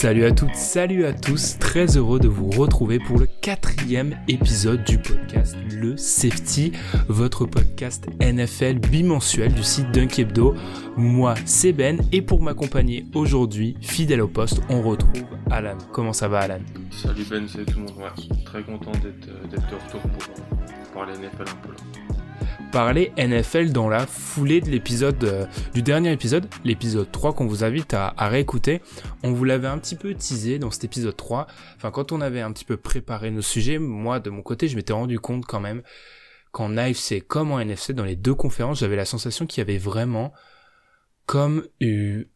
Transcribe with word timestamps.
Salut 0.00 0.24
à 0.24 0.32
toutes, 0.32 0.54
salut 0.54 1.04
à 1.04 1.12
tous, 1.12 1.58
très 1.58 1.98
heureux 1.98 2.18
de 2.18 2.26
vous 2.26 2.48
retrouver 2.48 2.98
pour 2.98 3.18
le 3.18 3.26
quatrième 3.26 4.16
épisode 4.28 4.82
du 4.82 4.96
podcast 4.96 5.54
Le 5.70 5.94
Safety, 5.98 6.72
votre 7.08 7.44
podcast 7.44 8.06
NFL 8.18 8.78
bimensuel 8.78 9.52
du 9.52 9.62
site 9.62 9.90
Dunkebdo. 9.92 10.54
Moi, 10.96 11.34
c'est 11.44 11.74
Ben 11.74 12.00
et 12.12 12.22
pour 12.22 12.40
m'accompagner 12.40 13.04
aujourd'hui, 13.14 13.76
fidèle 13.82 14.22
au 14.22 14.28
poste, 14.28 14.62
on 14.70 14.80
retrouve 14.80 15.26
Alan. 15.50 15.76
Comment 15.92 16.14
ça 16.14 16.28
va 16.28 16.38
Alan? 16.38 16.60
Salut 16.90 17.26
Ben, 17.28 17.46
salut 17.46 17.66
tout 17.66 17.80
le 17.80 17.84
monde, 17.84 18.42
très 18.46 18.62
content 18.62 18.92
d'être 18.92 19.28
euh, 19.28 19.48
de 19.48 19.56
retour 19.56 20.00
pour, 20.00 20.32
pour 20.32 20.92
parler 20.94 21.12
NFL 21.12 21.42
un 21.42 21.66
peu 21.66 21.72
là 21.72 22.19
parler 22.70 23.12
NFL 23.16 23.72
dans 23.72 23.88
la 23.88 24.06
foulée 24.06 24.60
de 24.60 24.70
l'épisode 24.70 25.22
euh, 25.24 25.46
du 25.74 25.82
dernier 25.82 26.12
épisode, 26.12 26.46
l'épisode 26.64 27.10
3 27.10 27.34
qu'on 27.34 27.46
vous 27.46 27.64
invite 27.64 27.94
à, 27.94 28.14
réécouter. 28.18 28.80
On 29.24 29.32
vous 29.32 29.44
l'avait 29.44 29.66
un 29.66 29.78
petit 29.78 29.96
peu 29.96 30.14
teasé 30.14 30.58
dans 30.58 30.70
cet 30.70 30.84
épisode 30.84 31.16
3. 31.16 31.46
Enfin, 31.76 31.90
quand 31.90 32.12
on 32.12 32.20
avait 32.20 32.40
un 32.40 32.52
petit 32.52 32.64
peu 32.64 32.76
préparé 32.76 33.30
nos 33.30 33.42
sujets, 33.42 33.78
moi 33.78 34.20
de 34.20 34.30
mon 34.30 34.42
côté, 34.42 34.68
je 34.68 34.76
m'étais 34.76 34.92
rendu 34.92 35.18
compte 35.18 35.46
quand 35.46 35.60
même 35.60 35.82
qu'en 36.52 36.76
AFC 36.76 37.26
comme 37.26 37.50
en 37.50 37.60
NFC, 37.60 37.92
dans 37.92 38.04
les 38.04 38.16
deux 38.16 38.34
conférences, 38.34 38.80
j'avais 38.80 38.96
la 38.96 39.04
sensation 39.04 39.46
qu'il 39.46 39.58
y 39.58 39.62
avait 39.62 39.78
vraiment 39.78 40.32
comme 41.26 41.64
eu 41.80 42.26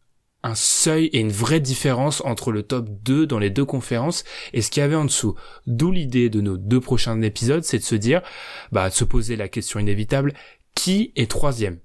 un 0.45 0.55
seuil 0.55 1.07
et 1.07 1.19
une 1.19 1.31
vraie 1.31 1.59
différence 1.59 2.21
entre 2.23 2.51
le 2.51 2.61
top 2.61 2.87
2 3.03 3.25
dans 3.25 3.39
les 3.39 3.49
deux 3.49 3.65
conférences 3.65 4.23
et 4.53 4.61
ce 4.61 4.69
qu'il 4.69 4.81
y 4.81 4.83
avait 4.83 4.95
en 4.95 5.05
dessous. 5.05 5.33
D'où 5.65 5.91
l'idée 5.91 6.29
de 6.29 6.39
nos 6.39 6.55
deux 6.55 6.79
prochains 6.79 7.19
épisodes, 7.23 7.63
c'est 7.63 7.79
de 7.79 7.83
se 7.83 7.95
dire, 7.95 8.21
bah, 8.71 8.89
de 8.89 8.93
se 8.93 9.03
poser 9.03 9.35
la 9.37 9.47
question 9.47 9.79
inévitable, 9.79 10.33
qui 10.75 11.11
est 11.15 11.29
troisième? 11.29 11.79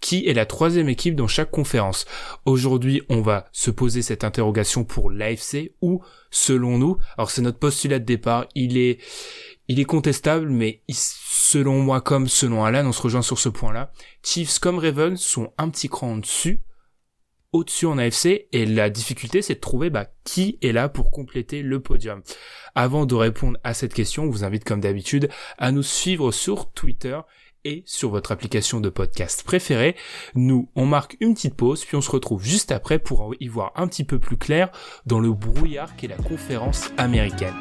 Qui 0.00 0.26
est 0.26 0.32
la 0.32 0.46
troisième 0.46 0.88
équipe 0.88 1.14
dans 1.14 1.26
chaque 1.26 1.50
conférence? 1.50 2.06
Aujourd'hui, 2.46 3.02
on 3.10 3.20
va 3.20 3.48
se 3.52 3.70
poser 3.70 4.00
cette 4.00 4.24
interrogation 4.24 4.84
pour 4.84 5.10
l'AFC 5.10 5.72
ou, 5.82 6.02
selon 6.30 6.78
nous, 6.78 6.96
alors 7.18 7.30
c'est 7.30 7.42
notre 7.42 7.58
postulat 7.58 7.98
de 7.98 8.04
départ, 8.04 8.46
il 8.54 8.78
est, 8.78 8.98
il 9.68 9.78
est 9.78 9.84
contestable, 9.84 10.48
mais 10.48 10.82
selon 10.88 11.80
moi 11.80 12.00
comme 12.00 12.28
selon 12.28 12.64
Alan, 12.64 12.86
on 12.86 12.92
se 12.92 13.02
rejoint 13.02 13.22
sur 13.22 13.38
ce 13.38 13.50
point-là. 13.50 13.92
Chiefs 14.22 14.58
comme 14.58 14.78
Ravens 14.78 15.20
sont 15.20 15.52
un 15.58 15.68
petit 15.68 15.90
cran 15.90 16.12
en 16.12 16.16
dessus, 16.16 16.62
au-dessus 17.56 17.86
en 17.86 17.98
AFC 17.98 18.46
et 18.52 18.66
la 18.66 18.90
difficulté 18.90 19.42
c'est 19.42 19.54
de 19.54 19.60
trouver 19.60 19.90
bah, 19.90 20.06
qui 20.24 20.58
est 20.62 20.72
là 20.72 20.88
pour 20.88 21.10
compléter 21.10 21.62
le 21.62 21.80
podium. 21.80 22.22
Avant 22.74 23.06
de 23.06 23.14
répondre 23.14 23.58
à 23.64 23.74
cette 23.74 23.94
question, 23.94 24.24
on 24.24 24.30
vous 24.30 24.44
invite 24.44 24.64
comme 24.64 24.80
d'habitude 24.80 25.28
à 25.58 25.72
nous 25.72 25.82
suivre 25.82 26.30
sur 26.30 26.70
Twitter 26.72 27.18
et 27.64 27.82
sur 27.86 28.10
votre 28.10 28.32
application 28.32 28.80
de 28.80 28.88
podcast 28.88 29.42
préférée. 29.42 29.96
Nous, 30.34 30.70
on 30.76 30.86
marque 30.86 31.16
une 31.20 31.34
petite 31.34 31.56
pause, 31.56 31.84
puis 31.84 31.96
on 31.96 32.00
se 32.00 32.10
retrouve 32.10 32.44
juste 32.44 32.70
après 32.70 32.98
pour 32.98 33.34
y 33.40 33.48
voir 33.48 33.72
un 33.74 33.88
petit 33.88 34.04
peu 34.04 34.18
plus 34.18 34.36
clair 34.36 34.70
dans 35.04 35.18
le 35.18 35.32
brouillard 35.32 35.96
qu'est 35.96 36.06
la 36.06 36.16
conférence 36.16 36.90
américaine. 36.96 37.54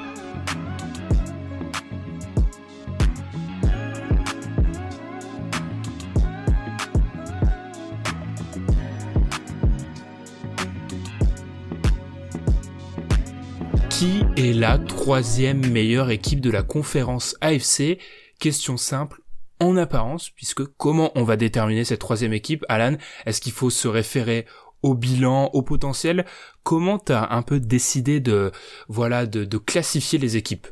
Qui 13.97 14.25
est 14.35 14.51
la 14.51 14.77
troisième 14.77 15.71
meilleure 15.71 16.09
équipe 16.09 16.41
de 16.41 16.51
la 16.51 16.63
conférence 16.63 17.38
AFC 17.39 17.97
Question 18.41 18.75
simple, 18.75 19.21
en 19.61 19.77
apparence, 19.77 20.31
puisque 20.31 20.65
comment 20.65 21.13
on 21.15 21.23
va 21.23 21.38
déterminer 21.38 21.85
cette 21.85 22.01
troisième 22.01 22.33
équipe? 22.33 22.66
Alan, 22.67 22.97
est-ce 23.25 23.39
qu'il 23.39 23.53
faut 23.53 23.69
se 23.69 23.88
référer 23.88 24.47
au 24.81 24.95
bilan, 24.95 25.49
au 25.53 25.61
potentiel? 25.61 26.25
Comment 26.63 26.99
t'as 26.99 27.33
un 27.33 27.41
peu 27.41 27.61
décidé 27.61 28.19
de 28.19 28.51
voilà 28.89 29.25
de, 29.25 29.57
classifier 29.57 30.19
les 30.19 30.35
équipes? 30.35 30.67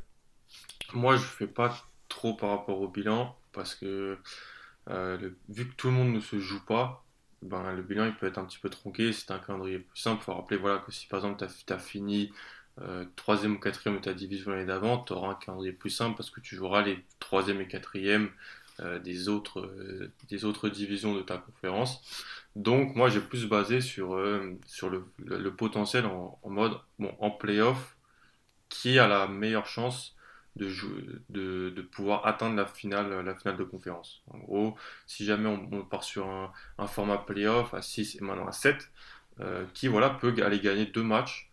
Moi, 0.94 1.16
je 1.16 1.24
fais 1.24 1.48
pas 1.48 1.74
trop 2.10 2.34
par 2.34 2.50
rapport 2.50 2.82
au 2.82 2.90
bilan 2.90 3.38
parce 3.54 3.74
que 3.74 4.18
euh, 4.90 5.30
vu 5.48 5.70
que 5.70 5.76
tout 5.76 5.88
le 5.88 5.94
monde 5.94 6.12
ne 6.12 6.20
se 6.20 6.40
joue 6.40 6.66
pas, 6.66 7.06
ben, 7.42 7.72
le 7.72 7.84
bilan 7.84 8.06
il 8.06 8.16
peut 8.16 8.28
être 8.28 8.38
un 8.38 8.44
petit 8.44 8.60
peu 8.60 8.70
tronqué. 8.70 9.14
C'est 9.14 9.32
un 9.32 9.40
calendrier 9.40 9.80
plus 9.80 10.00
simple. 10.00 10.22
Il 10.22 10.26
faut 10.26 10.34
rappeler 10.34 10.58
voilà, 10.58 10.80
que 10.80 10.92
si 10.92 11.08
par 11.08 11.20
exemple 11.20 11.46
tu 11.66 11.74
as, 11.74 11.80
fini 11.80 12.34
troisième 13.16 13.56
ou 13.56 13.60
quatrième 13.60 13.98
de 13.98 14.04
ta 14.04 14.14
division 14.14 14.52
l'année 14.52 14.66
d'avant, 14.66 14.98
tu 14.98 15.14
auras 15.14 15.32
un 15.32 15.36
calendrier 15.36 15.74
plus 15.74 15.90
simple 15.90 16.18
parce 16.18 16.30
que 16.30 16.40
tu 16.40 16.56
joueras 16.56 16.82
les 16.82 17.04
troisième 17.20 17.62
et 17.62 17.68
quatrième 17.68 18.30
euh, 18.80 18.98
des, 18.98 19.30
autres, 19.30 19.62
euh, 19.62 20.12
des 20.30 20.46
autres 20.46 20.68
divisions 20.70 21.14
de 21.14 21.22
ta 21.22 21.38
conférence. 21.38 22.02
Donc 22.56 22.96
moi 22.96 23.10
j'ai 23.10 23.20
plus 23.20 23.46
basé 23.46 23.82
sur, 23.82 24.20
sur 24.66 24.90
le, 24.90 25.56
potentiel 25.56 26.06
en, 26.06 26.40
mode 26.46 26.80
bon, 26.98 27.16
en 27.20 27.30
playoff 27.30 27.96
qui 28.70 28.98
a 28.98 29.08
la 29.08 29.28
meilleure 29.28 29.68
chance 29.68 30.16
de, 30.56 30.70
de, 31.30 31.70
de, 31.70 31.82
pouvoir 31.84 32.26
atteindre 32.26 32.56
la 32.56 32.66
finale, 32.66 33.24
la 33.24 33.36
finale 33.36 33.58
de 33.58 33.64
conférence. 33.64 34.24
En 34.28 34.40
gros, 34.40 34.76
si 35.08 35.26
jamais 35.26 35.50
on, 35.50 35.84
part 35.84 36.04
sur 36.04 36.28
un, 36.28 36.88
format 36.88 37.18
playoff 37.20 37.74
à 37.74 37.82
6 37.82 38.16
et 38.16 38.22
maintenant 38.22 38.48
à 38.48 38.52
7, 38.52 38.92
qui 39.74 39.88
voilà, 39.88 40.12
peut 40.12 40.34
aller 40.44 40.60
gagner 40.60 40.86
deux 40.86 41.04
matchs 41.04 41.53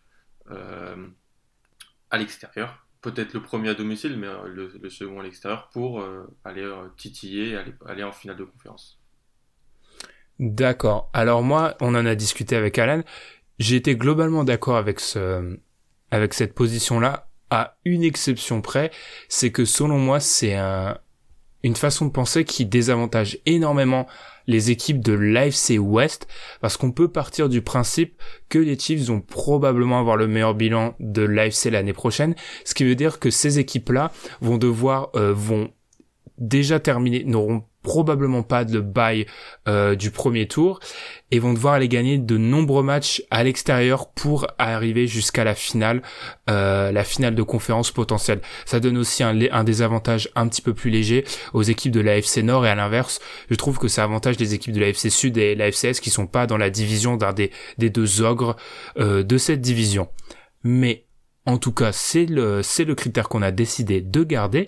à 2.09 2.17
l'extérieur. 2.17 2.85
Peut-être 3.01 3.33
le 3.33 3.41
premier 3.41 3.69
à 3.69 3.73
domicile, 3.73 4.15
mais 4.17 4.27
euh, 4.27 4.47
le, 4.47 4.89
second 4.89 5.19
à 5.19 5.23
l'extérieur 5.23 5.69
pour 5.73 6.01
euh, 6.01 6.27
aller 6.43 6.69
titiller, 6.97 7.57
aller, 7.57 7.73
aller 7.87 8.03
en 8.03 8.11
finale 8.11 8.37
de 8.37 8.43
conférence. 8.43 8.99
D'accord. 10.39 11.09
Alors 11.13 11.41
moi, 11.41 11.75
on 11.81 11.95
en 11.95 12.05
a 12.05 12.15
discuté 12.15 12.55
avec 12.55 12.77
Alan. 12.77 13.03
J'ai 13.59 13.75
été 13.75 13.95
globalement 13.95 14.43
d'accord 14.43 14.77
avec 14.77 14.99
ce, 14.99 15.57
avec 16.11 16.33
cette 16.33 16.53
position-là, 16.53 17.29
à 17.49 17.77
une 17.85 18.03
exception 18.03 18.61
près, 18.61 18.91
c'est 19.29 19.51
que 19.51 19.65
selon 19.65 19.97
moi, 19.99 20.19
c'est 20.19 20.55
un, 20.55 20.97
une 21.63 21.75
façon 21.75 22.05
de 22.05 22.11
penser 22.11 22.45
qui 22.45 22.65
désavantage 22.65 23.37
énormément 23.45 24.07
les 24.47 24.71
équipes 24.71 24.99
de 24.99 25.13
l'AFC 25.13 25.77
West 25.79 26.27
parce 26.61 26.77
qu'on 26.77 26.91
peut 26.91 27.07
partir 27.07 27.49
du 27.49 27.61
principe 27.61 28.21
que 28.49 28.59
les 28.59 28.77
Chiefs 28.77 29.05
vont 29.05 29.21
probablement 29.21 29.99
avoir 29.99 30.17
le 30.17 30.27
meilleur 30.27 30.55
bilan 30.55 30.95
de 30.99 31.21
l'AFC 31.21 31.65
l'année 31.65 31.93
prochaine, 31.93 32.35
ce 32.65 32.73
qui 32.73 32.83
veut 32.83 32.95
dire 32.95 33.19
que 33.19 33.29
ces 33.29 33.59
équipes-là 33.59 34.11
vont 34.41 34.57
devoir 34.57 35.09
euh, 35.15 35.33
vont 35.33 35.71
déjà 36.37 36.79
terminer 36.79 37.23
n'auront 37.23 37.63
probablement 37.83 38.43
pas 38.43 38.65
de 38.65 38.79
bail 38.79 39.25
euh, 39.67 39.95
du 39.95 40.11
premier 40.11 40.47
tour 40.47 40.79
et 41.31 41.39
vont 41.39 41.53
devoir 41.53 41.75
aller 41.75 41.87
gagner 41.87 42.17
de 42.17 42.37
nombreux 42.37 42.83
matchs 42.83 43.23
à 43.31 43.43
l'extérieur 43.43 44.11
pour 44.11 44.47
arriver 44.57 45.07
jusqu'à 45.07 45.43
la 45.43 45.55
finale, 45.55 46.01
euh, 46.49 46.91
la 46.91 47.03
finale 47.03 47.35
de 47.35 47.43
conférence 47.43 47.91
potentielle. 47.91 48.41
Ça 48.65 48.79
donne 48.79 48.97
aussi 48.97 49.23
un, 49.23 49.63
désavantage 49.63 50.29
un 50.35 50.47
petit 50.47 50.61
peu 50.61 50.73
plus 50.73 50.89
léger 50.89 51.23
aux 51.53 51.63
équipes 51.63 51.91
de 51.91 52.01
l'AFC 52.01 52.43
Nord 52.43 52.65
et 52.65 52.69
à 52.69 52.75
l'inverse, 52.75 53.19
je 53.49 53.55
trouve 53.55 53.77
que 53.79 53.87
ça 53.87 54.03
avantage 54.03 54.37
les 54.39 54.53
équipes 54.53 54.73
de 54.73 54.79
l'AFC 54.79 55.09
Sud 55.09 55.37
et 55.37 55.55
l'AFC 55.55 55.85
Est 55.85 55.99
qui 56.01 56.09
sont 56.09 56.27
pas 56.27 56.47
dans 56.47 56.57
la 56.57 56.69
division 56.69 57.17
d'un 57.17 57.33
des, 57.33 57.51
des 57.77 57.89
deux 57.89 58.21
ogres 58.21 58.55
euh, 58.97 59.23
de 59.23 59.37
cette 59.37 59.61
division. 59.61 60.09
Mais 60.63 61.05
en 61.45 61.57
tout 61.57 61.71
cas, 61.71 61.91
c'est 61.91 62.25
le, 62.25 62.61
c'est 62.61 62.85
le 62.85 62.93
critère 62.93 63.27
qu'on 63.27 63.41
a 63.41 63.51
décidé 63.51 64.01
de 64.01 64.23
garder. 64.23 64.67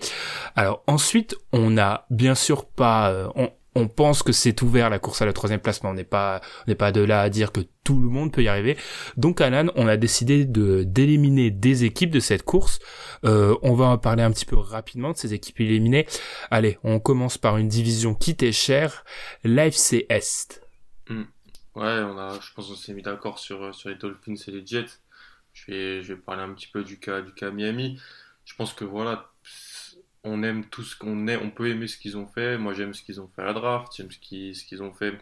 Alors 0.55 0.83
ensuite, 0.87 1.35
on 1.51 1.69
n'a 1.69 2.05
bien 2.09 2.35
sûr 2.35 2.65
pas, 2.65 3.11
euh, 3.11 3.27
on, 3.35 3.51
on 3.75 3.87
pense 3.87 4.23
que 4.23 4.31
c'est 4.31 4.61
ouvert 4.61 4.89
la 4.89 4.99
course 4.99 5.21
à 5.21 5.25
la 5.25 5.33
troisième 5.33 5.59
place, 5.59 5.83
mais 5.83 5.89
on 5.89 5.93
n'est 5.93 6.03
pas, 6.03 6.41
on 6.65 6.71
n'est 6.71 6.75
pas 6.75 6.91
de 6.91 7.01
là 7.01 7.21
à 7.21 7.29
dire 7.29 7.51
que 7.51 7.61
tout 7.83 7.99
le 7.99 8.07
monde 8.09 8.31
peut 8.31 8.43
y 8.43 8.47
arriver. 8.47 8.77
Donc 9.17 9.41
Alan, 9.41 9.71
on 9.75 9.87
a 9.87 9.97
décidé 9.97 10.45
de 10.45 10.83
d'éliminer 10.83 11.51
des 11.51 11.83
équipes 11.83 12.11
de 12.11 12.19
cette 12.19 12.43
course. 12.43 12.79
Euh, 13.25 13.55
on 13.61 13.73
va 13.73 13.85
en 13.85 13.97
parler 13.97 14.23
un 14.23 14.31
petit 14.31 14.45
peu 14.45 14.57
rapidement 14.57 15.11
de 15.11 15.17
ces 15.17 15.33
équipes 15.33 15.59
éliminées. 15.61 16.07
Allez, 16.51 16.77
on 16.83 16.99
commence 16.99 17.37
par 17.37 17.57
une 17.57 17.67
division 17.67 18.15
qui 18.15 18.35
t'est 18.35 18.51
chère, 18.51 19.03
l'AFC 19.43 20.05
Est. 20.09 20.61
Hmm. 21.09 21.23
Ouais, 21.75 22.03
on 22.03 22.17
a, 22.17 22.39
je 22.39 22.53
pense 22.53 22.67
qu'on 22.67 22.75
s'est 22.75 22.93
mis 22.93 23.01
d'accord 23.01 23.39
sur 23.39 23.73
sur 23.73 23.89
les 23.89 23.95
Dolphins 23.95 24.35
et 24.47 24.51
les 24.51 24.65
Jets. 24.65 24.99
Je 25.53 25.71
vais, 25.71 26.01
je 26.01 26.13
vais 26.13 26.19
parler 26.19 26.43
un 26.43 26.53
petit 26.53 26.67
peu 26.67 26.83
du 26.83 26.99
cas, 26.99 27.21
du 27.21 27.33
cas 27.33 27.51
Miami. 27.51 27.99
Je 28.45 28.55
pense 28.55 28.73
que 28.73 28.83
voilà, 28.83 29.31
on 30.23 30.43
aime 30.43 30.65
tout 30.69 30.83
ce 30.83 30.95
qu'on 30.95 31.27
est, 31.27 31.37
on 31.37 31.49
peut 31.49 31.69
aimer 31.69 31.87
ce 31.87 31.97
qu'ils 31.97 32.17
ont 32.17 32.27
fait. 32.27 32.57
Moi, 32.57 32.73
j'aime 32.73 32.93
ce 32.93 33.03
qu'ils 33.03 33.19
ont 33.21 33.29
fait 33.35 33.41
à 33.41 33.45
la 33.45 33.53
draft, 33.53 33.93
j'aime 33.95 34.11
ce 34.11 34.19
qu'ils, 34.19 34.83
ont 34.83 34.93
fait 34.93 35.17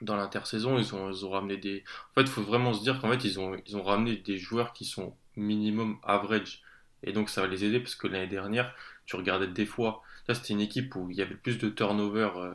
dans 0.00 0.16
l'intersaison. 0.16 0.78
Ils 0.78 0.94
ont, 0.94 1.30
ramené 1.30 1.56
des. 1.56 1.84
En 2.12 2.14
fait, 2.14 2.22
il 2.22 2.28
faut 2.28 2.42
vraiment 2.42 2.72
se 2.72 2.82
dire 2.82 3.00
qu'en 3.00 3.10
fait, 3.10 3.24
ils 3.24 3.40
ont, 3.40 3.82
ramené 3.82 4.16
des 4.16 4.38
joueurs 4.38 4.72
qui 4.72 4.84
sont 4.84 5.16
minimum 5.36 5.98
average. 6.02 6.62
Et 7.02 7.12
donc, 7.12 7.30
ça 7.30 7.40
va 7.40 7.46
les 7.46 7.64
aider 7.64 7.80
parce 7.80 7.94
que 7.94 8.06
l'année 8.06 8.26
dernière, 8.26 8.74
tu 9.06 9.16
regardais 9.16 9.48
des 9.48 9.66
fois. 9.66 10.02
Là, 10.28 10.34
c'était 10.34 10.52
une 10.52 10.60
équipe 10.60 10.94
où 10.96 11.10
il 11.10 11.16
y 11.16 11.22
avait 11.22 11.34
plus 11.34 11.58
de 11.58 11.68
turnover. 11.68 12.30
Euh, 12.36 12.52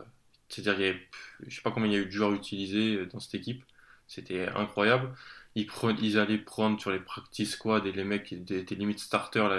c'est-à-dire, 0.49 0.79
il 0.79 0.85
y 0.85 0.89
avait, 0.89 1.07
je 1.47 1.55
sais 1.55 1.61
pas 1.61 1.71
combien 1.71 1.89
il 1.89 1.93
y 1.93 1.97
a 1.97 1.99
eu 1.99 2.05
de 2.05 2.11
joueurs 2.11 2.33
utilisés 2.33 2.95
euh, 2.95 3.05
dans 3.07 3.19
cette 3.19 3.35
équipe. 3.35 3.63
C'était 4.07 4.47
incroyable 4.49 5.11
ils, 5.55 6.19
allaient 6.19 6.37
prendre 6.37 6.79
sur 6.79 6.91
les 6.91 6.99
practice 6.99 7.51
squad 7.51 7.85
et 7.85 7.91
les 7.91 8.03
mecs 8.03 8.33
étaient 8.33 8.75
limite 8.75 8.99
starters 8.99 9.51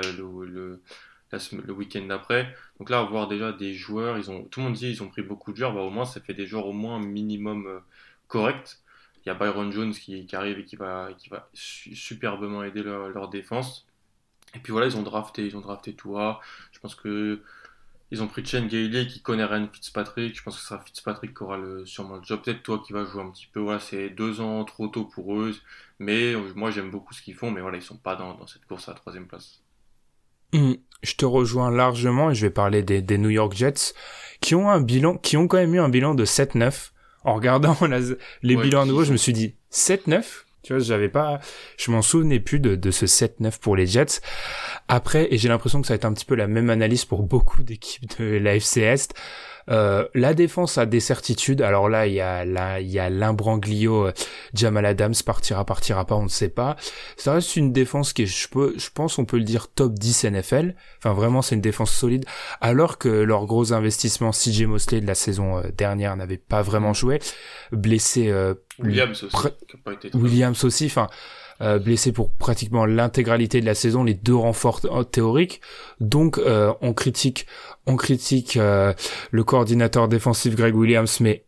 le 1.33 1.73
week-end 1.73 2.05
d'après. 2.07 2.55
Donc 2.79 2.91
là, 2.91 3.03
voir 3.03 3.29
déjà 3.29 3.53
des 3.53 3.75
joueurs, 3.75 4.19
ils 4.19 4.31
ont, 4.31 4.45
tout 4.45 4.61
le 4.61 4.67
monde 4.67 4.75
dit 4.75 4.91
ils 4.91 5.03
ont 5.03 5.09
pris 5.09 5.23
beaucoup 5.23 5.53
de 5.53 5.57
joueurs, 5.57 5.75
bah, 5.75 5.81
au 5.81 5.91
moins 5.91 6.05
ça 6.05 6.21
fait 6.21 6.35
des 6.35 6.47
joueurs 6.47 6.67
au 6.67 6.73
moins 6.73 7.01
minimum 7.01 7.67
euh, 7.67 7.81
correct. 8.29 8.81
il 9.25 9.29
y 9.29 9.31
a 9.31 9.35
Byron 9.35 9.73
Jones 9.73 9.93
qui, 9.93 10.27
arrive 10.33 10.59
et 10.59 10.65
qui 10.65 10.77
va, 10.77 11.11
va 11.31 11.49
superbement 11.55 12.63
aider 12.63 12.83
leur, 12.83 13.29
défense. 13.29 13.87
Et 14.55 14.59
puis 14.61 14.73
voilà, 14.73 14.87
ils 14.87 14.97
ont 14.97 15.03
drafté, 15.03 15.47
ils 15.47 15.57
ont 15.57 15.61
drafté 15.61 15.95
Tua. 15.95 16.41
Je 16.73 16.79
pense 16.81 16.95
que 16.95 17.43
ils 18.13 18.23
ont 18.23 18.29
pris 18.29 18.45
Chen 18.45 18.69
Gailey 18.69 19.07
qui 19.07 19.21
connaît 19.21 19.45
Ryan 19.45 19.69
Fitzpatrick. 19.73 20.37
Je 20.37 20.43
pense 20.43 20.55
que 20.57 20.61
ce 20.61 20.69
sera 20.69 20.81
Fitzpatrick 20.81 21.37
qui 21.37 21.43
aura 21.43 21.59
sûrement 21.85 22.17
le 22.17 22.23
job. 22.23 22.41
Peut-être 22.43 22.63
toi 22.63 22.83
qui 22.85 22.93
vas 22.93 23.05
jouer 23.05 23.23
un 23.23 23.31
petit 23.31 23.49
peu. 23.49 23.61
Voilà, 23.61 23.81
c'est 23.81 24.11
deux 24.11 24.41
ans 24.41 24.65
trop 24.65 24.87
tôt 24.87 25.05
pour 25.05 25.37
eux. 25.37 25.53
Mais 25.99 26.35
moi, 26.55 26.71
j'aime 26.71 26.91
beaucoup 26.91 27.15
ce 27.15 27.23
qu'ils 27.23 27.35
font. 27.35 27.51
Mais 27.51 27.61
voilà, 27.61 27.79
ils 27.79 27.83
sont 27.83 27.97
pas 27.97 28.15
dans, 28.15 28.47
cette 28.47 28.65
course 28.67 28.89
à 28.89 28.93
la 28.93 28.99
troisième 28.99 29.27
place. 29.27 29.61
Hmm, 30.53 30.75
je 31.03 31.15
te 31.15 31.25
rejoins 31.25 31.71
largement 31.71 32.31
et 32.31 32.35
je 32.35 32.43
vais 32.43 32.51
parler 32.51 32.83
des, 32.83 33.03
des, 33.03 33.19
New 33.19 33.31
York 33.31 33.55
Jets 33.55 33.95
qui 34.41 34.55
ont 34.55 34.69
un 34.69 34.81
bilan, 34.81 35.17
qui 35.17 35.37
ont 35.37 35.49
quand 35.49 35.59
même 35.59 35.75
eu 35.75 35.81
un 35.81 35.89
bilan 35.89 36.15
de 36.15 36.25
7-9. 36.25 36.91
En 37.25 37.35
regardant 37.35 37.77
les 38.43 38.57
bilans 38.57 38.83
à 38.83 38.87
nouveau, 38.87 39.05
je 39.05 39.13
me 39.13 39.17
suis 39.17 39.33
dit 39.33 39.55
7-9 39.73 40.25
tu 40.67 40.73
vois, 40.73 40.83
j'avais 40.83 41.09
pas, 41.09 41.39
je 41.79 41.93
m'en 41.93 42.03
souvenais 42.03 42.41
plus 42.41 42.59
de, 42.59 42.75
de 42.75 42.91
ce 42.91 43.07
7-9 43.07 43.61
pour 43.61 43.77
les 43.77 43.87
Jets. 43.87 44.21
Après, 44.89 45.33
et 45.33 45.39
j'ai 45.39 45.49
l'impression 45.49 45.81
que 45.81 45.87
ça 45.87 45.95
va 45.95 45.97
être 45.97 46.07
un 46.07 46.13
petit 46.13 46.25
peu 46.25 46.35
la 46.35 46.49
même 46.49 46.71
analyse 46.71 47.05
pour 47.05 47.23
beaucoup 47.23 47.63
d'équipes 47.63 48.19
de 48.19 48.25
la 48.25 48.57
FC 48.57 48.81
Est. 48.81 49.15
Euh, 49.71 50.07
la 50.15 50.35
défense 50.35 50.79
a 50.79 50.87
des 50.87 51.01
certitudes. 51.01 51.63
Alors 51.63 51.89
là, 51.89 52.07
il 52.07 52.15
y 52.15 52.21
a 52.21 52.45
là, 52.45 52.81
il 52.81 52.89
y 52.89 52.99
a 52.99 53.11
l'imbranglio. 53.11 54.07
Euh, 54.07 54.13
Jamal 54.55 54.87
Adams 54.87 55.15
partira, 55.25 55.65
partira 55.65 56.05
pas, 56.05 56.15
on 56.15 56.25
ne 56.25 56.29
sait 56.29 56.49
pas. 56.49 56.77
Ça 57.17 57.33
reste 57.33 57.57
une 57.57 57.73
défense 57.73 58.13
qui 58.13 58.23
est, 58.23 58.27
je 58.27 58.49
peux, 58.49 58.75
je 58.77 58.91
pense, 58.91 59.19
on 59.19 59.25
peut 59.25 59.39
le 59.39 59.45
dire 59.45 59.69
top 59.69 59.95
10 59.95 60.25
NFL. 60.25 60.75
Enfin, 60.99 61.13
vraiment, 61.13 61.43
c'est 61.43 61.55
une 61.55 61.61
défense 61.61 61.93
solide. 61.93 62.25
Alors 62.61 62.99
que 62.99 63.09
leur 63.09 63.47
gros 63.47 63.73
investissement, 63.73 64.31
CJ 64.31 64.63
Mosley 64.63 65.01
de 65.01 65.07
la 65.07 65.15
saison 65.15 65.59
euh, 65.59 65.63
dernière 65.77 66.17
n'avait 66.17 66.37
pas 66.39 66.63
vraiment 66.63 66.93
joué, 66.93 67.19
blessé. 67.73 68.33
Williams 68.79 69.25
aussi. 69.25 69.37
Williams 70.15 70.65
aussi. 70.65 70.87
Enfin. 70.87 71.09
Euh, 71.63 71.79
blessé 71.79 72.13
pour 72.13 72.31
pratiquement 72.33 72.85
l'intégralité 72.85 73.63
de 73.63 73.67
la 73.67 73.75
saison, 73.75 74.05
les 74.05 74.13
deux 74.13 74.35
renforts 74.35 74.83
théoriques. 75.11 75.63
Donc 76.01 76.37
euh, 76.37 76.75
on 76.83 76.93
critique, 76.93 77.47
on 77.87 77.97
critique 77.97 78.59
euh, 78.59 78.93
le 79.31 79.43
coordinateur 79.43 80.09
défensif 80.09 80.55
Greg 80.55 80.77
Williams, 80.77 81.21
mais 81.21 81.46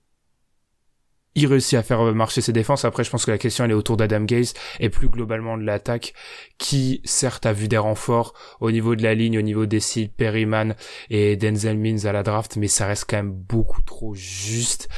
il 1.35 1.47
réussit 1.47 1.79
à 1.79 1.83
faire 1.83 2.03
marcher 2.15 2.41
ses 2.41 2.53
défenses. 2.53 2.85
Après, 2.85 3.05
je 3.05 3.11
pense 3.11 3.25
que 3.25 3.31
la 3.31 3.39
question 3.39 3.65
elle 3.65 3.71
est 3.71 3.75
autour 3.75 3.97
d'Adam 3.97 4.25
Gaze 4.25 4.55
et 4.81 4.89
plus 4.89 5.09
globalement 5.09 5.57
de 5.57 5.63
l'attaque, 5.63 6.15
qui 6.59 7.01
certes 7.05 7.47
a 7.47 7.53
vu 7.53 7.69
des 7.69 7.79
renforts 7.79 8.35
au 8.61 8.71
niveau 8.71 8.97
de 8.97 9.03
la 9.03 9.15
ligne, 9.15 9.39
au 9.39 9.43
niveau 9.43 9.67
des 9.67 9.81
sites 9.81 10.15
Perryman 10.15 10.75
et 11.11 11.37
Denzel 11.37 11.79
Mins 11.79 12.05
à 12.05 12.13
la 12.13 12.23
draft, 12.23 12.57
mais 12.57 12.69
ça 12.69 12.87
reste 12.87 13.07
quand 13.09 13.19
même 13.19 13.33
beaucoup 13.33 13.83
trop 13.83 14.15
juste. 14.15 14.89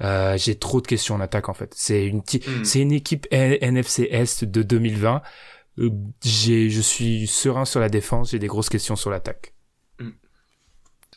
Euh, 0.00 0.36
j'ai 0.36 0.56
trop 0.58 0.80
de 0.80 0.86
questions 0.86 1.14
en 1.14 1.20
attaque 1.20 1.48
en 1.48 1.54
fait. 1.54 1.72
C'est 1.74 2.06
une 2.06 2.18
hmm. 2.18 2.64
c'est 2.64 2.80
une 2.80 2.92
équipe 2.92 3.26
NFC 3.30 4.08
Est 4.10 4.44
de 4.44 4.62
2020. 4.62 5.22
Euh, 5.78 5.90
j'ai, 6.22 6.70
je 6.70 6.80
suis 6.80 7.26
serein 7.26 7.64
sur 7.64 7.80
la 7.80 7.88
défense. 7.88 8.30
J'ai 8.30 8.38
des 8.38 8.46
grosses 8.46 8.68
questions 8.68 8.96
sur 8.96 9.10
l'attaque. 9.10 9.54
Hmm. 9.98 10.10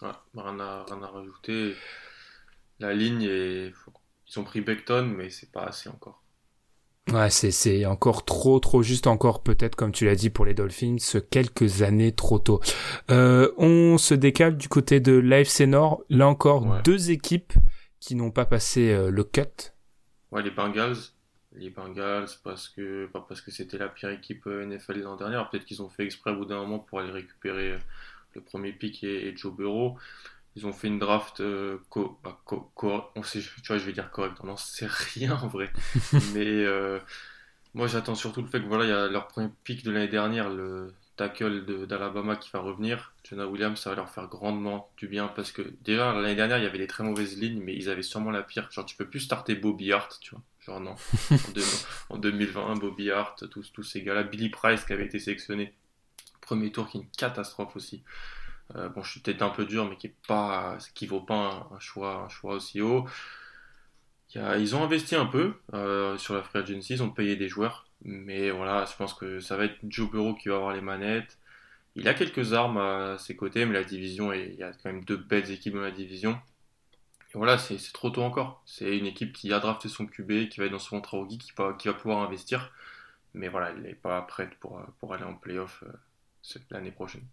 Ouais, 0.01 0.09
rien 0.35 0.59
à, 0.59 0.85
rien 0.88 1.01
à 1.03 1.07
rajouter. 1.07 1.75
La 2.79 2.94
ligne 2.94 3.23
est, 3.23 3.71
ils 4.31 4.39
ont 4.39 4.44
pris 4.44 4.62
Beckton, 4.62 5.13
mais 5.18 5.30
c'est 5.30 5.51
pas 5.51 5.63
assez 5.63 5.89
encore. 5.89 6.22
Ouais, 7.12 7.30
c'est, 7.30 7.51
c'est 7.51 7.86
encore 7.86 8.24
trop, 8.24 8.60
trop 8.60 8.83
juste 8.83 9.07
encore, 9.07 9.44
peut-être, 9.44 9.75
comme 9.75 9.92
tu 9.92 10.06
l'as 10.06 10.16
dit 10.16 10.30
pour 10.30 10.45
les 10.45 10.54
Dolphins, 10.54 10.98
quelques 11.30 11.81
années 11.81 12.13
trop 12.13 12.39
tôt. 12.39 12.62
Euh, 13.10 13.51
on 13.57 13.98
se 13.98 14.13
décale 14.13 14.56
du 14.56 14.69
côté 14.69 15.00
de 15.00 15.13
l'AFC 15.13 15.62
Nord. 15.62 16.04
Là 16.10 16.28
encore, 16.28 16.81
deux 16.83 17.12
équipes 17.12 17.54
qui 18.00 18.16
n'ont 18.16 18.31
pas 18.31 18.45
passé 18.45 18.92
euh, 18.92 19.10
le 19.10 19.24
cut. 19.24 19.74
Ouais, 20.31 20.42
les 20.42 20.51
Bengals. 20.51 20.95
Les 21.54 21.69
Bengals, 21.69 22.30
parce 22.45 22.69
que, 22.69 23.07
pas 23.07 23.25
parce 23.28 23.42
que 23.42 23.51
c'était 23.51 23.78
la 23.78 23.89
pire 23.89 24.10
équipe 24.10 24.48
euh, 24.48 24.66
NFL 24.66 25.01
l'an 25.01 25.18
dernier. 25.18 25.42
Peut-être 25.51 25.66
qu'ils 25.66 25.81
ont 25.81 25.89
fait 25.89 26.06
exprès 26.06 26.31
au 26.31 26.38
bout 26.38 26.45
d'un 26.45 26.60
moment 26.60 26.80
pour 26.80 27.00
aller 27.00 27.12
récupérer 27.12 27.78
le 28.36 28.42
premier 28.42 28.72
pick 28.72 29.04
et, 29.04 29.36
Joe 29.36 29.54
Burrow. 29.54 29.98
Ils 30.56 30.68
ont 30.68 30.74
fait 30.74 30.88
une 30.88 31.00
draft 31.00 31.42
co, 31.89 32.19
bah, 32.24 32.42
on 33.15 33.24
sait, 33.24 33.39
tu 33.39 33.68
vois, 33.68 33.77
je 33.77 33.86
vais 33.86 33.94
dire 33.94 34.12
correct, 34.12 34.36
on 34.42 34.48
n'en 34.48 34.57
sait 34.57 34.88
rien 34.88 35.33
en 35.36 35.48
vrai. 35.48 35.71
Mais 36.33 36.65
moi, 37.74 37.88
j'attends 37.88 38.15
surtout 38.15 38.42
le 38.42 38.48
fait 38.48 38.62
que 38.62 38.68
voilà, 38.68 38.83
il 38.83 38.89
y 38.89 38.94
a 38.94 39.07
leur 39.07 39.27
premier 39.27 39.50
pick 39.63 39.83
de 39.83 39.92
l'année 39.92 40.09
dernière, 40.09 40.50
le 40.50 40.94
tackle 41.15 41.86
d'Alabama 41.88 42.36
qui 42.36 42.50
va 42.51 42.59
revenir, 42.59 43.13
Jonah 43.24 43.48
Williams, 43.48 43.80
ça 43.80 43.92
va 43.92 43.95
leur 43.95 44.09
faire 44.09 44.27
grandement 44.27 44.92
du 44.98 45.07
bien 45.07 45.27
parce 45.27 45.51
que 45.51 45.62
déjà 45.81 46.13
l'année 46.13 46.36
dernière 46.36 46.57
il 46.57 46.63
y 46.63 46.68
avait 46.68 46.77
des 46.77 46.88
très 46.88 47.04
mauvaises 47.04 47.39
lignes, 47.39 47.62
mais 47.63 47.75
ils 47.75 47.89
avaient 47.89 48.01
sûrement 48.01 48.31
la 48.31 48.44
pire. 48.44 48.69
Genre 48.71 48.86
tu 48.86 48.95
peux 48.95 49.07
plus 49.07 49.21
starter 49.21 49.56
Bobby 49.56 49.94
Hart, 49.94 50.19
tu 50.19 50.31
vois. 50.31 50.44
Genre 50.59 50.80
non. 50.80 50.95
en, 52.09 52.18
2020, 52.18 52.75
Bobby 52.75 53.09
Hart, 53.12 53.50
tous, 53.50 53.71
tous 53.71 53.83
ces 53.83 54.01
gars-là, 54.01 54.24
Billy 54.24 54.50
Price 54.50 54.83
qui 54.83 54.94
avait 54.94 55.06
été 55.06 55.19
sélectionné 55.19 55.74
premier 56.42 56.71
tour, 56.71 56.89
qui 56.89 56.97
est 56.97 57.01
une 57.01 57.07
catastrophe 57.12 57.75
aussi. 57.75 58.04
Euh, 58.75 58.89
bon, 58.89 59.03
je 59.03 59.12
suis 59.12 59.19
peut-être 59.19 59.41
un 59.41 59.50
peu 59.50 59.65
dur, 59.65 59.88
mais 59.89 59.97
qui 59.97 60.07
est 60.07 60.15
pas, 60.27 60.77
qui 60.94 61.07
vaut 61.07 61.21
pas 61.21 61.68
un, 61.71 61.79
choix, 61.79 62.23
un 62.25 62.29
choix 62.29 62.56
aussi 62.56 62.81
haut. 62.81 63.07
ils 64.35 64.75
ont 64.75 64.83
investi 64.83 65.15
un 65.15 65.25
peu 65.25 65.56
euh, 65.73 66.18
sur 66.18 66.33
la 66.33 66.44
free 66.44 66.59
agency, 66.59 66.94
ils 66.94 67.03
ont 67.03 67.09
payé 67.09 67.35
des 67.35 67.50
joueurs. 67.50 67.88
Mais 68.03 68.50
voilà, 68.51 68.85
je 68.85 68.95
pense 68.95 69.13
que 69.13 69.39
ça 69.39 69.57
va 69.57 69.65
être 69.65 69.77
Joe 69.88 70.09
Burrow 70.09 70.35
qui 70.35 70.50
va 70.50 70.56
avoir 70.56 70.73
les 70.73 70.81
manettes. 70.81 71.38
Il 71.95 72.07
a 72.07 72.13
quelques 72.13 72.53
armes 72.53 72.77
à 72.77 73.18
ses 73.18 73.35
côtés, 73.35 73.65
mais 73.65 73.73
la 73.73 73.83
division, 73.83 74.33
il 74.33 74.56
y 74.56 74.63
a 74.63 74.71
quand 74.73 74.91
même 74.91 75.03
deux 75.06 75.18
belles 75.18 75.51
équipes 75.51 75.75
dans 75.75 75.81
la 75.81 75.91
division. 75.91 76.39
Et 77.33 77.38
voilà, 77.38 77.57
c'est 77.57 77.77
trop 77.94 78.09
tôt 78.09 78.23
encore. 78.23 78.62
C'est 78.65 78.97
une 78.97 79.06
équipe 79.06 79.33
qui 79.33 79.53
a 79.53 79.59
drafté 79.59 79.89
son 79.89 80.06
QB, 80.07 80.50
qui 80.50 80.59
va 80.59 80.65
être 80.65 80.71
dans 80.71 80.79
son 80.79 80.97
contrat 80.97 81.18
rookie, 81.18 81.38
qui 81.38 81.51
va, 81.57 81.73
qui 81.73 81.88
va 81.88 81.94
pouvoir 81.94 82.19
investir. 82.23 82.73
Mais 83.33 83.47
voilà, 83.50 83.71
elle 83.71 83.81
n'est 83.81 83.95
pas 83.95 84.21
prête 84.23 84.56
pour, 84.59 84.81
pour 85.00 85.13
aller 85.13 85.23
en 85.23 85.35
playoff 85.35 85.83
euh, 85.83 86.59
l'année 86.71 86.91
prochaine. 86.91 87.25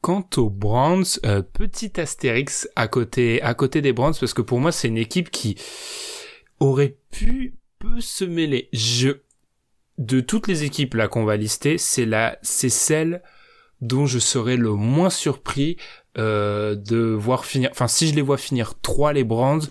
Quant 0.00 0.28
aux 0.36 0.48
Browns, 0.48 1.04
euh, 1.26 1.42
petit 1.42 2.00
astérix 2.00 2.68
à 2.76 2.86
côté, 2.86 3.42
à 3.42 3.54
côté 3.54 3.82
des 3.82 3.92
Browns, 3.92 4.14
parce 4.18 4.32
que 4.34 4.42
pour 4.42 4.60
moi, 4.60 4.70
c'est 4.70 4.88
une 4.88 4.96
équipe 4.98 5.30
qui 5.30 5.56
aurait 6.60 6.96
pu 7.10 7.58
peu 7.78 8.00
se 8.00 8.24
mêler. 8.24 8.68
Je, 8.72 9.10
de 9.98 10.20
toutes 10.20 10.46
les 10.46 10.64
équipes 10.64 10.94
là 10.94 11.08
qu'on 11.08 11.24
va 11.24 11.36
lister, 11.36 11.78
c'est 11.78 12.06
la, 12.06 12.38
c'est 12.42 12.68
celle 12.68 13.22
dont 13.80 14.06
je 14.06 14.18
serais 14.18 14.56
le 14.56 14.72
moins 14.72 15.10
surpris 15.10 15.76
euh, 16.16 16.74
de 16.74 16.98
voir 16.98 17.44
finir. 17.44 17.70
Enfin, 17.72 17.88
si 17.88 18.08
je 18.08 18.14
les 18.14 18.22
vois 18.22 18.38
finir 18.38 18.74
trois 18.80 19.12
les 19.12 19.24
Browns, 19.24 19.62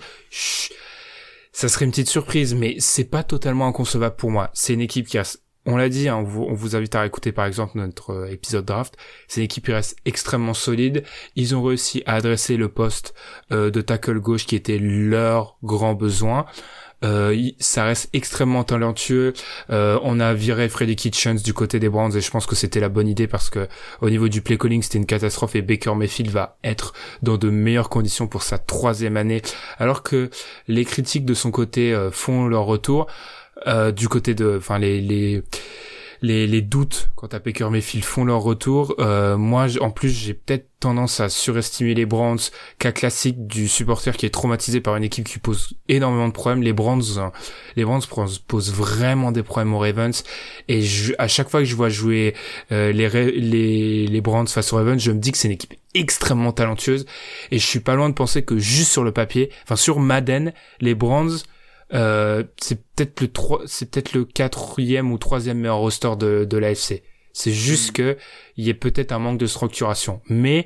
ça 1.52 1.70
serait 1.70 1.86
une 1.86 1.92
petite 1.92 2.10
surprise, 2.10 2.54
mais 2.54 2.76
c'est 2.80 3.10
pas 3.10 3.24
totalement 3.24 3.68
inconcevable 3.68 4.16
pour 4.16 4.32
moi. 4.32 4.50
C'est 4.54 4.74
une 4.74 4.82
équipe 4.82 5.08
qui 5.08 5.18
a, 5.18 5.38
on 5.68 5.76
l'a 5.76 5.90
dit, 5.90 6.08
hein, 6.08 6.16
on, 6.16 6.54
vous, 6.54 6.76
invite 6.76 6.96
à 6.96 7.06
écouter 7.06 7.34
par 7.34 7.46
exemple 7.46 7.78
notre 7.78 8.12
euh, 8.12 8.32
épisode 8.32 8.66
draft. 8.66 8.96
C'est 9.28 9.42
une 9.42 9.46
équipe 9.46 9.66
qui 9.66 9.74
reste 9.74 9.98
extrêmement 10.06 10.54
solide. 10.54 11.04
Ils 11.36 11.56
ont 11.56 11.62
réussi 11.62 12.04
à 12.06 12.16
adresser 12.16 12.56
le 12.56 12.70
poste 12.70 13.14
euh, 13.52 13.70
de 13.70 13.82
tackle 13.82 14.20
gauche 14.20 14.46
qui 14.46 14.56
était 14.56 14.80
leur 14.80 15.58
grand 15.64 15.94
besoin. 15.94 16.46
Euh, 17.04 17.52
ça 17.60 17.84
reste 17.84 18.10
extrêmement 18.14 18.64
talentueux. 18.64 19.34
Euh, 19.70 20.00
on 20.04 20.20
a 20.22 20.34
viré 20.34 20.70
Freddy 20.70 20.96
Kitchens 20.96 21.44
du 21.44 21.54
côté 21.54 21.80
des 21.80 21.90
Browns 21.90 22.16
et 22.16 22.22
je 22.22 22.32
pense 22.32 22.48
que 22.48 22.56
c'était 22.56 22.80
la 22.80 22.90
bonne 22.90 23.08
idée 23.08 23.28
parce 23.28 23.52
que 23.52 23.68
au 24.02 24.10
niveau 24.10 24.30
du 24.30 24.42
play 24.42 24.58
calling 24.58 24.82
c'était 24.82 24.98
une 24.98 25.06
catastrophe 25.06 25.56
et 25.56 25.62
Baker 25.62 25.94
Mayfield 25.94 26.32
va 26.32 26.58
être 26.64 26.94
dans 27.22 27.38
de 27.38 27.52
meilleures 27.52 27.90
conditions 27.90 28.26
pour 28.26 28.42
sa 28.42 28.58
troisième 28.58 29.16
année 29.16 29.44
alors 29.78 30.02
que 30.02 30.32
les 30.68 30.86
critiques 30.86 31.26
de 31.26 31.36
son 31.36 31.52
côté 31.52 31.96
font 32.12 32.48
leur 32.48 32.64
retour. 32.64 33.06
Euh, 33.66 33.92
du 33.92 34.08
côté 34.08 34.36
de, 34.36 34.58
enfin 34.58 34.78
les, 34.78 35.02
les 35.02 35.44
les, 36.22 36.48
les 36.48 36.62
doutes 36.62 37.10
quant 37.16 37.28
à 37.28 37.40
Baker 37.40 37.70
Mayfield 37.70 38.04
font 38.04 38.26
leur 38.26 38.42
retour. 38.42 38.96
Euh, 39.00 39.38
moi, 39.38 39.68
en 39.82 39.92
plus, 39.92 40.10
j'ai 40.10 40.34
peut-être 40.34 40.68
tendance 40.80 41.20
à 41.20 41.30
surestimer 41.30 41.94
les 41.96 42.06
Browns, 42.06 42.40
cas 42.80 42.92
classique 42.92 43.48
du 43.48 43.68
supporter 43.68 44.16
qui 44.16 44.26
est 44.26 44.32
traumatisé 44.32 44.80
par 44.80 44.96
une 44.96 45.04
équipe 45.04 45.28
qui 45.28 45.40
pose 45.40 45.74
énormément 45.90 46.28
de 46.28 46.34
problèmes. 46.34 46.62
Les 46.62 46.74
Browns, 46.74 47.04
les 47.76 47.84
Browns 47.84 48.02
posent 48.48 48.74
vraiment 48.74 49.32
des 49.32 49.44
problèmes 49.44 49.74
aux 49.74 49.80
Ravens. 49.80 50.24
Et 50.68 50.82
je, 50.82 51.14
à 51.18 51.28
chaque 51.28 51.50
fois 51.50 51.62
que 51.62 51.66
je 51.66 51.76
vois 51.76 51.90
jouer 51.90 52.36
euh, 52.72 52.92
les, 52.92 53.10
les, 53.10 54.08
les 54.08 54.22
Browns 54.22 54.48
face 54.48 54.72
aux 54.74 54.78
Ravens, 54.78 55.02
je 55.02 55.12
me 55.12 55.20
dis 55.20 55.32
que 55.32 55.38
c'est 55.38 55.48
une 55.48 55.54
équipe 55.54 55.74
extrêmement 55.94 56.52
talentueuse. 56.52 57.06
Et 57.52 57.60
je 57.60 57.66
suis 57.66 57.80
pas 57.80 57.96
loin 57.96 58.10
de 58.10 58.14
penser 58.14 58.44
que 58.44 58.58
juste 58.58 58.92
sur 58.92 59.04
le 59.04 59.12
papier, 59.12 59.50
enfin 59.64 59.76
sur 59.76 60.00
Madden, 60.00 60.54
les 60.80 60.94
Browns 60.96 61.40
euh, 61.94 62.44
c'est 62.62 62.84
peut-être 62.94 63.22
le 63.22 63.32
3, 63.32 63.62
c'est 63.66 63.92
peut-être 63.92 64.14
le 64.14 64.26
quatrième 64.26 65.12
ou 65.12 65.18
troisième 65.18 65.60
meilleur 65.60 65.78
roster 65.78 66.16
de, 66.18 66.46
de 66.46 66.58
l'AFC. 66.58 67.04
C'est 67.34 67.52
juste 67.52 67.92
mm. 67.92 67.94
que 67.94 68.18
il 68.58 68.66
y 68.66 68.70
a 68.70 68.74
peut-être 68.74 69.12
un 69.12 69.20
manque 69.20 69.40
de 69.40 69.46
structuration. 69.46 70.22
Mais 70.28 70.66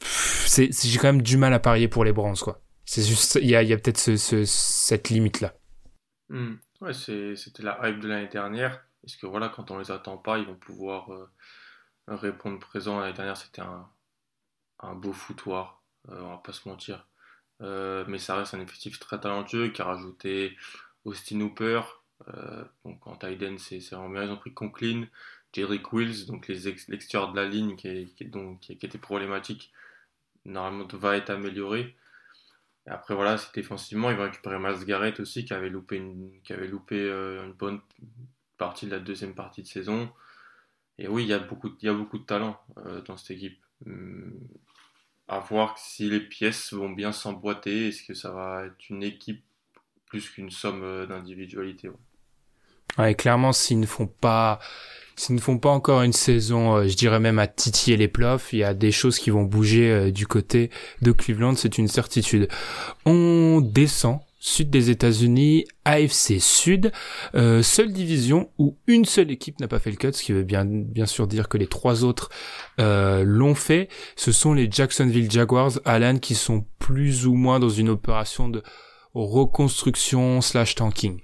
c'est, 0.00 0.70
j'ai 0.72 0.98
quand 0.98 1.08
même 1.08 1.22
du 1.22 1.36
mal 1.36 1.52
à 1.52 1.58
parier 1.58 1.88
pour 1.88 2.04
les 2.04 2.12
Browns, 2.12 2.36
quoi. 2.36 2.60
C'est 2.84 3.02
juste, 3.02 3.38
il 3.40 3.48
y 3.48 3.56
a, 3.56 3.62
il 3.62 3.68
y 3.68 3.72
a 3.72 3.78
peut-être 3.78 3.98
ce, 3.98 4.16
ce, 4.16 4.44
cette 4.44 5.08
limite 5.10 5.40
là. 5.40 5.54
Mm. 6.28 6.54
Ouais, 6.80 6.92
c'était 6.92 7.62
la 7.62 7.78
hype 7.82 8.00
de 8.00 8.08
l'année 8.08 8.28
dernière. 8.28 8.84
Est-ce 9.04 9.16
que 9.16 9.26
voilà, 9.26 9.48
quand 9.48 9.70
on 9.70 9.78
les 9.78 9.90
attend 9.90 10.16
pas, 10.16 10.38
ils 10.38 10.46
vont 10.46 10.56
pouvoir 10.56 11.12
euh, 11.12 11.26
répondre 12.08 12.58
présent? 12.58 13.00
L'année 13.00 13.14
dernière, 13.14 13.36
c'était 13.36 13.62
un, 13.62 13.88
un 14.80 14.94
beau 14.94 15.12
foutoir. 15.12 15.82
Euh, 16.10 16.20
on 16.20 16.30
va 16.30 16.38
pas 16.38 16.52
se 16.52 16.68
mentir. 16.68 17.06
Euh, 17.60 18.04
mais 18.08 18.18
ça 18.18 18.36
reste 18.36 18.54
un 18.54 18.60
effectif 18.60 18.98
très 18.98 19.20
talentueux 19.20 19.68
qui 19.68 19.80
a 19.80 19.84
rajouté 19.84 20.56
Austin 21.04 21.40
Hooper, 21.40 21.82
donc 22.84 23.06
en 23.06 23.16
Tiden 23.16 23.58
c'est 23.58 23.78
vraiment 23.90 24.08
bien, 24.08 24.24
ils 24.24 24.30
ont 24.30 24.36
pris 24.36 24.54
Conklin, 24.54 25.06
Jedrick 25.52 25.92
Wills, 25.92 26.26
donc 26.26 26.48
l'extérieur 26.48 27.32
de 27.32 27.36
la 27.36 27.46
ligne 27.46 27.76
qui, 27.76 27.88
était 27.88 28.98
problématique, 28.98 29.72
normalement 30.44 30.86
va 30.94 31.16
être 31.16 31.30
amélioré. 31.30 31.96
Après 32.86 33.14
voilà, 33.14 33.38
c'est 33.38 33.54
défensivement, 33.54 34.10
ils 34.10 34.16
vont 34.16 34.24
récupérer 34.24 34.58
Miles 34.58 34.84
Garrett 34.84 35.20
aussi 35.20 35.44
qui 35.44 35.54
avait 35.54 35.70
loupé 35.70 35.96
une, 35.96 36.40
qui 36.42 36.52
avait 36.52 36.68
loupé 36.68 37.08
une 37.08 37.52
bonne 37.52 37.80
partie 38.58 38.86
de 38.86 38.90
la 38.90 38.98
deuxième 38.98 39.34
partie 39.34 39.62
de 39.62 39.68
saison. 39.68 40.10
Et 40.98 41.08
oui, 41.08 41.24
il 41.24 41.28
y 41.28 41.32
a 41.32 41.38
beaucoup, 41.38 41.70
il 41.80 41.86
y 41.86 41.88
a 41.88 41.94
beaucoup 41.94 42.18
de 42.18 42.24
talent 42.24 42.60
dans 43.06 43.16
cette 43.16 43.30
équipe. 43.32 43.58
À 45.28 45.38
voir 45.38 45.78
si 45.78 46.10
les 46.10 46.20
pièces 46.20 46.72
vont 46.72 46.90
bien 46.90 47.12
s'emboîter. 47.12 47.88
Est-ce 47.88 48.02
que 48.02 48.14
ça 48.14 48.30
va 48.30 48.64
être 48.66 48.90
une 48.90 49.02
équipe 49.02 49.42
plus 50.06 50.28
qu'une 50.30 50.50
somme 50.50 50.82
euh, 50.82 51.06
d'individualité 51.06 51.90
ouais. 52.98 53.14
clairement, 53.14 53.52
s'ils 53.52 53.80
ne 53.80 53.86
font 53.86 54.06
pas, 54.06 54.60
s'ils 55.16 55.34
ne 55.34 55.40
font 55.40 55.58
pas 55.58 55.70
encore 55.70 56.02
une 56.02 56.12
saison, 56.12 56.76
euh, 56.76 56.86
je 56.86 56.94
dirais 56.94 57.20
même 57.20 57.38
à 57.38 57.46
titiller 57.46 57.96
les 57.96 58.06
playoffs, 58.06 58.52
il 58.52 58.60
y 58.60 58.64
a 58.64 58.74
des 58.74 58.92
choses 58.92 59.18
qui 59.18 59.30
vont 59.30 59.42
bouger 59.42 59.90
euh, 59.90 60.10
du 60.12 60.26
côté 60.26 60.70
de 61.02 61.10
Cleveland, 61.10 61.56
c'est 61.56 61.78
une 61.78 61.88
certitude. 61.88 62.48
On 63.06 63.60
descend 63.60 64.20
sud 64.44 64.68
des 64.68 64.90
États-Unis, 64.90 65.64
AFC 65.86 66.38
Sud, 66.38 66.92
euh, 67.34 67.62
seule 67.62 67.94
division 67.94 68.50
où 68.58 68.76
une 68.86 69.06
seule 69.06 69.30
équipe 69.30 69.58
n'a 69.58 69.68
pas 69.68 69.78
fait 69.78 69.90
le 69.90 69.96
cut, 69.96 70.12
ce 70.12 70.22
qui 70.22 70.32
veut 70.32 70.42
bien 70.42 70.66
bien 70.66 71.06
sûr 71.06 71.26
dire 71.26 71.48
que 71.48 71.56
les 71.56 71.66
trois 71.66 72.04
autres 72.04 72.28
euh, 72.78 73.24
l'ont 73.24 73.54
fait. 73.54 73.88
Ce 74.16 74.32
sont 74.32 74.52
les 74.52 74.70
Jacksonville 74.70 75.30
Jaguars, 75.30 75.72
Alan, 75.86 76.18
qui 76.18 76.34
sont 76.34 76.66
plus 76.78 77.26
ou 77.26 77.32
moins 77.34 77.58
dans 77.58 77.70
une 77.70 77.88
opération 77.88 78.50
de 78.50 78.62
reconstruction 79.14 80.42
slash 80.42 80.74
tanking. 80.74 81.22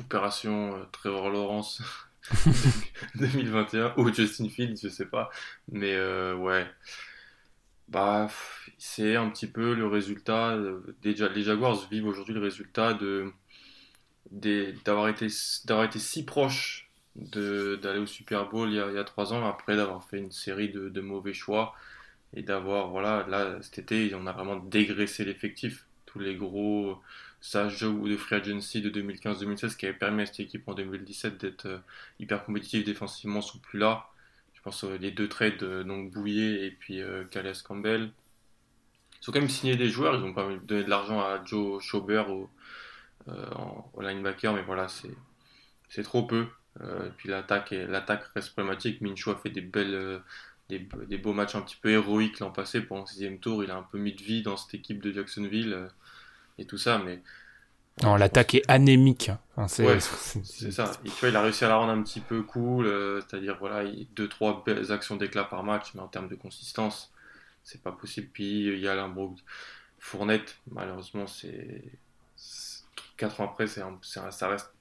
Opération 0.00 0.74
euh, 0.74 0.84
Trevor 0.92 1.28
Lawrence 1.28 1.82
2021 3.16 3.92
ou 3.98 4.10
Justin 4.14 4.48
Fields, 4.48 4.78
je 4.82 4.88
sais 4.88 5.06
pas, 5.06 5.28
mais 5.70 5.94
ouais. 6.32 6.66
Bah, 7.88 8.30
c'est 8.84 9.14
un 9.14 9.30
petit 9.30 9.46
peu 9.46 9.74
le 9.74 9.86
résultat. 9.86 10.58
Déjà, 11.02 11.28
les 11.28 11.44
Jaguars 11.44 11.88
vivent 11.88 12.06
aujourd'hui 12.06 12.34
le 12.34 12.40
résultat 12.40 12.94
de 12.94 13.32
d'avoir 14.84 15.08
été 15.08 15.28
d'avoir 15.66 15.86
été 15.86 15.98
si 16.00 16.24
proche 16.24 16.90
d'aller 17.14 18.00
au 18.00 18.06
Super 18.06 18.48
Bowl 18.48 18.70
il 18.70 18.74
y, 18.76 18.80
a, 18.80 19.04
trois 19.04 19.32
ans 19.34 19.46
après 19.46 19.76
d'avoir 19.76 20.02
fait 20.08 20.18
une 20.18 20.32
série 20.32 20.70
de, 20.70 21.00
mauvais 21.00 21.34
choix 21.34 21.74
et 22.34 22.42
d'avoir 22.42 22.88
voilà 22.88 23.26
là 23.28 23.58
cet 23.62 23.78
été 23.78 24.14
on 24.14 24.26
a 24.26 24.32
vraiment 24.32 24.56
dégraissé 24.56 25.24
l'effectif 25.24 25.86
tous 26.06 26.18
les 26.18 26.34
gros 26.36 26.98
sages 27.40 27.82
ou 27.84 28.08
de 28.08 28.16
free 28.16 28.36
agency 28.36 28.80
de 28.80 28.90
2015-2016 28.90 29.76
qui 29.76 29.86
avaient 29.86 29.98
permis 29.98 30.22
à 30.22 30.26
cette 30.26 30.40
équipe 30.40 30.66
en 30.68 30.74
2017 30.74 31.38
d'être 31.38 31.66
euh, 31.66 31.78
hyper 32.18 32.44
compétitive 32.44 32.84
défensivement 32.84 33.42
sont 33.42 33.58
plus 33.58 33.78
là 33.78 34.12
je 34.54 34.70
pense 34.70 34.84
les 34.84 35.10
deux 35.10 35.28
trades, 35.28 35.60
euh, 35.64 35.82
donc 35.82 36.12
Bouillet 36.12 36.66
et 36.66 36.70
puis 36.70 37.02
euh, 37.02 37.24
Calais 37.24 37.52
Campbell. 37.64 38.12
Ils 39.22 39.30
ont 39.30 39.32
quand 39.32 39.40
même 39.40 39.48
signé 39.48 39.76
des 39.76 39.88
joueurs, 39.88 40.16
ils 40.16 40.24
ont 40.24 40.34
pas 40.34 40.48
donné 40.64 40.84
de 40.84 40.90
l'argent 40.90 41.20
à 41.20 41.40
Joe 41.44 41.82
Schauber 41.82 42.24
au, 42.28 42.50
euh, 43.28 43.46
linebacker, 44.00 44.52
mais 44.52 44.62
voilà, 44.62 44.88
c'est 45.88 46.02
trop 46.02 46.24
peu. 46.24 46.46
et 46.80 47.10
puis 47.16 47.28
l'attaque 47.28 47.70
l'attaque 47.70 48.24
reste 48.34 48.52
problématique. 48.52 49.00
Minshew 49.00 49.30
a 49.30 49.36
fait 49.36 49.50
des 49.50 49.60
belles, 49.60 50.20
des, 50.68 51.18
beaux 51.18 51.32
matchs 51.32 51.54
un 51.54 51.60
petit 51.60 51.76
peu 51.80 51.90
héroïques 51.90 52.40
l'an 52.40 52.50
passé 52.50 52.80
pour 52.80 52.98
le 52.98 53.06
sixième 53.06 53.38
tour. 53.38 53.62
Il 53.62 53.70
a 53.70 53.76
un 53.76 53.82
peu 53.82 53.98
mis 53.98 54.14
de 54.14 54.22
vie 54.22 54.42
dans 54.42 54.56
cette 54.56 54.74
équipe 54.74 55.02
de 55.02 55.12
Jacksonville 55.12 55.88
et 56.58 56.66
tout 56.66 56.78
ça, 56.78 56.98
mais 56.98 57.22
non, 58.02 58.16
l'attaque 58.16 58.54
est 58.54 58.62
anémique. 58.68 59.30
Hein. 59.56 59.68
c'est 59.68 60.70
ça. 60.70 60.92
il 61.22 61.36
a 61.36 61.42
réussi 61.42 61.64
à 61.64 61.68
la 61.68 61.76
rendre 61.76 61.92
un 61.92 62.02
petit 62.02 62.20
peu 62.20 62.42
cool, 62.42 62.86
euh, 62.86 63.20
c'est-à-dire 63.20 63.56
voilà, 63.58 63.88
deux 64.16 64.28
trois 64.28 64.62
belles 64.64 64.90
actions 64.90 65.16
d'éclat 65.16 65.44
par 65.44 65.62
match, 65.62 65.92
mais 65.94 66.00
en 66.00 66.08
termes 66.08 66.28
de 66.28 66.34
consistance, 66.34 67.12
c'est 67.64 67.82
pas 67.82 67.92
possible. 67.92 68.28
Puis 68.32 68.66
il 68.66 68.78
y 68.78 68.88
a 68.88 68.94
l'Ambrook 68.94 69.38
Fournette, 69.98 70.58
malheureusement, 70.70 71.26
c'est 71.26 71.82
quatre 73.16 73.40
ans 73.40 73.44
après, 73.44 73.66
c'est 73.66 73.82
ça 74.02 74.48
reste, 74.48 74.72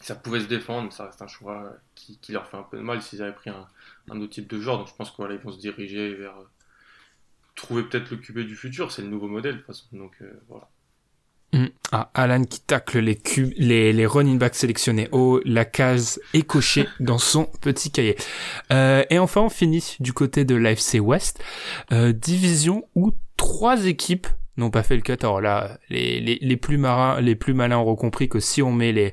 ça 0.00 0.14
pouvait 0.14 0.40
se 0.40 0.46
défendre, 0.46 0.92
ça 0.92 1.06
reste 1.06 1.22
un 1.22 1.26
choix 1.26 1.72
qui, 1.94 2.18
leur 2.32 2.46
fait 2.46 2.56
un 2.56 2.62
peu 2.62 2.76
de 2.76 2.82
mal 2.82 3.00
s'ils 3.02 3.22
avaient 3.22 3.34
pris 3.34 3.50
un, 3.50 3.66
autre 4.10 4.32
type 4.32 4.48
de 4.48 4.60
joueur. 4.60 4.78
Donc 4.78 4.88
je 4.88 4.94
pense 4.94 5.10
qu'ils 5.10 5.24
vont 5.24 5.52
se 5.52 5.58
diriger 5.58 6.14
vers 6.14 6.34
trouver 7.54 7.84
peut-être 7.84 8.10
le 8.10 8.16
QB 8.16 8.40
du 8.40 8.56
futur. 8.56 8.92
C'est 8.92 9.02
le 9.02 9.08
nouveau 9.08 9.28
modèle 9.28 9.54
de 9.54 9.58
toute 9.58 9.66
façon. 9.66 9.86
Donc 9.92 10.12
euh, 10.20 10.32
voilà. 10.48 10.68
Ah, 11.94 12.10
Alan 12.14 12.44
qui 12.44 12.60
tacle 12.60 13.00
les, 13.00 13.20
les, 13.58 13.92
les 13.92 14.06
running 14.06 14.38
backs 14.38 14.54
sélectionnés. 14.54 15.08
Oh, 15.12 15.40
la 15.44 15.66
case 15.66 16.18
est 16.32 16.40
cochée 16.40 16.88
dans 17.00 17.18
son 17.18 17.44
petit 17.60 17.90
cahier. 17.90 18.16
Euh, 18.72 19.04
et 19.10 19.18
enfin, 19.18 19.42
on 19.42 19.50
finit 19.50 19.96
du 20.00 20.14
côté 20.14 20.46
de 20.46 20.54
l'AFC 20.54 21.00
West. 21.00 21.44
Euh, 21.92 22.12
division 22.12 22.88
où 22.94 23.12
trois 23.36 23.84
équipes 23.84 24.26
n'ont 24.56 24.70
pas 24.70 24.82
fait 24.82 24.96
le 24.96 25.02
cut. 25.02 25.18
Alors 25.20 25.42
là, 25.42 25.78
les, 25.90 26.18
les, 26.20 26.38
les, 26.40 26.56
plus 26.56 26.78
marins, 26.78 27.20
les 27.20 27.34
plus 27.34 27.52
malins 27.52 27.78
auront 27.78 27.96
compris 27.96 28.30
que 28.30 28.40
si 28.40 28.62
on 28.62 28.72
met 28.72 28.92
les, 28.92 29.12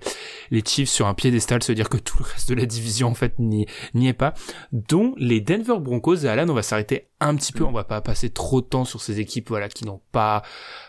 les 0.50 0.64
Chiefs 0.66 0.90
sur 0.90 1.08
un 1.08 1.14
piédestal, 1.14 1.62
ça 1.62 1.74
veut 1.74 1.76
dire 1.76 1.90
que 1.90 1.98
tout 1.98 2.16
le 2.20 2.26
reste 2.26 2.48
de 2.48 2.56
la 2.56 2.66
division, 2.66 3.10
en 3.10 3.14
fait, 3.14 3.38
n'y, 3.40 3.68
est 3.94 4.14
pas. 4.14 4.34
Dont 4.72 5.16
les 5.18 5.42
Denver 5.42 5.80
Broncos. 5.82 6.24
Et 6.24 6.30
Alan, 6.30 6.48
on 6.48 6.54
va 6.54 6.64
s'arrêter 6.64 7.09
un 7.20 7.36
petit 7.36 7.52
peu. 7.52 7.64
On 7.64 7.72
va 7.72 7.84
pas 7.84 8.02
passer 8.02 8.30
trop 8.30 8.62
de 8.62 8.66
temps 8.66 8.86
sur 8.86 9.02
ces 9.02 9.20
équipes, 9.20 9.50
voilà, 9.50 9.70
qui 9.70 9.86
n'ont 9.86 10.02
pas, 10.12 10.44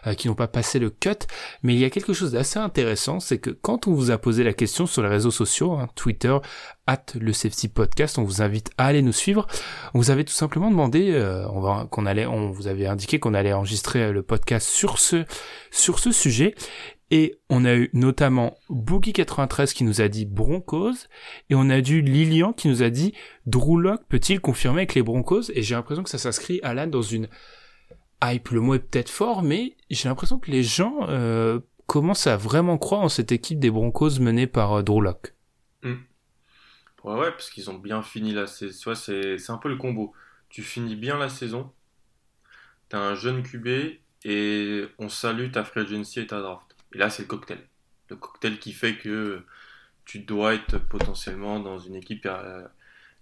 euh, 0.07 0.15
qui 0.15 0.29
n'ont 0.29 0.35
pas 0.35 0.49
passé 0.49 0.79
le 0.79 0.91
cut. 0.91 1.27
Mais 1.63 1.75
il 1.75 1.81
y 1.81 1.85
a 1.85 1.91
quelque 1.91 2.13
chose 2.13 2.33
d'assez 2.33 2.59
intéressant, 2.59 3.21
c'est 3.21 3.39
que 3.39 3.51
quand 3.51 3.87
on 3.87 3.95
vous 3.95 4.11
a 4.11 4.19
posé 4.19 4.45
la 4.45 4.53
question 4.53 4.87
sur 4.87 5.03
les 5.03 5.09
réseaux 5.09 5.31
sociaux, 5.31 5.73
hein, 5.73 5.89
Twitter, 5.95 6.37
at 6.91 7.05
le 7.19 7.33
Safety 7.33 7.69
Podcast. 7.69 8.19
On 8.19 8.25
vous 8.25 8.43
invite 8.43 8.71
à 8.77 8.87
aller 8.87 9.01
nous 9.01 9.13
suivre. 9.13 9.47
On 9.95 9.99
vous 10.01 10.11
avait 10.11 10.25
tout 10.25 10.33
simplement 10.33 10.71
demandé, 10.71 11.13
euh, 11.13 11.47
on 11.51 11.61
va, 11.61 11.87
qu'on 11.89 12.05
allait, 12.05 12.27
on 12.27 12.51
vous 12.51 12.67
avait 12.67 12.87
indiqué 12.87 13.21
qu'on 13.21 13.33
allait 13.35 13.53
enregistrer 13.53 14.03
euh, 14.03 14.13
le 14.13 14.23
podcast 14.23 14.69
sur 14.69 14.99
ce, 14.99 15.25
sur 15.71 16.01
ce 16.01 16.11
sujet. 16.11 16.55
Et 17.11 17.41
on 17.49 17.65
a 17.65 17.75
eu 17.75 17.91
notamment 17.93 18.57
Boogie93 18.69 19.73
qui 19.73 19.85
nous 19.85 20.01
a 20.01 20.09
dit 20.09 20.27
Broncos, 20.27 21.09
et 21.49 21.55
on 21.55 21.69
a 21.69 21.79
eu 21.79 22.01
Lilian 22.01 22.53
qui 22.53 22.69
nous 22.69 22.83
a 22.83 22.91
dit 22.91 23.15
Drew 23.47 23.83
peut-il 24.09 24.41
confirmer 24.41 24.81
avec 24.81 24.95
les 24.95 25.03
Broncos? 25.03 25.51
Et 25.55 25.63
j'ai 25.63 25.75
l'impression 25.75 26.05
que 26.05 26.11
ça 26.11 26.19
s'inscrit, 26.19 26.61
Alan, 26.63 26.87
dans 26.87 27.03
une 27.03 27.29
hype. 28.23 28.49
Le 28.51 28.61
mot 28.61 28.75
est 28.75 28.79
peut-être 28.79 29.11
fort, 29.11 29.43
mais 29.43 29.77
j'ai 29.91 30.09
l'impression 30.09 30.39
que 30.39 30.51
les 30.51 30.63
gens 30.63 31.09
euh, 31.09 31.59
commencent 31.87 32.29
à 32.29 32.37
vraiment 32.37 32.79
croire 32.79 33.01
en 33.01 33.09
cette 33.09 33.33
équipe 33.33 33.59
des 33.59 33.71
Broncos 33.71 34.21
menée 34.21 34.47
par 34.47 34.75
euh, 34.75 34.83
hmm. 35.83 35.97
Ouais, 37.03 37.15
ouais, 37.15 37.31
parce 37.31 37.51
qu'ils 37.51 37.71
ont 37.71 37.79
bien 37.79 38.03
fini 38.03 38.33
la 38.33 38.47
saison. 38.47 38.95
C'est 38.95 39.51
un 39.51 39.59
peu 39.59 39.69
le 39.69 39.77
combo. 39.77 40.13
Tu 40.49 40.63
finis 40.63 40.97
bien 40.97 41.17
la 41.17 41.29
saison, 41.29 41.73
t'as 42.89 42.99
un 42.99 43.15
jeune 43.15 43.43
QB 43.43 43.69
et 44.25 44.85
on 44.99 45.09
salue 45.09 45.51
ta 45.51 45.65
free 45.65 45.81
agency 45.81 46.21
et 46.21 46.27
ta 46.27 46.41
draft. 46.41 46.70
Et 46.95 46.99
là, 46.99 47.11
c'est 47.11 47.23
le 47.23 47.29
cocktail. 47.29 47.67
Le 48.09 48.17
cocktail 48.17 48.59
qui 48.59 48.73
fait 48.73 48.97
que 48.97 49.45
tu 50.05 50.21
dois 50.21 50.55
être 50.55 50.79
potentiellement 50.79 51.61
dans 51.61 51.79
une 51.79 51.95
équipe 51.95 52.27
euh, 52.27 52.67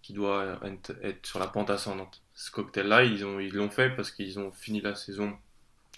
qui 0.03 0.13
doit 0.13 0.59
être, 0.65 0.95
sur 1.27 1.39
la 1.39 1.49
pente 1.49 1.71
ascendante. 1.71 2.23
Ce 2.35 2.51
cocktail-là, 2.51 3.05
ils 3.05 3.21
l'ont 3.55 3.71
fait 3.71 3.91
parce 3.91 4.11
qu'ils 4.11 4.39
ont 4.39 4.51
fini 4.53 4.81
la 4.81 4.95
saison 4.95 5.37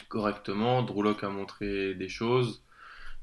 correctement. 0.08 0.82
Drew 0.82 1.14
a 1.22 1.28
montré 1.28 1.94
des 1.94 2.08
choses. 2.08 2.62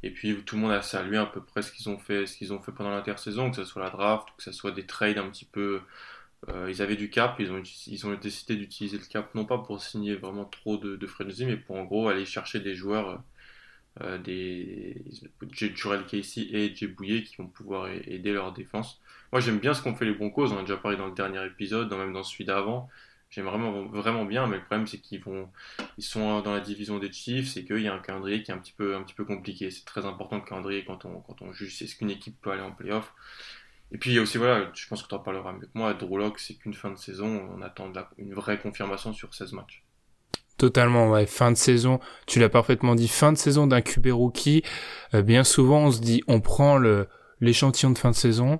Et 0.03 0.11
puis 0.11 0.43
tout 0.43 0.55
le 0.55 0.61
monde 0.61 0.71
a 0.71 0.81
salué 0.81 1.17
à 1.17 1.25
peu 1.25 1.41
près 1.41 1.61
ce 1.61 1.71
qu'ils 1.71 1.89
ont 1.89 1.97
fait, 1.97 2.27
ce 2.27 2.37
qu'ils 2.37 2.53
ont 2.53 2.61
fait 2.61 2.71
pendant 2.71 2.91
l'intersaison, 2.91 3.49
que 3.49 3.55
ce 3.55 3.65
soit 3.65 3.83
la 3.83 3.89
draft, 3.89 4.27
que 4.37 4.43
ce 4.43 4.51
soit 4.51 4.71
des 4.71 4.85
trades 4.85 5.17
un 5.17 5.29
petit 5.29 5.45
peu. 5.45 5.81
Euh, 6.49 6.69
ils 6.69 6.81
avaient 6.83 6.95
du 6.95 7.09
cap, 7.09 7.39
ils 7.39 7.51
ont, 7.51 8.13
décidé 8.13 8.55
d'utiliser 8.55 8.99
le 8.99 9.05
cap 9.05 9.33
non 9.33 9.45
pas 9.45 9.57
pour 9.57 9.81
signer 9.81 10.15
vraiment 10.15 10.45
trop 10.45 10.77
de, 10.77 10.95
de 10.95 11.07
frenzy, 11.07 11.45
mais 11.45 11.57
pour 11.57 11.77
en 11.77 11.83
gros 11.83 12.09
aller 12.09 12.25
chercher 12.25 12.59
des 12.59 12.75
joueurs, 12.75 13.23
euh, 14.01 14.17
des 14.17 15.03
Jurel 15.51 16.05
Casey 16.05 16.47
et 16.51 16.75
Jay 16.75 17.23
qui 17.23 17.35
vont 17.37 17.47
pouvoir 17.47 17.89
aider 17.89 18.33
leur 18.33 18.53
défense. 18.53 19.01
Moi 19.31 19.41
j'aime 19.41 19.59
bien 19.59 19.73
ce 19.73 19.81
qu'ont 19.81 19.95
fait 19.95 20.05
les 20.05 20.13
Broncos, 20.13 20.51
on 20.51 20.57
a 20.57 20.61
déjà 20.61 20.77
parlé 20.77 20.97
dans 20.97 21.07
le 21.07 21.13
dernier 21.13 21.45
épisode, 21.45 21.91
même 21.93 22.13
dans 22.13 22.23
celui 22.23 22.45
d'avant. 22.45 22.89
J'aime 23.29 23.45
vraiment, 23.45 23.85
vraiment 23.87 24.23
bien, 24.23 24.47
mais 24.47 24.57
le 24.57 24.63
problème 24.63 24.87
c'est 24.87 24.99
qu'ils 24.99 25.21
sont 25.99 26.41
dans 26.41 26.53
la 26.53 26.61
division 26.61 26.97
des 26.97 27.11
Chiefs, 27.11 27.49
c'est 27.49 27.65
qu'il 27.65 27.79
y 27.79 27.87
a 27.87 27.93
un 27.93 27.99
calendrier 27.99 28.41
qui 28.43 28.51
est 28.51 28.53
un 28.53 28.59
petit 28.59 28.73
peu, 28.73 29.25
compliqué. 29.25 29.69
C'est 29.69 29.85
très 29.85 30.05
important 30.05 30.37
le 30.37 30.43
calendrier 30.43 30.85
quand 30.85 31.05
on, 31.05 31.53
juge 31.53 31.81
est-ce 31.81 31.95
qu'une 31.95 32.09
équipe 32.09 32.39
peut 32.41 32.51
aller 32.51 32.61
en 32.61 32.71
playoff. 32.71 33.13
Et 33.91 33.97
puis 33.97 34.17
aussi, 34.19 34.37
voilà, 34.37 34.71
je 34.73 34.87
pense 34.87 35.03
que 35.03 35.07
tu 35.07 35.15
en 35.15 35.19
parleras 35.19 35.53
mieux 35.53 35.65
que 35.65 35.71
moi, 35.73 35.93
Drew 35.93 36.33
c'est 36.37 36.55
qu'une 36.55 36.73
fin 36.73 36.91
de 36.91 36.97
saison, 36.97 37.49
on 37.57 37.61
attend 37.61 37.91
une 38.17 38.33
vraie 38.33 38.59
confirmation 38.59 39.13
sur 39.13 39.33
16 39.33 39.53
matchs. 39.53 39.83
Totalement, 40.57 41.11
ouais. 41.11 41.25
Fin 41.25 41.51
de 41.51 41.57
saison, 41.57 41.99
tu 42.25 42.39
l'as 42.39 42.49
parfaitement 42.49 42.95
dit, 42.95 43.07
fin 43.07 43.31
de 43.31 43.37
saison 43.37 43.67
d'un 43.67 43.81
QB 43.81 44.07
rookie. 44.11 44.63
Euh, 45.13 45.21
bien 45.21 45.43
souvent, 45.43 45.85
on 45.85 45.91
se 45.91 45.99
dit, 45.99 46.23
on 46.27 46.41
prend 46.41 46.79
l'échantillon 47.41 47.91
de 47.91 47.97
fin 47.97 48.09
de 48.09 48.15
saison, 48.15 48.59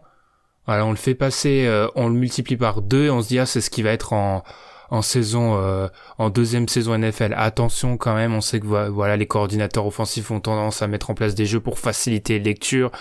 voilà, 0.68 0.86
on 0.86 0.92
le 0.92 0.98
fait 0.98 1.16
passer, 1.16 1.66
euh, 1.66 1.88
on 1.96 2.10
le 2.10 2.14
multiplie 2.14 2.58
par 2.58 2.82
deux 2.82 3.06
et 3.06 3.10
on 3.10 3.22
se 3.22 3.30
dit, 3.30 3.40
ah, 3.40 3.46
c'est 3.46 3.62
ce 3.62 3.70
qui 3.70 3.82
va 3.82 3.92
être 3.92 4.14
en, 4.14 4.44
en 4.90 5.02
saison, 5.02 5.58
euh, 5.58 5.88
en 6.18 6.30
deuxième 6.30 6.68
saison 6.68 6.98
NFL. 6.98 7.34
Attention 7.38 7.98
quand 7.98 8.14
même, 8.14 8.34
on 8.34 8.42
sait 8.42 8.60
que 8.60 8.90
voilà, 8.90 9.18
les 9.18 9.28
coordinateurs 9.28 9.86
offensifs 9.86 10.32
ont 10.32 10.40
tendance 10.40 10.82
à 10.82 10.88
mettre 10.88 11.10
en 11.10 11.14
place 11.14 11.36
des 11.36 11.46
jeux 11.46 11.60
pour 11.60 11.80
faciliter 11.80 12.38
les 12.38 12.44
lectures. 12.44 12.92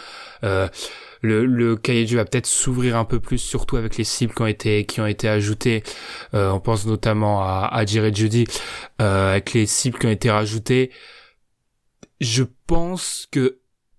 Euh, 0.44 0.68
le, 1.26 1.44
le 1.44 1.76
cahier 1.76 2.04
de 2.04 2.08
jeu 2.08 2.16
va 2.16 2.24
peut-être 2.24 2.46
s'ouvrir 2.46 2.96
un 2.96 3.04
peu 3.04 3.20
plus, 3.20 3.38
surtout 3.38 3.76
avec 3.76 3.96
les 3.96 4.04
cibles 4.04 4.34
qui 4.34 4.42
ont 4.42 4.46
été 4.46 4.86
qui 4.86 5.00
ont 5.00 5.06
été 5.06 5.28
ajoutées. 5.28 5.82
Euh, 6.34 6.50
on 6.50 6.60
pense 6.60 6.86
notamment 6.86 7.42
à, 7.42 7.68
à 7.70 7.84
Jerry 7.84 8.14
Judy, 8.14 8.46
euh, 9.00 9.32
avec 9.32 9.52
les 9.52 9.66
cibles 9.66 9.98
qui 9.98 10.06
ont 10.06 10.10
été 10.10 10.30
rajoutées. 10.30 10.90
Je 12.20 12.44
pense 12.66 13.28
que 13.30 13.58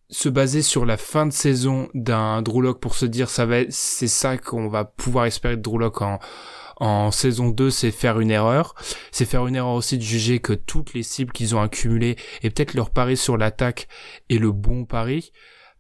se 0.10 0.30
baser 0.30 0.62
sur 0.62 0.86
la 0.86 0.98
fin 0.98 1.26
de 1.26 1.34
saison 1.34 1.90
d'un 1.94 2.42
Drew 2.42 2.74
pour 2.80 2.96
se 2.96 3.06
dire 3.06 3.30
ça 3.30 3.46
va 3.46 3.70
c'est 3.70 4.08
ça 4.08 4.38
qu'on 4.38 4.70
va 4.70 4.86
pouvoir 4.86 5.26
espérer 5.26 5.58
de 5.58 5.62
Drew 5.62 5.84
en 6.00 6.20
en 6.80 7.10
saison 7.10 7.50
2, 7.50 7.72
c'est 7.72 7.92
faire 7.92 8.20
une 8.20 8.30
erreur. 8.32 8.76
C'est 9.12 9.26
faire 9.26 9.48
une 9.48 9.56
erreur 9.56 9.74
aussi 9.74 9.98
de 9.98 10.04
juger 10.04 10.40
que 10.40 10.54
toutes 10.54 10.94
les 10.94 11.04
cibles 11.04 11.32
qu'ils 11.32 11.56
ont 11.56 11.62
accumulées 11.62 12.18
et 12.44 12.50
peut-être 12.50 12.76
leur 12.76 12.92
pari 12.92 13.18
sur 13.18 13.38
l'attaque 13.38 13.88
est 14.30 14.38
le 14.38 14.52
bon 14.52 14.86
pari 14.86 15.32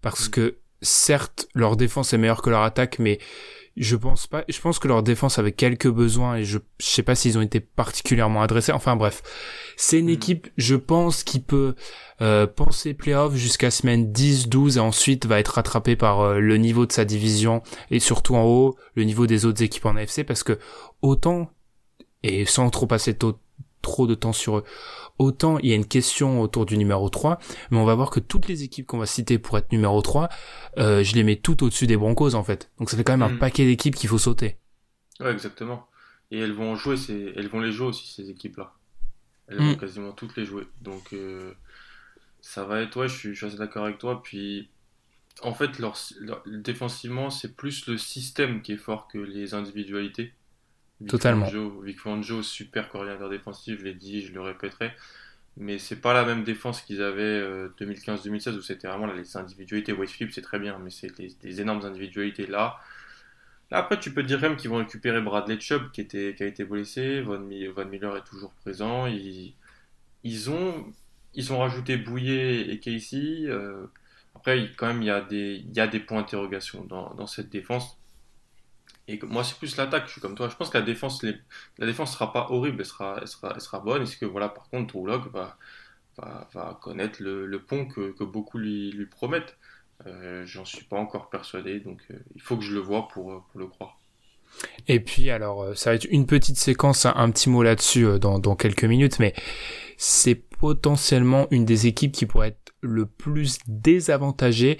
parce 0.01 0.27
mm. 0.27 0.32
que 0.32 0.58
certes 0.81 1.48
leur 1.53 1.75
défense 1.75 2.13
est 2.13 2.17
meilleure 2.17 2.41
que 2.41 2.50
leur 2.50 2.63
attaque 2.63 3.00
mais 3.00 3.19
je 3.77 3.96
pense 3.96 4.25
pas. 4.25 4.43
Je 4.50 4.60
pense 4.60 4.79
que 4.79 4.88
leur 4.88 5.03
défense 5.03 5.38
avait 5.38 5.51
quelques 5.51 5.89
besoins 5.89 6.38
et 6.38 6.43
je, 6.43 6.57
je 6.79 6.86
sais 6.86 7.03
pas 7.03 7.13
s'ils 7.13 7.38
ont 7.38 7.41
été 7.41 7.60
particulièrement 7.60 8.41
adressés. 8.41 8.72
Enfin 8.72 8.96
bref, 8.96 9.22
c'est 9.77 10.00
une 10.00 10.07
hmm. 10.07 10.10
équipe, 10.10 10.48
je 10.57 10.75
pense, 10.75 11.24
qui 11.24 11.39
peut 11.39 11.75
euh, 12.22 12.48
penser 12.48 12.96
playoff 12.96 13.36
jusqu'à 13.36 13.69
semaine 13.69 14.12
10, 14.12 14.50
12 14.50 14.77
et 14.77 14.79
ensuite 14.79 15.27
va 15.27 15.39
être 15.39 15.50
rattrapé 15.50 15.96
par 15.96 16.22
euh, 16.22 16.39
le 16.39 16.57
niveau 16.57 16.88
de 16.88 16.91
sa 16.91 17.05
division 17.05 17.62
et 17.91 18.00
surtout 18.00 18.36
en 18.36 18.46
haut 18.46 18.75
le 18.96 19.03
niveau 19.03 19.27
des 19.27 19.46
autres 19.46 19.62
équipes 19.62 19.86
en 19.86 19.96
AFC 19.96 20.24
parce 20.24 20.41
que 20.41 20.57
autant 21.03 21.51
et 22.24 22.46
sans 22.46 22.69
trop 22.72 22.88
passer 22.88 23.15
trop 23.84 24.07
de 24.07 24.15
temps 24.15 24.34
sur 24.34 24.57
eux, 24.57 24.63
autant 25.19 25.57
il 25.59 25.69
y 25.69 25.71
a 25.71 25.75
une 25.75 25.88
question 25.88 26.41
autour 26.41 26.65
du 26.65 26.77
numéro 26.77 27.09
3, 27.09 27.39
mais 27.71 27.77
on 27.77 27.86
va 27.86 27.95
voir 27.95 28.09
que 28.09 28.19
toutes 28.19 28.47
les 28.47 28.63
équipes 28.63 28.86
qu'on 28.86 28.97
va 28.97 29.05
citer 29.05 29.39
pour 29.39 29.57
être 29.57 29.71
numéro 29.71 30.01
3, 30.01 30.29
euh, 30.77 31.03
je 31.03 31.15
les 31.15 31.24
mets 31.24 31.36
toutes 31.36 31.62
au-dessus 31.63 31.88
des 31.88 31.97
Broncos 31.97 32.36
en 32.36 32.43
fait. 32.43 32.71
Donc 32.79 32.89
ça 32.89 32.97
fait 32.97 33.03
quand 33.03 33.17
même 33.17 33.29
un 33.29 33.36
mm. 33.36 33.39
paquet 33.39 33.65
d'équipes 33.65 33.95
qu'il 33.95 34.09
faut 34.09 34.17
sauter. 34.17 34.57
Ouais, 35.19 35.31
exactement. 35.31 35.88
Et 36.31 36.39
elles 36.39 36.53
vont 36.53 36.75
jouer, 36.75 36.95
elles 37.36 37.47
vont 37.47 37.59
les 37.59 37.71
jouer 37.71 37.88
aussi 37.88 38.13
ces 38.13 38.29
équipes-là. 38.29 38.74
Elles 39.47 39.57
vont 39.57 39.71
mm. 39.71 39.77
quasiment 39.77 40.12
toutes 40.12 40.36
les 40.36 40.45
jouer. 40.45 40.67
Donc 40.81 41.13
euh, 41.13 41.53
ça 42.41 42.63
va 42.63 42.81
être, 42.81 42.97
ouais, 42.97 43.07
je 43.07 43.33
suis, 43.33 43.45
assez 43.45 43.57
d'accord 43.57 43.86
avec 43.86 43.97
toi. 43.97 44.21
Puis 44.21 44.69
en 45.41 45.53
fait, 45.53 45.79
leur, 45.79 45.97
défensivement, 46.45 47.29
c'est 47.29 47.55
plus 47.55 47.88
le 47.88 47.97
système 47.97 48.62
qui 48.62 48.74
est 48.74 48.77
fort 48.77 49.07
que 49.07 49.17
les 49.17 49.53
individualités. 49.53 50.33
Totalement. 51.06 51.48
Vic 51.84 52.00
Fangio, 52.00 52.42
super 52.42 52.89
coordinateur 52.89 53.30
défensif, 53.30 53.80
je 53.80 53.84
l'ai 53.84 53.94
dit, 53.94 54.22
je 54.22 54.34
le 54.34 54.42
répéterai. 54.42 54.94
Mais 55.58 55.80
c'est 55.80 56.01
pas 56.01 56.13
la 56.13 56.24
même 56.24 56.44
défense 56.44 56.82
qu'ils 56.82 57.01
avaient 57.01 57.42
2015-2016 57.80 58.50
euh, 58.50 58.58
où 58.58 58.62
c'était 58.62 58.88
vraiment 58.88 59.08
les 59.08 59.38
individualités. 59.38 59.92
Wade 59.92 60.10
Phillips, 60.10 60.34
c'est 60.34 60.42
très 60.42 60.60
bien, 60.60 60.77
mais 60.80 60.92
c'est 60.92 61.12
des, 61.18 61.62
énormes 61.62 61.84
individualités 61.86 62.46
là. 62.48 62.80
Là, 63.72 63.80
après, 63.80 64.00
tu 64.00 64.13
peux 64.13 64.24
dire 64.24 64.39
même 64.39 64.56
qu'ils 64.56 64.70
vont 64.70 64.77
récupérer 64.77 65.20
Bradley 65.22 65.60
Chubb 65.60 65.92
qui, 65.92 66.01
était, 66.01 66.36
qui 66.36 66.44
a 66.44 66.46
été 66.46 66.63
blessé. 66.63 67.22
Von, 67.22 67.39
Miller 67.39 68.18
est 68.18 68.24
toujours 68.24 68.51
présent. 68.54 69.08
Ils, 69.08 69.56
ils, 70.24 70.50
ont, 70.50 70.94
ils 71.34 71.51
ont 71.51 71.60
rajouté 71.60 71.98
Bouillet 71.98 72.70
et 72.70 72.80
Casey. 72.80 73.46
Euh, 73.48 73.88
après, 74.36 74.72
quand 74.77 74.88
même, 74.88 75.01
il 75.01 75.08
y, 75.08 75.12
a 75.12 75.22
des, 75.22 75.56
il 75.56 75.75
y 75.75 75.80
a 75.80 75.88
des 75.88 76.00
points 76.00 76.22
d'interrogation 76.22 76.86
dans, 76.86 77.13
dans 77.16 77.27
cette 77.27 77.50
défense. 77.50 77.98
Et 79.07 79.19
moi, 79.23 79.43
c'est 79.43 79.57
plus 79.57 79.77
l'attaque. 79.77 80.07
Je 80.07 80.13
suis 80.13 80.21
comme 80.21 80.35
toi. 80.35 80.49
Je 80.49 80.55
pense 80.55 80.69
que 80.69 80.77
la 80.77 80.83
défense, 80.83 81.23
les... 81.23 81.35
la 81.77 81.85
défense 81.85 82.13
sera 82.13 82.33
pas 82.33 82.47
horrible. 82.49 82.77
Elle 82.79 82.85
sera, 82.85 83.17
elle 83.21 83.27
sera, 83.27 83.53
elle 83.55 83.61
sera 83.61 83.79
bonne. 83.79 84.01
Est-ce 84.03 84.17
que 84.17 84.25
voilà, 84.25 84.49
par 84.49 84.69
contre, 84.69 84.87
Trulog 84.87 85.31
va, 85.31 85.57
va, 86.17 86.49
va, 86.53 86.79
connaître 86.81 87.21
le, 87.21 87.59
pont 87.59 87.85
que, 87.85 88.11
que, 88.11 88.23
beaucoup 88.23 88.57
lui, 88.57 88.91
lui 88.91 89.05
promettent? 89.05 89.57
Euh, 90.05 90.45
J'en 90.45 90.65
suis 90.65 90.85
pas 90.85 90.97
encore 90.97 91.29
persuadé. 91.29 91.79
Donc, 91.79 92.01
euh, 92.11 92.19
il 92.35 92.41
faut 92.41 92.57
que 92.57 92.63
je 92.63 92.73
le 92.73 92.79
vois 92.79 93.07
pour, 93.07 93.45
pour 93.45 93.59
le 93.59 93.67
croire. 93.67 93.97
Et 94.87 94.99
puis, 94.99 95.29
alors, 95.29 95.63
euh, 95.63 95.74
ça 95.75 95.91
va 95.91 95.96
être 95.96 96.07
une 96.09 96.25
petite 96.25 96.57
séquence, 96.57 97.05
un, 97.05 97.29
petit 97.31 97.50
mot 97.50 97.63
là-dessus 97.63 98.05
euh, 98.05 98.20
dans, 98.20 98.39
dans 98.39 98.55
quelques 98.55 98.85
minutes, 98.85 99.20
mais 99.20 99.33
c'est 99.98 100.35
potentiellement 100.35 101.48
une 101.51 101.65
des 101.65 101.87
équipes 101.87 102.11
qui 102.11 102.25
pourrait 102.25 102.50
être 102.50 102.74
le 102.81 103.05
plus 103.05 103.59
désavantagée 103.67 104.77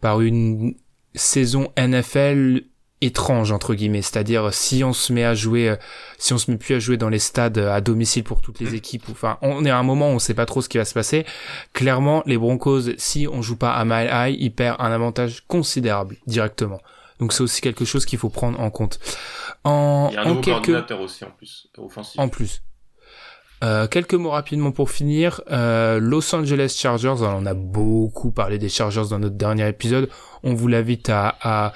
par 0.00 0.20
une 0.20 0.74
saison 1.14 1.72
NFL 1.76 2.62
étrange 3.02 3.52
entre 3.52 3.74
guillemets. 3.74 4.02
C'est-à-dire 4.02 4.52
si 4.54 4.84
on 4.84 4.92
se 4.92 5.12
met 5.12 5.24
à 5.24 5.34
jouer 5.34 5.70
euh, 5.70 5.76
si 6.18 6.32
on 6.32 6.38
se 6.38 6.50
met 6.50 6.56
plus 6.56 6.74
à 6.74 6.78
jouer 6.78 6.96
dans 6.96 7.08
les 7.08 7.18
stades 7.18 7.58
euh, 7.58 7.72
à 7.72 7.80
domicile 7.80 8.24
pour 8.24 8.40
toutes 8.40 8.60
les 8.60 8.70
mm. 8.70 8.74
équipes 8.74 9.04
enfin 9.10 9.38
on 9.42 9.64
est 9.64 9.70
à 9.70 9.78
un 9.78 9.82
moment 9.82 10.10
où 10.10 10.14
on 10.14 10.18
sait 10.18 10.34
pas 10.34 10.46
trop 10.46 10.62
ce 10.62 10.68
qui 10.68 10.78
va 10.78 10.84
se 10.84 10.94
passer. 10.94 11.26
Clairement 11.72 12.22
les 12.26 12.38
Broncos 12.38 12.96
si 12.96 13.26
on 13.28 13.42
joue 13.42 13.56
pas 13.56 13.72
à 13.72 13.84
Mile 13.84 14.10
High 14.12 14.36
ils 14.40 14.52
perdent 14.52 14.80
un 14.80 14.92
avantage 14.92 15.44
considérable 15.46 16.16
directement. 16.26 16.80
Donc 17.18 17.32
c'est 17.32 17.42
aussi 17.42 17.60
quelque 17.60 17.84
chose 17.84 18.06
qu'il 18.06 18.18
faut 18.18 18.30
prendre 18.30 18.58
en 18.58 18.70
compte. 18.70 18.98
En 19.64 20.08
Il 20.10 20.14
y 20.14 20.16
a 20.16 20.22
un 20.22 20.24
nouveau 20.26 20.40
quelques... 20.40 20.90
aussi 20.92 21.24
en 21.24 21.30
plus 21.30 21.68
offensif. 21.76 22.18
En 22.18 22.28
plus 22.28 22.62
euh, 23.62 23.86
quelques 23.86 24.14
mots 24.14 24.30
rapidement 24.30 24.72
pour 24.72 24.90
finir. 24.90 25.40
Euh, 25.50 26.00
Los 26.00 26.34
Angeles 26.34 26.74
Chargers, 26.76 27.14
on 27.20 27.46
a 27.46 27.54
beaucoup 27.54 28.32
parlé 28.32 28.58
des 28.58 28.68
Chargers 28.68 29.04
dans 29.10 29.18
notre 29.18 29.36
dernier 29.36 29.68
épisode. 29.68 30.08
On 30.42 30.54
vous 30.54 30.66
l'invite 30.66 31.08
à, 31.10 31.36
à, 31.40 31.72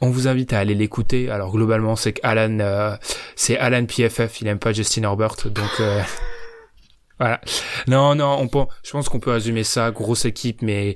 on 0.00 0.10
vous 0.10 0.28
invite 0.28 0.52
à 0.52 0.58
aller 0.58 0.74
l'écouter. 0.74 1.30
Alors 1.30 1.52
globalement, 1.52 1.96
c'est 1.96 2.14
qu'Alan, 2.14 2.58
euh, 2.60 2.96
c'est 3.34 3.58
Alan 3.58 3.84
PFF, 3.84 4.40
il 4.40 4.46
aime 4.46 4.58
pas 4.58 4.72
Justin 4.72 5.02
Herbert, 5.02 5.36
donc 5.44 5.70
euh, 5.80 6.00
voilà. 7.18 7.40
Non, 7.86 8.14
non, 8.14 8.38
on 8.40 8.48
pense, 8.48 8.68
je 8.82 8.90
pense 8.92 9.08
qu'on 9.10 9.20
peut 9.20 9.32
résumer 9.32 9.64
ça. 9.64 9.90
Grosse 9.90 10.24
équipe, 10.24 10.62
mais 10.62 10.94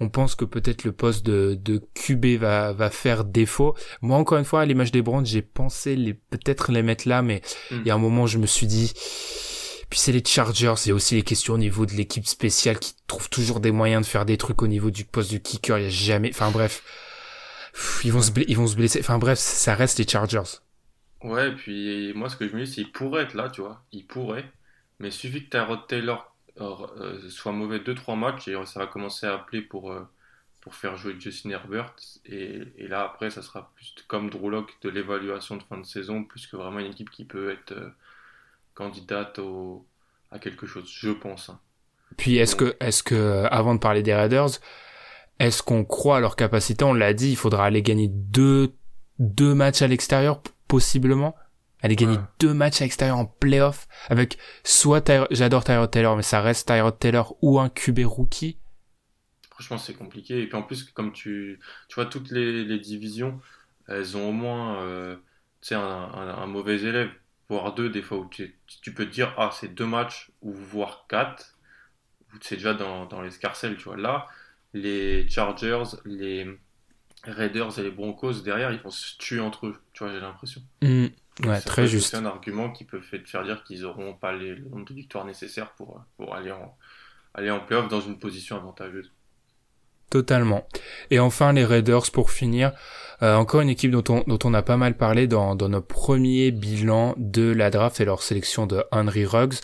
on 0.00 0.10
pense 0.10 0.34
que 0.34 0.44
peut-être 0.44 0.84
le 0.84 0.92
poste 0.92 1.24
de, 1.24 1.58
de 1.60 1.80
QB 1.94 2.38
va, 2.38 2.72
va 2.74 2.90
faire 2.90 3.24
défaut. 3.24 3.74
Moi, 4.02 4.18
encore 4.18 4.36
une 4.36 4.44
fois, 4.44 4.60
à 4.60 4.66
l'image 4.66 4.92
des 4.92 5.00
Browns, 5.00 5.26
j'ai 5.26 5.42
pensé 5.42 5.96
les 5.96 6.12
peut-être 6.12 6.70
les 6.72 6.82
mettre 6.82 7.08
là, 7.08 7.22
mais 7.22 7.40
hmm. 7.70 7.76
il 7.80 7.86
y 7.86 7.90
a 7.90 7.94
un 7.94 7.98
moment, 7.98 8.26
je 8.26 8.36
me 8.36 8.46
suis 8.46 8.66
dit 8.66 8.92
puis 9.90 9.98
c'est 9.98 10.12
les 10.12 10.24
Chargers, 10.24 10.74
c'est 10.76 10.92
aussi 10.92 11.14
les 11.14 11.22
questions 11.22 11.54
au 11.54 11.58
niveau 11.58 11.86
de 11.86 11.92
l'équipe 11.92 12.26
spéciale 12.26 12.78
qui 12.78 12.94
trouve 13.06 13.28
toujours 13.30 13.60
des 13.60 13.70
moyens 13.70 14.06
de 14.06 14.10
faire 14.10 14.26
des 14.26 14.36
trucs 14.36 14.62
au 14.62 14.66
niveau 14.66 14.90
du 14.90 15.04
poste 15.04 15.30
du 15.30 15.40
kicker. 15.40 15.78
Il 15.78 15.84
y 15.84 15.86
a 15.86 15.90
jamais, 15.90 16.30
enfin 16.30 16.50
bref, 16.50 16.82
ils 18.04 18.12
vont 18.12 18.22
se 18.22 18.30
ils 18.46 18.56
vont 18.56 18.66
se 18.66 18.76
blesser. 18.76 19.00
Enfin 19.00 19.18
bref, 19.18 19.38
ça 19.38 19.74
reste 19.74 19.98
les 19.98 20.06
Chargers. 20.06 20.60
Ouais, 21.22 21.48
et 21.48 21.52
puis 21.52 22.12
moi 22.14 22.28
ce 22.28 22.36
que 22.36 22.48
je 22.48 22.54
me 22.54 22.64
dis, 22.64 22.70
c'est 22.70 22.82
qu'ils 22.82 22.92
pourraient 22.92 23.22
être 23.22 23.34
là, 23.34 23.48
tu 23.48 23.60
vois, 23.60 23.82
ils 23.92 24.06
pourraient, 24.06 24.50
mais 25.00 25.10
suffit 25.10 25.44
que 25.44 25.50
Tyrod 25.50 25.86
Taylor 25.88 26.34
euh, 26.60 27.28
soit 27.30 27.52
mauvais 27.52 27.78
2-3 27.78 28.18
matchs 28.18 28.48
et 28.48 28.66
ça 28.66 28.80
va 28.80 28.86
commencer 28.86 29.26
à 29.26 29.34
appeler 29.34 29.62
pour 29.62 29.92
euh, 29.92 30.02
pour 30.60 30.74
faire 30.74 30.96
jouer 30.96 31.14
Justin 31.18 31.50
Herbert 31.50 31.94
et, 32.24 32.62
et, 32.76 32.88
là 32.88 33.04
après 33.04 33.30
ça 33.30 33.42
sera 33.42 33.72
plus 33.76 33.94
comme 34.08 34.28
Drew 34.28 34.50
de 34.82 34.88
l'évaluation 34.88 35.56
de 35.56 35.62
fin 35.62 35.78
de 35.78 35.84
saison 35.84 36.24
plus 36.24 36.48
que 36.48 36.56
vraiment 36.56 36.80
une 36.80 36.90
équipe 36.90 37.10
qui 37.10 37.24
peut 37.24 37.50
être 37.50 37.72
euh, 37.72 37.90
candidate 38.78 39.40
au, 39.40 39.84
à 40.30 40.38
quelque 40.38 40.66
chose, 40.66 40.88
je 40.88 41.10
pense. 41.10 41.48
Hein. 41.48 41.58
Puis 42.16 42.36
est-ce 42.36 42.54
que, 42.54 42.76
est-ce 42.80 43.02
que, 43.02 43.44
avant 43.50 43.74
de 43.74 43.80
parler 43.80 44.04
des 44.04 44.14
Raiders, 44.14 44.60
est-ce 45.40 45.62
qu'on 45.64 45.84
croit 45.84 46.18
à 46.18 46.20
leur 46.20 46.36
capacité? 46.36 46.84
On 46.84 46.94
l'a 46.94 47.12
dit, 47.12 47.30
il 47.30 47.36
faudra 47.36 47.66
aller 47.66 47.82
gagner 47.82 48.08
deux, 48.08 48.72
deux 49.18 49.52
matchs 49.52 49.82
à 49.82 49.88
l'extérieur, 49.88 50.42
possiblement. 50.68 51.34
Aller 51.80 51.96
gagner 51.96 52.18
deux 52.40 52.54
matchs 52.54 52.80
à 52.80 52.84
l'extérieur 52.84 53.18
en 53.18 53.26
playoff 53.26 53.86
avec 54.08 54.36
soit 54.64 55.12
j'adore 55.30 55.62
Tyrod 55.62 55.90
Taylor, 55.90 56.16
mais 56.16 56.24
ça 56.24 56.40
reste 56.40 56.66
Tyrod 56.66 56.98
Taylor 56.98 57.36
ou 57.40 57.60
un 57.60 57.68
QB 57.68 58.00
rookie. 58.04 58.58
Franchement, 59.50 59.78
c'est 59.78 59.94
compliqué. 59.94 60.42
Et 60.42 60.46
puis 60.48 60.56
en 60.56 60.62
plus, 60.62 60.84
comme 60.90 61.12
tu, 61.12 61.60
tu 61.88 61.94
vois, 61.94 62.06
toutes 62.06 62.30
les, 62.30 62.64
les 62.64 62.78
divisions, 62.80 63.40
elles 63.86 64.16
ont 64.16 64.28
au 64.28 64.32
moins, 64.32 64.82
euh, 64.82 65.16
un, 65.70 65.76
un, 65.76 66.46
mauvais 66.46 66.80
élève 66.82 67.10
voire 67.48 67.74
deux 67.74 67.90
des 67.90 68.02
fois 68.02 68.18
où 68.18 68.28
tu, 68.28 68.56
tu 68.82 68.92
peux 68.92 69.06
te 69.06 69.10
dire 69.10 69.34
ah 69.36 69.50
c'est 69.52 69.74
deux 69.74 69.86
matchs 69.86 70.30
ou 70.42 70.52
voire 70.52 71.06
quatre 71.08 71.58
c'est 72.40 72.56
déjà 72.56 72.74
dans, 72.74 73.06
dans 73.06 73.22
l'escarcelle 73.22 73.76
tu 73.76 73.84
vois. 73.84 73.96
Là 73.96 74.26
les 74.74 75.28
Chargers 75.28 75.84
les 76.04 76.46
Raiders 77.24 77.78
et 77.78 77.82
les 77.82 77.90
Broncos 77.90 78.42
derrière 78.42 78.70
ils 78.72 78.80
vont 78.80 78.90
se 78.90 79.16
tuer 79.16 79.40
entre 79.40 79.66
eux 79.66 79.76
tu 79.92 80.04
vois 80.04 80.12
j'ai 80.12 80.20
l'impression. 80.20 80.62
Mmh. 80.82 81.06
ouais 81.44 81.60
très 81.60 81.86
juste. 81.86 82.10
c'est 82.10 82.16
un 82.16 82.26
argument 82.26 82.70
qui 82.70 82.84
peut 82.84 83.00
faire 83.00 83.44
dire 83.44 83.64
qu'ils 83.64 83.82
n'auront 83.82 84.14
pas 84.14 84.32
les, 84.32 84.54
le 84.54 84.68
nombre 84.68 84.84
de 84.84 84.94
victoires 84.94 85.24
nécessaires 85.24 85.72
pour, 85.72 86.04
pour 86.16 86.34
aller 86.34 86.52
en 86.52 86.76
aller 87.34 87.50
en 87.50 87.60
playoff 87.60 87.88
dans 87.88 88.00
une 88.00 88.18
position 88.18 88.56
avantageuse 88.56 89.12
Totalement. 90.10 90.66
Et 91.10 91.18
enfin, 91.18 91.52
les 91.52 91.64
Raiders, 91.64 92.10
pour 92.12 92.30
finir, 92.30 92.72
euh, 93.22 93.34
encore 93.34 93.60
une 93.60 93.68
équipe 93.68 93.90
dont 93.90 94.04
on, 94.08 94.24
dont 94.26 94.38
on 94.44 94.54
a 94.54 94.62
pas 94.62 94.76
mal 94.76 94.96
parlé 94.96 95.26
dans, 95.26 95.54
dans 95.54 95.68
nos 95.68 95.82
premiers 95.82 96.50
bilans 96.50 97.14
de 97.18 97.52
la 97.52 97.70
draft 97.70 98.00
et 98.00 98.04
leur 98.04 98.22
sélection 98.22 98.66
de 98.66 98.84
Henry 98.90 99.26
Ruggs. 99.26 99.56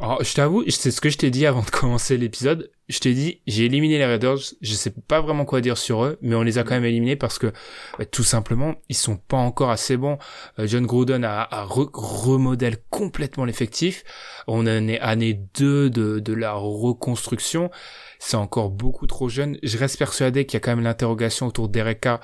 Je 0.00 0.34
t'avoue, 0.34 0.64
c'est 0.68 0.90
ce 0.90 1.00
que 1.00 1.08
je 1.08 1.18
t'ai 1.18 1.30
dit 1.30 1.46
avant 1.46 1.62
de 1.62 1.70
commencer 1.70 2.16
l'épisode. 2.16 2.70
Je 2.88 2.98
t'ai 2.98 3.14
dit, 3.14 3.40
j'ai 3.46 3.64
éliminé 3.64 3.96
les 3.96 4.04
Raiders. 4.04 4.38
Je 4.60 4.74
sais 4.74 4.90
pas 4.90 5.20
vraiment 5.22 5.46
quoi 5.46 5.62
dire 5.62 5.78
sur 5.78 6.04
eux, 6.04 6.18
mais 6.20 6.34
on 6.34 6.42
les 6.42 6.58
a 6.58 6.64
quand 6.64 6.74
même 6.74 6.84
éliminés 6.84 7.16
parce 7.16 7.38
que 7.38 7.52
bah, 7.98 8.04
tout 8.04 8.24
simplement, 8.24 8.74
ils 8.90 8.96
sont 8.96 9.16
pas 9.16 9.38
encore 9.38 9.70
assez 9.70 9.96
bons. 9.96 10.18
Euh, 10.58 10.66
John 10.66 10.84
Gruden 10.84 11.24
a, 11.24 11.48
a 11.50 11.64
remodèle 11.64 12.76
complètement 12.90 13.46
l'effectif. 13.46 14.04
On 14.46 14.66
est 14.66 15.00
année 15.00 15.40
2 15.54 15.88
de, 15.88 16.18
de 16.18 16.32
la 16.34 16.52
reconstruction. 16.52 17.70
C'est 18.18 18.36
encore 18.36 18.70
beaucoup 18.70 19.06
trop 19.06 19.28
jeune. 19.28 19.58
Je 19.62 19.78
reste 19.78 19.98
persuadé 19.98 20.44
qu'il 20.44 20.54
y 20.54 20.58
a 20.58 20.60
quand 20.60 20.74
même 20.74 20.84
l'interrogation 20.84 21.46
autour 21.46 21.68
d'Ereka 21.68 22.20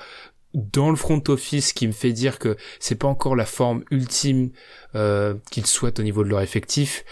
dans 0.53 0.89
le 0.89 0.95
front 0.95 1.21
office 1.27 1.73
qui 1.73 1.87
me 1.87 1.91
fait 1.93 2.11
dire 2.11 2.39
que 2.39 2.57
c'est 2.79 2.95
pas 2.95 3.07
encore 3.07 3.35
la 3.35 3.45
forme 3.45 3.83
ultime 3.89 4.51
euh, 4.95 5.35
qu'ils 5.49 5.65
souhaitent 5.65 5.99
au 5.99 6.03
niveau 6.03 6.23
de 6.23 6.29
leur 6.29 6.41
effectif. 6.41 7.05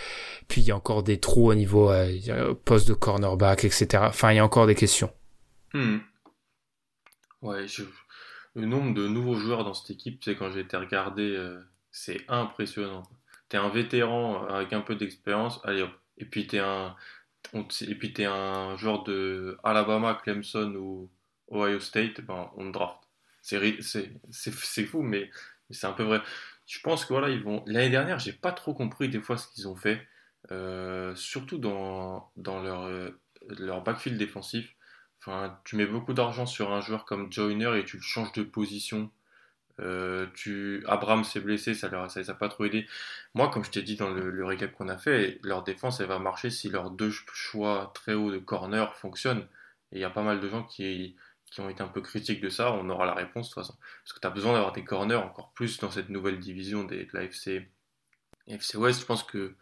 Puis 0.49 0.61
il 0.61 0.67
y 0.67 0.71
a 0.71 0.75
encore 0.75 1.03
des 1.03 1.19
trous 1.19 1.51
au 1.51 1.55
niveau 1.55 1.89
euh, 1.89 2.53
poste 2.65 2.89
de 2.89 2.93
cornerback, 2.93 3.63
etc. 3.63 3.87
Enfin, 4.07 4.33
il 4.33 4.35
y 4.35 4.39
a 4.39 4.43
encore 4.43 4.67
des 4.67 4.75
questions. 4.75 5.13
Hmm. 5.73 5.99
Ouais, 7.41 7.65
le 8.55 8.65
nombre 8.65 8.93
de 8.93 9.07
nouveaux 9.07 9.35
joueurs 9.35 9.63
dans 9.63 9.73
cette 9.73 9.91
équipe, 9.91 10.21
c'est 10.23 10.35
quand 10.35 10.51
j'ai 10.51 10.61
été 10.61 10.75
regardé, 10.75 11.35
euh, 11.37 11.61
c'est 11.91 12.25
impressionnant. 12.27 13.03
T'es 13.47 13.57
un 13.57 13.69
vétéran 13.69 14.45
avec 14.47 14.73
un 14.73 14.81
peu 14.81 14.95
d'expérience, 14.95 15.61
allez 15.63 15.83
hop. 15.83 15.91
Et 16.17 16.25
puis 16.25 16.47
t'es 16.47 16.59
un, 16.59 16.95
et 17.53 17.95
puis 17.95 18.13
t'es 18.13 18.25
un 18.25 18.75
joueur 18.77 19.03
de 19.03 19.57
Alabama, 19.63 20.19
Clemson 20.21 20.73
ou 20.75 21.09
Ohio 21.51 21.79
State, 21.79 22.21
ben 22.21 22.51
on 22.57 22.69
draft. 22.69 22.99
C'est 23.41 24.85
fou, 24.85 25.01
mais, 25.01 25.29
c'est 25.69 25.87
un 25.87 25.93
peu 25.93 26.03
vrai. 26.03 26.21
Je 26.67 26.79
pense 26.81 27.05
que 27.05 27.13
voilà, 27.13 27.29
ils 27.29 27.41
vont. 27.41 27.63
L'année 27.65 27.89
dernière, 27.89 28.19
j'ai 28.19 28.33
pas 28.33 28.51
trop 28.51 28.73
compris 28.73 29.09
des 29.09 29.21
fois 29.21 29.37
ce 29.37 29.47
qu'ils 29.47 29.67
ont 29.67 29.75
fait, 29.75 30.05
euh, 30.51 31.15
surtout 31.15 31.57
dans, 31.57 32.31
leur, 32.37 32.83
euh, 32.85 33.19
leur 33.47 33.83
backfield 33.83 34.17
défensif. 34.17 34.75
Enfin, 35.19 35.59
tu 35.65 35.75
mets 35.75 35.85
beaucoup 35.85 36.13
d'argent 36.13 36.45
sur 36.45 36.71
un 36.71 36.81
joueur 36.81 37.05
comme 37.05 37.31
Joyner 37.31 37.77
et 37.77 37.85
tu 37.85 37.97
le 37.97 38.03
changes 38.03 38.31
de 38.33 38.43
position. 38.43 39.11
Euh, 39.79 40.27
tu... 40.33 40.83
Abraham 40.87 41.23
s'est 41.23 41.39
blessé, 41.39 41.73
ça 41.73 41.89
ça 42.09 42.19
les 42.19 42.29
a 42.29 42.33
pas 42.33 42.49
trop 42.49 42.65
aidé. 42.65 42.87
Moi, 43.33 43.49
comme 43.49 43.63
je 43.63 43.71
t'ai 43.71 43.81
dit 43.81 43.95
dans 43.95 44.09
le, 44.09 44.29
le 44.29 44.45
récap 44.45 44.71
qu'on 44.71 44.89
a 44.89 44.97
fait, 44.97 45.39
leur 45.43 45.63
défense, 45.63 45.99
elle 45.99 46.07
va 46.07 46.19
marcher 46.19 46.49
si 46.49 46.69
leurs 46.69 46.91
deux 46.91 47.11
choix 47.11 47.91
très 47.93 48.13
hauts 48.13 48.31
de 48.31 48.39
corner 48.39 48.95
fonctionnent. 48.95 49.47
Et 49.91 49.97
il 49.97 50.01
y 50.01 50.05
a 50.05 50.09
pas 50.09 50.23
mal 50.23 50.39
de 50.39 50.49
gens 50.49 50.63
qui, 50.63 51.15
qui 51.51 51.61
ont 51.61 51.69
été 51.69 51.81
un 51.81 51.87
peu 51.87 52.01
critiques 52.01 52.41
de 52.41 52.49
ça, 52.49 52.71
on 52.73 52.89
aura 52.89 53.05
la 53.05 53.13
réponse 53.13 53.49
de 53.49 53.53
toute 53.53 53.63
façon. 53.63 53.77
Parce 54.03 54.13
que 54.13 54.19
tu 54.19 54.27
as 54.27 54.29
besoin 54.29 54.53
d'avoir 54.53 54.71
des 54.71 54.83
corners 54.83 55.15
encore 55.15 55.51
plus 55.53 55.79
dans 55.79 55.91
cette 55.91 56.09
nouvelle 56.09 56.39
division 56.39 56.83
de 56.83 57.07
la 57.13 57.23
FC 57.23 57.67
West. 58.75 59.01
Je 59.01 59.05
pense 59.05 59.23
que 59.23 59.55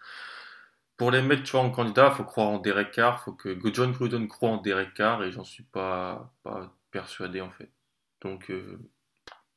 pour 0.98 1.12
les 1.12 1.22
mettre 1.22 1.44
tu 1.44 1.52
vois, 1.52 1.62
en 1.62 1.70
candidat, 1.70 2.10
il 2.12 2.18
faut 2.18 2.24
croire 2.24 2.48
en 2.50 2.60
Derek 2.60 2.92
Carr, 2.92 3.22
il 3.22 3.24
faut 3.26 3.34
que 3.34 3.74
John 3.74 3.92
Gruden 3.92 4.28
croit 4.28 4.50
en 4.50 4.58
Derek 4.58 4.94
Carr 4.94 5.24
et 5.24 5.32
j'en 5.32 5.44
suis 5.44 5.64
pas, 5.64 6.34
persuadé 6.92 7.42
en 7.42 7.52
fait. 7.52 7.70
Donc, 8.22 8.50
euh, 8.50 8.80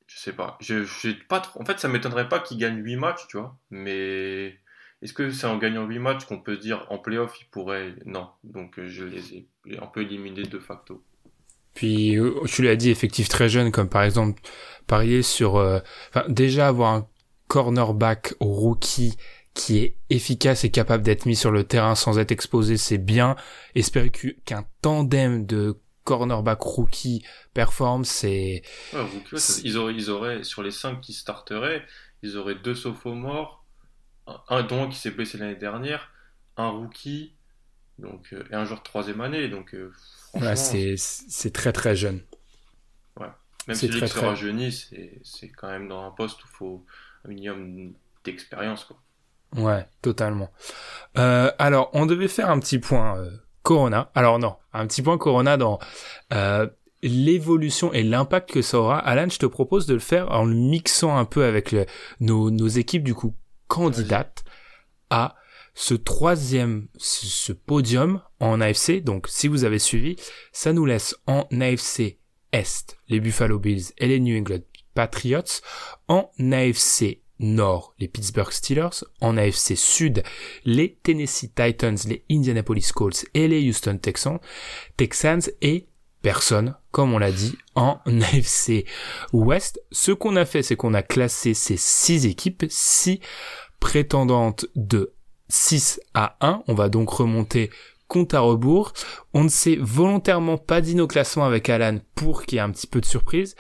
je 0.07 0.19
sais 0.19 0.33
pas. 0.33 0.59
Je, 0.61 1.13
pas 1.29 1.41
trop... 1.41 1.61
En 1.63 1.65
fait, 1.65 1.79
ça 1.79 1.89
m'étonnerait 1.89 2.29
pas 2.29 2.41
qu'il 2.41 2.59
gagne 2.59 2.83
8 2.83 2.97
matchs, 2.97 3.27
tu 3.29 3.39
vois, 3.39 3.57
mais. 3.71 4.59
Est-ce 5.03 5.15
que 5.15 5.31
c'est 5.31 5.47
en 5.47 5.57
gagnant 5.57 5.87
8 5.87 5.99
matchs 5.99 6.25
qu'on 6.27 6.41
peut 6.41 6.57
se 6.57 6.61
dire 6.61 6.87
en 6.91 6.99
playoff 6.99 7.35
il 7.41 7.47
pourrait? 7.47 7.95
Non. 8.05 8.29
Donc 8.45 8.79
euh, 8.79 8.87
je 8.87 9.05
les 9.05 9.35
ai 9.35 9.49
un 9.81 9.87
peu 9.87 10.03
éliminés 10.03 10.43
de 10.43 10.59
facto. 10.59 11.03
Puis 11.73 12.19
euh, 12.19 12.45
tu 12.47 12.63
l'as 12.63 12.77
dit, 12.77 12.91
effectif 12.91 13.29
très 13.29 13.49
jeune, 13.49 13.71
comme 13.71 13.89
par 13.89 14.03
exemple 14.03 14.43
parier 14.87 15.23
sur, 15.23 15.57
euh, 15.57 15.81
enfin, 16.11 16.25
déjà 16.29 16.69
avoir 16.69 16.93
un 16.95 17.09
cornerback 17.49 18.35
rookie 18.41 19.17
qui 19.55 19.79
est 19.79 19.97
efficace 20.11 20.65
et 20.65 20.71
capable 20.71 21.03
d'être 21.03 21.27
mis 21.27 21.37
sur 21.37 21.51
le 21.51 21.65
terrain 21.65 21.95
sans 21.95 22.19
être 22.19 22.31
exposé, 22.31 22.77
c'est 22.77 22.99
bien. 22.99 23.37
Espérer 23.75 24.11
qu'un 24.11 24.65
tandem 24.81 25.47
de 25.47 25.79
cornerback 26.05 26.61
rookie 26.61 27.25
performe, 27.53 28.05
c'est. 28.05 28.63
Ouais, 28.93 29.07
ils, 29.65 29.77
auraient, 29.77 29.95
ils 29.95 30.11
auraient, 30.11 30.45
sur 30.45 30.63
les 30.63 30.71
5 30.71 31.01
qui 31.01 31.13
starteraient, 31.13 31.85
ils 32.23 32.37
auraient 32.37 32.55
deux 32.55 32.75
sophomores, 32.75 33.65
un, 34.49 34.63
dont 34.63 34.89
qui 34.89 34.99
s'est 34.99 35.11
blessé 35.11 35.39
l'année 35.39 35.57
dernière, 35.57 36.13
un 36.57 36.69
rookie, 36.69 37.35
donc, 37.99 38.33
euh, 38.33 38.45
et 38.51 38.55
un 38.55 38.65
joueur 38.65 38.79
de 38.79 38.85
troisième 38.85 39.21
année. 39.21 39.49
Donc, 39.49 39.75
Ouais, 40.35 40.57
c'est 40.57 41.53
très 41.53 41.73
très 41.73 41.97
jeune. 41.97 42.23
Ouais. 43.19 43.27
Même 43.67 43.77
si 43.77 43.89
très, 43.91 44.07
se 44.07 44.19
rajeunit, 44.19 44.73
c'est 45.23 45.49
quand 45.49 45.69
même 45.69 45.89
dans 45.89 46.07
un 46.07 46.11
poste 46.11 46.43
où 46.43 46.47
il 46.47 46.57
faut 46.57 46.85
un 47.25 47.29
minimum 47.29 47.93
d'expérience. 48.25 48.87
Ouais, 49.57 49.87
totalement. 50.03 50.51
Euh, 51.19 51.51
alors, 51.59 51.91
on 51.93 52.07
devait 52.07 52.29
faire 52.29 52.51
un 52.51 52.59
petit 52.61 52.79
point 52.79 53.19
euh, 53.19 53.31
Corona. 53.63 54.11
Alors 54.15 54.39
non, 54.39 54.57
un 54.73 54.87
petit 54.87 55.03
point 55.03 55.19
Corona 55.19 55.57
dans 55.57 55.79
euh, 56.33 56.69
l'évolution 57.03 57.93
et 57.93 58.03
l'impact 58.03 58.51
que 58.51 58.63
ça 58.63 58.79
aura. 58.79 58.99
Alan, 58.99 59.29
je 59.29 59.39
te 59.39 59.47
propose 59.47 59.87
de 59.87 59.95
le 59.95 60.01
faire 60.01 60.31
en 60.31 60.45
le 60.45 60.55
mixant 60.55 61.17
un 61.17 61.25
peu 61.25 61.45
avec 61.45 61.73
le, 61.73 61.87
nos, 62.21 62.51
nos 62.51 62.69
équipes 62.69 63.05
du 63.05 63.15
coup 63.15 63.35
candidates 63.69 64.45
à 65.11 65.37
ce 65.75 65.95
troisième, 65.95 66.89
ce 66.99 67.53
podium 67.53 68.21
en 68.41 68.61
AFC, 68.61 69.03
donc 69.03 69.27
si 69.29 69.49
vous 69.49 69.65
avez 69.65 69.79
suivi, 69.79 70.17
ça 70.53 70.73
nous 70.73 70.85
laisse 70.85 71.17
en 71.27 71.47
AFC 71.59 72.19
Est 72.53 72.99
les 73.09 73.21
Buffalo 73.21 73.59
Bills 73.59 73.93
et 73.99 74.09
les 74.09 74.21
New 74.21 74.37
England 74.37 74.63
Patriots, 74.95 75.63
en 76.09 76.31
AFC 76.53 77.21
Nord 77.41 77.95
les 77.99 78.07
Pittsburgh 78.09 78.53
Steelers, 78.53 79.05
en 79.21 79.37
AFC 79.37 79.77
Sud 79.77 80.23
les 80.65 80.99
Tennessee 81.03 81.51
Titans, 81.55 81.99
les 82.07 82.25
Indianapolis 82.31 82.93
Colts 82.95 83.25
et 83.35 83.49
les 83.49 83.69
Houston 83.69 83.99
Texans, 83.99 84.39
Texans 84.97 85.43
et 85.61 85.89
personne, 86.23 86.77
comme 86.91 87.13
on 87.13 87.19
l'a 87.19 87.33
dit, 87.33 87.57
en 87.75 87.99
AFC 88.07 88.85
Ouest. 89.33 89.83
Ce 89.91 90.13
qu'on 90.13 90.37
a 90.37 90.45
fait, 90.45 90.63
c'est 90.63 90.77
qu'on 90.77 90.95
a 90.95 91.03
classé 91.03 91.55
ces 91.55 91.77
six 91.77 92.27
équipes, 92.27 92.67
six 92.69 93.21
prétendantes 93.81 94.67
de 94.77 95.15
6 95.49 96.01
à 96.15 96.37
1. 96.41 96.63
On 96.69 96.75
va 96.75 96.89
donc 96.89 97.11
remonter 97.11 97.71
compte 98.09 98.35
à 98.35 98.41
rebours. 98.41 98.93
On 99.35 99.45
ne 99.45 99.49
s'est 99.49 99.79
volontairement 99.81 100.59
pas 100.59 100.81
dit 100.81 100.95
nos 100.95 101.07
classements 101.07 101.47
avec 101.47 101.69
Alan 101.69 101.99
pour 102.15 102.45
qu'il 102.45 102.57
y 102.57 102.59
ait 102.59 102.63
un 102.63 102.71
petit 102.71 102.87
peu 102.87 103.01
de 103.01 103.07
surprise. 103.07 103.57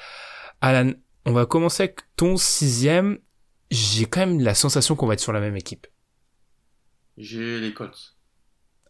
Alan, 0.61 0.93
on 1.25 1.33
va 1.33 1.47
commencer 1.47 1.85
avec 1.85 2.01
ton 2.16 2.37
sixième. 2.37 3.19
J'ai 3.70 4.06
quand 4.06 4.20
même 4.20 4.40
la 4.40 4.54
sensation 4.54 4.96
qu'on 4.96 5.06
va 5.06 5.14
être 5.14 5.20
sur 5.20 5.33
la 5.33 5.40
même 5.40 5.56
équipe. 5.56 5.87
J'ai 7.16 7.61
les 7.61 7.72
Colts. 7.72 8.16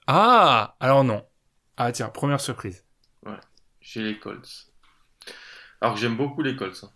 Ah 0.07 0.77
Alors 0.81 1.05
non. 1.05 1.25
Ah 1.77 1.93
tiens, 1.93 2.09
première 2.09 2.41
surprise. 2.41 2.85
Ouais, 3.25 3.41
j'ai 3.81 4.03
les 4.03 4.19
Colts. 4.19 4.73
Alors 5.81 5.97
j'aime 5.97 6.17
beaucoup 6.17 6.43
les 6.43 6.57
Colts. 6.57 6.85
Hein. 6.85 6.91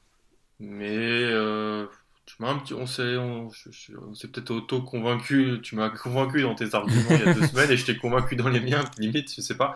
Mais 0.61 0.97
euh, 0.97 1.87
tu 2.27 2.37
m'as 2.39 2.51
un 2.51 2.59
petit, 2.59 2.75
on 2.75 2.87
s'est, 2.87 3.17
on, 3.17 3.51
s'est 3.51 4.29
peut-être 4.29 4.51
auto-convaincu. 4.51 5.61
Tu 5.63 5.77
m'as 5.77 5.91
convaincu 5.91 6.43
dans 6.43 6.55
tes 6.55 6.75
arguments 6.75 7.11
il 7.11 7.21
y 7.21 7.29
a 7.29 7.35
deux 7.35 7.47
semaines 7.47 7.71
et 7.71 7.77
je 7.77 7.85
t'ai 7.85 7.97
convaincu 7.97 8.37
dans 8.37 8.49
les 8.49 8.61
miens, 8.61 8.85
limite, 8.99 9.35
je 9.35 9.41
sais 9.41 9.57
pas. 9.57 9.75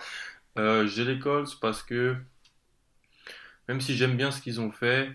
Euh, 0.58 0.86
j'ai 0.86 1.04
les 1.04 1.18
Colts 1.18 1.58
parce 1.60 1.82
que 1.82 2.16
même 3.68 3.80
si 3.80 3.96
j'aime 3.96 4.16
bien 4.16 4.30
ce 4.30 4.40
qu'ils 4.40 4.60
ont 4.60 4.72
fait, 4.72 5.10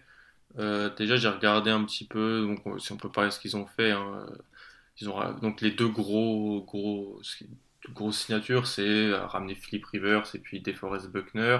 déjà 0.57 1.15
j'ai 1.15 1.29
regardé 1.29 1.71
un 1.71 1.83
petit 1.85 2.05
peu, 2.05 2.55
si 2.79 2.91
on 2.91 2.97
peut 2.97 3.11
parler 3.11 3.29
de 3.29 3.33
ce 3.33 3.39
qu'ils 3.39 3.57
ont 3.57 3.65
fait, 3.65 3.91
hein, 3.91 4.25
ils 4.99 5.09
ont 5.09 5.33
donc 5.41 5.61
les 5.61 5.71
deux 5.71 5.87
gros 5.87 7.21
signatures, 8.11 8.67
c'est 8.67 9.13
ramener 9.13 9.55
Philippe 9.55 9.85
Rivers 9.85 10.23
et 10.35 10.39
puis 10.39 10.61
DeForest 10.61 11.09
Buckner. 11.09 11.59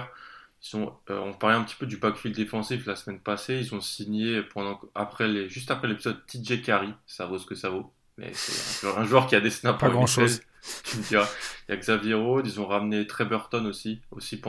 Euh, 0.74 0.90
on 1.10 1.34
parlait 1.34 1.56
un 1.56 1.64
petit 1.64 1.76
peu 1.76 1.86
du 1.86 1.98
backfield 1.98 2.36
défensif 2.36 2.86
la 2.86 2.96
semaine 2.96 3.20
passée. 3.20 3.58
Ils 3.58 3.74
ont 3.74 3.80
signé 3.80 4.42
pendant, 4.42 4.80
après 4.94 5.28
les, 5.28 5.48
juste 5.48 5.70
après 5.70 5.88
l'épisode 5.88 6.24
TJ 6.26 6.62
Carey. 6.62 6.88
Ça 7.06 7.26
vaut 7.26 7.38
ce 7.38 7.46
que 7.46 7.54
ça 7.54 7.68
vaut. 7.70 7.92
Mais 8.16 8.32
c'est 8.32 8.86
un, 8.86 9.04
joueur 9.04 9.26
qui 9.26 9.34
a 9.34 9.40
des 9.40 9.50
snaps 9.50 9.80
pas 9.80 9.90
grand 9.90 10.06
chose. 10.06 10.40
Il 10.94 11.12
y 11.12 11.16
a 11.16 11.76
Xavier 11.76 12.14
Rhodes, 12.14 12.46
ils 12.46 12.60
ont 12.60 12.66
ramené 12.66 13.06
Trey 13.06 13.24
Burton 13.24 13.66
aussi, 13.66 14.00
aussi 14.10 14.40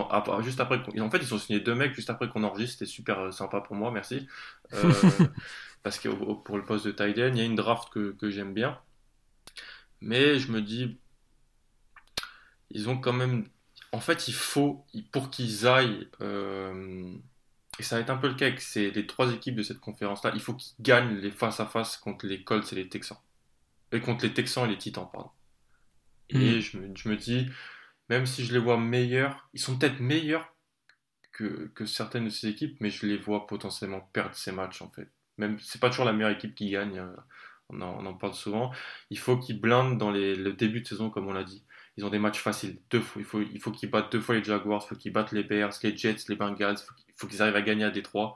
juste 0.41 0.59
après. 0.59 0.77
En 0.99 1.09
fait, 1.09 1.17
ils 1.17 1.33
ont 1.33 1.39
signé 1.39 1.59
deux 1.59 1.75
mecs 1.75 1.93
juste 1.93 2.09
après 2.09 2.29
qu'on 2.29 2.43
enregistre. 2.43 2.79
C'était 2.79 2.91
super 2.91 3.19
euh, 3.19 3.31
sympa 3.31 3.61
pour 3.61 3.75
moi, 3.75 3.91
merci. 3.91 4.27
Euh, 4.73 4.93
parce 5.83 5.99
que 5.99 6.09
pour 6.09 6.57
le 6.57 6.63
poste 6.63 6.85
de 6.85 6.91
tight 6.91 7.17
il 7.17 7.37
y 7.37 7.41
a 7.41 7.43
une 7.43 7.55
draft 7.55 7.89
que, 7.89 8.11
que 8.11 8.29
j'aime 8.29 8.53
bien. 8.53 8.77
Mais 10.01 10.39
je 10.39 10.51
me 10.51 10.61
dis, 10.61 10.97
ils 12.69 12.87
ont 12.87 12.97
quand 12.97 13.13
même 13.13 13.45
en 13.95 14.01
fait, 14.01 14.27
il 14.27 14.33
faut, 14.33 14.85
pour 15.13 15.29
qu'ils 15.29 15.67
aillent, 15.67 16.09
euh, 16.19 17.13
et 17.79 17.83
ça 17.83 17.95
va 17.95 18.01
être 18.01 18.09
un 18.09 18.17
peu 18.17 18.27
le 18.27 18.33
cas 18.33 18.47
avec 18.47 18.61
les 18.75 19.07
trois 19.07 19.31
équipes 19.31 19.55
de 19.55 19.63
cette 19.63 19.79
conférence-là, 19.79 20.31
il 20.35 20.41
faut 20.41 20.53
qu'ils 20.53 20.75
gagnent 20.81 21.15
les 21.15 21.31
face-à-face 21.31 21.95
contre 21.97 22.27
les 22.27 22.43
Colts 22.43 22.71
et 22.73 22.75
les 22.75 22.89
Texans. 22.89 23.17
Et 23.91 24.01
contre 24.01 24.25
les 24.25 24.33
Texans 24.33 24.65
et 24.65 24.71
les 24.71 24.77
Titans, 24.77 25.07
pardon. 25.11 25.29
Et 26.29 26.57
hmm. 26.57 26.61
je 26.61 27.09
me, 27.09 27.15
dis, 27.15 27.47
même 28.09 28.25
si 28.25 28.43
je 28.43 28.53
les 28.53 28.59
vois 28.59 28.77
meilleurs, 28.77 29.47
ils 29.53 29.59
sont 29.59 29.77
peut-être 29.77 29.99
meilleurs 29.99 30.53
que, 31.31 31.71
certaines 31.85 32.25
de 32.25 32.29
ces 32.29 32.47
équipes, 32.47 32.77
mais 32.79 32.89
je 32.89 33.05
les 33.05 33.17
vois 33.17 33.45
potentiellement 33.45 34.01
perdre 34.13 34.35
ces 34.35 34.51
matchs, 34.51 34.81
en 34.81 34.89
fait. 34.89 35.09
Même, 35.37 35.59
c'est 35.59 35.81
pas 35.81 35.89
toujours 35.89 36.05
la 36.05 36.13
meilleure 36.13 36.31
équipe 36.31 36.55
qui 36.55 36.69
gagne 36.69 36.97
euh, 36.97 37.15
on 37.69 37.81
en, 37.81 38.13
parle 38.13 38.33
souvent. 38.33 38.71
Il 39.09 39.17
faut 39.17 39.37
qu'ils 39.37 39.59
blindent 39.59 39.97
dans 39.97 40.11
les, 40.11 40.35
le 40.35 40.53
début 40.53 40.81
de 40.81 40.87
saison, 40.87 41.09
comme 41.09 41.27
on 41.27 41.33
l'a 41.33 41.43
dit. 41.43 41.65
Ils 41.97 42.05
ont 42.05 42.09
des 42.09 42.19
matchs 42.19 42.39
faciles. 42.39 42.79
Deux 42.89 43.01
fois, 43.01 43.21
il 43.21 43.25
faut, 43.25 43.41
il 43.41 43.59
faut 43.59 43.71
qu'ils 43.71 43.89
battent 43.89 44.11
deux 44.11 44.21
fois 44.21 44.35
les 44.35 44.43
Jaguars, 44.43 44.83
il 44.85 44.89
faut 44.89 44.95
qu'ils 44.95 45.13
battent 45.13 45.31
les 45.31 45.43
Bears, 45.43 45.71
les 45.81 45.97
Jets, 45.97 46.17
les 46.27 46.35
Bengals. 46.35 46.77
Il 47.07 47.13
faut 47.15 47.27
qu'ils 47.27 47.41
arrivent 47.41 47.55
à 47.55 47.61
gagner 47.61 47.85
à 47.85 47.91
Détroit. 47.91 48.35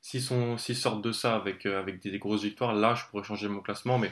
S'ils 0.00 0.22
sortent 0.22 1.02
de 1.02 1.12
ça 1.12 1.36
avec, 1.36 1.66
euh, 1.66 1.78
avec 1.78 2.00
des, 2.00 2.18
grosses 2.18 2.42
victoires, 2.42 2.74
là, 2.74 2.94
je 2.94 3.04
pourrais 3.06 3.24
changer 3.24 3.48
mon 3.48 3.60
classement. 3.60 3.98
Mais 3.98 4.10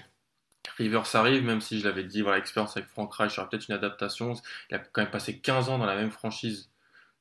Rivers 0.77 1.15
arrive, 1.15 1.45
même 1.45 1.61
si 1.61 1.81
je 1.81 1.85
l'avais 1.85 2.05
dit, 2.05 2.23
voilà, 2.23 2.39
expérience 2.39 2.77
avec 2.77 2.89
Frank 2.89 3.13
Reich, 3.15 3.37
il 3.37 3.49
peut-être 3.49 3.69
une 3.69 3.75
adaptation. 3.75 4.35
Il 4.71 4.77
a 4.77 4.79
quand 4.79 5.03
même 5.03 5.11
passé 5.11 5.39
15 5.39 5.69
ans 5.69 5.79
dans 5.79 5.87
la 5.87 5.97
même 5.97 6.11
franchise. 6.11 6.71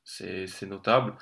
C'est 0.04 0.66
notable. 0.66 1.14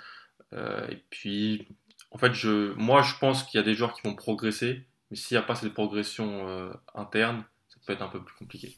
Euh, 0.53 0.87
et 0.89 1.03
puis, 1.11 1.69
en 2.11 2.19
fait, 2.19 2.33
je, 2.35 2.73
moi, 2.75 3.03
je 3.03 3.15
pense 3.19 3.43
qu'il 3.45 3.59
y 3.59 3.63
a 3.63 3.65
des 3.65 3.75
joueurs 3.75 3.95
qui 3.95 4.03
vont 4.03 4.15
progresser. 4.15 4.87
Mais 5.11 5.17
s'il 5.17 5.37
n'y 5.37 5.43
a 5.43 5.47
pas 5.47 5.55
cette 5.55 5.73
progression 5.73 6.49
euh, 6.49 6.73
interne, 6.95 7.45
ça 7.69 7.79
peut 7.87 7.93
être 7.93 8.03
un 8.03 8.09
peu 8.09 8.23
plus 8.23 8.35
compliqué. 8.37 8.77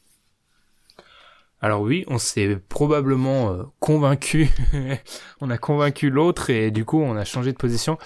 Alors 1.61 1.81
oui, 1.81 2.05
on 2.07 2.17
s'est 2.17 2.57
probablement 2.69 3.51
euh, 3.51 3.63
convaincu, 3.79 4.49
on 5.41 5.49
a 5.49 5.57
convaincu 5.57 6.09
l'autre 6.09 6.49
et 6.49 6.71
du 6.71 6.85
coup 6.85 7.01
on 7.01 7.17
a 7.17 7.25
changé 7.25 7.51
de 7.51 7.57
position. 7.57 7.97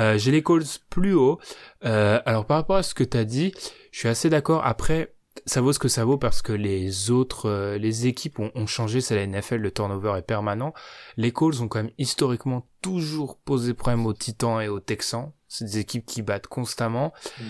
Euh, 0.00 0.18
J'ai 0.18 0.32
les 0.32 0.42
calls 0.42 0.64
plus 0.88 1.14
haut. 1.14 1.38
Euh, 1.84 2.20
alors 2.26 2.46
par 2.46 2.56
rapport 2.56 2.76
à 2.76 2.82
ce 2.82 2.94
que 2.94 3.04
tu 3.04 3.16
as 3.16 3.24
dit, 3.24 3.52
je 3.92 3.98
suis 3.98 4.08
assez 4.08 4.30
d'accord. 4.30 4.64
Après, 4.64 5.14
ça 5.46 5.60
vaut 5.60 5.72
ce 5.72 5.78
que 5.78 5.88
ça 5.88 6.04
vaut 6.04 6.18
parce 6.18 6.42
que 6.42 6.52
les 6.52 7.10
autres, 7.10 7.48
euh, 7.48 7.78
les 7.78 8.06
équipes 8.06 8.38
ont, 8.38 8.50
ont 8.54 8.66
changé. 8.66 9.00
C'est 9.00 9.14
la 9.14 9.26
NFL, 9.26 9.56
le 9.56 9.70
turnover 9.70 10.14
est 10.18 10.22
permanent. 10.22 10.74
Les 11.16 11.32
calls 11.32 11.62
ont 11.62 11.68
quand 11.68 11.82
même 11.82 11.92
historiquement 11.98 12.68
toujours 12.82 13.38
posé 13.38 13.74
problème 13.74 14.06
aux 14.06 14.14
Titans 14.14 14.60
et 14.60 14.68
aux 14.68 14.80
Texans. 14.80 15.32
C'est 15.48 15.64
des 15.64 15.78
équipes 15.78 16.06
qui 16.06 16.22
battent 16.22 16.46
constamment. 16.46 17.12
Mm. 17.38 17.44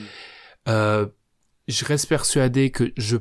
Euh, 0.69 1.07
je 1.69 1.85
reste 1.85 2.09
persuadé 2.09 2.71
que 2.71 2.93
je 2.97 3.17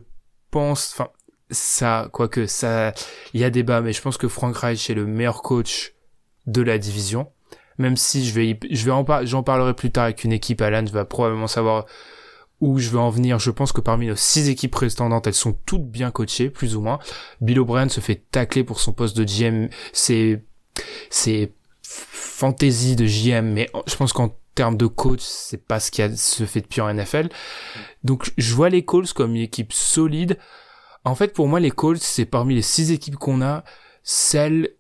pense, 0.52 0.94
enfin, 0.94 1.10
ça, 1.52 2.10
quoique 2.12 2.46
ça, 2.48 2.94
il 3.34 3.42
y 3.42 3.44
a 3.44 3.50
débat, 3.50 3.82
mais 3.82 3.94
je 3.94 4.02
pense 4.02 4.18
que 4.18 4.28
Frank 4.28 4.56
Reich 4.56 4.89
est 4.89 4.94
le 4.94 5.06
meilleur 5.06 5.42
coach 5.42 5.94
de 6.46 6.62
la 6.62 6.78
division. 6.78 7.32
Même 7.80 7.98
si 7.98 8.26
je 8.26 8.34
vais, 8.34 8.60
je 8.70 8.86
vais 8.86 8.92
en 8.92 9.06
j'en 9.24 9.42
parlerai 9.42 9.74
plus 9.74 9.89
tard 9.89 10.04
avec 10.04 10.24
une 10.24 10.32
équipe. 10.32 10.62
Alan 10.62 10.84
va 10.84 11.06
probablement 11.06 11.48
savoir 11.48 11.86
où 12.62 12.78
je 12.78 12.89
veux 12.89 13.00
en 13.00 13.10
venir. 13.10 13.39
Je 13.39 13.52
pense 13.52 13.72
que 13.72 13.82
parmi 13.82 14.08
nos 14.08 14.15
six 14.15 14.50
équipes 14.50 14.72
prétendantes, 14.72 15.28
elles 15.28 15.34
sont 15.34 15.54
toutes 15.65 15.86
bien 15.86 16.12
coachées, 16.12 16.50
plus 16.50 16.76
ou 16.76 16.82
moins. 16.82 17.00
Bill 17.42 17.60
O'Brien 17.60 17.89
se 17.89 18.02
fait 18.02 18.24
tacler 18.32 18.63
pour 18.63 18.80
son 18.80 18.94
poste 18.94 19.18
de 19.18 19.24
GM. 19.24 19.70
C'est, 19.94 20.44
c'est 21.10 21.54
de 22.42 23.06
GM, 23.06 23.46
mais 23.54 23.70
je 23.88 23.96
pense 23.96 24.13
qu'en 24.13 24.36
termes 24.56 24.78
de 24.78 24.86
coach, 24.86 25.22
c'est 25.22 25.65
pas 25.65 25.80
ce 25.80 25.92
qui 25.92 26.02
se 26.18 26.46
fait 26.46 26.62
de 26.62 26.68
pire 26.68 26.86
en 26.86 26.94
NFL. 26.94 27.30
Donc, 28.04 28.32
je 28.38 28.54
vois 28.54 28.70
les 28.70 28.84
Colts 28.84 29.13
comme 29.13 29.36
une 29.36 29.42
équipe 29.42 29.74
solide. 29.74 30.38
En 31.06 31.15
fait, 31.15 31.34
pour 31.34 31.48
moi, 31.48 31.60
les 31.60 31.72
Colts, 31.72 32.02
c'est 32.02 32.26
parmi 32.26 32.56
les 32.56 32.62
six 32.62 32.92
équipes 32.92 33.15
qu'on 33.15 33.42
a, 33.42 33.63
celle 34.04 34.72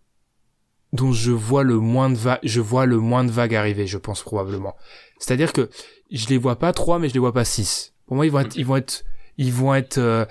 dont 0.93 1.11
je 1.11 1.31
vois 1.31 1.63
le 1.63 1.77
moins 1.79 2.09
de 2.09 2.15
vagues, 2.15 2.39
je 2.43 2.61
vois 2.61 2.85
le 2.85 2.97
moins 2.97 3.23
de 3.23 3.31
vagues 3.31 3.55
arriver, 3.55 3.87
je 3.87 3.97
pense 3.97 4.23
probablement. 4.23 4.75
C'est-à-dire 5.19 5.53
que 5.53 5.69
je 6.11 6.27
les 6.27 6.37
vois 6.37 6.57
pas 6.57 6.73
trois, 6.73 6.99
mais 6.99 7.09
je 7.09 7.13
les 7.13 7.19
vois 7.19 7.33
pas 7.33 7.45
six. 7.45 7.93
Pour 8.07 8.15
moi, 8.15 8.25
ils 8.25 8.31
vont 8.31 8.39
être, 8.39 8.55
ils 8.55 8.65
vont 8.65 8.77
être, 8.77 9.03
ils 9.37 9.53
vont 9.53 9.75
être, 9.75 9.97
euh, 9.99 10.25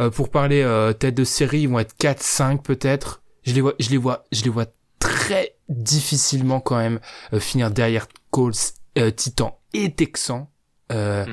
euh, 0.00 0.10
pour 0.10 0.30
parler 0.30 0.62
euh, 0.62 0.92
tête 0.92 1.14
de 1.14 1.24
série, 1.24 1.60
ils 1.60 1.68
vont 1.68 1.78
être 1.78 1.96
4, 1.96 2.22
5 2.22 2.62
peut-être. 2.62 3.22
Je 3.44 3.54
les 3.54 3.60
vois, 3.60 3.74
je 3.80 3.88
les 3.88 3.96
vois, 3.96 4.26
je 4.30 4.44
les 4.44 4.50
vois 4.50 4.66
très 4.98 5.56
difficilement 5.68 6.60
quand 6.60 6.76
même 6.76 7.00
finir 7.38 7.70
derrière 7.70 8.08
Colts, 8.30 8.74
Titan 9.16 9.58
et 9.72 9.94
Texan. 9.94 10.50
Hmm. 10.90 11.24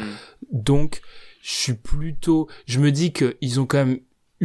Donc, 0.51 1.01
je 1.41 1.51
suis 1.51 1.73
plutôt, 1.73 2.47
je 2.67 2.79
me 2.79 2.91
dis 2.91 3.11
que 3.11 3.35
ils 3.41 3.59
ont 3.59 3.65
quand 3.65 3.85
même 3.85 3.99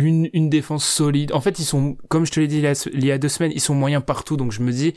une, 0.05 0.31
une 0.33 0.51
défense 0.51 0.85
solide. 0.85 1.33
En 1.33 1.41
fait, 1.41 1.59
ils 1.59 1.65
sont, 1.65 1.97
comme 2.09 2.27
je 2.27 2.33
te 2.33 2.41
l'ai 2.41 2.49
dit 2.49 2.63
il 2.93 3.05
y 3.05 3.13
a 3.13 3.19
deux 3.19 3.29
semaines, 3.29 3.53
ils 3.55 3.61
sont 3.61 3.75
moyens 3.75 4.03
partout, 4.05 4.37
donc 4.37 4.53
je 4.53 4.63
me 4.63 4.73
dis, 4.73 4.95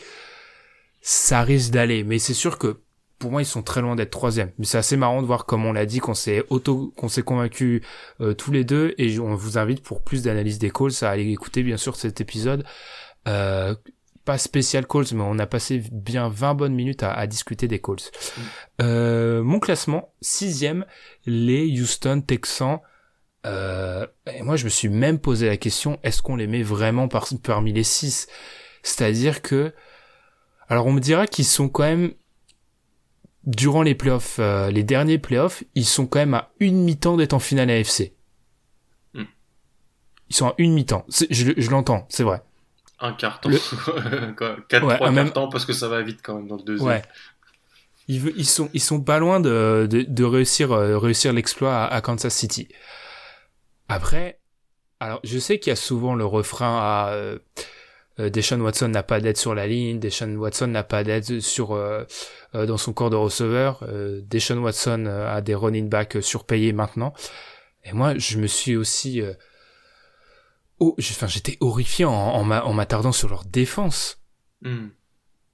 ça 1.01 1.41
risque 1.41 1.71
d'aller. 1.71 2.03
Mais 2.03 2.19
c'est 2.19 2.33
sûr 2.33 2.57
que 2.57 2.81
pour 3.23 3.31
moi, 3.31 3.41
ils 3.41 3.45
sont 3.45 3.63
très 3.63 3.81
loin 3.81 3.95
d'être 3.95 4.11
troisième. 4.11 4.51
Mais 4.57 4.65
c'est 4.65 4.77
assez 4.77 4.97
marrant 4.97 5.21
de 5.21 5.27
voir 5.27 5.45
comme 5.45 5.65
on 5.65 5.71
l'a 5.71 5.85
dit, 5.85 5.99
qu'on 5.99 6.13
s'est 6.13 6.43
auto, 6.49 6.93
qu'on 6.97 7.07
s'est 7.07 7.21
convaincu 7.23 7.81
euh, 8.19 8.33
tous 8.33 8.51
les 8.51 8.65
deux. 8.65 8.93
Et 8.97 9.17
on 9.17 9.33
vous 9.35 9.57
invite 9.57 9.81
pour 9.81 10.03
plus 10.03 10.23
d'analyse 10.23 10.59
des 10.59 10.71
calls 10.71 10.91
à 11.03 11.09
aller 11.09 11.31
écouter 11.31 11.63
bien 11.63 11.77
sûr 11.77 11.95
cet 11.95 12.19
épisode. 12.19 12.65
Euh, 13.29 13.75
pas 14.25 14.37
spécial 14.37 14.85
calls, 14.85 15.05
mais 15.13 15.23
on 15.23 15.39
a 15.39 15.45
passé 15.45 15.83
bien 15.91 16.27
20 16.27 16.53
bonnes 16.53 16.75
minutes 16.75 17.03
à, 17.03 17.25
discuter 17.27 17.69
des 17.69 17.79
calls. 17.79 17.95
Mm. 17.95 18.41
Euh, 18.81 19.43
mon 19.43 19.59
classement, 19.59 20.13
sixième, 20.21 20.85
les 21.25 21.65
Houston 21.79 22.21
Texans. 22.25 22.79
Euh, 23.45 24.07
et 24.33 24.41
moi, 24.41 24.55
je 24.55 24.65
me 24.65 24.69
suis 24.69 24.89
même 24.89 25.19
posé 25.19 25.47
la 25.47 25.57
question, 25.57 25.99
est-ce 26.03 26.21
qu'on 26.21 26.35
les 26.35 26.47
met 26.47 26.63
vraiment 26.63 27.07
parmi 27.07 27.73
les 27.73 27.83
six? 27.83 28.27
C'est-à-dire 28.83 29.41
que, 29.41 29.73
alors 30.69 30.85
on 30.85 30.93
me 30.93 30.99
dira 30.99 31.27
qu'ils 31.27 31.45
sont 31.45 31.69
quand 31.69 31.83
même, 31.83 32.13
durant 33.45 33.81
les 33.81 33.95
playoffs, 33.95 34.37
euh, 34.39 34.71
les 34.71 34.83
derniers 34.83 35.17
playoffs, 35.17 35.63
ils 35.75 35.85
sont 35.85 36.07
quand 36.07 36.19
même 36.19 36.33
à 36.33 36.51
une 36.59 36.83
mi-temps 36.83 37.17
d'être 37.17 37.33
en 37.33 37.39
finale 37.39 37.69
AFC. 37.69 38.13
Mm. 39.13 39.23
Ils 40.29 40.35
sont 40.35 40.47
à 40.47 40.55
une 40.57 40.73
mi-temps. 40.73 41.05
Je, 41.29 41.51
je 41.55 41.69
l'entends, 41.69 42.05
c'est 42.09 42.23
vrai. 42.23 42.41
Un 42.99 43.13
carton. 43.13 43.49
Le... 43.49 43.57
4 44.69 44.85
ouais, 44.85 44.95
3 44.95 45.11
même... 45.11 45.25
cartons 45.25 45.49
parce 45.49 45.65
que 45.65 45.73
ça 45.73 45.89
va 45.89 46.01
vite 46.01 46.19
quand 46.23 46.35
même 46.35 46.47
dans 46.47 46.55
le 46.55 46.63
deuxième. 46.63 46.87
Ouais. 46.87 47.01
Ils, 48.07 48.33
ils, 48.37 48.45
sont, 48.45 48.69
ils 48.73 48.81
sont 48.81 49.01
pas 49.01 49.19
loin 49.19 49.39
de, 49.39 49.87
de, 49.89 50.01
de 50.01 50.23
réussir, 50.23 50.71
euh, 50.71 50.97
réussir 50.97 51.31
l'exploit 51.33 51.75
à, 51.75 51.85
à, 51.85 52.01
Kansas 52.01 52.33
City. 52.33 52.67
Après, 53.87 54.39
alors 54.99 55.19
je 55.23 55.37
sais 55.37 55.59
qu'il 55.59 55.71
y 55.71 55.73
a 55.73 55.77
souvent 55.77 56.15
le 56.15 56.25
refrain 56.25 56.77
à 56.79 57.09
euh, 57.11 57.39
euh 58.19 58.29
Deshaun 58.29 58.61
Watson 58.61 58.87
n'a 58.87 59.03
pas 59.03 59.19
d'aide 59.19 59.37
sur 59.37 59.53
la 59.53 59.67
ligne, 59.67 59.99
Deshaun 59.99 60.35
Watson 60.37 60.67
n'a 60.67 60.83
pas 60.83 61.03
d'aide 61.03 61.41
sur 61.41 61.73
euh, 61.73 62.03
euh, 62.55 62.65
dans 62.65 62.77
son 62.77 62.93
corps 62.93 63.09
de 63.09 63.15
receveur, 63.15 63.83
euh, 63.83 64.21
Deshaun 64.23 64.59
Watson 64.59 65.05
a 65.05 65.41
des 65.41 65.55
running 65.55 65.89
backs 65.89 66.21
surpayés 66.21 66.73
maintenant. 66.73 67.13
Et 67.83 67.91
moi, 67.91 68.17
je 68.17 68.37
me 68.37 68.47
suis 68.47 68.77
aussi 68.77 69.21
oh, 70.79 70.95
enfin, 70.97 71.27
j'étais 71.27 71.57
horrifié 71.59 72.05
en, 72.05 72.11
en 72.13 72.73
m'attardant 72.73 73.11
sur 73.11 73.27
leur 73.27 73.43
défense. 73.43 74.23
Hmm. 74.61 74.87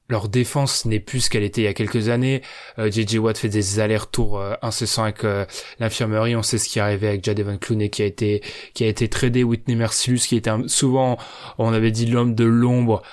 Leur 0.09 0.27
défense 0.27 0.85
n'est 0.85 0.99
plus 0.99 1.21
ce 1.21 1.29
qu'elle 1.29 1.43
était 1.43 1.61
il 1.61 1.65
y 1.65 1.67
a 1.67 1.73
quelques 1.73 2.09
années. 2.09 2.41
Euh, 2.79 2.91
JJ 2.91 3.17
Watt 3.17 3.37
fait 3.37 3.49
des 3.49 3.79
allers-retours 3.79 4.39
euh, 4.39 4.55
incessants 4.61 5.03
avec 5.03 5.23
euh, 5.23 5.45
l'infirmerie. 5.79 6.35
On 6.35 6.43
sait 6.43 6.57
ce 6.57 6.67
qui 6.67 6.79
est 6.79 6.81
arrivé 6.81 7.07
avec 7.07 7.23
Jadevon 7.23 7.57
Clooney 7.57 7.89
qui 7.89 8.01
a 8.01 8.05
été 8.05 8.41
qui 8.73 8.83
a 8.83 8.87
été 8.87 9.07
tradé. 9.07 9.43
Whitney 9.43 9.75
Mercilus 9.75 10.19
qui 10.19 10.35
était 10.35 10.51
souvent, 10.67 11.17
on 11.57 11.71
avait 11.73 11.91
dit 11.91 12.05
l'homme 12.05 12.35
de 12.35 12.45
l'ombre. 12.45 13.03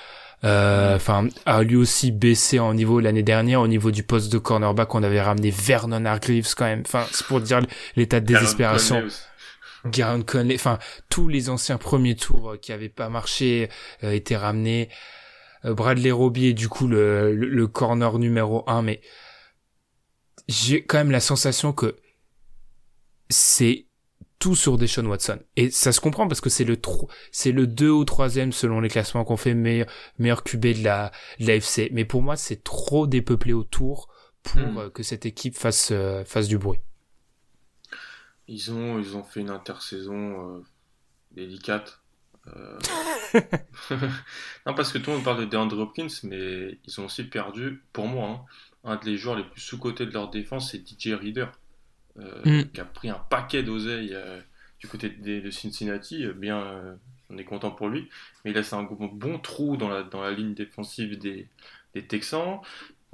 Euh, 0.43 0.95
enfin, 0.95 1.27
a 1.45 1.63
lui 1.63 1.75
aussi 1.75 2.11
baissé 2.11 2.59
en 2.59 2.73
niveau 2.73 2.99
l'année 2.99 3.23
dernière 3.23 3.61
au 3.61 3.67
niveau 3.67 3.89
du 3.89 4.03
poste 4.03 4.31
de 4.31 4.37
cornerback. 4.37 4.93
On 4.93 5.03
avait 5.03 5.21
ramené 5.21 5.49
Vernon 5.49 6.05
Hargreaves 6.05 6.53
quand 6.55 6.65
même. 6.65 6.83
Enfin, 6.85 7.05
c'est 7.11 7.25
pour 7.25 7.41
dire 7.41 7.61
l'état 7.95 8.19
de 8.19 8.25
désespération. 8.25 9.03
Conley, 10.25 10.55
enfin 10.55 10.79
tous 11.09 11.27
les 11.27 11.49
anciens 11.49 11.77
premiers 11.77 12.15
tours 12.15 12.51
euh, 12.51 12.57
qui 12.57 12.71
avaient 12.73 12.89
pas 12.89 13.09
marché 13.09 13.69
euh, 14.03 14.11
étaient 14.11 14.37
ramenés. 14.37 14.89
Euh, 15.65 15.73
Bradley 15.73 16.11
Roby 16.11 16.47
est 16.47 16.53
du 16.53 16.69
coup 16.69 16.87
le, 16.87 17.33
le, 17.33 17.67
corner 17.67 18.19
numéro 18.19 18.63
un, 18.69 18.81
mais 18.81 19.01
j'ai 20.47 20.83
quand 20.83 20.97
même 20.97 21.11
la 21.11 21.19
sensation 21.19 21.73
que 21.73 21.95
c'est 23.29 23.87
tout 24.39 24.55
sur 24.55 24.77
Deshaun 24.77 25.07
Watson. 25.07 25.39
Et 25.55 25.71
ça 25.71 25.91
se 25.91 25.99
comprend 25.99 26.27
parce 26.27 26.41
que 26.41 26.49
c'est 26.49 26.63
le 26.63 26.77
c'est 27.31 27.51
le 27.51 27.65
2 27.67 27.89
ou 27.89 28.05
troisième 28.05 28.51
selon 28.51 28.79
les 28.79 28.89
classements 28.89 29.25
qu'on 29.25 29.37
fait 29.37 29.55
meilleur, 29.55 29.87
meilleur 30.19 30.43
QB 30.43 30.61
de 30.61 30.83
la, 30.83 31.11
de 31.39 31.47
l'AFC. 31.47 31.89
Mais 31.91 32.05
pour 32.05 32.21
moi, 32.21 32.35
c'est 32.35 32.63
trop 32.63 33.07
dépeuplé 33.07 33.53
autour 33.53 34.09
pour 34.43 34.61
hmm. 34.61 34.91
que 34.91 35.01
cette 35.01 35.25
équipe 35.25 35.55
fasse, 35.55 35.91
fasse 36.25 36.47
du 36.47 36.57
bruit. 36.57 36.79
Ils 38.47 38.71
ont, 38.71 38.99
ils 38.99 39.17
ont 39.17 39.23
fait 39.23 39.41
une 39.41 39.49
intersaison 39.49 40.55
euh, 40.55 40.63
délicate. 41.31 42.01
Euh... 42.55 42.79
non, 44.65 44.73
parce 44.73 44.91
que 44.91 44.97
tout 44.97 45.11
le 45.11 45.17
monde 45.17 45.25
parle 45.25 45.41
de 45.41 45.45
DeAndre 45.45 45.79
Hopkins, 45.79 46.07
mais 46.23 46.77
ils 46.85 47.01
ont 47.01 47.05
aussi 47.05 47.23
perdu, 47.23 47.83
pour 47.93 48.07
moi, 48.07 48.45
hein, 48.83 48.91
un 48.91 48.95
des 48.97 49.17
joueurs 49.17 49.35
les 49.35 49.43
plus 49.43 49.61
sous-cotés 49.61 50.05
de 50.05 50.11
leur 50.11 50.29
défense, 50.29 50.71
c'est 50.71 50.87
DJ 50.87 51.13
Reader, 51.13 51.47
euh, 52.19 52.41
mm. 52.45 52.71
qui 52.71 52.81
a 52.81 52.85
pris 52.85 53.09
un 53.09 53.19
paquet 53.29 53.63
d'oseille 53.63 54.11
euh, 54.13 54.39
du 54.79 54.87
côté 54.87 55.09
de, 55.09 55.49
Cincinnati. 55.51 56.25
Bien, 56.35 56.97
on 57.29 57.37
est 57.37 57.43
content 57.43 57.71
pour 57.71 57.89
lui, 57.89 58.09
mais 58.43 58.51
il 58.51 58.53
laisse 58.53 58.73
un 58.73 58.83
bon 58.83 59.39
trou 59.39 59.77
dans 59.77 59.89
la, 59.89 60.03
dans 60.03 60.21
la 60.21 60.31
ligne 60.31 60.53
défensive 60.53 61.17
des, 61.17 61.49
des 61.93 62.05
Texans. 62.05 62.59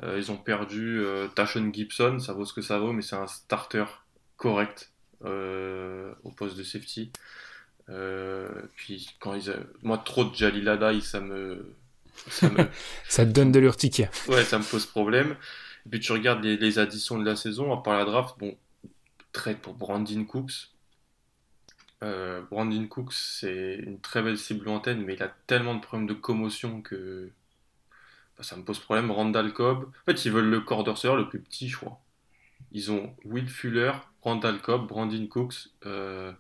ils 0.04 0.32
ont 0.32 0.38
perdu 0.38 1.02
Tashon 1.36 1.72
Gibson, 1.72 2.20
ça 2.20 2.34
vaut 2.34 2.46
ce 2.46 2.54
que 2.54 2.62
ça 2.62 2.80
vaut, 2.80 2.92
mais 2.92 3.02
c'est 3.02 3.16
un 3.16 3.28
starter 3.28 3.86
correct 4.38 4.92
au 5.22 6.32
poste 6.36 6.58
de 6.58 6.64
safety. 6.64 7.12
Euh, 7.90 8.50
puis 8.76 9.10
quand 9.20 9.34
ils, 9.34 9.54
moi 9.82 9.98
trop 9.98 10.24
de 10.26 10.34
Jalilada, 10.34 11.00
ça 11.02 11.20
me, 11.20 11.74
ça 12.30 12.50
me, 12.50 12.68
ça 13.10 13.26
te 13.26 13.32
donne 13.32 13.52
de 13.52 13.60
l'urticaire. 13.60 14.12
Ouais, 14.28 14.44
ça 14.44 14.58
me 14.58 14.64
pose 14.64 14.86
problème. 14.86 15.36
Et 15.86 15.90
puis 15.90 16.00
tu 16.00 16.12
regardes 16.12 16.44
les, 16.44 16.58
les, 16.58 16.80
additions 16.80 17.18
de 17.20 17.26
la 17.26 17.36
saison, 17.36 17.74
à 17.74 17.84
part 17.84 17.98
la 17.98 18.06
draft, 18.06 18.36
bon, 18.40 18.56
trade 19.34 19.58
pour 19.58 19.74
Brandon 19.74 20.24
Cooks. 20.24 20.70
Euh, 22.04 22.42
Brandon 22.52 22.86
Cooks, 22.88 23.14
c'est 23.14 23.76
une 23.76 24.00
très 24.00 24.22
belle 24.22 24.38
cible 24.38 24.66
lointaine, 24.66 25.04
mais 25.04 25.14
il 25.14 25.24
a 25.24 25.34
tellement 25.48 25.76
de 25.76 25.82
problèmes 25.82 26.08
de 26.08 26.14
commotion 26.14 26.82
que 26.82 27.30
bah, 28.38 28.44
ça 28.44 28.56
me 28.56 28.64
pose 28.64 28.80
problème. 28.80 29.12
Randall 29.12 29.54
Cobb, 29.54 29.86
en 29.86 30.06
fait, 30.06 30.26
ils 30.26 30.32
veulent 30.32 30.50
le 30.50 30.62
corps 30.62 30.86
le 30.86 31.28
plus 31.28 31.40
petit, 31.40 31.70
je 31.70 31.78
crois. 31.78 32.00
Ils 32.72 32.92
ont 32.92 33.16
Will 33.26 33.48
Fuller, 33.48 33.94
Randall 34.22 34.60
Cobb, 34.60 34.88
Brandon 34.88 35.28
Cooks 35.28 35.70
euh, 35.86 36.34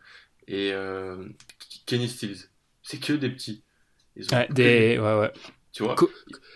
et 0.47 0.71
euh, 0.73 1.17
Kenny 1.85 2.07
Stills. 2.07 2.49
C'est 2.81 2.99
que 2.99 3.13
des 3.13 3.29
petits. 3.29 3.63
des... 4.49 4.97
Ouais, 4.99 5.19
ouais. 5.19 5.31
Tu 5.73 5.83
vois? 5.83 5.95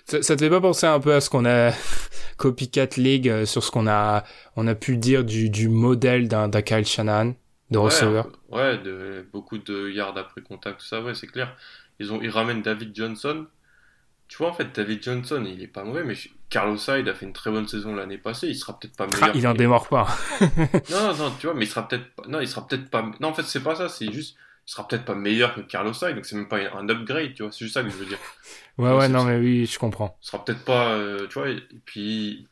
Ça, 0.05 0.35
te 0.35 0.43
fait 0.43 0.49
pas 0.49 0.61
penser 0.61 0.85
un 0.85 0.99
peu 0.99 1.13
à 1.13 1.21
ce 1.21 1.29
qu'on 1.29 1.45
a 1.45 1.71
copycat 2.37 2.87
league 2.97 3.27
euh, 3.27 3.45
sur 3.45 3.63
ce 3.63 3.71
qu'on 3.71 3.87
a 3.87 4.23
on 4.55 4.67
a 4.67 4.75
pu 4.75 4.97
dire 4.97 5.23
du, 5.23 5.49
du 5.49 5.69
modèle 5.69 6.27
d'un 6.27 6.49
Kyle 6.61 6.85
Shanahan 6.85 7.33
de 7.71 7.77
receveur 7.77 8.29
ouais, 8.49 8.77
de 8.77 9.27
beaucoup 9.33 9.57
de 9.57 9.89
yards 9.89 10.17
après 10.17 10.41
contact 10.41 10.79
tout 10.79 10.85
ça 10.85 11.01
ouais 11.01 11.15
c'est 11.15 11.27
clair 11.27 11.57
ils 11.99 12.13
ont 12.13 12.21
ils 12.21 12.29
ramènent 12.29 12.61
David 12.61 12.95
Johnson 12.95 13.47
tu 14.27 14.37
vois 14.37 14.49
en 14.49 14.53
fait 14.53 14.75
David 14.75 15.03
Johnson 15.03 15.43
il 15.47 15.61
est 15.61 15.67
pas 15.67 15.83
mauvais 15.83 16.03
mais 16.03 16.15
Carlos 16.49 16.77
Hyde 16.77 17.07
a 17.07 17.13
fait 17.13 17.25
une 17.25 17.33
très 17.33 17.51
bonne 17.51 17.67
saison 17.67 17.95
l'année 17.95 18.17
passée 18.17 18.47
il 18.47 18.55
sera 18.55 18.77
peut-être 18.77 18.95
pas 18.95 19.07
meilleur 19.07 19.35
il 19.35 19.47
en 19.47 19.53
démord 19.53 19.87
pas 19.87 20.07
non 20.91 21.15
non 21.15 21.31
tu 21.39 21.47
vois 21.47 21.55
mais 21.55 21.65
il 21.65 21.69
sera 21.69 21.87
peut-être 21.87 22.05
non 22.27 22.39
il 22.39 22.47
sera 22.47 22.67
peut-être 22.67 22.89
pas 22.89 23.09
non 23.19 23.29
en 23.29 23.33
fait 23.33 23.43
c'est 23.43 23.63
pas 23.63 23.75
ça 23.75 23.89
c'est 23.89 24.11
juste 24.11 24.37
il 24.67 24.71
sera 24.71 24.85
peut-être 24.85 25.05
pas 25.05 25.15
meilleur 25.15 25.55
que 25.55 25.61
Carlos 25.61 25.93
Hyde, 25.93 26.15
donc 26.15 26.25
c'est 26.25 26.35
même 26.35 26.49
pas 26.49 26.57
un 26.57 26.89
upgrade, 26.89 27.33
tu 27.33 27.43
vois, 27.43 27.53
c'est 27.53 27.63
juste 27.63 27.75
ça 27.75 27.83
que 27.83 27.89
je 27.89 27.95
veux 27.95 28.05
dire. 28.05 28.19
ouais, 28.77 28.93
ouais, 28.93 29.07
non, 29.07 29.23
mais 29.23 29.37
oui, 29.37 29.65
je 29.65 29.79
comprends. 29.79 30.17
Ce 30.19 30.31
sera 30.31 30.43
peut-être 30.43 30.65
pas, 30.65 30.91
euh, 30.91 31.25
tu 31.27 31.35
vois, 31.35 31.49
et, 31.49 31.61
puis 31.85 32.49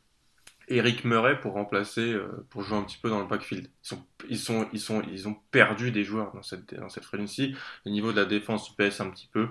Eric 0.70 1.04
Murray 1.04 1.38
pour 1.42 1.54
remplacer, 1.54 2.14
euh, 2.14 2.48
pour 2.50 2.64
jouer 2.64 2.78
un 2.78 2.84
petit 2.84 2.98
peu 2.98 3.10
dans 3.10 3.20
le 3.20 3.28
backfield. 3.28 3.68
Ils 3.68 3.88
sont, 3.88 4.06
ils 4.30 4.40
sont, 4.40 4.68
ils 4.72 4.80
sont, 4.80 5.02
ils 5.12 5.28
ont 5.28 5.36
perdu 5.52 5.92
des 5.92 6.06
joueurs 6.06 6.32
dans 6.34 6.42
cette, 6.42 6.74
dans 6.74 6.88
cette 6.88 7.04
Le 7.12 7.92
niveau 7.92 8.14
de 8.14 8.22
la 8.22 8.26
défense 8.26 8.76
baisse 8.78 9.02
un 9.02 9.10
petit 9.10 9.28
peu. 9.28 9.50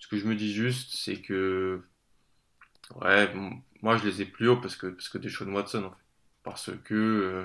Ce 0.00 0.08
que 0.08 0.16
je 0.16 0.26
me 0.26 0.34
dis 0.34 0.52
juste, 0.52 0.94
c'est 0.94 1.20
que, 1.20 1.80
ouais, 3.00 3.32
moi 3.82 3.96
je 3.96 4.04
les 4.04 4.22
ai 4.22 4.24
plus 4.24 4.48
hauts 4.48 4.56
parce 4.56 4.74
que, 4.74 4.88
parce 4.88 5.08
que 5.08 5.18
des 5.18 5.28
Sean 5.28 5.52
Watson, 5.52 5.84
en 5.84 5.90
fait. 5.90 5.96
Parce 6.42 6.70
que, 6.84 6.94
euh, 6.94 7.44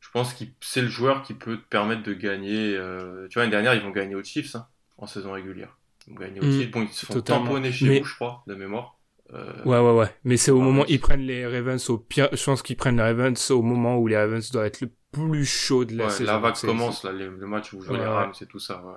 je 0.00 0.10
pense 0.10 0.34
que 0.34 0.44
c'est 0.60 0.82
le 0.82 0.88
joueur 0.88 1.22
qui 1.22 1.34
peut 1.34 1.56
te 1.56 1.68
permettre 1.68 2.02
de 2.02 2.12
gagner. 2.12 2.76
Euh, 2.76 3.28
tu 3.28 3.34
vois, 3.34 3.42
l'année 3.42 3.52
dernière, 3.52 3.74
ils 3.74 3.82
vont 3.82 3.90
gagner 3.90 4.16
aux 4.16 4.24
Chiefs 4.24 4.56
hein, 4.56 4.66
en 4.98 5.06
saison 5.06 5.32
régulière. 5.32 5.78
Ils 6.06 6.14
vont 6.14 6.20
gagner 6.20 6.40
aux 6.40 6.44
mm, 6.44 6.52
Chiefs. 6.52 6.70
Bon, 6.72 6.82
ils 6.82 6.88
se 6.88 7.06
font 7.06 7.20
tamponner 7.20 7.72
chez 7.72 8.00
vous, 8.00 8.04
je 8.04 8.14
crois, 8.14 8.42
de 8.46 8.54
mémoire. 8.54 8.98
Euh, 9.32 9.64
ouais, 9.64 9.78
ouais, 9.78 9.92
ouais. 9.92 10.14
Mais 10.24 10.36
c'est 10.36 10.50
au 10.50 10.60
moment, 10.60 10.84
ils 10.86 11.00
prennent 11.00 11.22
les 11.22 11.46
Ravens 11.46 11.90
au 11.90 11.98
pire. 11.98 12.28
Je 12.32 12.44
pense 12.44 12.62
qu'ils 12.62 12.76
prennent 12.76 12.96
les 12.96 13.02
Ravens 13.02 13.50
au 13.50 13.62
moment 13.62 13.98
où 13.98 14.06
les 14.08 14.16
Ravens 14.16 14.50
doivent 14.50 14.66
être 14.66 14.80
le 14.80 14.90
plus 15.12 15.44
chaud 15.44 15.84
de 15.84 15.96
la 15.96 16.10
saison. 16.10 16.32
La 16.32 16.38
vague 16.38 16.56
commence, 16.56 17.04
là, 17.04 17.12
le 17.12 17.30
match 17.46 17.72
où 17.72 17.78
vous 17.78 17.84
jouez 17.84 17.98
les 17.98 18.04
Rams, 18.04 18.34
c'est 18.34 18.48
tout 18.48 18.58
ça. 18.58 18.82
Ouais. 18.84 18.94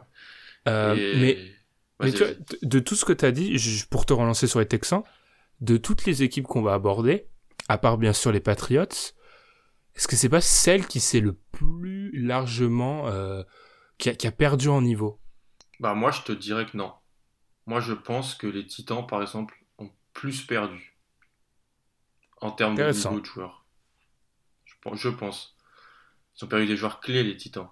Euh, 0.67 0.95
mais, 0.95 1.37
mais 1.99 2.11
tu 2.11 2.23
vois, 2.23 2.33
de 2.61 2.79
tout 2.79 2.95
ce 2.95 3.05
que 3.05 3.13
tu 3.13 3.25
as 3.25 3.31
dit, 3.31 3.57
pour 3.89 4.05
te 4.05 4.13
relancer 4.13 4.47
sur 4.47 4.59
les 4.59 4.67
Texans, 4.67 5.03
de 5.61 5.77
toutes 5.77 6.05
les 6.05 6.23
équipes 6.23 6.45
qu'on 6.45 6.61
va 6.61 6.73
aborder, 6.73 7.27
à 7.67 7.77
part 7.77 7.97
bien 7.97 8.13
sûr 8.13 8.31
les 8.31 8.39
Patriots, 8.39 8.85
est-ce 9.95 10.07
que 10.07 10.15
c'est 10.15 10.29
pas 10.29 10.41
celle 10.41 10.87
qui 10.87 10.99
s'est 10.99 11.19
le 11.19 11.33
plus 11.33 12.11
largement 12.13 13.07
euh, 13.07 13.43
qui, 13.97 14.09
a, 14.09 14.31
perdu 14.31 14.69
en 14.69 14.81
niveau? 14.81 15.19
Bah 15.79 15.93
moi 15.93 16.11
je 16.11 16.21
te 16.21 16.31
dirais 16.31 16.65
que 16.65 16.77
non. 16.77 16.93
Moi 17.65 17.81
je 17.81 17.93
pense 17.93 18.35
que 18.35 18.47
les 18.47 18.65
Titans 18.65 19.05
par 19.05 19.21
exemple 19.21 19.65
ont 19.77 19.91
plus 20.13 20.45
perdu 20.45 20.97
en 22.41 22.51
termes 22.51 22.75
de 22.75 22.91
niveau 22.91 23.19
de 23.19 23.25
joueurs. 23.25 23.65
Je, 24.95 25.09
pense. 25.09 25.57
Ils 26.37 26.45
ont 26.45 26.47
perdu 26.47 26.65
des 26.65 26.77
joueurs 26.77 27.01
clés 27.01 27.23
les 27.23 27.35
Titans. 27.35 27.69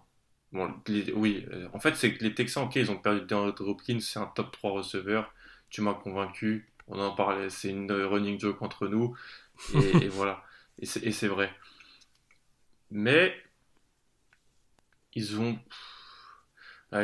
Bon, 0.53 0.73
oui, 1.15 1.45
euh, 1.51 1.67
en 1.73 1.79
fait 1.79 1.95
c'est 1.95 2.13
que 2.13 2.23
les 2.23 2.33
Texans, 2.33 2.65
ok, 2.65 2.75
ils 2.77 2.89
ont 2.89 2.97
perdu 2.97 3.25
DeAndre 3.25 3.67
Hopkins, 3.67 3.99
c'est 3.99 4.19
un 4.19 4.27
top 4.27 4.51
3 4.51 4.71
receveur. 4.71 5.33
Tu 5.69 5.81
m'as 5.81 5.93
convaincu. 5.93 6.69
On 6.87 6.97
en 6.99 7.13
parlait, 7.13 7.49
c'est 7.49 7.69
une 7.69 7.91
running 7.91 8.39
joke 8.39 8.61
entre 8.61 8.87
nous. 8.87 9.15
Et, 9.73 9.77
et 10.05 10.07
voilà. 10.07 10.43
Et 10.79 10.85
c'est 10.85 11.27
vrai. 11.27 11.51
Mais 12.91 13.33
ils 15.17 15.39
ont. 15.39 15.57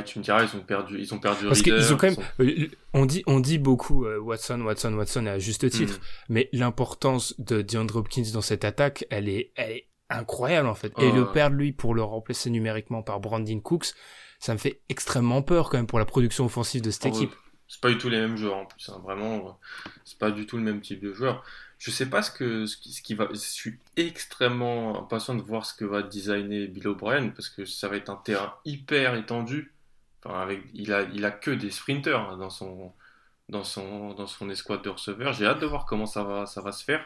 tu 0.06 0.19
me 0.19 0.23
diras, 0.23 0.43
ils 0.43 0.56
ont 0.56 0.62
perdu, 0.62 0.99
ils 0.99 1.13
ont 1.13 1.19
perdu. 1.19 1.47
Parce 1.47 1.62
qu'ils 1.62 1.93
ont 1.93 1.97
quand 1.97 2.10
même. 2.10 2.25
Euh, 2.39 2.67
on 2.93 3.06
dit, 3.06 3.23
on 3.25 3.39
dit 3.39 3.58
beaucoup 3.58 4.06
euh, 4.06 4.19
Watson, 4.19 4.62
Watson, 4.62 4.93
Watson 4.93 5.25
à 5.25 5.39
juste 5.39 5.69
titre, 5.69 5.97
hmm. 5.97 6.34
mais 6.34 6.49
l'importance 6.53 7.36
de 7.39 7.62
DeAndre 7.62 7.97
Hopkins 7.97 8.32
dans 8.34 8.41
cette 8.41 8.63
attaque, 8.63 9.06
elle 9.10 9.27
est, 9.27 9.51
elle 9.56 9.71
est 9.71 9.88
incroyable 10.17 10.67
en 10.67 10.76
fait. 10.76 10.93
Et 10.99 11.12
le 11.12 11.32
perdre 11.32 11.56
lui 11.56 11.71
pour 11.71 11.95
le 11.95 12.04
remplacer 12.04 12.49
numériquement 12.49 13.02
par 13.02 13.19
Brandon 13.19 13.60
Cooks, 13.60 13.93
ça 14.39 14.54
me 14.54 14.58
fait 14.58 14.82
extrêmement 14.89 15.41
peur 15.41 15.69
quand 15.69 15.78
même 15.78 15.88
pour 15.88 15.99
la 15.99 16.06
production 16.06 16.45
offensive 16.45 16.82
de 16.82 16.91
cette 16.91 17.06
ah 17.06 17.10
équipe. 17.10 17.32
C'est 17.67 17.82
pas 17.82 17.89
du 17.89 17.97
tout 17.97 18.10
les 18.10 18.19
mêmes 18.19 18.38
joueurs 18.38 18.58
en 18.58 18.65
plus, 18.65 18.89
hein. 18.89 18.99
vraiment, 19.04 19.60
c'est 20.04 20.19
pas 20.19 20.32
du 20.32 20.45
tout 20.45 20.58
le 20.58 20.63
même 20.63 20.82
type 20.82 21.02
de 21.02 21.13
joueur. 21.13 21.43
Je 21.80 21.91
sais 21.91 22.10
pas 22.10 22.21
ce 22.21 22.32
que 22.32 22.65
ce 22.65 22.78
qui, 22.78 23.13
va. 23.13 23.28
Je 23.32 23.38
suis 23.38 23.78
extrêmement 23.97 25.02
impatient 25.02 25.36
de 25.36 25.41
voir 25.41 25.65
ce 25.65 25.73
que 25.73 25.84
va 25.84 26.02
designer 26.02 26.67
Bill 26.67 26.88
O'Brien 26.88 27.30
parce 27.30 27.49
que 27.49 27.65
ça 27.65 27.89
va 27.89 27.97
être 27.97 28.10
un 28.10 28.15
terrain 28.15 28.54
hyper 28.63 29.15
étendu. 29.15 29.73
Enfin, 30.23 30.39
avec, 30.39 30.62
il 30.73 30.93
a 30.93 31.02
il 31.13 31.26
a 31.26 31.32
que 31.32 31.52
des 31.52 31.71
sprinters 31.71 32.19
hein, 32.19 32.38
dans 32.38 32.49
son 32.49 32.93
dans 33.49 33.63
son 33.63 34.13
dans 34.13 34.28
son 34.28 34.49
escouade 34.49 34.82
de 34.82 34.89
receveurs. 34.89 35.34
J'ai 35.34 35.45
hâte 35.45 35.60
de 35.60 35.65
voir 35.65 35.86
comment 35.86 36.06
ça 36.06 36.23
va 36.23 36.45
ça 36.45 36.62
va 36.62 36.71
se 36.71 36.84
faire. 36.84 37.06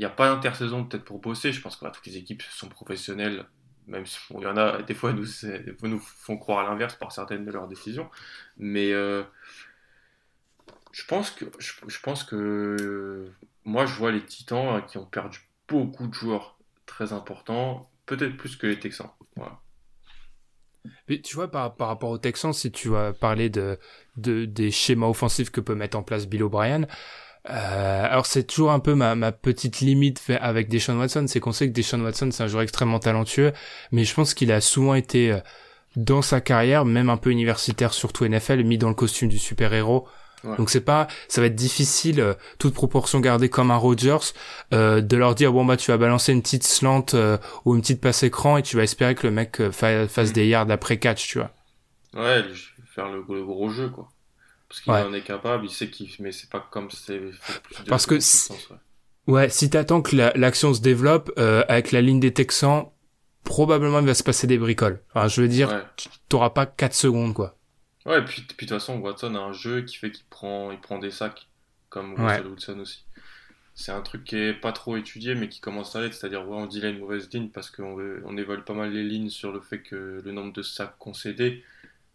Il 0.00 0.04
n'y 0.04 0.06
a 0.06 0.10
pas 0.10 0.34
d'intersaison 0.34 0.84
peut-être 0.84 1.04
pour 1.04 1.18
bosser. 1.18 1.52
Je 1.52 1.60
pense 1.60 1.76
que 1.76 1.84
toutes 1.84 2.06
les 2.06 2.16
équipes 2.16 2.40
sont 2.40 2.70
professionnelles. 2.70 3.44
Même 3.86 4.06
si 4.06 4.18
il 4.30 4.40
y 4.40 4.46
en 4.46 4.56
a 4.56 4.80
des 4.80 4.94
fois 4.94 5.12
nous 5.12 5.26
nous 5.82 5.98
font 5.98 6.38
croire 6.38 6.64
à 6.64 6.70
l'inverse 6.70 6.94
par 6.94 7.12
certaines 7.12 7.44
de 7.44 7.52
leurs 7.52 7.68
décisions. 7.68 8.08
Mais 8.56 8.92
euh, 8.92 9.22
je 10.92 11.04
pense 11.04 11.30
que 11.30 11.44
je 11.60 12.00
pense 12.00 12.24
que 12.24 13.30
moi, 13.64 13.84
je 13.84 13.94
vois 13.94 14.10
les 14.10 14.24
Titans 14.24 14.76
euh, 14.76 14.80
qui 14.80 14.98
ont 14.98 15.04
perdu 15.04 15.38
beaucoup 15.68 16.06
de 16.06 16.14
joueurs 16.14 16.58
très 16.86 17.12
importants, 17.12 17.90
peut-être 18.06 18.36
plus 18.36 18.56
que 18.56 18.66
les 18.66 18.78
Texans. 18.78 19.10
Mais 21.08 21.20
tu 21.20 21.36
vois, 21.36 21.50
par, 21.50 21.76
rapport 21.78 22.10
aux 22.10 22.18
Texans, 22.18 22.52
si 22.52 22.72
tu 22.72 22.88
vas 22.88 23.12
parler 23.12 23.50
de, 23.50 23.78
des 24.16 24.70
schémas 24.70 25.08
offensifs 25.08 25.50
que 25.50 25.60
peut 25.60 25.74
mettre 25.74 25.98
en 25.98 26.02
place 26.02 26.26
Bill 26.26 26.42
O'Brien, 26.42 26.86
euh, 27.48 28.04
alors 28.04 28.26
c'est 28.26 28.44
toujours 28.44 28.70
un 28.70 28.80
peu 28.80 28.94
ma, 28.94 29.32
petite 29.32 29.80
limite 29.80 30.22
avec 30.40 30.68
Deshaun 30.68 30.98
Watson, 30.98 31.24
c'est 31.26 31.40
qu'on 31.40 31.52
sait 31.52 31.68
que 31.68 31.72
Deshaun 31.72 32.02
Watson 32.02 32.30
c'est 32.32 32.42
un 32.42 32.48
joueur 32.48 32.62
extrêmement 32.62 32.98
talentueux, 32.98 33.52
mais 33.92 34.04
je 34.04 34.14
pense 34.14 34.34
qu'il 34.34 34.52
a 34.52 34.60
souvent 34.60 34.94
été 34.94 35.32
euh, 35.32 35.38
dans 35.96 36.22
sa 36.22 36.40
carrière, 36.40 36.84
même 36.84 37.10
un 37.10 37.16
peu 37.16 37.30
universitaire, 37.30 37.92
surtout 37.92 38.24
NFL, 38.24 38.62
mis 38.64 38.78
dans 38.78 38.88
le 38.88 38.94
costume 38.94 39.28
du 39.28 39.38
super-héros. 39.38 40.06
Donc 40.56 40.70
c'est 40.70 40.80
pas, 40.80 41.06
ça 41.28 41.40
va 41.40 41.48
être 41.48 41.54
difficile, 41.54 42.20
euh, 42.20 42.34
toute 42.58 42.72
proportion 42.72 43.20
gardée 43.20 43.50
comme 43.50 43.70
un 43.70 43.76
Rogers, 43.76 44.32
euh, 44.72 45.00
de 45.00 45.16
leur 45.16 45.34
dire 45.34 45.52
bon 45.52 45.64
bah 45.64 45.76
tu 45.76 45.90
vas 45.90 45.98
balancer 45.98 46.32
une 46.32 46.40
petite 46.40 46.64
slant 46.64 47.04
euh, 47.12 47.36
ou 47.64 47.74
une 47.74 47.82
petite 47.82 48.00
passe 48.00 48.22
écran 48.22 48.56
et 48.56 48.62
tu 48.62 48.76
vas 48.76 48.82
espérer 48.82 49.14
que 49.14 49.26
le 49.26 49.32
mec 49.32 49.60
fasse 49.70 50.30
mm. 50.30 50.32
des 50.32 50.46
yards 50.46 50.70
après 50.70 50.98
catch, 50.98 51.28
tu 51.28 51.38
vois. 51.38 51.50
Ouais, 52.14 52.42
faire 52.94 53.10
le, 53.10 53.22
gros 53.22 53.68
jeu 53.68 53.90
quoi. 53.90 54.08
Parce 54.70 54.80
qu'il 54.82 54.92
en 54.92 55.12
est 55.12 55.22
capable, 55.22 55.66
il 55.66 55.70
sait 55.70 55.90
qu'il, 55.90 56.08
mais 56.20 56.32
c'est 56.32 56.48
pas 56.48 56.66
comme 56.70 56.90
c'est. 56.92 57.20
Parce 57.88 58.06
que 58.06 58.14
ouais. 59.26 59.48
si 59.50 59.68
t'attends 59.68 60.00
que 60.00 60.16
l'action 60.16 60.72
se 60.72 60.80
développe 60.80 61.36
avec 61.36 61.90
la 61.90 62.00
ligne 62.00 62.20
des 62.20 62.32
Texans, 62.32 62.86
probablement 63.42 63.98
il 63.98 64.06
va 64.06 64.14
se 64.14 64.22
passer 64.22 64.46
des 64.46 64.58
bricoles. 64.58 65.02
Enfin, 65.12 65.26
je 65.26 65.42
veux 65.42 65.48
dire, 65.48 65.86
t'auras 66.28 66.50
pas 66.50 66.66
4 66.66 66.94
secondes 66.94 67.34
quoi. 67.34 67.58
Ouais, 68.06 68.20
et 68.20 68.24
puis, 68.24 68.42
de 68.42 68.46
toute 68.46 68.68
façon, 68.68 68.98
Watson 68.98 69.34
a 69.34 69.40
un 69.40 69.52
jeu 69.52 69.82
qui 69.82 69.96
fait 69.96 70.10
qu'il 70.10 70.24
prend, 70.30 70.70
il 70.70 70.80
prend 70.80 70.98
des 70.98 71.10
sacs, 71.10 71.48
comme 71.88 72.14
Russell 72.14 72.46
Wilson 72.46 72.78
aussi. 72.78 73.04
C'est 73.74 73.92
un 73.92 74.02
truc 74.02 74.24
qui 74.24 74.36
est 74.36 74.54
pas 74.54 74.72
trop 74.72 74.96
étudié, 74.96 75.34
mais 75.34 75.48
qui 75.48 75.60
commence 75.60 75.96
à 75.96 76.00
l'être, 76.00 76.14
c'est-à-dire 76.14 76.48
ouais, 76.48 76.56
on 76.56 76.66
dit 76.66 76.80
là 76.80 76.90
une 76.90 77.00
mauvaise 77.00 77.28
ligne 77.32 77.48
parce 77.48 77.70
qu'on 77.70 77.98
on 78.24 78.36
évolue 78.36 78.62
pas 78.62 78.74
mal 78.74 78.92
les 78.92 79.02
lignes 79.02 79.30
sur 79.30 79.52
le 79.52 79.60
fait 79.60 79.80
que 79.82 80.22
le 80.24 80.32
nombre 80.32 80.52
de 80.52 80.62
sacs 80.62 80.96
concédés, 80.98 81.64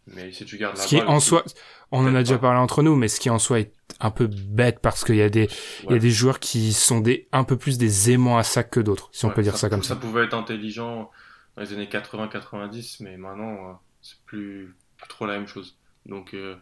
mais 0.06 0.30
si 0.32 0.44
tu 0.44 0.56
gardes 0.56 0.76
la 0.76 0.82
ce 0.82 0.88
qui 0.88 1.02
en 1.02 1.20
soi, 1.20 1.44
on 1.90 2.06
en 2.06 2.14
a 2.14 2.22
déjà 2.22 2.38
parlé 2.38 2.58
entre 2.58 2.82
nous, 2.82 2.94
mais 2.94 3.08
ce 3.08 3.18
qui 3.18 3.30
en 3.30 3.38
soi 3.38 3.60
est 3.60 3.72
un 4.00 4.10
peu 4.10 4.28
bête 4.28 4.80
parce 4.80 5.04
qu'il 5.04 5.16
y 5.16 5.22
a 5.22 5.28
des, 5.28 5.48
il 5.84 5.90
y 5.90 5.94
a 5.94 5.98
des 5.98 6.10
joueurs 6.10 6.38
qui 6.38 6.72
sont 6.72 7.00
des, 7.00 7.28
un 7.32 7.44
peu 7.44 7.56
plus 7.56 7.78
des 7.78 8.12
aimants 8.12 8.38
à 8.38 8.42
sac 8.44 8.70
que 8.70 8.80
d'autres, 8.80 9.08
si 9.12 9.24
on 9.24 9.30
peut 9.30 9.42
dire 9.42 9.56
ça, 9.56 9.68
comme 9.68 9.82
ça. 9.82 9.90
Ça 9.90 9.96
pouvait 9.96 10.24
être 10.24 10.34
intelligent 10.34 11.10
dans 11.56 11.62
les 11.62 11.72
années 11.72 11.86
80-90, 11.86 12.98
mais 13.00 13.16
maintenant, 13.16 13.70
euh, 13.70 13.72
c'est 14.00 14.20
plus, 14.26 14.76
plus 14.96 15.08
trop 15.08 15.26
la 15.26 15.34
même 15.34 15.48
chose. 15.48 15.76
Donc, 16.04 16.34
euh, 16.34 16.54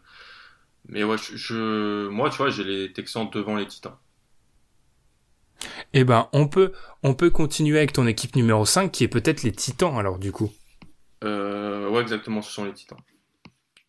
mais 0.89 1.05
ouais, 1.05 1.17
je, 1.19 2.09
moi, 2.09 2.31
tu 2.31 2.39
vois, 2.39 2.51
j'ai 2.51 2.65
les 2.65 2.93
Texans 2.93 3.29
devant 3.31 3.57
les 3.57 3.67
Titans. 3.67 3.97
Eh 5.93 6.05
ben, 6.05 6.29
on 6.33 6.49
peut, 6.49 6.73
on 7.03 7.15
peut 7.15 7.31
continuer 7.31 7.79
avec 7.79 7.93
ton 7.93 8.07
équipe 8.07 8.37
numéro 8.37 8.65
5 8.65 8.91
qui 8.91 9.05
est 9.05 9.09
peut-être 9.09 9.43
les 9.43 9.53
Titans, 9.53 9.97
alors, 9.99 10.19
du 10.19 10.33
coup. 10.33 10.51
Euh, 11.25 11.89
ouais, 11.89 12.01
exactement, 12.03 12.43
ce 12.43 12.53
sont 12.53 12.65
les 12.65 12.73
Titans. 12.73 12.99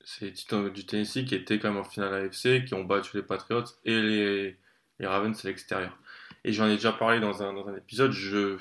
C'est 0.06 0.26
les 0.26 0.34
Titans 0.34 0.70
du 0.70 0.86
Tennessee 0.86 1.26
qui 1.26 1.36
étaient 1.36 1.58
quand 1.60 1.70
même 1.70 1.80
en 1.80 1.84
finale 1.84 2.14
AFC, 2.14 2.64
qui 2.66 2.76
ont 2.76 2.84
battu 2.84 3.18
les 3.18 3.24
Patriots 3.24 3.64
et 3.84 4.00
les, 4.02 4.58
les 5.00 5.08
Ravens 5.08 5.38
à 5.44 5.48
l'extérieur. 5.48 5.98
Et 6.44 6.54
j'en 6.54 6.68
ai 6.68 6.76
déjà 6.76 6.94
parlé 6.94 7.20
dans 7.20 7.42
un, 7.42 7.54
dans 7.54 7.68
un 7.68 7.76
épisode. 7.76 8.12
Je, 8.12 8.58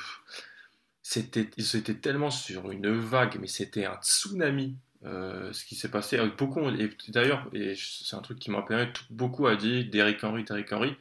c'était, 1.02 1.50
ils 1.58 1.76
étaient 1.76 1.94
tellement 1.94 2.30
sur 2.30 2.70
une 2.70 2.90
vague, 2.98 3.36
mais 3.38 3.46
c'était 3.46 3.84
un 3.84 3.98
tsunami. 4.02 4.74
Euh, 5.04 5.52
ce 5.52 5.66
qui 5.66 5.74
s'est 5.74 5.90
passé 5.90 6.16
avec 6.16 6.34
beaucoup 6.38 6.66
et 6.70 6.88
d'ailleurs 7.08 7.46
et 7.52 7.74
c'est 7.76 8.16
un 8.16 8.22
truc 8.22 8.38
qui 8.38 8.50
m'a 8.50 8.62
permis 8.62 8.90
beaucoup 9.10 9.46
à 9.46 9.54
dire 9.54 9.84
Derrick 9.90 10.24
Henry 10.24 10.44
Derrick 10.44 10.72
Henry 10.72 10.96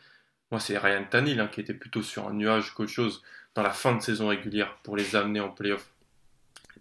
moi 0.51 0.59
c'est 0.59 0.77
Ryan 0.77 1.05
Tannehill 1.09 1.39
hein, 1.39 1.47
qui 1.47 1.61
était 1.61 1.73
plutôt 1.73 2.01
sur 2.01 2.27
un 2.27 2.33
nuage 2.33 2.73
qu'autre 2.73 2.91
chose 2.91 3.23
dans 3.55 3.63
la 3.63 3.69
fin 3.69 3.95
de 3.95 4.01
saison 4.01 4.27
régulière 4.27 4.75
pour 4.83 4.97
les 4.97 5.15
amener 5.15 5.39
en 5.39 5.47
playoff 5.47 5.89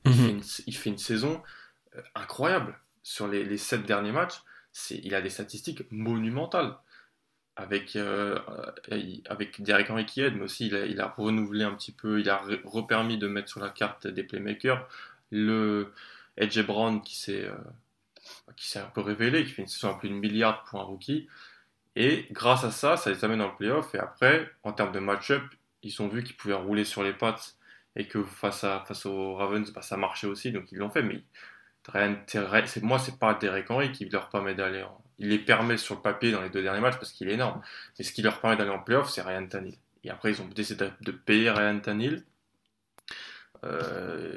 il, 0.05 0.11
mhm. 0.11 0.41
il, 0.67 0.77
fait 0.77 0.91
une 0.91 0.99
saison 0.99 1.41
euh, 1.95 2.03
incroyable 2.17 2.77
sur 3.03 3.29
les, 3.29 3.59
sept 3.59 3.85
derniers 3.85 4.13
matchs 4.13 4.43
il 4.91 5.15
a 5.15 5.21
des 5.21 5.31
statistiques 5.31 5.85
monumentales 5.91 6.77
avec, 7.57 7.97
euh, 7.97 8.39
avec 9.27 9.61
Derek 9.63 9.91
Henry 9.91 10.07
qui 10.07 10.23
aide, 10.23 10.37
mais 10.37 10.45
aussi 10.45 10.69
il 10.69 11.01
a, 11.01 11.09
renouvelé 11.09 11.65
un 11.65 11.75
petit 11.75 11.93
peu, 11.93 12.21
il 12.21 12.31
a 12.31 12.43
repermis 12.65 13.19
de 13.19 13.29
mettre 13.29 13.49
sur 13.49 13.61
la 13.61 13.69
carte 13.69 14.07
des 14.07 14.23
playmakers. 14.23 14.89
Le 15.31 15.93
Edge 16.37 16.61
Brown 16.63 17.03
qui 17.03 17.17
s'est 17.17 17.45
euh, 17.45 18.81
un 18.81 18.91
peu 18.95 19.01
révélé, 19.03 19.45
qui 19.45 19.51
fait 19.51 19.63
une 19.63 19.69
saison 19.69 19.91
à 19.91 19.99
plus 19.99 20.09
de 20.09 20.15
milliard 20.15 20.65
pour 20.65 20.81
un 20.81 20.85
rookie. 20.85 21.29
Et 21.95 22.27
grâce 22.31 22.65
à 22.65 22.71
ça, 22.71 22.97
ça 22.97 23.11
les 23.11 23.25
amène 23.25 23.43
le 23.43 23.55
playoff. 23.55 23.95
Et 23.95 23.99
après, 23.99 24.51
en 24.63 24.73
termes 24.73 24.93
de 24.93 24.99
match-up, 24.99 25.43
ils 25.83 26.01
ont 26.01 26.09
vu 26.09 26.25
qu'ils 26.25 26.37
pouvaient 26.37 26.55
rouler 26.55 26.85
sur 26.85 27.03
les 27.03 27.13
pattes 27.13 27.57
et 27.97 28.09
que 28.09 28.23
face, 28.23 28.65
à, 28.65 28.83
face 28.87 29.05
aux 29.05 29.35
Ravens, 29.35 29.71
bah, 29.73 29.83
ça 29.83 29.99
marchait 29.99 30.27
aussi. 30.27 30.53
Donc 30.53 30.73
ils 30.73 30.79
l'ont 30.79 30.91
fait. 30.91 31.03
C'est, 32.27 32.83
moi, 32.83 32.99
c'est 32.99 33.19
pas 33.19 33.35
Derek 33.35 33.71
Henry 33.71 33.93
qui 33.93 34.09
leur 34.09 34.29
permet 34.31 34.55
d'aller 34.55 34.83
en, 34.83 35.03
il 35.23 35.29
les 35.29 35.39
permet 35.39 35.77
sur 35.77 35.95
le 35.95 36.01
papier 36.01 36.33
dans 36.33 36.43
les 36.43 36.51
deux 36.51 36.63
derniers 36.63 36.81
matchs 36.81 36.97
parce 36.97 37.13
qu'il 37.13 37.29
est 37.29 37.35
énorme. 37.35 37.63
Mais 37.99 38.05
ce 38.05 38.13
qui 38.13 38.23
leur 38.23 38.41
permet 38.41 38.57
d'aller 38.57 38.71
en 38.71 38.81
playoff, 38.81 39.09
c'est 39.09 39.23
Ryan 39.23 39.47
Tannehill. 39.47 39.77
Et 40.05 40.11
après, 40.11 40.33
ils 40.33 40.43
ont 40.43 40.49
décidé 40.49 40.91
de 41.01 41.13
payer 41.13 41.51
Ryan 41.51 41.79
Tannehill. 41.79 42.25
Euh, 43.65 44.37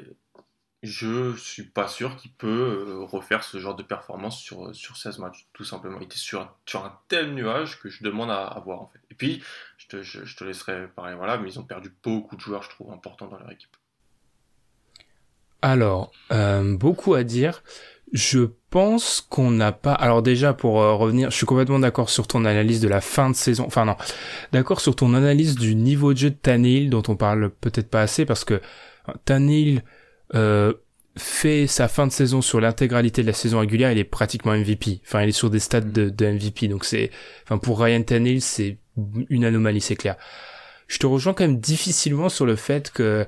je 0.84 1.34
suis 1.36 1.64
pas 1.64 1.88
sûr 1.88 2.16
qu'il 2.16 2.32
peut 2.32 2.86
euh, 2.86 3.04
refaire 3.04 3.42
ce 3.42 3.58
genre 3.58 3.74
de 3.74 3.82
performance 3.82 4.38
sur, 4.40 4.72
sur 4.76 4.96
16 4.96 5.18
matchs, 5.18 5.48
tout 5.52 5.64
simplement. 5.64 5.98
Il 5.98 6.04
était 6.04 6.16
sur, 6.16 6.56
sur 6.66 6.84
un 6.84 6.96
tel 7.08 7.34
nuage 7.34 7.80
que 7.80 7.88
je 7.88 8.04
demande 8.04 8.30
à, 8.30 8.60
voir 8.64 8.82
en 8.82 8.86
fait. 8.86 9.00
Et 9.10 9.14
puis, 9.14 9.42
je 9.78 9.88
te, 9.88 10.02
je 10.02 10.36
te 10.36 10.44
laisserai 10.44 10.86
parler, 10.88 11.16
voilà, 11.16 11.36
mais 11.38 11.48
ils 11.50 11.58
ont 11.58 11.64
perdu 11.64 11.92
beaucoup 12.04 12.36
de 12.36 12.40
joueurs, 12.40 12.62
je 12.62 12.70
trouve, 12.70 12.92
importants 12.92 13.26
dans 13.26 13.38
leur 13.38 13.50
équipe. 13.50 13.76
Alors, 15.62 16.12
euh, 16.32 16.76
beaucoup 16.76 17.14
à 17.14 17.24
dire. 17.24 17.62
Je 18.12 18.48
pense 18.70 19.20
qu'on 19.20 19.50
n'a 19.50 19.72
pas. 19.72 19.92
Alors 19.92 20.22
déjà 20.22 20.52
pour 20.52 20.80
euh, 20.80 20.94
revenir, 20.94 21.30
je 21.30 21.36
suis 21.36 21.46
complètement 21.46 21.80
d'accord 21.80 22.08
sur 22.08 22.26
ton 22.28 22.44
analyse 22.44 22.80
de 22.80 22.88
la 22.88 23.00
fin 23.00 23.30
de 23.30 23.34
saison. 23.34 23.64
Enfin 23.66 23.84
non, 23.84 23.96
d'accord 24.52 24.80
sur 24.80 24.94
ton 24.94 25.14
analyse 25.14 25.56
du 25.56 25.74
niveau 25.74 26.12
de 26.12 26.18
jeu 26.18 26.30
de 26.30 26.36
Tanil 26.36 26.88
dont 26.88 27.02
on 27.08 27.16
parle 27.16 27.50
peut-être 27.50 27.90
pas 27.90 28.02
assez 28.02 28.24
parce 28.24 28.44
que 28.44 28.60
Tanil 29.24 29.82
euh, 30.34 30.72
fait 31.16 31.66
sa 31.66 31.88
fin 31.88 32.06
de 32.06 32.12
saison 32.12 32.42
sur 32.42 32.60
l'intégralité 32.60 33.22
de 33.22 33.26
la 33.26 33.32
saison 33.32 33.58
régulière. 33.58 33.90
Il 33.90 33.98
est 33.98 34.04
pratiquement 34.04 34.52
MVP. 34.52 35.00
Enfin, 35.04 35.22
il 35.22 35.30
est 35.30 35.32
sur 35.32 35.50
des 35.50 35.58
stats 35.58 35.80
de, 35.80 36.08
de 36.08 36.26
MVP. 36.26 36.68
Donc 36.68 36.84
c'est, 36.84 37.10
enfin 37.44 37.58
pour 37.58 37.80
Ryan 37.80 38.02
Tanil, 38.02 38.40
c'est 38.40 38.78
une 39.30 39.44
anomalie, 39.44 39.80
c'est 39.80 39.96
clair. 39.96 40.16
Je 40.86 40.98
te 40.98 41.06
rejoins 41.06 41.32
quand 41.32 41.44
même 41.44 41.58
difficilement 41.58 42.28
sur 42.28 42.46
le 42.46 42.54
fait 42.54 42.90
que 42.92 43.26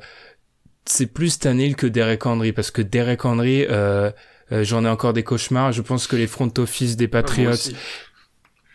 c'est 0.89 1.07
plus 1.07 1.39
Tanil 1.39 1.76
que 1.76 1.86
Derek 1.86 2.26
Henry 2.26 2.53
parce 2.53 2.70
que 2.70 2.82
Derek 2.82 3.24
Henry 3.24 3.66
euh, 3.68 4.11
euh, 4.53 4.64
j'en 4.64 4.84
ai 4.84 4.89
encore 4.89 5.12
des 5.12 5.22
cauchemars. 5.22 5.72
Je 5.72 5.82
pense 5.82 6.07
que 6.07 6.16
les 6.16 6.26
front 6.26 6.53
office 6.59 6.97
des 6.97 7.09
Patriots 7.09 7.72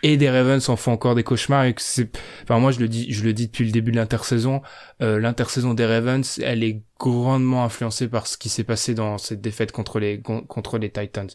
et 0.03 0.17
des 0.17 0.29
Ravens 0.29 0.67
en 0.69 0.75
font 0.75 0.91
encore 0.91 1.15
des 1.15 1.23
cauchemars 1.23 1.63
et 1.63 1.73
que 1.73 1.81
c'est 1.81 2.09
enfin 2.43 2.59
moi 2.59 2.71
je 2.71 2.79
le 2.79 2.89
dis 2.89 3.11
je 3.11 3.23
le 3.23 3.31
dis 3.31 3.47
depuis 3.47 3.63
le 3.63 3.71
début 3.71 3.91
de 3.91 3.95
l'intersaison 3.95 4.61
euh, 5.01 5.17
l'intersaison 5.17 5.73
des 5.73 5.85
Ravens 5.85 6.39
elle 6.43 6.61
est 6.61 6.81
grandement 6.99 7.63
influencée 7.63 8.09
par 8.09 8.27
ce 8.27 8.37
qui 8.37 8.49
s'est 8.49 8.65
passé 8.65 8.93
dans 8.93 9.17
cette 9.17 9.39
défaite 9.39 9.71
contre 9.71 9.99
les 9.99 10.21
contre 10.21 10.77
les 10.77 10.91
Titans 10.91 11.29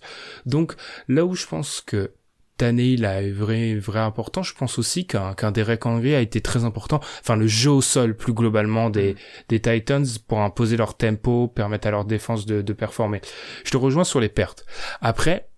donc 0.44 0.74
là 1.08 1.24
où 1.24 1.34
je 1.34 1.46
pense 1.46 1.80
que 1.80 2.12
Tannehill 2.58 3.06
a 3.06 3.22
eu 3.22 3.32
vrai, 3.32 3.76
vrai 3.76 4.00
important. 4.00 4.42
Je 4.42 4.54
pense 4.54 4.78
aussi 4.78 5.06
qu'un 5.06 5.32
qu'un 5.32 5.50
Derek 5.50 5.86
Henry 5.86 6.14
a 6.14 6.20
été 6.20 6.42
très 6.42 6.64
important. 6.64 7.00
Enfin, 7.20 7.36
le 7.36 7.46
jeu 7.46 7.70
au 7.70 7.80
sol 7.80 8.14
plus 8.14 8.34
globalement 8.34 8.90
des, 8.90 9.14
mm. 9.14 9.16
des 9.48 9.60
Titans 9.60 10.06
pour 10.26 10.40
imposer 10.40 10.76
leur 10.76 10.96
tempo, 10.96 11.48
permettre 11.48 11.88
à 11.88 11.90
leur 11.90 12.04
défense 12.04 12.44
de, 12.44 12.60
de 12.60 12.72
performer. 12.74 13.22
Je 13.64 13.70
te 13.70 13.76
rejoins 13.76 14.04
sur 14.04 14.20
les 14.20 14.28
pertes. 14.28 14.66
Après, 15.00 15.48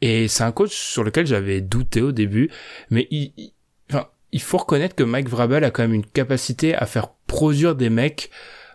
et 0.00 0.28
c'est 0.28 0.44
un 0.44 0.52
coach 0.52 0.74
sur 0.74 1.04
lequel 1.04 1.26
j'avais 1.26 1.60
douté 1.60 2.02
au 2.02 2.12
début, 2.12 2.50
mais 2.90 3.06
il, 3.10 3.52
enfin, 3.90 4.08
il 4.32 4.40
faut 4.40 4.58
reconnaître 4.58 4.94
que 4.94 5.02
Mike 5.02 5.28
Vrabel 5.28 5.64
a 5.64 5.70
quand 5.70 5.82
même 5.82 5.94
une 5.94 6.06
capacité 6.06 6.74
à 6.74 6.86
faire 6.86 7.08
produire 7.26 7.74
des 7.74 7.90
mecs 7.90 8.30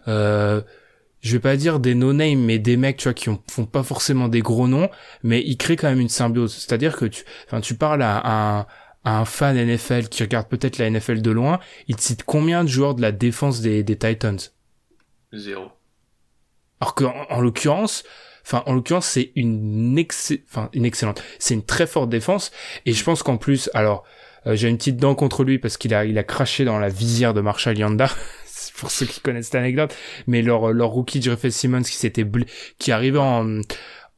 euh, 0.08 0.62
je 1.26 1.32
vais 1.32 1.40
pas 1.40 1.58
dire 1.58 1.80
des 1.80 1.96
no-name, 1.96 2.40
mais 2.40 2.60
des 2.60 2.78
mecs, 2.78 2.98
tu 2.98 3.06
vois, 3.06 3.16
qui 3.16 3.30
ont, 3.30 3.42
font 3.50 3.66
pas 3.66 3.82
forcément 3.82 4.28
des 4.28 4.42
gros 4.42 4.68
noms, 4.68 4.90
mais 5.24 5.42
ils 5.42 5.58
créent 5.58 5.76
quand 5.76 5.90
même 5.90 6.00
une 6.00 6.08
symbiose. 6.08 6.54
C'est-à-dire 6.54 6.96
que 6.96 7.06
tu, 7.06 7.24
enfin, 7.48 7.62
tu 7.62 7.74
parles 7.74 8.04
à 8.04 8.60
un, 8.60 8.68
à 9.06 9.20
un 9.20 9.26
fan 9.26 9.58
NFL 9.58 10.08
qui 10.08 10.22
regarde 10.22 10.48
peut-être 10.48 10.78
la 10.78 10.88
NFL 10.88 11.24
de 11.24 11.32
loin, 11.32 11.60
il 11.88 11.96
te 11.96 12.02
cite 12.04 12.24
combien 12.26 12.64
de 12.64 12.70
joueurs 12.70 12.94
de 12.94 13.02
la 13.02 13.12
défense 13.12 13.62
des, 13.62 13.82
des 13.82 13.98
Titans? 13.98 14.38
Zéro. 15.34 15.72
Alors 16.80 16.94
qu'en 16.94 17.26
en, 17.32 17.42
l'occurrence, 17.42 18.04
enfin, 18.46 18.62
en 18.68 18.74
l'occurrence, 18.74 19.08
c'est 19.08 19.32
une, 19.36 20.00
enfin, 20.48 20.70
une 20.74 20.86
excellente, 20.86 21.24
c'est 21.40 21.56
une 21.56 21.66
très 21.66 21.88
forte 21.88 22.10
défense, 22.10 22.52
et 22.86 22.94
je 22.94 23.04
pense 23.04 23.24
qu'en 23.24 23.38
plus, 23.38 23.72
alors, 23.74 24.04
euh, 24.46 24.56
j'ai 24.56 24.70
une 24.70 24.78
petite 24.78 24.98
dent 24.98 25.16
contre 25.16 25.44
lui 25.44 25.58
parce 25.58 25.78
qu'il 25.78 25.96
a, 25.96 26.06
il 26.06 26.20
a 26.20 26.24
craché 26.24 26.66
dans 26.66 26.78
la 26.78 26.90
visière 26.90 27.34
de 27.34 27.42
Marshall 27.42 27.80
Yanda. 27.80 28.10
pour 28.78 28.92
ceux 28.92 29.06
qui 29.06 29.22
connaissent 29.22 29.46
cette 29.46 29.56
anecdote, 29.56 29.96
mais 30.28 30.42
leur, 30.42 30.72
leur 30.72 30.90
rookie 30.90 31.22
Jeffrey 31.22 31.52
Simmons 31.52 31.84
qui 31.84 31.96
s'était 31.96 32.26
qui 32.80 32.92
arrivait 32.92 33.20
en, 33.20 33.62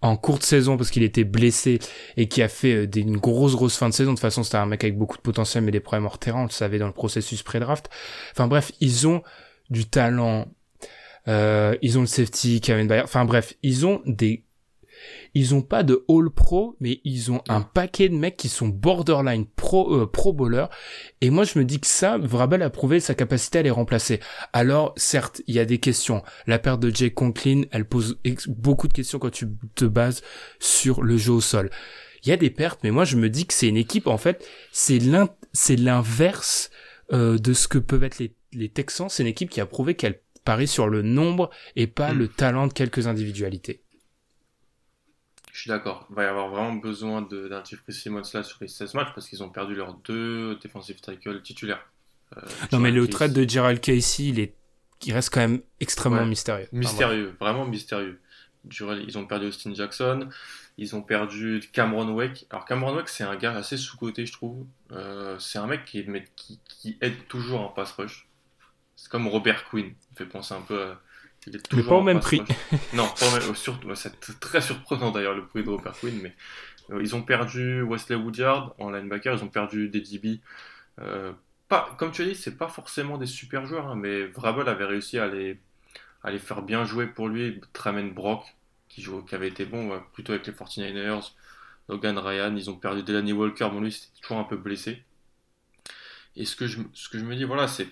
en 0.02 0.18
courte 0.18 0.44
saison 0.44 0.78
parce 0.78 0.92
qu'il 0.92 1.04
était 1.04 1.24
blessé 1.24 1.80
et 2.18 2.28
qui 2.28 2.42
a 2.42 2.48
fait 2.48 2.74
euh, 2.74 2.88
des, 2.88 3.02
une 3.02 3.18
grosse 3.18 3.56
grosse 3.56 3.78
fin 3.78 3.90
de 3.90 3.94
saison. 3.94 4.12
De 4.12 4.16
toute 4.16 4.22
façon, 4.22 4.44
c'était 4.44 4.58
un 4.58 4.66
mec 4.66 4.84
avec 4.84 4.98
beaucoup 4.98 5.18
de 5.18 5.22
potentiel 5.22 5.64
mais 5.64 5.72
des 5.72 5.80
problèmes 5.80 6.06
hors 6.06 6.20
terrain, 6.20 6.42
on 6.42 6.46
le 6.46 6.50
savait 6.50 6.80
dans 6.80 6.88
le 6.88 6.94
processus 6.94 7.44
pré-draft. 7.44 7.90
Enfin 8.32 8.48
bref, 8.48 8.72
ils 8.80 9.08
ont 9.08 9.24
du 9.70 9.86
talent. 9.86 10.48
Euh, 11.28 11.76
ils 11.82 11.98
ont 11.98 12.02
le 12.02 12.08
safety, 12.08 12.62
Kevin 12.62 12.88
Bayer. 12.88 13.02
Enfin 13.02 13.26
bref, 13.26 13.54
ils 13.62 13.86
ont 13.86 14.02
des 14.06 14.44
ils 15.38 15.54
ont 15.54 15.62
pas 15.62 15.84
de 15.84 16.04
All 16.10 16.32
Pro, 16.32 16.76
mais 16.80 17.00
ils 17.04 17.32
ont 17.32 17.44
un 17.48 17.62
paquet 17.62 18.10
de 18.10 18.16
mecs 18.16 18.38
qui 18.38 18.50
sont 18.50 18.70
borderline 18.70 19.46
pro 19.46 19.94
euh, 19.94 20.08
pro 20.08 20.34
bowler. 20.34 20.66
Et 21.22 21.30
moi, 21.30 21.44
je 21.44 21.60
me 21.60 21.64
dis 21.64 21.80
que 21.80 21.86
ça, 21.86 22.18
Vrabel 22.18 22.64
a 22.64 22.72
prouvé 22.72 23.00
sa 23.00 23.14
capacité 23.14 23.60
à 23.60 23.62
les 23.62 23.70
remplacer. 23.70 24.20
Alors, 24.52 24.96
certes, 24.98 25.44
il 25.46 25.54
y 25.54 25.60
a 25.60 25.66
des 25.66 25.78
questions. 25.78 26.24
La 26.48 26.58
perte 26.58 26.80
de 26.80 26.90
Jay 26.90 27.12
Conklin, 27.12 27.66
elle 27.70 27.86
pose 27.86 28.20
beaucoup 28.48 28.88
de 28.88 28.94
questions 28.94 29.20
quand 29.20 29.30
tu 29.30 29.48
te 29.76 29.86
bases 29.86 30.24
sur 30.60 31.04
le 31.04 31.18
jeu 31.18 31.34
au 31.34 31.42
sol. 31.42 31.70
Il 32.24 32.30
y 32.30 32.32
a 32.32 32.38
des 32.38 32.50
pertes, 32.50 32.80
mais 32.84 32.90
moi, 32.90 33.06
je 33.06 33.16
me 33.16 33.30
dis 33.30 33.46
que 33.46 33.54
c'est 33.54 33.68
une 33.68 33.78
équipe, 33.78 34.08
en 34.08 34.18
fait, 34.18 34.44
c'est 34.72 34.98
l'inverse 34.98 36.72
euh, 37.14 37.38
de 37.38 37.54
ce 37.54 37.68
que 37.68 37.78
peuvent 37.78 38.04
être 38.04 38.18
les, 38.18 38.34
les 38.54 38.70
Texans. 38.70 39.08
C'est 39.08 39.22
une 39.22 39.30
équipe 39.30 39.52
qui 39.52 39.62
a 39.62 39.68
prouvé 39.68 39.94
qu'elle 39.94 40.20
parie 40.44 40.68
sur 40.68 40.90
le 40.90 41.04
nombre 41.04 41.52
et 41.76 41.86
pas 41.86 42.12
hmm. 42.12 42.18
le 42.18 42.28
talent 42.28 42.66
de 42.66 42.74
quelques 42.74 43.06
individualités. 43.06 43.84
Je 45.58 45.62
suis 45.62 45.70
d'accord. 45.70 46.06
Il 46.12 46.16
va 46.16 46.22
y 46.22 46.28
avoir 46.28 46.50
vraiment 46.50 46.74
besoin 46.74 47.24
d'un 47.24 47.64
Jeffrey 47.64 47.92
Simmons 47.92 48.22
là 48.32 48.44
sur 48.44 48.60
les 48.62 48.68
16 48.68 48.94
matchs 48.94 49.10
parce 49.16 49.28
qu'ils 49.28 49.42
ont 49.42 49.50
perdu 49.50 49.74
leurs 49.74 49.96
deux 49.96 50.56
defensive 50.58 51.02
tackles 51.02 51.42
titulaires. 51.42 51.84
Euh, 52.38 52.42
non, 52.72 52.78
mais 52.78 52.92
le 52.92 53.08
trade 53.08 53.34
de 53.34 53.50
Gerald 53.50 53.82
Casey, 53.82 54.26
il, 54.26 54.40
est... 54.40 54.54
il 55.04 55.14
reste 55.14 55.34
quand 55.34 55.40
même 55.40 55.62
extrêmement 55.80 56.28
mystérieux. 56.28 56.68
Mystérieux, 56.72 57.36
vraiment 57.40 57.66
mystérieux. 57.66 58.22
Ils 58.70 59.18
ont 59.18 59.26
perdu 59.26 59.48
Austin 59.48 59.74
Jackson, 59.74 60.30
ils 60.78 60.96
ont 60.96 61.02
perdu 61.02 61.64
Cameron 61.74 62.10
Wake. 62.12 62.46
Alors, 62.52 62.66
Cameron 62.66 62.96
Wake, 62.96 63.10
c'est 63.10 63.24
un 63.24 63.36
gars 63.36 63.56
assez 63.56 63.78
sous-côté, 63.78 64.28
je 64.28 64.34
trouve. 64.34 64.64
Euh, 64.92 65.40
c'est 65.40 65.58
un 65.58 65.66
mec 65.66 65.86
qui, 65.86 66.06
qui, 66.36 66.60
qui, 66.66 66.98
aide 67.02 67.28
toujours 67.30 67.62
en 67.62 67.70
pass 67.70 67.94
rush. 67.94 68.28
C'est 68.96 69.10
comme 69.10 69.28
Robert 69.28 69.68
Quinn. 69.68 69.88
Il 70.12 70.18
fait 70.18 70.28
penser 70.28 70.54
un 70.54 70.62
peu 70.62 70.84
à 70.84 71.02
il 71.48 71.56
est 71.56 71.68
toujours 71.68 71.86
mais 71.86 71.90
pas 71.90 71.96
au 71.96 72.04
même 72.04 72.20
prix. 72.20 72.42
non, 72.94 73.08
surtout, 73.56 73.94
c'est 73.96 74.40
très 74.40 74.62
surprenant 74.62 75.12
d'ailleurs 75.12 75.36
le 75.36 75.46
prix 75.46 75.64
de 75.64 75.70
Robert 75.70 75.94
Quinn, 76.00 76.20
mais 76.22 76.36
euh, 76.92 77.02
ils 77.02 77.16
ont 77.16 77.22
perdu 77.22 77.82
Wesley 77.82 78.16
Woodyard 78.16 78.76
en 78.80 78.92
linebacker, 78.92 79.36
ils 79.36 79.44
ont 79.44 79.50
perdu 79.50 79.90
DDB. 79.90 80.42
Euh, 81.00 81.32
pas, 81.68 81.96
comme 81.98 82.12
tu 82.12 82.22
as 82.22 82.26
dit, 82.26 82.36
c'est 82.36 82.58
pas 82.58 82.68
forcément 82.68 83.18
des 83.18 83.26
super 83.26 83.66
joueurs, 83.66 83.88
hein, 83.88 83.96
mais 83.96 84.26
Vrabel 84.28 84.68
avait 84.68 84.86
réussi 84.86 85.18
à 85.18 85.28
les, 85.28 85.60
à 86.24 86.32
les 86.32 86.40
faire 86.40 86.62
bien 86.62 86.86
jouer 86.86 87.08
pour 87.08 87.28
lui. 87.28 87.62
Tramen 87.74 88.14
Brock, 88.14 88.44
qui, 88.90 89.02
joue, 89.02 89.22
qui 89.24 89.36
avait 89.36 89.48
été 89.48 89.66
bon 89.66 90.00
plutôt 90.14 90.34
avec 90.34 90.48
les 90.48 90.54
49ers, 90.54 91.32
Logan 91.90 92.18
Ryan, 92.18 92.56
ils 92.56 92.70
ont 92.70 92.76
perdu 92.76 93.04
Delaney 93.04 93.34
Walker, 93.34 93.70
bon 93.72 93.82
lui 93.82 93.92
c'était 93.92 94.20
toujours 94.22 94.38
un 94.40 94.44
peu 94.44 94.58
blessé. 94.58 95.04
Et 96.36 96.46
ce 96.46 96.56
que 96.56 96.68
je, 96.68 96.80
ce 96.94 97.10
que 97.10 97.18
je 97.18 97.24
me 97.24 97.36
dis, 97.36 97.46
voilà, 97.46 97.68
c'est 97.68 97.88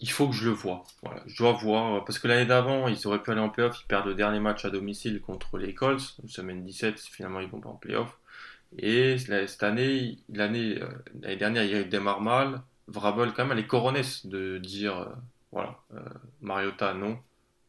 il 0.00 0.10
faut 0.10 0.28
que 0.28 0.34
je 0.34 0.46
le 0.46 0.54
vois. 0.54 0.84
Voilà, 1.02 1.22
je 1.26 1.36
dois 1.36 1.52
voir. 1.52 2.04
Parce 2.04 2.18
que 2.18 2.28
l'année 2.28 2.46
d'avant, 2.46 2.88
ils 2.88 3.06
auraient 3.06 3.22
pu 3.22 3.30
aller 3.30 3.40
en 3.40 3.48
playoff. 3.48 3.78
Ils 3.82 3.86
perdent 3.86 4.06
le 4.06 4.14
dernier 4.14 4.40
match 4.40 4.64
à 4.64 4.70
domicile 4.70 5.20
contre 5.20 5.58
les 5.58 5.74
Colts, 5.74 6.16
semaine 6.26 6.64
17. 6.64 6.98
Finalement, 7.00 7.40
ils 7.40 7.48
vont 7.48 7.60
pas 7.60 7.70
en 7.70 7.76
playoff. 7.76 8.18
Et 8.78 9.18
cette 9.18 9.62
année, 9.62 10.18
l'année, 10.28 10.82
euh, 10.82 10.88
l'année 11.20 11.36
dernière, 11.36 11.64
il 11.64 11.88
démarre 11.88 12.20
mal. 12.20 12.62
Vrabel, 12.88 13.32
quand 13.32 13.44
même, 13.44 13.52
elle 13.52 13.64
est 13.64 13.66
coronée 13.66 14.02
de 14.24 14.58
dire 14.58 14.98
euh, 14.98 15.06
voilà. 15.52 15.78
Euh, 15.94 16.00
Mariota, 16.40 16.92
non. 16.94 17.18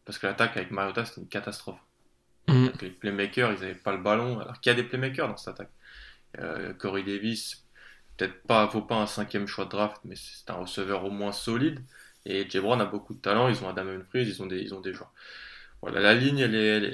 Parce 0.05 0.17
que 0.17 0.28
l'attaque 0.28 0.57
avec 0.57 0.71
Mariota, 0.71 1.05
c'était 1.05 1.21
une 1.21 1.28
catastrophe. 1.28 1.80
Mm. 2.47 2.67
Les 2.82 2.89
playmakers, 2.89 3.53
ils 3.53 3.59
n'avaient 3.61 3.75
pas 3.75 3.93
le 3.93 4.01
ballon. 4.01 4.39
Alors 4.39 4.59
qu'il 4.59 4.71
y 4.71 4.73
a 4.73 4.75
des 4.75 4.84
playmakers 4.84 5.28
dans 5.28 5.38
cette 5.38 5.53
attaque. 5.53 5.71
Euh, 6.39 6.73
Corey 6.73 7.03
Davis, 7.03 7.65
peut-être 8.15 8.43
pas, 8.43 8.65
vaut 8.65 8.82
pas 8.82 8.97
un 8.97 9.07
cinquième 9.07 9.47
choix 9.47 9.65
de 9.65 9.71
draft, 9.71 9.97
mais 10.03 10.15
c'est 10.15 10.49
un 10.49 10.55
receveur 10.55 11.05
au 11.05 11.09
moins 11.09 11.32
solide. 11.32 11.82
Et 12.30 12.47
Jay 12.49 12.59
Brown 12.59 12.80
a 12.82 12.86
beaucoup 12.86 13.13
de 13.13 13.19
talent. 13.19 13.47
Ils 13.47 13.63
ont 13.63 13.69
Adam 13.69 13.88
Humphries, 13.88 14.28
ils 14.28 14.43
ont 14.43 14.47
des, 14.47 14.59
ils 14.59 14.73
ont 14.75 14.82
des 14.82 14.93
joueurs. 14.93 15.13
Voilà, 15.82 16.01
la 16.01 16.13
ligne, 16.13 16.43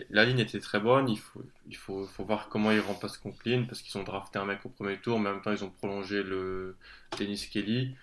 la 0.09 0.25
ligne 0.25 0.39
était 0.39 0.59
très 0.59 0.79
bonne. 0.79 1.09
Il 1.09 1.17
faut, 1.17 1.41
il 1.67 1.75
faut, 1.75 2.05
faut 2.05 2.23
voir 2.23 2.49
comment 2.49 2.71
ils 2.71 2.79
remplacent 2.81 3.17
Conklin 3.17 3.63
parce 3.63 3.81
qu'ils 3.81 3.97
ont 3.99 4.03
drafté 4.03 4.39
un 4.39 4.45
mec 4.45 4.59
au 4.65 4.69
premier 4.69 4.97
tour, 4.97 5.19
mais 5.19 5.29
en 5.29 5.33
même 5.33 5.41
temps, 5.41 5.51
ils 5.51 5.63
ont 5.63 5.69
prolongé 5.71 6.21
le 6.21 6.77
Dennis 7.17 7.49
Kelly. 7.51 7.95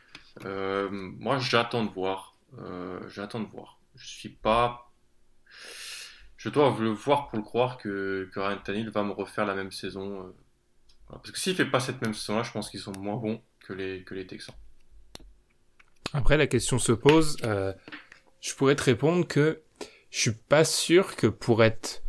Euh, 0.45 0.89
moi, 0.91 1.39
j'attends 1.39 1.85
de 1.85 1.91
voir. 1.91 2.35
Euh, 2.59 2.99
j'attends 3.09 3.41
de 3.41 3.49
voir. 3.49 3.79
Je 3.95 4.07
suis 4.09 4.31
pas. 4.31 4.91
Je 6.37 6.49
dois 6.49 6.75
le 6.81 6.89
voir 6.91 7.29
pour 7.29 7.39
le 7.39 7.45
croire 7.45 7.77
que, 7.77 8.29
que 8.33 8.41
Ryan 8.41 8.59
Tannehill 8.59 8.91
va 8.91 9.03
me 9.05 9.13
refaire 9.13 9.45
la 9.47 9.55
même 9.55 9.71
saison. 9.71 10.23
euh. 10.27 10.35
Parce 11.11 11.31
que 11.31 11.39
s'il 11.39 11.55
fait 11.55 11.67
pas 11.67 11.81
cette 11.81 12.01
même 12.03 12.15
saison-là, 12.15 12.43
je 12.43 12.53
pense 12.53 12.71
qu'ils 12.71 12.81
sont 12.81 12.97
moins 12.99 13.17
bons 13.17 13.43
que 13.61 13.73
les, 13.75 14.03
que 14.05 14.15
les 14.15 14.27
Texans. 14.27 14.55
Après, 16.13 16.37
la 16.37 16.47
question 16.47 16.79
se 16.79 16.93
pose. 16.93 17.37
euh, 17.45 17.73
je 18.41 18.55
pourrais 18.55 18.75
te 18.75 18.83
répondre 18.83 19.27
que 19.27 19.61
je 20.11 20.19
suis 20.19 20.33
pas 20.33 20.65
sûr 20.65 21.15
que 21.17 21.27
pour 21.27 21.63
être, 21.63 22.03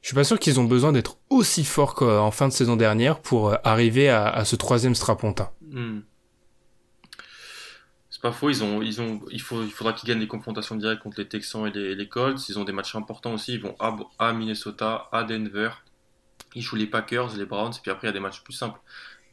je 0.00 0.08
suis 0.08 0.14
pas 0.14 0.24
sûr 0.24 0.38
qu'ils 0.38 0.58
ont 0.58 0.64
besoin 0.64 0.92
d'être 0.92 1.18
aussi 1.30 1.64
forts 1.64 1.94
qu'en 1.94 2.30
fin 2.30 2.48
de 2.48 2.52
saison 2.52 2.76
dernière 2.76 3.20
pour 3.20 3.50
euh, 3.50 3.56
arriver 3.64 4.08
à, 4.08 4.44
ce 4.44 4.56
troisième 4.56 4.94
strapontin. 4.94 5.50
Hmm. 5.62 6.00
C'est 8.10 8.22
pas 8.22 8.32
faux, 8.32 8.50
ils 8.50 8.64
ont, 8.64 8.80
ils 8.80 9.00
ont, 9.00 9.20
il, 9.30 9.40
faut, 9.40 9.62
il 9.62 9.70
faudra 9.70 9.92
qu'ils 9.92 10.08
gagnent 10.08 10.20
des 10.20 10.26
confrontations 10.26 10.76
directes 10.76 11.02
contre 11.02 11.20
les 11.20 11.28
Texans 11.28 11.66
et 11.66 11.94
les, 11.94 12.08
Colts. 12.08 12.48
Ils 12.48 12.58
ont 12.58 12.64
des 12.64 12.72
matchs 12.72 12.94
importants 12.94 13.34
aussi. 13.34 13.54
Ils 13.54 13.60
vont 13.60 13.76
à, 14.18 14.32
Minnesota, 14.32 15.08
à 15.12 15.24
Denver. 15.24 15.70
Ils 16.54 16.62
jouent 16.62 16.76
les 16.76 16.86
Packers, 16.86 17.36
les 17.36 17.44
Browns, 17.44 17.72
et 17.76 17.80
puis 17.82 17.90
après 17.90 18.06
il 18.06 18.10
y 18.10 18.10
a 18.10 18.12
des 18.12 18.20
matchs 18.20 18.42
plus 18.42 18.52
simples. 18.52 18.80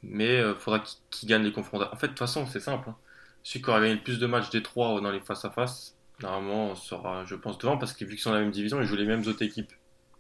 Mais 0.04 0.40
il 0.40 0.56
faudra 0.56 0.80
qu'ils 0.80 0.98
qu'ils 1.12 1.30
gagnent 1.30 1.44
les 1.44 1.52
confrontations. 1.52 1.94
En 1.94 1.98
fait, 1.98 2.08
de 2.08 2.12
toute 2.12 2.20
façon, 2.20 2.46
c'est 2.48 2.60
simple. 2.60 2.90
hein. 2.90 2.96
Celui 3.44 3.62
qui 3.64 3.70
aura 3.70 3.82
gagné 3.82 3.96
le 3.96 4.02
plus 4.02 4.20
de 4.20 4.28
matchs 4.28 4.50
des 4.52 4.62
trois 4.64 5.02
dans 5.02 5.12
les 5.12 5.20
face-à-face, 5.20 5.96
normalement, 6.22 6.76
sera, 6.76 7.26
je 7.26 7.36
pense, 7.36 7.58
devant, 7.58 7.78
parce 7.78 7.94
que 7.94 8.06
vu 8.06 8.12
qu'ils 8.12 8.20
sont 8.22 8.30
dans 8.30 8.36
la 8.38 8.42
même 8.44 8.52
division, 8.52 8.80
ils 8.82 8.86
jouent 8.88 8.96
les 8.96 9.06
mêmes 9.06 9.26
autres 9.28 9.42
équipes. 9.44 9.72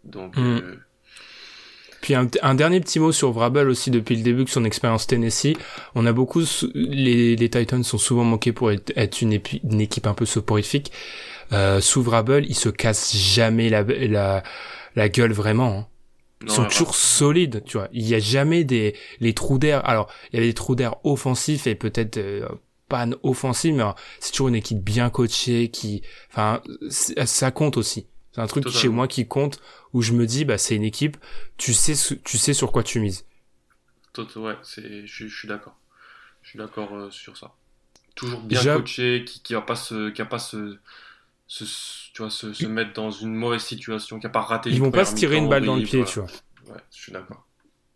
Donc, 0.03 0.35
Hmm. 0.37 0.57
euh, 0.57 0.75
Puis 2.01 2.15
un, 2.15 2.27
un 2.41 2.55
dernier 2.55 2.79
petit 2.79 2.99
mot 2.99 3.11
sur 3.11 3.31
Vrabel 3.31 3.69
aussi 3.69 3.91
depuis 3.91 4.15
le 4.15 4.23
début 4.23 4.43
de 4.43 4.49
son 4.49 4.65
expérience 4.65 5.05
Tennessee. 5.05 5.55
On 5.93 6.07
a 6.07 6.13
beaucoup, 6.13 6.41
les, 6.73 7.35
les 7.35 7.49
Titans 7.49 7.83
sont 7.83 7.99
souvent 7.99 8.23
manqués 8.23 8.53
pour 8.53 8.71
être, 8.71 8.91
être 8.95 9.21
une, 9.21 9.33
épi- 9.33 9.61
une 9.63 9.79
équipe 9.81 10.07
un 10.07 10.15
peu 10.15 10.25
soporifique. 10.25 10.91
Euh, 11.51 11.79
sous 11.79 12.01
Vrabel, 12.01 12.45
il 12.49 12.55
se 12.55 12.69
casse 12.69 13.15
jamais 13.15 13.69
la, 13.69 13.83
la, 13.83 14.41
la 14.95 15.09
gueule 15.09 15.33
vraiment. 15.33 15.77
hein. 15.77 15.87
Ils 16.41 16.47
non, 16.47 16.53
sont 16.55 16.65
toujours 16.65 16.95
solides, 16.95 17.61
tu 17.67 17.77
vois. 17.77 17.87
Il 17.93 18.07
y 18.07 18.15
a 18.15 18.19
jamais 18.19 18.63
des 18.63 18.95
les 19.19 19.35
trous 19.35 19.59
d'air. 19.59 19.87
Alors, 19.87 20.11
il 20.31 20.37
y 20.37 20.39
avait 20.39 20.47
des 20.47 20.55
trous 20.55 20.73
d'air 20.73 20.95
offensifs 21.03 21.67
et 21.67 21.75
peut-être 21.75 22.17
euh, 22.17 22.47
pas 22.91 23.07
offensifs, 23.23 23.73
mais 23.75 23.83
c'est 24.19 24.31
toujours 24.31 24.49
une 24.49 24.55
équipe 24.55 24.83
bien 24.83 25.09
coachée 25.09 25.69
qui, 25.71 26.03
enfin, 26.31 26.61
ça 26.89 27.51
compte 27.51 27.77
aussi. 27.77 28.07
C'est 28.33 28.41
un 28.41 28.47
truc 28.47 28.69
chez 28.69 28.89
moi 28.89 29.07
qui 29.07 29.27
compte 29.27 29.59
où 29.93 30.01
je 30.01 30.13
me 30.13 30.25
dis, 30.25 30.45
bah, 30.45 30.57
c'est 30.57 30.75
une 30.75 30.83
équipe. 30.83 31.17
Tu 31.57 31.73
sais, 31.73 31.93
tu 32.23 32.37
sais 32.37 32.53
sur 32.53 32.71
quoi 32.71 32.83
tu 32.83 32.99
mises. 32.99 33.25
Tot- 34.13 34.35
Ouais, 34.37 34.57
c'est, 34.63 35.05
je, 35.07 35.27
je 35.27 35.35
suis 35.37 35.47
d'accord. 35.47 35.75
Je 36.43 36.49
suis 36.51 36.59
d'accord 36.59 36.93
euh, 36.95 37.11
sur 37.11 37.37
ça. 37.37 37.53
Toujours 38.15 38.41
bien 38.41 38.65
coaché, 38.65 39.25
qui, 39.25 39.41
qui 39.41 39.53
va 39.53 39.61
pas 39.61 39.75
se, 39.75 40.09
qui 40.11 40.21
va 40.21 40.27
pas 40.27 40.39
se, 40.39 40.77
se, 41.47 41.65
tu 42.13 42.21
vois, 42.23 42.31
se, 42.31 42.53
se 42.53 42.67
mettre 42.67 42.93
dans 42.93 43.11
une 43.11 43.35
mauvaise 43.35 43.63
situation, 43.63 44.19
qui 44.19 44.27
a 44.27 44.29
pas 44.29 44.41
raté. 44.41 44.71
Ils 44.71 44.79
vont 44.81 44.91
pas 44.91 45.05
se 45.05 45.15
tirer 45.15 45.37
une 45.37 45.49
balle 45.49 45.65
dans 45.65 45.75
le 45.77 45.83
pied, 45.83 45.99
voilà. 45.99 46.11
tu 46.11 46.19
vois. 46.19 46.29
Ouais, 46.69 46.81
je 46.93 47.01
suis 47.01 47.11
d'accord. 47.11 47.47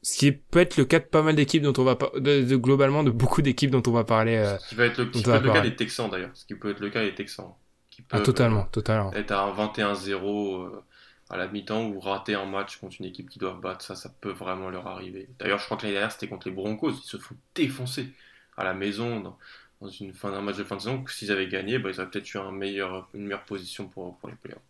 Ce 0.08 0.18
qui 0.20 0.32
peut 0.32 0.60
être 0.60 0.78
le 0.78 0.86
cas 0.86 1.00
de 1.00 1.06
pas 1.06 1.24
mal 1.24 1.36
d'équipes 1.36 1.64
dont 1.64 1.74
on 1.78 1.84
va 1.84 1.96
pas, 1.96 2.12
de, 2.16 2.44
de- 2.44 2.56
globalement 2.56 3.04
de 3.04 3.10
beaucoup 3.12 3.42
d'équipes 3.42 3.72
dont 3.72 3.82
on 3.88 3.92
va 3.92 4.04
parler. 4.04 4.36
euh, 4.38 4.58
Ce 4.60 4.70
qui 4.70 4.76
va 4.76 4.86
être 4.86 4.98
le, 5.00 5.06
qui 5.06 5.24
peut 5.24 5.32
va 5.32 5.38
être 5.38 5.44
le 5.44 5.52
cas 5.52 5.62
des 5.62 5.76
Texans 5.76 6.10
d'ailleurs. 6.10 6.30
Ce 6.36 6.46
qui 6.46 6.56
peut 6.56 6.70
être 6.70 6.80
le 6.80 6.90
cas 6.90 7.02
des 7.04 7.16
Texans. 7.16 7.54
Qui 7.90 8.04
ah, 8.12 8.20
totalement, 8.20 8.66
totalement. 8.66 9.12
euh, 9.16 9.20
Être 9.20 9.32
à 9.32 9.42
un 9.44 9.52
21-0 9.52 10.66
euh, 10.66 10.84
à 11.30 11.38
la 11.38 11.48
mi-temps 11.48 11.88
ou 11.88 12.00
rater 12.00 12.36
un 12.36 12.46
match 12.46 12.78
contre 12.78 12.98
une 13.00 13.06
équipe 13.08 13.30
qui 13.30 13.40
doit 13.40 13.54
battre, 13.56 13.84
ça, 13.84 13.96
ça 13.96 14.10
peut 14.22 14.32
vraiment 14.32 14.70
leur 14.70 14.86
arriver. 14.88 15.28
D'ailleurs, 15.40 15.58
je 15.60 15.66
crois 15.66 15.78
que 15.78 15.84
l'année 15.84 15.94
dernière, 15.94 16.12
c'était 16.12 16.28
contre 16.28 16.48
les 16.50 16.54
Broncos. 16.54 16.92
Ils 16.92 17.08
se 17.08 17.18
font 17.18 17.36
défoncer 17.56 18.14
à 18.58 18.64
la 18.64 18.74
maison 18.76 19.20
dans, 19.22 19.38
dans 19.82 19.88
une 19.88 20.14
fin 20.14 20.32
d'un 20.32 20.42
match 20.42 20.58
de 20.58 20.64
fin 20.64 20.76
de 20.76 20.82
saison. 20.82 21.04
que 21.04 21.12
S'ils 21.12 21.32
avaient 21.32 21.48
gagné, 21.48 21.80
bah, 21.80 21.90
ils 21.92 22.00
auraient 22.00 22.10
peut-être 22.12 22.32
eu 22.34 22.38
un 22.38 22.52
meilleur, 22.52 23.10
une 23.16 23.24
meilleure 23.24 23.44
position 23.46 23.88
pour, 23.88 24.18
pour 24.18 24.30
les 24.30 24.36
playoffs. 24.36 24.62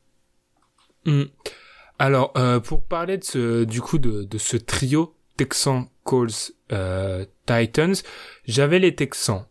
Hmm. 1.05 1.23
Alors, 1.99 2.33
euh, 2.37 2.59
pour 2.59 2.85
parler 2.85 3.17
de 3.17 3.23
ce, 3.23 3.63
du 3.65 3.81
coup 3.81 3.99
de, 3.99 4.23
de 4.23 4.37
ce 4.37 4.57
trio 4.57 5.15
Texans, 5.37 5.87
Colts, 6.03 6.53
euh, 6.71 7.25
Titans, 7.45 7.95
j'avais 8.47 8.79
les 8.79 8.95
Texans 8.95 9.45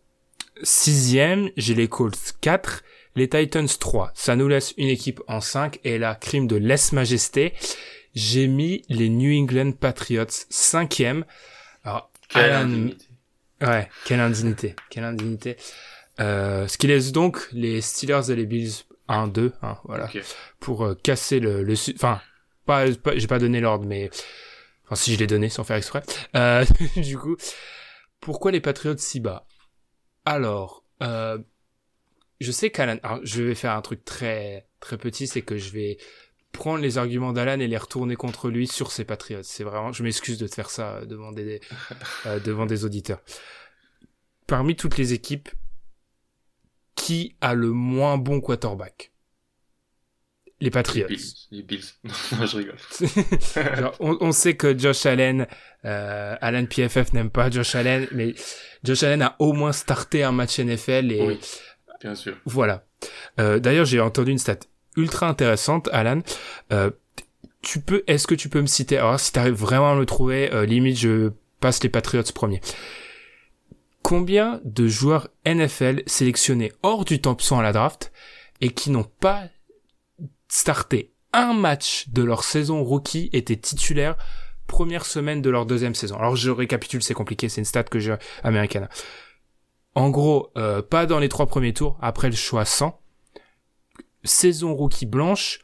sixième, 0.63 1.49
j'ai 1.57 1.73
les 1.75 1.87
Colts 1.87 2.33
4, 2.41 2.83
les 3.15 3.27
Titans 3.29 3.67
3. 3.67 4.11
Ça 4.15 4.35
nous 4.35 4.47
laisse 4.47 4.73
une 4.77 4.87
équipe 4.87 5.21
en 5.27 5.41
5 5.41 5.79
et 5.83 5.97
la 5.97 6.15
crime 6.15 6.47
de 6.47 6.55
lèse-majesté, 6.55 7.53
j'ai 8.13 8.47
mis 8.47 8.83
les 8.89 9.09
New 9.09 9.37
England 9.43 9.73
Patriots 9.73 10.25
cinquième. 10.49 11.25
Alors, 11.83 12.09
Quelle 12.29 12.45
Alan- 12.51 12.61
indignité. 12.69 13.05
Ouais, 13.61 13.89
quelle 14.05 14.19
indignité, 14.19 14.75
quelle 14.89 15.03
indignité. 15.03 15.57
Euh, 16.19 16.67
ce 16.67 16.77
qui 16.77 16.87
laisse 16.87 17.11
donc 17.11 17.47
les 17.51 17.81
Steelers 17.81 18.29
et 18.31 18.35
les 18.35 18.45
Bills 18.45 18.71
1-2, 19.09 19.51
hein, 19.61 19.77
voilà 19.85 20.07
pour 20.59 20.83
euh, 20.85 20.95
casser 20.95 21.39
le, 21.39 21.63
le 21.63 21.73
enfin 21.95 22.21
pas, 22.65 22.85
pas- 23.03 23.15
j'ai 23.17 23.27
pas 23.27 23.39
donné 23.39 23.59
l'ordre 23.59 23.85
mais 23.85 24.09
enfin 24.85 24.95
si 24.95 25.13
je 25.13 25.19
l'ai 25.19 25.27
donné 25.27 25.49
sans 25.49 25.63
faire 25.63 25.77
exprès. 25.77 26.03
Euh, 26.35 26.65
du 26.95 27.17
coup 27.17 27.35
pourquoi 28.19 28.51
les 28.51 28.61
Patriots 28.61 28.97
si 28.97 29.19
bas? 29.19 29.47
Alors 30.25 30.83
euh, 31.03 31.37
je 32.39 32.51
sais 32.51 32.69
qu'Alan 32.69 32.97
je 33.23 33.43
vais 33.43 33.55
faire 33.55 33.73
un 33.73 33.81
truc 33.81 34.03
très 34.05 34.67
très 34.79 34.97
petit 34.97 35.27
c'est 35.27 35.41
que 35.41 35.57
je 35.57 35.71
vais 35.71 35.97
prendre 36.51 36.79
les 36.79 36.97
arguments 36.97 37.33
d'Alan 37.33 37.59
et 37.59 37.67
les 37.67 37.77
retourner 37.77 38.15
contre 38.15 38.49
lui 38.49 38.67
sur 38.67 38.91
ses 38.91 39.05
Patriots 39.05 39.43
c'est 39.43 39.63
vraiment 39.63 39.91
je 39.91 40.03
m'excuse 40.03 40.37
de 40.37 40.47
te 40.47 40.55
faire 40.55 40.69
ça 40.69 40.95
euh, 40.95 41.05
devant 41.05 41.31
des 41.31 41.59
euh, 42.25 42.39
devant 42.39 42.65
des 42.65 42.85
auditeurs. 42.85 43.21
Parmi 44.47 44.75
toutes 44.75 44.97
les 44.97 45.13
équipes 45.13 45.49
qui 46.95 47.35
a 47.41 47.53
le 47.53 47.71
moins 47.71 48.17
bon 48.17 48.41
quarterback? 48.41 49.11
Les 50.61 50.65
Les 50.65 50.71
Patriots 50.71 51.07
Bills. 51.07 51.33
Les 51.51 51.61
Bills. 51.63 51.83
non, 52.03 52.45
je 52.45 52.57
rigole. 52.57 52.77
Genre, 53.79 53.95
on, 53.99 54.17
on 54.21 54.31
sait 54.31 54.55
que 54.55 54.77
Josh 54.77 55.05
Allen, 55.05 55.47
euh, 55.83 56.35
Alan 56.41 56.65
PFF 56.65 57.13
n'aime 57.13 57.29
pas 57.29 57.49
Josh 57.49 57.75
Allen, 57.75 58.07
mais 58.11 58.33
Josh 58.83 59.03
Allen 59.03 59.21
a 59.21 59.35
au 59.39 59.53
moins 59.53 59.71
starté 59.73 60.23
un 60.23 60.31
match 60.31 60.59
NFL 60.59 61.11
et 61.11 61.21
Oui. 61.21 61.39
Bien 62.01 62.15
sûr. 62.15 62.35
voilà. 62.45 62.85
Euh, 63.39 63.59
D'ailleurs, 63.59 63.85
j'ai 63.85 63.99
entendu 63.99 64.31
une 64.31 64.37
stat 64.37 64.59
ultra 64.97 65.27
intéressante, 65.27 65.89
Alan. 65.91 66.21
Euh, 66.71 66.89
tu 67.61 67.79
peux, 67.81 68.03
est-ce 68.07 68.27
que 68.27 68.35
tu 68.35 68.47
peux 68.47 68.61
me 68.61 68.67
citer, 68.67 68.97
alors 68.97 69.19
si 69.19 69.31
t'arrives 69.33 69.55
vraiment 69.55 69.91
à 69.91 69.95
me 69.95 70.05
trouver, 70.05 70.53
euh, 70.53 70.65
limite 70.65 70.97
je 70.99 71.31
passe 71.59 71.81
les 71.83 71.89
Patriots 71.89 72.23
premier. 72.33 72.61
Combien 74.03 74.61
de 74.65 74.87
joueurs 74.87 75.29
NFL 75.47 76.03
sélectionnés 76.05 76.71
hors 76.83 77.05
du 77.05 77.19
top 77.21 77.41
100 77.41 77.59
à 77.59 77.63
la 77.63 77.71
draft 77.73 78.11
et 78.61 78.69
qui 78.69 78.91
n'ont 78.91 79.03
pas 79.19 79.45
starté 80.55 81.11
un 81.33 81.53
match 81.53 82.07
de 82.09 82.23
leur 82.23 82.43
saison 82.45 82.81
rookie 82.83 83.29
étaient 83.33 83.57
titulaires 83.57 84.15
première 84.67 85.05
semaine 85.05 85.41
de 85.41 85.49
leur 85.49 85.65
deuxième 85.65 85.93
saison. 85.93 86.17
Alors 86.17 86.35
je 86.37 86.49
récapitule, 86.49 87.03
c'est 87.03 87.13
compliqué, 87.13 87.49
c'est 87.49 87.61
une 87.61 87.65
stat 87.65 87.83
que 87.83 87.99
j'ai 87.99 88.15
américaine. 88.43 88.87
En 89.95 90.09
gros, 90.09 90.51
euh, 90.57 90.81
pas 90.81 91.05
dans 91.05 91.19
les 91.19 91.29
trois 91.29 91.45
premiers 91.45 91.73
tours, 91.73 91.97
après 92.01 92.29
le 92.29 92.35
choix 92.35 92.65
100. 92.65 92.99
Saison 94.23 94.73
rookie 94.73 95.05
blanche, 95.05 95.59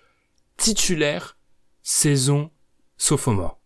titulaire, 0.58 1.38
saison 1.82 2.52
sophomore. 2.98 3.60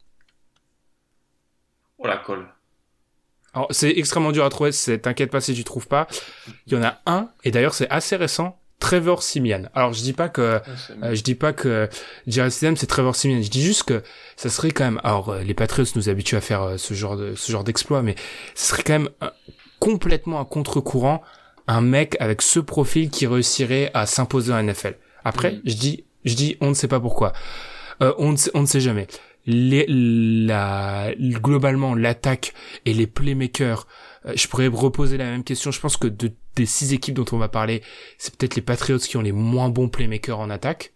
Oh 1.98 2.08
la 2.08 2.18
colle. 2.18 2.48
Alors 3.54 3.68
c'est 3.72 3.90
extrêmement 3.98 4.32
dur 4.32 4.46
à 4.46 4.50
trouver, 4.50 4.72
c'est- 4.72 5.00
t'inquiète 5.00 5.32
pas 5.32 5.42
si 5.42 5.54
tu 5.56 5.64
trouves 5.64 5.88
pas. 5.88 6.08
Il 6.68 6.74
y 6.74 6.76
en 6.78 6.84
a 6.84 7.02
un, 7.08 7.30
et 7.44 7.52
d'ailleurs 7.52 7.74
c'est 7.74 7.90
assez 7.90 8.16
récent, 8.16 8.60
Trevor 8.80 9.24
Simian. 9.24 9.64
Alors 9.74 9.94
je 9.94 10.02
dis 10.02 10.14
pas 10.14 10.30
que 10.30 10.60
Ah, 10.66 11.06
Euh, 11.08 11.16
je 11.16 11.22
dis 11.24 11.36
pas 11.36 11.54
que 11.54 11.90
Jared 12.28 12.52
Stidham 12.52 12.76
c'est 12.78 12.88
Trevor 12.88 13.16
Simeon. 13.16 13.42
Je 13.42 13.50
dis 13.50 13.64
juste 13.64 13.84
que 13.84 14.04
ça 14.36 14.50
serait 14.50 14.72
quand 14.72 14.84
même. 14.86 15.00
Alors 15.04 15.30
euh, 15.30 15.42
les 15.42 15.54
Patriots 15.54 15.88
nous 15.96 16.10
habituent 16.10 16.36
à 16.36 16.42
faire 16.42 16.62
euh, 16.64 16.78
ce 16.78 16.94
genre 16.94 17.16
de 17.18 17.36
ce 17.36 17.52
genre 17.52 17.64
d'exploit, 17.64 18.02
mais 18.02 18.16
ce 18.54 18.68
serait 18.70 18.84
quand 18.84 18.94
même 18.94 19.10
complètement 19.80 20.40
à 20.42 20.46
contre-courant 20.46 21.22
un 21.68 21.82
mec 21.82 22.16
avec 22.20 22.42
ce 22.42 22.60
profil 22.60 23.10
qui 23.10 23.26
réussirait 23.28 23.92
à 23.94 24.06
s'imposer 24.06 24.54
en 24.54 24.58
NFL. 24.62 24.96
Après, 25.24 25.54
Mhm. 25.54 25.62
je 25.66 25.74
dis 25.76 26.04
je 26.26 26.36
dis 26.36 26.58
on 26.62 26.70
ne 26.70 26.74
sait 26.74 26.88
pas 26.88 27.00
pourquoi. 27.00 27.34
Euh, 28.02 28.14
on 28.18 28.32
ne 28.34 28.38
sait, 28.38 28.52
on 28.54 28.62
ne 28.62 28.66
sait 28.68 28.82
jamais. 28.82 29.08
Les, 29.48 29.86
la, 29.88 31.12
globalement, 31.18 31.94
l'attaque 31.96 32.54
et 32.86 32.94
les 32.94 33.08
playmakers 33.08 33.88
Euh, 34.28 34.34
je 34.36 34.48
pourrais 34.48 34.66
reposer 34.68 35.18
la 35.18 35.26
même 35.26 35.44
question. 35.44 35.70
Je 35.70 35.80
pense 35.80 35.98
que 35.98 36.08
de, 36.08 36.32
des 36.56 36.66
six 36.66 36.94
équipes 36.94 37.16
dont 37.16 37.26
on 37.32 37.38
va 37.38 37.50
parler, 37.50 37.82
c'est 38.18 38.36
peut-être 38.36 38.56
les 38.56 38.62
Patriots 38.62 39.00
qui 39.00 39.18
ont 39.18 39.22
les 39.22 39.32
moins 39.32 39.70
bons 39.70 39.90
playmakers 39.90 40.40
en 40.40 40.50
attaque. 40.50 40.94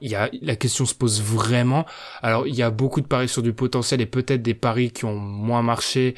Il 0.00 0.10
y 0.10 0.14
a, 0.14 0.30
la 0.40 0.56
question 0.56 0.86
se 0.86 0.94
pose 0.94 1.20
vraiment. 1.20 1.84
Alors, 2.22 2.46
il 2.46 2.54
y 2.54 2.62
a 2.62 2.70
beaucoup 2.70 3.02
de 3.02 3.06
paris 3.06 3.28
sur 3.28 3.42
du 3.42 3.52
potentiel 3.52 4.00
et 4.00 4.06
peut-être 4.06 4.40
des 4.40 4.54
paris 4.54 4.90
qui 4.90 5.04
ont 5.04 5.16
moins 5.16 5.62
marché. 5.62 6.14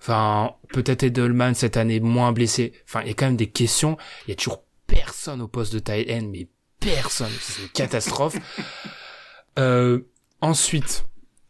Enfin, 0.00 0.54
peut-être 0.72 1.02
Edelman 1.02 1.54
cette 1.54 1.76
année 1.76 2.00
moins 2.00 2.32
blessé. 2.32 2.72
Enfin, 2.88 3.02
il 3.02 3.08
y 3.08 3.10
a 3.10 3.14
quand 3.14 3.26
même 3.26 3.36
des 3.36 3.50
questions. 3.50 3.98
Il 4.26 4.30
y 4.30 4.32
a 4.32 4.36
toujours 4.36 4.64
personne 4.86 5.42
au 5.42 5.48
poste 5.48 5.74
de 5.74 5.80
tight 5.80 6.10
end, 6.10 6.28
mais 6.32 6.48
personne. 6.80 7.30
C'est 7.40 7.62
une 7.62 7.68
catastrophe. 7.68 8.36
euh, 9.58 10.00
ensuite, 10.40 11.04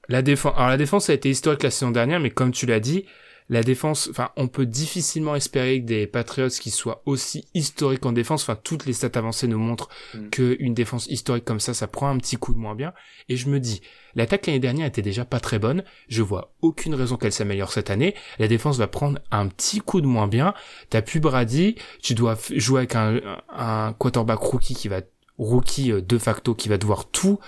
la 0.09 0.23
défense. 0.23 0.55
Alors 0.57 0.71
la 0.71 0.77
défense 0.77 1.09
a 1.09 1.15
été 1.15 1.31
historique 1.31 1.63
la 1.63 1.71
saison 1.71 1.93
dernière, 1.93 2.19
mais 2.19 2.31
comme 2.31 2.51
tu 2.51 2.67
l'as 2.67 2.81
dit, 2.81 3.07
la 3.51 3.65
défense, 3.65 4.09
enfin, 4.09 4.31
on 4.37 4.47
peut 4.47 4.65
difficilement 4.65 5.35
espérer 5.35 5.81
que 5.81 5.87
des 5.87 6.07
Patriots 6.07 6.49
qui 6.49 6.71
soient 6.71 7.03
aussi 7.05 7.49
historiques 7.53 8.07
en 8.07 8.13
défense, 8.13 8.43
enfin, 8.43 8.55
toutes 8.55 8.87
les 8.87 8.93
stats 8.93 9.19
avancées 9.19 9.49
nous 9.49 9.59
montrent 9.59 9.89
mm. 10.15 10.31
qu'une 10.31 10.73
défense 10.73 11.09
historique 11.09 11.45
comme 11.45 11.59
ça, 11.59 11.75
ça 11.75 11.89
prend 11.89 12.09
un 12.09 12.17
petit 12.19 12.37
coup 12.37 12.55
de 12.55 12.59
moins 12.59 12.77
bien. 12.77 12.95
Et 13.29 13.37
je 13.37 13.49
me 13.49 13.59
dis, 13.59 13.83
l'attaque 14.15 14.47
l'année 14.47 14.61
dernière 14.61 14.87
était 14.87 15.03
déjà 15.03 15.25
pas 15.25 15.41
très 15.41 15.59
bonne. 15.59 15.83
Je 16.09 16.23
vois 16.23 16.55
aucune 16.63 16.95
raison 16.95 17.17
qu'elle 17.17 17.33
s'améliore 17.33 17.73
cette 17.73 17.91
année. 17.91 18.15
La 18.39 18.47
défense 18.47 18.79
va 18.79 18.87
prendre 18.87 19.19
un 19.33 19.49
petit 19.49 19.81
coup 19.81 20.01
de 20.01 20.07
moins 20.07 20.29
bien. 20.29 20.55
T'as 20.89 21.03
plus 21.03 21.19
Brady, 21.19 21.75
tu 22.01 22.15
dois 22.15 22.39
jouer 22.55 22.79
avec 22.79 22.95
un, 22.95 23.21
un 23.53 23.93
quarterback 23.95 24.39
rookie 24.39 24.75
qui 24.75 24.87
va, 24.87 25.01
rookie 25.39 25.91
euh, 25.91 26.01
de 26.01 26.19
facto, 26.19 26.55
qui 26.55 26.69
va 26.69 26.79
devoir 26.79 27.11
tout, 27.11 27.41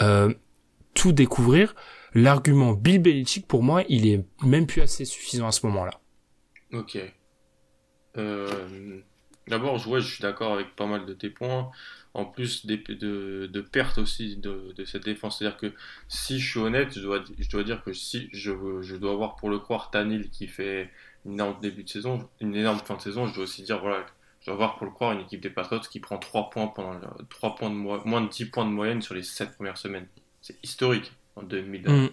euh, 0.00 0.32
tout 0.94 1.12
découvrir 1.12 1.74
l'argument 2.14 2.72
Bill 2.72 3.00
Belichick, 3.00 3.46
pour 3.46 3.62
moi, 3.62 3.84
il 3.88 4.06
est 4.06 4.24
même 4.42 4.66
plus 4.66 4.82
assez 4.82 5.04
suffisant 5.04 5.46
à 5.46 5.52
ce 5.52 5.66
moment-là. 5.66 6.00
Ok. 6.72 6.98
Euh, 8.16 9.00
d'abord, 9.48 9.78
je, 9.78 10.00
je 10.00 10.14
suis 10.14 10.22
d'accord 10.22 10.52
avec 10.54 10.74
pas 10.76 10.86
mal 10.86 11.06
de 11.06 11.14
tes 11.14 11.30
points. 11.30 11.70
En 12.14 12.26
plus 12.26 12.66
de, 12.66 12.76
de, 13.46 13.60
pertes 13.62 13.96
aussi 13.96 14.36
de, 14.36 14.74
cette 14.84 15.04
défense. 15.04 15.38
C'est-à-dire 15.38 15.56
que 15.56 15.72
si 16.08 16.38
je 16.38 16.50
suis 16.50 16.60
honnête, 16.60 16.92
je 16.94 17.00
dois, 17.00 17.20
je 17.38 17.48
dois 17.48 17.64
dire 17.64 17.82
que 17.82 17.94
si 17.94 18.28
je, 18.32 18.52
je 18.82 18.96
dois 18.96 19.12
avoir 19.12 19.36
pour 19.36 19.48
le 19.48 19.58
croire 19.58 19.90
Tanil 19.90 20.28
qui 20.28 20.46
fait 20.46 20.90
une 21.24 21.34
énorme 21.34 21.58
début 21.62 21.84
de 21.84 21.88
saison, 21.88 22.28
une 22.40 22.54
énorme 22.54 22.80
fin 22.80 22.96
de 22.96 23.00
saison, 23.00 23.26
je 23.26 23.34
dois 23.34 23.44
aussi 23.44 23.62
dire, 23.62 23.80
voilà, 23.80 24.04
je 24.40 24.46
dois 24.46 24.54
avoir 24.54 24.76
pour 24.76 24.86
le 24.86 24.92
croire 24.92 25.12
une 25.12 25.20
équipe 25.20 25.40
des 25.40 25.48
Patriots 25.48 25.80
qui 25.80 26.00
prend 26.00 26.18
3 26.18 26.50
points 26.50 26.66
pendant 26.66 27.00
3 27.30 27.54
points 27.54 27.70
de 27.70 27.74
moins 27.74 28.20
de 28.20 28.28
10 28.28 28.46
points 28.46 28.66
de 28.66 28.70
moyenne 28.70 29.00
sur 29.00 29.14
les 29.14 29.22
7 29.22 29.54
premières 29.54 29.78
semaines. 29.78 30.06
C'est 30.42 30.62
historique 30.62 31.12
en, 31.36 31.42
2000, 31.42 31.88
mm. 31.88 32.08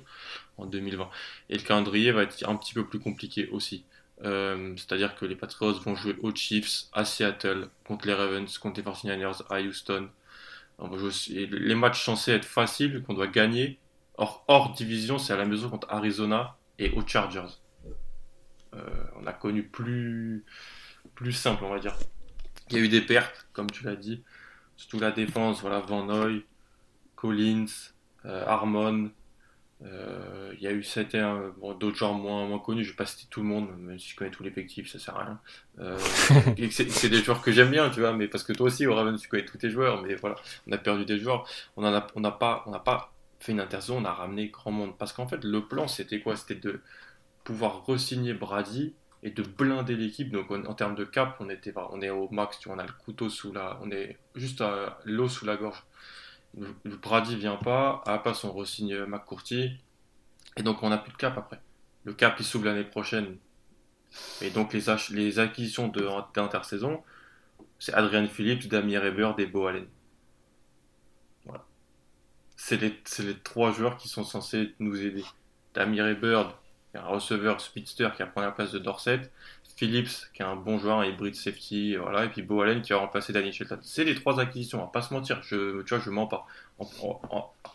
en 0.57 0.65
2020. 0.65 1.09
Et 1.49 1.57
le 1.57 1.63
calendrier 1.63 2.11
va 2.11 2.23
être 2.23 2.47
un 2.47 2.55
petit 2.55 2.73
peu 2.73 2.85
plus 2.85 2.99
compliqué 2.99 3.49
aussi. 3.49 3.85
Euh, 4.23 4.73
c'est-à-dire 4.75 5.15
que 5.15 5.25
les 5.25 5.35
Patriots 5.35 5.79
vont 5.79 5.95
jouer 5.95 6.15
aux 6.21 6.33
Chiefs, 6.33 6.85
à 6.93 7.05
Seattle, 7.05 7.69
contre 7.85 8.07
les 8.07 8.13
Ravens, 8.13 8.57
contre 8.57 8.81
les 8.81 8.85
49ers, 8.85 9.43
à 9.49 9.61
Houston. 9.61 10.09
les 11.29 11.75
matchs 11.75 12.03
censés 12.03 12.31
être 12.31 12.45
faciles, 12.45 13.03
qu'on 13.03 13.13
doit 13.13 13.27
gagner, 13.27 13.79
hors, 14.17 14.43
hors 14.47 14.73
division, 14.73 15.17
c'est 15.17 15.33
à 15.33 15.37
la 15.37 15.45
maison 15.45 15.69
contre 15.69 15.89
Arizona 15.89 16.57
et 16.77 16.91
aux 16.91 17.05
Chargers. 17.05 17.59
Euh, 18.75 19.03
on 19.15 19.25
a 19.25 19.33
connu 19.33 19.63
plus, 19.63 20.45
plus 21.15 21.33
simple, 21.33 21.63
on 21.63 21.69
va 21.69 21.79
dire. 21.79 21.95
Il 22.69 22.77
y 22.77 22.79
a 22.79 22.83
eu 22.83 22.89
des 22.89 23.01
pertes, 23.01 23.47
comme 23.53 23.71
tu 23.71 23.83
l'as 23.83 23.95
dit, 23.95 24.23
surtout 24.75 24.99
la 24.99 25.11
défense, 25.11 25.61
voilà, 25.61 25.79
Van 25.79 26.05
Noy, 26.05 26.45
Collins, 27.15 27.65
Harmon. 28.25 29.11
Euh, 29.81 30.53
il 30.57 30.61
y 30.61 30.67
a 30.67 30.71
eu 30.71 30.83
c'était 30.83 31.21
bon, 31.57 31.73
d'autres 31.73 31.95
joueurs 31.95 32.13
moins, 32.13 32.45
moins 32.45 32.59
connus, 32.59 32.83
je 32.83 32.89
vais 32.89 32.95
pas 32.97 33.05
citer 33.05 33.27
tout 33.29 33.41
le 33.41 33.47
monde, 33.47 33.69
même 33.77 33.97
si 33.97 34.09
je 34.09 34.15
connais 34.15 34.31
tout 34.31 34.43
l'effectif, 34.43 34.91
ça 34.91 34.99
sert 34.99 35.15
à 35.15 35.23
rien. 35.23 35.39
Euh, 35.79 35.97
c'est 36.71 37.09
des 37.09 37.23
joueurs 37.23 37.41
que 37.41 37.51
j'aime 37.51 37.71
bien, 37.71 37.89
tu 37.89 38.01
vois, 38.01 38.11
mais 38.11 38.27
parce 38.27 38.43
que 38.43 38.51
toi 38.51 38.67
aussi, 38.67 38.85
au 38.87 38.93
Ravens, 38.93 39.19
tu 39.19 39.29
connais 39.29 39.45
tous 39.45 39.57
tes 39.57 39.69
joueurs, 39.69 40.01
mais 40.01 40.15
voilà, 40.15 40.35
on 40.67 40.71
a 40.73 40.77
perdu 40.77 41.05
des 41.05 41.17
joueurs. 41.17 41.47
On 41.77 41.81
n'a 41.81 42.07
on 42.15 42.23
a 42.25 42.31
pas, 42.31 42.63
on 42.67 42.77
pas 42.79 43.13
fait 43.39 43.53
une 43.53 43.61
intersaison, 43.61 43.97
on 43.99 44.05
a 44.05 44.11
ramené 44.11 44.49
grand 44.49 44.71
monde. 44.71 44.97
Parce 44.97 45.13
qu'en 45.13 45.27
fait, 45.27 45.43
le 45.45 45.65
plan, 45.65 45.87
c'était 45.87 46.19
quoi? 46.19 46.35
C'était 46.35 46.55
de 46.55 46.81
pouvoir 47.45 47.85
re-signer 47.85 48.33
Brady 48.33 48.93
et 49.23 49.31
de 49.31 49.43
blinder 49.43 49.95
l'équipe. 49.95 50.29
Donc 50.31 50.51
en, 50.51 50.73
termes 50.73 50.95
de 50.95 51.05
cap, 51.05 51.37
on 51.39 51.49
était, 51.49 51.73
on 51.91 52.01
est 52.01 52.09
au 52.09 52.27
max, 52.31 52.59
tu 52.59 52.67
vois, 52.67 52.75
on 52.77 52.79
a 52.79 52.85
le 52.85 52.91
couteau 53.05 53.29
sous 53.29 53.53
la, 53.53 53.79
on 53.81 53.91
est 53.91 54.17
juste 54.35 54.61
l'eau 55.05 55.29
sous 55.29 55.45
la 55.45 55.55
gorge. 55.55 55.85
Brady 56.55 57.35
vient 57.35 57.55
pas, 57.55 58.01
à 58.05 58.21
la 58.23 58.33
on 58.43 58.51
re-signe 58.53 59.05
McCourty, 59.05 59.71
et 60.57 60.63
donc 60.63 60.83
on 60.83 60.89
n'a 60.89 60.97
plus 60.97 61.11
de 61.11 61.17
cap 61.17 61.37
après. 61.37 61.61
Le 62.03 62.13
cap 62.13 62.35
il 62.39 62.45
s'ouvre 62.45 62.65
l'année 62.65 62.83
prochaine, 62.83 63.37
et 64.41 64.49
donc 64.49 64.73
les, 64.73 65.39
acquisitions 65.39 65.87
d'intersaison, 65.87 67.03
c'est 67.77 67.93
Adrian 67.93 68.27
Phillips, 68.27 68.67
Damien 68.67 68.99
Reber, 68.99 69.33
et 69.37 69.45
Bo 69.45 69.67
Allen. 69.67 69.87
Voilà. 71.45 71.65
C'est 72.55 72.77
les, 72.77 72.93
trois 73.43 73.71
joueurs 73.71 73.97
qui 73.97 74.07
sont 74.09 74.23
censés 74.23 74.73
nous 74.79 75.01
aider. 75.01 75.23
Damir 75.73 76.15
Bird, 76.15 76.51
un 76.95 77.05
receveur 77.05 77.61
speedster 77.61 78.09
qui 78.15 78.23
a 78.23 78.27
pris 78.27 78.41
la 78.41 78.51
place 78.51 78.71
de 78.71 78.79
Dorset, 78.79 79.31
Phillips, 79.79 80.29
qui 80.33 80.41
est 80.41 80.45
un 80.45 80.57
bon 80.57 80.77
joueur, 80.77 81.05
hybride 81.05 81.35
safety, 81.35 81.95
voilà, 81.95 82.25
et 82.25 82.29
puis 82.29 82.41
Bo 82.41 82.61
Allen 82.61 82.81
qui 82.81 82.91
a 82.91 82.97
remplacé 82.97 83.31
Danny 83.31 83.53
Shelton. 83.53 83.79
C'est 83.81 84.03
les 84.03 84.13
trois 84.13 84.37
acquisitions, 84.37 84.79
on 84.79 84.81
va 84.81 84.91
pas 84.91 85.01
se 85.01 85.13
mentir, 85.13 85.41
je, 85.41 85.81
tu 85.83 85.95
vois, 85.95 86.03
je 86.03 86.09
mens 86.09 86.27
pas. 86.27 86.45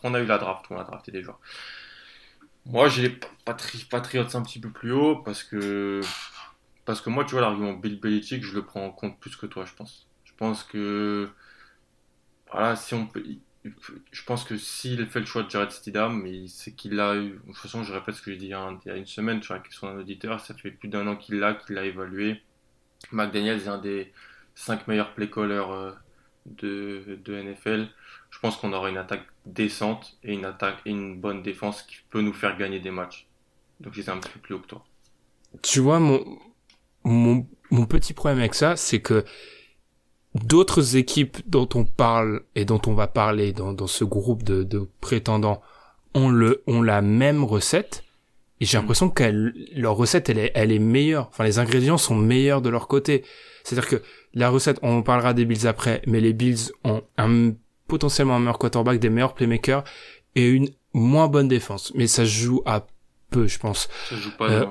On, 0.03 0.13
a 0.13 0.21
eu 0.21 0.27
la 0.27 0.37
draft, 0.37 0.67
on 0.69 0.79
a 0.79 0.85
drafté 0.85 1.13
des 1.13 1.23
joueurs. 1.23 1.41
Moi, 2.67 2.89
j'ai 2.89 3.09
les 3.09 3.19
Patriots 3.91 4.37
un 4.37 4.43
petit 4.43 4.61
peu 4.61 4.69
plus 4.69 4.93
haut 4.93 5.17
parce 5.17 5.43
que, 5.43 6.03
parce 6.85 7.01
que 7.01 7.09
moi, 7.09 7.25
tu 7.25 7.33
vois, 7.33 7.41
l'argument 7.41 7.73
Bill 7.73 7.99
Belichick, 7.99 8.45
je 8.45 8.55
le 8.55 8.63
prends 8.67 8.85
en 8.85 8.91
compte 8.91 9.19
plus 9.19 9.35
que 9.37 9.47
toi, 9.47 9.65
je 9.65 9.73
pense. 9.73 10.07
Je 10.25 10.33
pense 10.37 10.63
que, 10.63 11.31
voilà, 12.53 12.77
si 12.77 12.93
on 12.93 13.07
peut, 13.07 13.25
je 13.65 14.23
pense 14.25 14.45
que 14.45 14.57
s'il 14.57 15.07
fait 15.07 15.21
le 15.21 15.27
choix 15.27 15.43
de 15.43 15.51
Jared 15.51 15.71
Stidham, 15.71 16.27
c'est 16.49 16.73
qu'il 16.73 16.95
l'a 16.95 17.17
eu. 17.17 17.31
De 17.31 17.39
toute 17.47 17.57
façon, 17.57 17.83
je 17.83 17.93
répète 17.93 18.15
ce 18.15 18.23
que 18.23 18.31
j'ai 18.31 18.37
dit 18.37 18.47
il 18.47 18.51
y 18.51 18.91
a 18.91 18.97
une 18.97 19.07
semaine 19.07 19.43
sur 19.43 19.55
la 19.55 19.61
question 19.61 19.87
d'un 19.87 19.99
auditeur. 19.99 20.41
Ça 20.41 20.55
fait 20.55 20.71
plus 20.71 20.89
d'un 20.89 21.07
an 21.07 21.17
qu'il 21.17 21.39
l'a, 21.39 21.55
qu'il 21.55 21.75
l'a 21.77 21.85
évalué. 21.85 22.43
McDaniels 23.13 23.63
est 23.63 23.69
un 23.69 23.79
des 23.79 24.13
5 24.55 24.87
meilleurs 24.87 25.15
play 25.15 25.31
callers 25.31 25.65
euh, 25.71 25.93
de, 26.47 27.19
de, 27.25 27.43
NFL. 27.43 27.89
Je 28.31 28.39
pense 28.39 28.57
qu'on 28.57 28.73
aura 28.73 28.91
une 28.91 28.99
attaque 28.99 29.27
décente 29.47 30.19
et 30.23 30.35
une 30.35 30.45
attaque 30.45 30.79
et 30.85 30.91
une 30.91 31.19
bonne 31.21 31.43
défense 31.43 31.83
qui 31.83 31.97
peut 32.11 32.21
nous 32.21 32.33
faire 32.33 32.57
gagner 32.59 32.81
des 32.81 32.91
matchs. 32.91 33.27
Donc 33.81 33.95
j'étais 33.95 34.11
un 34.11 34.19
peu 34.19 34.41
plus 34.41 34.55
haut 34.55 34.61
que 34.61 34.67
toi. 34.67 34.85
Tu 35.63 35.81
vois, 35.81 36.01
mon, 36.01 36.39
mon, 37.05 37.47
mon 37.71 37.87
petit 37.87 38.13
problème 38.13 38.39
avec 38.39 38.55
ça, 38.55 38.77
c'est 38.77 39.01
que 39.01 39.25
d'autres 40.35 40.97
équipes 40.97 41.39
dont 41.47 41.69
on 41.75 41.85
parle 41.85 42.43
et 42.55 42.65
dont 42.65 42.81
on 42.87 42.95
va 42.95 43.07
parler 43.07 43.53
dans, 43.53 43.73
dans 43.73 43.87
ce 43.87 44.05
groupe 44.05 44.43
de, 44.43 44.63
de, 44.63 44.89
prétendants 45.01 45.61
ont 46.15 46.29
le 46.29 46.63
ont 46.67 46.83
la 46.83 47.03
même 47.03 47.45
recette. 47.45 48.05
Et 48.61 48.67
j'ai 48.67 48.77
mm. 48.77 48.81
l'impression 48.81 49.11
que 49.11 49.53
leur 49.75 49.97
recette 49.97 50.29
elle 50.29 50.39
est 50.39 50.53
elle 50.55 50.73
est 50.73 50.81
meilleure. 50.81 51.29
Enfin 51.29 51.45
les 51.45 51.59
ingrédients 51.59 51.99
sont 51.99 52.17
meilleurs 52.17 52.63
de 52.63 52.69
leur 52.69 52.89
côté. 52.89 53.25
C'est-à-dire 53.63 53.89
que 53.89 54.03
la 54.35 54.51
recette 54.51 54.79
on 54.83 55.03
parlera 55.03 55.35
des 55.35 55.45
Bills 55.45 55.67
après 55.67 56.03
mais 56.07 56.21
les 56.21 56.33
Bills 56.33 56.73
ont 56.83 57.03
un 57.17 57.53
potentiellement 57.87 58.35
un 58.35 58.41
meilleur 58.41 58.59
quarterback 58.59 58.99
des 58.99 59.11
meilleurs 59.11 59.35
playmakers 59.35 59.85
et 60.35 60.49
une 60.49 60.69
moins 60.93 61.29
bonne 61.29 61.49
défense. 61.49 61.93
Mais 61.95 62.09
ça 62.09 62.25
joue 62.25 62.61
à 62.67 62.87
peu 63.31 63.47
je 63.47 63.59
pense. 63.61 63.89
Ça 64.09 64.17
joue 64.17 64.37
pas 64.37 64.51
euh, 64.51 64.67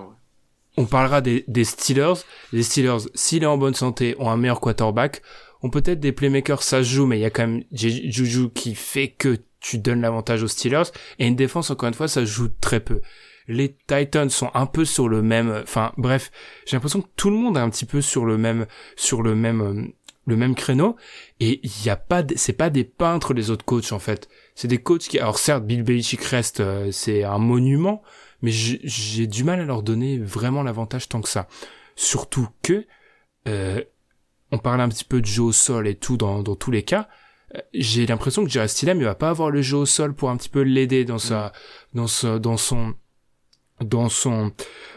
on 0.76 0.86
parlera 0.86 1.22
des, 1.22 1.46
des 1.48 1.64
Steelers. 1.64 2.26
Les 2.52 2.64
Steelers 2.64 3.08
s'il 3.14 3.44
est 3.44 3.48
en 3.48 3.58
bonne 3.58 3.76
santé 3.76 4.16
ont 4.20 4.30
un 4.30 4.38
meilleur 4.38 4.60
quarterback 4.60 5.22
on 5.64 5.70
peut-être 5.70 6.02
des 6.02 6.12
playmakers, 6.12 6.62
ça 6.62 6.84
se 6.84 6.90
joue, 6.90 7.06
mais 7.06 7.18
il 7.18 7.22
y 7.22 7.26
a 7.26 7.30
quand 7.30 7.48
même 7.48 7.64
Juju 7.72 8.50
qui 8.54 8.76
fait 8.76 9.08
que 9.08 9.38
tu 9.62 9.78
donnes 9.78 10.02
l'avantage 10.02 10.44
aux 10.44 10.48
Steelers. 10.48 10.92
Et 11.20 11.26
une 11.26 11.38
défense, 11.38 11.72
encore 11.72 11.88
une 11.88 11.96
fois, 11.96 12.10
ça 12.10 12.26
joue 12.26 12.50
très 12.62 12.82
peu. 12.82 13.02
Les 13.48 13.76
Titans 13.88 14.30
sont 14.30 14.52
un 14.54 14.66
peu 14.66 14.86
sur 14.86 15.08
le 15.08 15.22
même, 15.22 15.62
enfin, 15.64 15.94
bref, 15.98 16.32
j'ai 16.66 16.76
l'impression 16.76 17.02
que 17.02 17.10
tout 17.16 17.30
le 17.30 17.38
monde 17.38 17.58
est 17.58 17.62
un 17.62 17.70
petit 17.70 17.86
peu 17.86 18.02
sur 18.02 18.26
le 18.26 18.38
même, 18.38 18.68
sur 18.96 19.22
le 19.22 19.36
même, 19.36 19.62
euh, 19.62 19.88
le 20.26 20.36
même 20.36 20.54
créneau. 20.54 20.98
Et 21.40 21.62
il 21.64 21.86
y 21.86 21.90
a 21.90 21.96
pas, 21.96 22.24
c'est 22.36 22.54
pas 22.54 22.70
des 22.70 22.84
peintres 22.84 23.34
les 23.34 23.50
autres 23.50 23.66
coachs, 23.66 23.94
en 23.94 24.00
fait. 24.00 24.28
C'est 24.56 24.68
des 24.68 24.80
coachs 24.80 25.04
qui, 25.04 25.18
alors 25.18 25.40
certes, 25.40 25.66
Bill 25.66 25.84
Belichick 25.84 26.24
reste, 26.24 26.60
euh, 26.60 26.92
c'est 26.92 27.24
un 27.24 27.38
monument, 27.38 28.02
mais 28.42 28.52
j'ai 28.52 29.28
du 29.28 29.46
mal 29.46 29.62
à 29.62 29.66
leur 29.66 29.82
donner 29.82 30.20
vraiment 30.20 30.64
l'avantage 30.64 31.08
tant 31.08 31.22
que 31.22 31.30
ça. 31.30 31.48
Surtout 31.96 32.50
que, 32.62 32.86
euh, 33.48 33.82
on 34.54 34.60
parle 34.60 34.82
un 34.82 34.90
petit 34.90 35.04
peu 35.04 35.20
de 35.20 35.26
jeu 35.26 35.42
au 35.42 35.52
sol 35.52 35.88
et 35.88 35.96
tout 35.96 36.16
dans, 36.16 36.44
dans 36.44 36.56
tous 36.56 36.70
les 36.70 36.84
cas. 36.84 37.10
Euh, 37.56 37.60
j'ai 37.74 38.06
l'impression 38.06 38.44
que 38.46 38.52
Jared 38.52 38.70
Stidham, 38.70 39.00
il 39.00 39.04
va 39.04 39.16
pas 39.16 39.32
avoir 39.32 39.50
le 39.50 39.64
jeu 39.64 39.78
au 39.78 39.88
sol 39.88 40.14
pour 40.14 40.30
un 40.30 40.38
petit 40.38 40.50
peu 40.50 40.62
l'aider 40.62 41.06
dans 41.06 41.18
sa, 41.18 41.52
dans 41.96 42.06
ce, 42.06 42.38
dans 42.38 42.58
son, 42.58 42.94
dans 43.82 44.10
son 44.10 44.52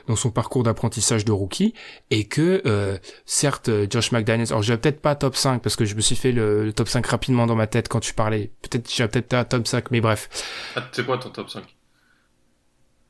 dans 0.06 0.14
son 0.14 0.30
parcours 0.30 0.62
d'apprentissage 0.62 1.24
de 1.24 1.32
rookie 1.32 1.72
et 2.10 2.28
que 2.28 2.62
euh, 2.66 2.98
certes 3.24 3.70
Josh 3.90 4.12
McDaniels 4.12 4.48
alors 4.50 4.62
j'ai 4.62 4.76
peut-être 4.76 5.00
pas 5.00 5.16
top 5.16 5.34
5 5.34 5.60
parce 5.60 5.74
que 5.74 5.84
je 5.84 5.96
me 5.96 6.00
suis 6.00 6.14
fait 6.14 6.30
le, 6.30 6.72
top 6.72 6.88
5 6.88 7.04
rapidement 7.06 7.46
dans 7.46 7.56
ma 7.56 7.66
tête 7.66 7.88
quand 7.88 7.98
tu 7.98 8.14
parlais 8.14 8.52
peut-être 8.62 8.88
j'ai 8.88 9.08
peut-être 9.08 9.26
pas 9.26 9.44
top 9.44 9.66
5 9.66 9.90
mais 9.90 10.00
bref 10.00 10.28
ah, 10.76 10.88
c'est 10.92 11.04
quoi 11.04 11.18
ton 11.18 11.30
top 11.30 11.50
5 11.50 11.64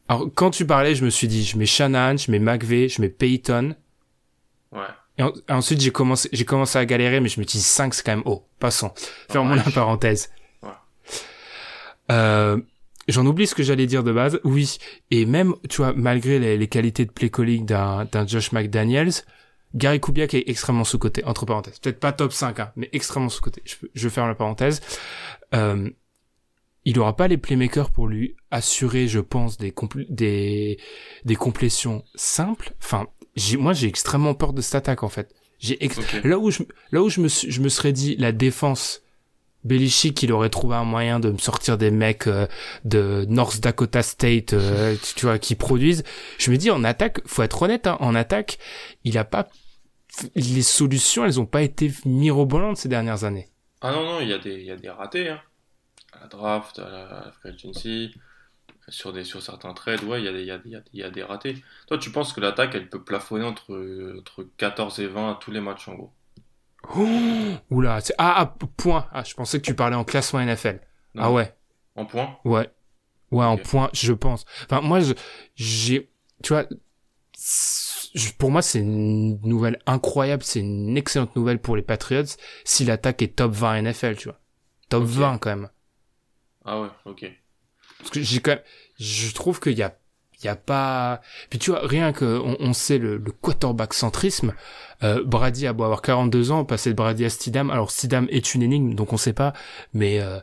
Alors, 0.09 0.30
quand 0.34 0.51
tu 0.51 0.64
parlais, 0.64 0.94
je 0.94 1.05
me 1.05 1.11
suis 1.11 1.28
dit, 1.28 1.44
je 1.44 1.59
mets 1.59 1.66
Shanahan, 1.66 2.16
je 2.16 2.30
mets 2.30 2.38
McVeigh, 2.38 2.88
je 2.88 3.03
mets 3.03 3.09
Payton. 3.09 3.74
Ouais. 4.72 4.86
Et, 5.18 5.22
ensuite, 5.48 5.80
j'ai 5.80 5.92
commencé, 5.92 6.28
j'ai 6.32 6.44
commencé 6.44 6.78
à 6.78 6.84
galérer, 6.84 7.20
mais 7.20 7.28
je 7.28 7.40
me 7.40 7.44
dis 7.44 7.60
5, 7.60 7.94
c'est 7.94 8.04
quand 8.04 8.16
même 8.16 8.26
haut. 8.26 8.46
Passons. 8.58 8.92
Fermons 9.30 9.54
la 9.54 9.62
parenthèse. 9.62 10.30
Ouais. 10.62 10.70
Euh, 12.10 12.58
J'en 13.08 13.24
oublie 13.24 13.46
ce 13.46 13.54
que 13.54 13.62
j'allais 13.62 13.86
dire 13.86 14.02
de 14.02 14.12
base. 14.12 14.40
Oui. 14.42 14.78
Et 15.10 15.26
même, 15.26 15.54
tu 15.68 15.78
vois, 15.78 15.92
malgré 15.94 16.56
les, 16.56 16.68
qualités 16.68 17.04
de 17.04 17.10
play 17.12 17.30
calling 17.30 17.64
d'un, 17.64 18.26
Josh 18.26 18.52
McDaniels, 18.52 19.12
Gary 19.74 20.00
Kubiak 20.00 20.34
est 20.34 20.44
extrêmement 20.48 20.84
sous-côté, 20.84 21.24
entre 21.24 21.46
parenthèses. 21.46 21.78
Peut-être 21.78 22.00
pas 22.00 22.12
top 22.12 22.32
5, 22.32 22.58
hein, 22.58 22.72
mais 22.74 22.88
extrêmement 22.92 23.28
sous-côté. 23.28 23.62
Je, 23.64 23.76
je 23.94 24.08
ferme 24.08 24.28
la 24.28 24.34
parenthèse. 24.34 24.80
Euh, 25.54 25.88
il 26.87 27.01
aura 27.01 27.16
pas 27.16 27.28
les 27.28 27.37
playmakers 27.37 27.91
pour 27.91 28.07
lui 28.07 28.37
assurer, 28.51 29.09
je 29.09 29.18
pense, 29.18 29.59
des 29.59 29.74
des 30.09 30.78
des 31.24 31.37
complétions 31.37 32.05
simples. 32.14 32.72
Enfin, 32.82 33.09
moi 33.59 33.72
j'ai 33.72 33.89
extrêmement 33.89 34.34
peur 34.34 34.53
de 34.53 34.62
cette 34.62 34.76
attaque 34.76 35.03
en 35.03 35.09
fait. 35.09 35.34
J'ai 35.59 35.78
là 36.22 36.39
où 36.39 36.51
je 36.51 36.62
là 36.93 37.03
où 37.03 37.11
je 37.11 37.20
me 37.20 37.28
je 37.28 37.61
me 37.61 37.68
serais 37.68 37.93
dit 37.93 38.14
la 38.16 38.30
défense 38.32 39.03
Belichick, 39.64 40.22
il 40.22 40.32
aurait 40.32 40.49
trouvé 40.49 40.76
un 40.76 40.84
moyen 40.84 41.18
de 41.18 41.28
me 41.28 41.39
sortir 41.39 41.76
des 41.76 41.91
mecs 41.91 42.28
euh, 42.28 42.47
de 42.84 43.26
North 43.28 43.59
Dakota 43.59 44.01
State, 44.05 44.53
euh, 44.53 44.95
tu, 45.16 45.26
vois, 45.26 45.41
qui 45.41 45.57
produisent. 45.57 46.05
Je 46.39 46.53
me 46.53 46.57
dis 46.57 46.70
en 46.70 46.84
attaque, 46.84 47.18
faut 47.26 47.43
être 47.43 47.62
honnête, 47.62 47.89
hein, 47.89 47.97
en 47.99 48.14
attaque, 48.14 48.59
il 49.03 49.18
a 49.18 49.24
pas 49.24 49.49
les 50.37 50.62
solutions, 50.62 51.24
elles 51.24 51.41
ont 51.41 51.47
pas 51.47 51.62
été 51.62 51.91
mirobolantes 52.05 52.76
ces 52.76 52.89
dernières 52.89 53.24
années. 53.24 53.49
Ah 53.80 53.91
non 53.91 54.05
non, 54.05 54.20
il 54.20 54.28
y 54.28 54.32
a 54.32 54.39
des 54.39 54.55
il 54.55 54.66
y 54.66 54.70
a 54.70 54.76
des 54.76 54.89
ratés. 54.89 55.30
Hein 55.30 55.41
la 56.35 56.39
draft, 56.39 56.79
à 56.79 56.89
la 56.89 57.33
agency, 57.45 58.14
sur, 58.89 59.12
des, 59.12 59.24
sur 59.24 59.43
certains 59.43 59.74
trades, 59.74 60.05
ouais, 60.05 60.20
il 60.20 60.24
y, 60.24 60.29
a 60.29 60.33
des, 60.33 60.45
y, 60.45 60.77
a, 60.77 60.81
y 60.93 61.03
a 61.03 61.11
des 61.11 61.22
ratés. 61.22 61.57
Toi, 61.89 61.99
tu 61.99 62.11
penses 62.11 62.33
que 62.33 62.41
l'attaque, 62.41 62.74
elle 62.74 62.89
peut 62.89 63.03
plafonner 63.03 63.45
entre, 63.45 64.18
entre 64.18 64.47
14 64.57 65.01
et 65.01 65.07
20 65.07 65.33
à 65.33 65.35
tous 65.35 65.51
les 65.51 65.61
matchs, 65.61 65.89
en 65.89 65.95
gros? 65.95 66.12
Oh 66.95 67.57
Oula, 67.70 68.01
c'est... 68.01 68.14
Ah, 68.18 68.35
ah, 68.39 68.55
point 68.77 69.09
Ah, 69.12 69.24
je 69.24 69.35
pensais 69.35 69.59
que 69.59 69.64
tu 69.64 69.74
parlais 69.74 69.97
en 69.97 70.05
classement 70.05 70.41
NFL. 70.41 70.81
Ah 71.18 71.33
ouais. 71.33 71.55
En 71.97 72.05
point? 72.05 72.39
Ouais. 72.45 72.70
Ouais, 73.33 73.45
en 73.45 73.57
point, 73.57 73.91
je 73.93 74.12
pense. 74.12 74.45
Enfin, 74.64 74.81
moi, 74.83 75.01
j'ai... 75.57 76.11
Tu 76.43 76.53
vois, 76.53 76.66
pour 78.39 78.51
moi, 78.51 78.62
c'est 78.62 78.79
une 78.79 79.41
nouvelle 79.41 79.79
incroyable, 79.87 80.43
c'est 80.43 80.61
une 80.61 80.97
excellente 80.97 81.35
nouvelle 81.37 81.61
pour 81.61 81.77
les 81.77 81.83
Patriots 81.83 82.37
si 82.64 82.85
l'attaque 82.85 83.22
est 83.22 83.37
top 83.37 83.53
20 83.53 83.83
NFL, 83.83 84.16
tu 84.16 84.29
vois. 84.29 84.39
Top 84.89 85.05
20 85.05 85.39
quand 85.39 85.51
même. 85.51 85.68
Ah 86.66 86.80
ouais, 86.80 86.88
ok. 87.04 87.24
Parce 87.98 88.10
que 88.10 88.20
j'ai 88.20 88.40
quand 88.40 88.50
même, 88.50 88.62
je 88.98 89.32
trouve 89.32 89.60
qu'il 89.60 89.78
y 89.78 89.82
a, 89.82 89.96
il 90.38 90.44
y 90.44 90.48
a 90.48 90.56
pas, 90.56 91.22
puis 91.48 91.58
tu 91.58 91.70
vois, 91.70 91.86
rien 91.86 92.12
que, 92.12 92.24
on, 92.24 92.72
sait 92.74 92.98
le, 92.98 93.16
le 93.16 93.32
quarterback 93.32 93.94
centrisme, 93.94 94.52
euh, 95.02 95.24
Brady 95.24 95.66
a 95.66 95.72
beau 95.72 95.84
avoir 95.84 96.02
42 96.02 96.50
ans, 96.50 96.64
passer 96.64 96.90
de 96.90 96.94
Brady 96.96 97.24
à 97.24 97.30
Stidham, 97.30 97.70
alors 97.70 97.90
Stidham 97.90 98.26
est 98.30 98.54
une 98.54 98.62
énigme, 98.62 98.94
donc 98.94 99.12
on 99.12 99.16
sait 99.16 99.32
pas, 99.32 99.54
mais, 99.94 100.20
euh, 100.20 100.40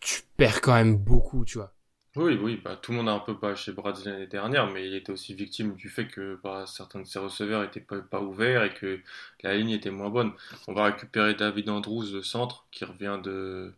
tu 0.00 0.22
perds 0.36 0.60
quand 0.60 0.74
même 0.74 0.96
beaucoup, 0.96 1.44
tu 1.44 1.58
vois. 1.58 1.72
Oui, 2.14 2.38
oui, 2.40 2.60
bah, 2.62 2.76
tout 2.76 2.92
le 2.92 2.98
monde 2.98 3.08
a 3.08 3.12
un 3.12 3.20
peu 3.20 3.38
pas 3.38 3.54
chez 3.54 3.72
Brady 3.72 4.04
l'année 4.04 4.26
dernière, 4.26 4.70
mais 4.70 4.86
il 4.86 4.94
était 4.94 5.12
aussi 5.12 5.32
victime 5.32 5.74
du 5.74 5.88
fait 5.88 6.06
que 6.08 6.38
bah, 6.44 6.66
certains 6.66 7.00
de 7.00 7.06
ses 7.06 7.18
receveurs 7.18 7.64
étaient 7.64 7.80
pas, 7.80 8.02
pas, 8.02 8.20
ouverts 8.20 8.64
et 8.64 8.74
que 8.74 9.00
la 9.42 9.56
ligne 9.56 9.70
était 9.70 9.90
moins 9.90 10.10
bonne. 10.10 10.32
On 10.68 10.74
va 10.74 10.84
récupérer 10.84 11.34
David 11.34 11.70
Andrews, 11.70 12.04
le 12.12 12.22
centre, 12.22 12.66
qui 12.70 12.84
revient 12.84 13.18
de, 13.24 13.74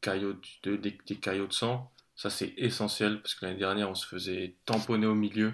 caillots 0.00 0.36
de, 0.62 0.76
des, 0.76 0.92
caillots 0.92 1.46
de 1.46 1.52
sang. 1.52 1.90
Ça, 2.16 2.30
c'est 2.30 2.52
essentiel 2.56 3.20
parce 3.20 3.34
que 3.34 3.46
l'année 3.46 3.58
dernière, 3.58 3.90
on 3.90 3.94
se 3.94 4.06
faisait 4.06 4.56
tamponner 4.64 5.06
au 5.06 5.14
milieu. 5.14 5.52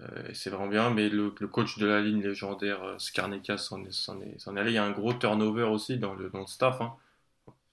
Euh, 0.00 0.28
c'est 0.34 0.50
vraiment 0.50 0.68
bien, 0.68 0.90
mais 0.90 1.08
le, 1.08 1.30
coach 1.30 1.78
de 1.78 1.86
la 1.86 2.00
ligne 2.00 2.22
légendaire, 2.22 2.82
euh, 2.82 2.98
Skarnekas, 2.98 3.58
s'en 3.58 3.84
est, 3.84 4.08
est, 4.08 4.48
allé. 4.48 4.70
Il 4.70 4.74
y 4.74 4.78
a 4.78 4.84
un 4.84 4.92
gros 4.92 5.14
turnover 5.14 5.64
aussi 5.64 5.98
dans 5.98 6.14
le, 6.14 6.30
dans 6.30 6.40
le 6.40 6.46
staff. 6.46 6.80
Hein. 6.80 6.94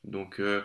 Donc, 0.03 0.39
euh, 0.39 0.64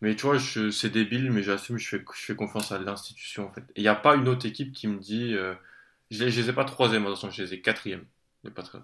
mais 0.00 0.16
tu 0.16 0.26
vois, 0.26 0.38
c'est 0.38 0.90
débile, 0.90 1.30
mais 1.30 1.42
j'assume, 1.42 1.78
je 1.78 1.88
fais, 1.88 2.04
je 2.14 2.24
fais 2.24 2.34
confiance 2.34 2.72
à 2.72 2.78
l'institution 2.78 3.48
en 3.48 3.52
fait. 3.52 3.62
il 3.76 3.82
n'y 3.82 3.88
a 3.88 3.94
pas 3.94 4.16
une 4.16 4.28
autre 4.28 4.46
équipe 4.46 4.72
qui 4.72 4.88
me 4.88 4.98
dit. 4.98 5.34
je, 5.34 6.24
les, 6.24 6.30
les 6.30 6.48
ai 6.48 6.52
pas 6.52 6.64
troisième, 6.64 7.04
attention, 7.06 7.30
je 7.30 7.42
les 7.42 7.54
ai 7.54 7.60
quatrième, 7.60 8.04
les 8.44 8.50
Patriots. 8.50 8.82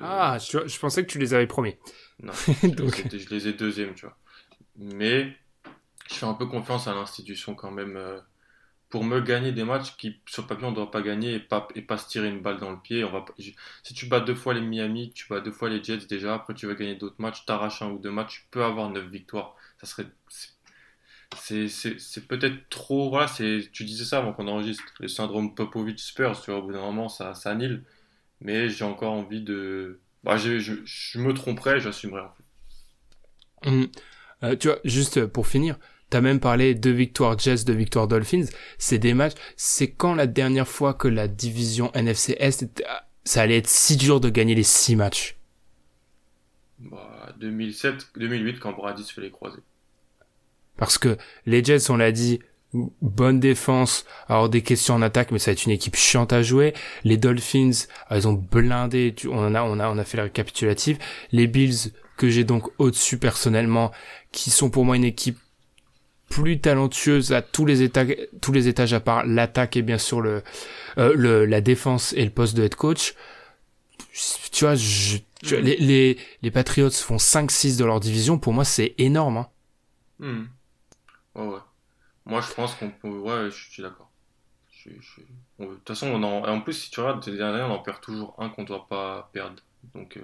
Ah, 0.00 0.38
je, 0.38 0.66
je, 0.66 0.78
pensais 0.78 1.04
que 1.04 1.10
tu 1.10 1.18
les 1.18 1.34
avais 1.34 1.46
promis. 1.46 1.76
Non, 2.20 2.32
Donc... 2.62 3.06
je 3.12 3.28
les 3.28 3.48
ai 3.48 3.52
deuxième, 3.52 3.94
tu 3.94 4.06
vois 4.06 4.16
mais 4.78 5.36
je 6.08 6.14
fais 6.14 6.26
un 6.26 6.34
peu 6.34 6.46
confiance 6.46 6.88
à 6.88 6.94
l'institution 6.94 7.54
quand 7.54 7.70
même 7.70 7.96
euh, 7.96 8.20
pour 8.88 9.04
me 9.04 9.20
gagner 9.20 9.52
des 9.52 9.64
matchs 9.64 9.96
qui 9.96 10.20
sur 10.26 10.46
papier 10.46 10.66
on 10.66 10.70
ne 10.70 10.76
doit 10.76 10.90
pas 10.90 11.02
gagner 11.02 11.34
et 11.34 11.40
pas, 11.40 11.68
et 11.74 11.82
pas 11.82 11.98
se 11.98 12.08
tirer 12.08 12.28
une 12.28 12.40
balle 12.40 12.58
dans 12.58 12.70
le 12.70 12.80
pied. 12.80 13.04
On 13.04 13.10
va, 13.10 13.24
si 13.82 13.94
tu 13.94 14.06
bats 14.06 14.20
deux 14.20 14.34
fois 14.34 14.54
les 14.54 14.60
Miami, 14.60 15.12
tu 15.14 15.26
bats 15.28 15.40
deux 15.40 15.52
fois 15.52 15.68
les 15.68 15.82
Jets 15.84 16.06
déjà, 16.06 16.34
après 16.34 16.54
tu 16.54 16.66
vas 16.66 16.74
gagner 16.74 16.94
d'autres 16.96 17.20
matchs, 17.20 17.44
tu 17.44 17.52
arraches 17.52 17.82
un 17.82 17.90
ou 17.90 17.98
deux 17.98 18.10
matchs, 18.10 18.42
tu 18.42 18.46
peux 18.50 18.64
avoir 18.64 18.90
neuf 18.90 19.06
victoires. 19.06 19.56
Ça 19.80 19.86
serait 19.86 20.06
c'est 21.36 22.26
peut-être 22.26 22.68
trop 22.70 23.10
voilà 23.10 23.28
tu 23.28 23.84
disais 23.84 24.04
ça 24.04 24.18
avant 24.18 24.32
qu'on 24.32 24.48
enregistre 24.48 24.84
le 24.98 25.08
syndrome 25.08 25.54
Popovich 25.54 26.00
Spurs 26.00 26.48
au 26.48 26.62
bout 26.62 26.72
d'un 26.72 26.80
moment 26.80 27.08
ça, 27.08 27.34
ça 27.34 27.50
annule 27.50 27.84
mais 28.40 28.68
j'ai 28.70 28.84
encore 28.84 29.12
envie 29.12 29.42
de 29.42 30.00
bah, 30.24 30.36
je, 30.36 30.58
je, 30.58 31.18
me 31.18 31.34
tromperais 31.34 31.80
j'assumerais 31.80 32.22
en 32.22 32.32
fait. 32.32 33.70
Mmh. 33.70 33.86
Euh, 34.42 34.56
tu 34.56 34.68
vois, 34.68 34.78
juste 34.84 35.26
pour 35.26 35.46
finir, 35.46 35.78
t'as 36.10 36.20
même 36.20 36.40
parlé 36.40 36.74
de 36.74 36.90
victoires 36.90 37.38
Jets, 37.38 37.64
de 37.64 37.72
victoires 37.72 38.08
Dolphins. 38.08 38.46
C'est 38.78 38.98
des 38.98 39.14
matchs. 39.14 39.34
C'est 39.56 39.90
quand 39.90 40.14
la 40.14 40.26
dernière 40.26 40.68
fois 40.68 40.94
que 40.94 41.08
la 41.08 41.28
division 41.28 41.92
NFC 41.94 42.36
Est, 42.38 42.66
ça 43.24 43.42
allait 43.42 43.58
être 43.58 43.68
si 43.68 43.96
dur 43.96 44.20
de 44.20 44.30
gagner 44.30 44.54
les 44.54 44.62
six 44.62 44.96
matchs? 44.96 45.36
Bah, 46.78 47.32
2007, 47.40 48.08
2008 48.16 48.60
quand 48.60 48.72
Brady 48.72 49.04
se 49.04 49.12
fait 49.12 49.20
les 49.20 49.30
croiser. 49.30 49.58
Parce 50.76 50.96
que 50.96 51.18
les 51.44 51.62
Jets, 51.62 51.90
on 51.90 51.96
l'a 51.96 52.12
dit, 52.12 52.38
bonne 53.02 53.40
défense, 53.40 54.04
alors 54.28 54.48
des 54.48 54.62
questions 54.62 54.94
en 54.94 55.02
attaque, 55.02 55.30
mais 55.32 55.38
ça 55.38 55.50
va 55.50 55.52
être 55.52 55.64
une 55.64 55.72
équipe 55.72 55.96
chiante 55.96 56.32
à 56.32 56.42
jouer. 56.42 56.74
Les 57.04 57.16
Dolphins, 57.16 57.86
ils 58.10 58.28
ont 58.28 58.32
blindé, 58.32 59.14
on 59.28 59.54
a, 59.54 59.62
on 59.62 59.80
a, 59.80 59.88
on 59.88 59.98
a 59.98 60.04
fait 60.04 60.16
la 60.16 60.24
récapitulative. 60.24 60.98
Les 61.32 61.46
Bills, 61.46 61.92
que 62.16 62.28
j'ai 62.28 62.44
donc 62.44 62.68
au-dessus 62.78 63.18
personnellement, 63.18 63.92
qui 64.32 64.50
sont 64.50 64.70
pour 64.70 64.84
moi 64.84 64.96
une 64.96 65.04
équipe 65.04 65.38
plus 66.28 66.60
talentueuse 66.60 67.32
à 67.32 67.42
tous 67.42 67.64
les 67.64 67.82
étages, 67.82 68.14
tous 68.40 68.52
les 68.52 68.68
étages 68.68 68.92
à 68.92 69.00
part 69.00 69.24
l'attaque 69.24 69.76
et 69.76 69.82
bien 69.82 69.98
sûr 69.98 70.20
le, 70.20 70.42
euh, 70.98 71.12
le, 71.14 71.46
la 71.46 71.60
défense 71.60 72.12
et 72.12 72.24
le 72.24 72.30
poste 72.30 72.56
de 72.56 72.64
head 72.64 72.74
coach. 72.74 73.14
Tu 74.52 74.64
vois, 74.64 74.74
je, 74.74 75.18
les, 75.42 75.76
les, 75.76 76.18
les, 76.42 76.50
Patriots 76.50 76.90
font 76.90 77.16
5-6 77.16 77.78
de 77.78 77.84
leur 77.84 78.00
division, 78.00 78.38
pour 78.38 78.52
moi 78.52 78.64
c'est 78.64 78.94
énorme. 78.98 79.38
Hein. 79.38 79.48
Ouais. 81.34 81.58
Moi 82.26 82.40
je 82.40 82.52
pense 82.52 82.74
qu'on 82.74 82.90
peut... 82.90 83.08
Ouais, 83.08 83.50
je 83.50 83.70
suis 83.70 83.82
d'accord. 83.82 84.08
De 85.58 85.66
toute 85.66 85.88
façon, 85.88 86.08
on 86.08 86.22
en... 86.22 86.48
en 86.48 86.60
plus, 86.60 86.74
si 86.74 86.90
tu 86.90 87.00
regardes, 87.00 87.26
les 87.26 87.36
dernières, 87.36 87.68
on 87.68 87.74
en 87.74 87.78
perd 87.80 88.00
toujours 88.00 88.34
un 88.38 88.48
qu'on 88.48 88.62
ne 88.62 88.66
doit 88.66 88.86
pas 88.88 89.30
perdre. 89.32 89.62
Donc, 89.94 90.16
euh, 90.16 90.22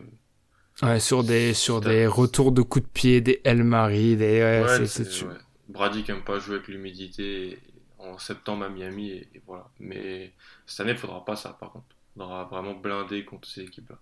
Ouais, 0.82 0.98
sur 0.98 1.22
des, 1.22 1.54
sur 1.54 1.80
des 1.80 2.06
retours 2.06 2.50
de 2.50 2.62
coups 2.62 2.84
de 2.84 2.90
pied, 2.90 3.20
des 3.20 3.40
El 3.44 3.62
Marie, 3.62 4.16
des. 4.16 4.40
Ouais, 4.42 4.86
c'est, 4.86 5.24
Brady 5.68 6.02
qui 6.02 6.10
aime 6.10 6.24
pas 6.24 6.38
jouer 6.38 6.56
avec 6.56 6.68
l'humidité 6.68 7.58
en 7.98 8.18
septembre 8.18 8.64
à 8.64 8.68
Miami, 8.68 9.10
et, 9.10 9.42
voilà. 9.46 9.70
Mais 9.78 10.32
cette 10.66 10.80
année, 10.80 10.92
il 10.92 10.98
faudra 10.98 11.24
pas 11.24 11.36
ça 11.36 11.56
par 11.58 11.72
contre. 11.72 11.86
Il 12.16 12.20
faudra 12.20 12.44
vraiment 12.44 12.74
blinder 12.74 13.24
contre 13.24 13.48
ces 13.48 13.62
équipes-là. 13.62 13.98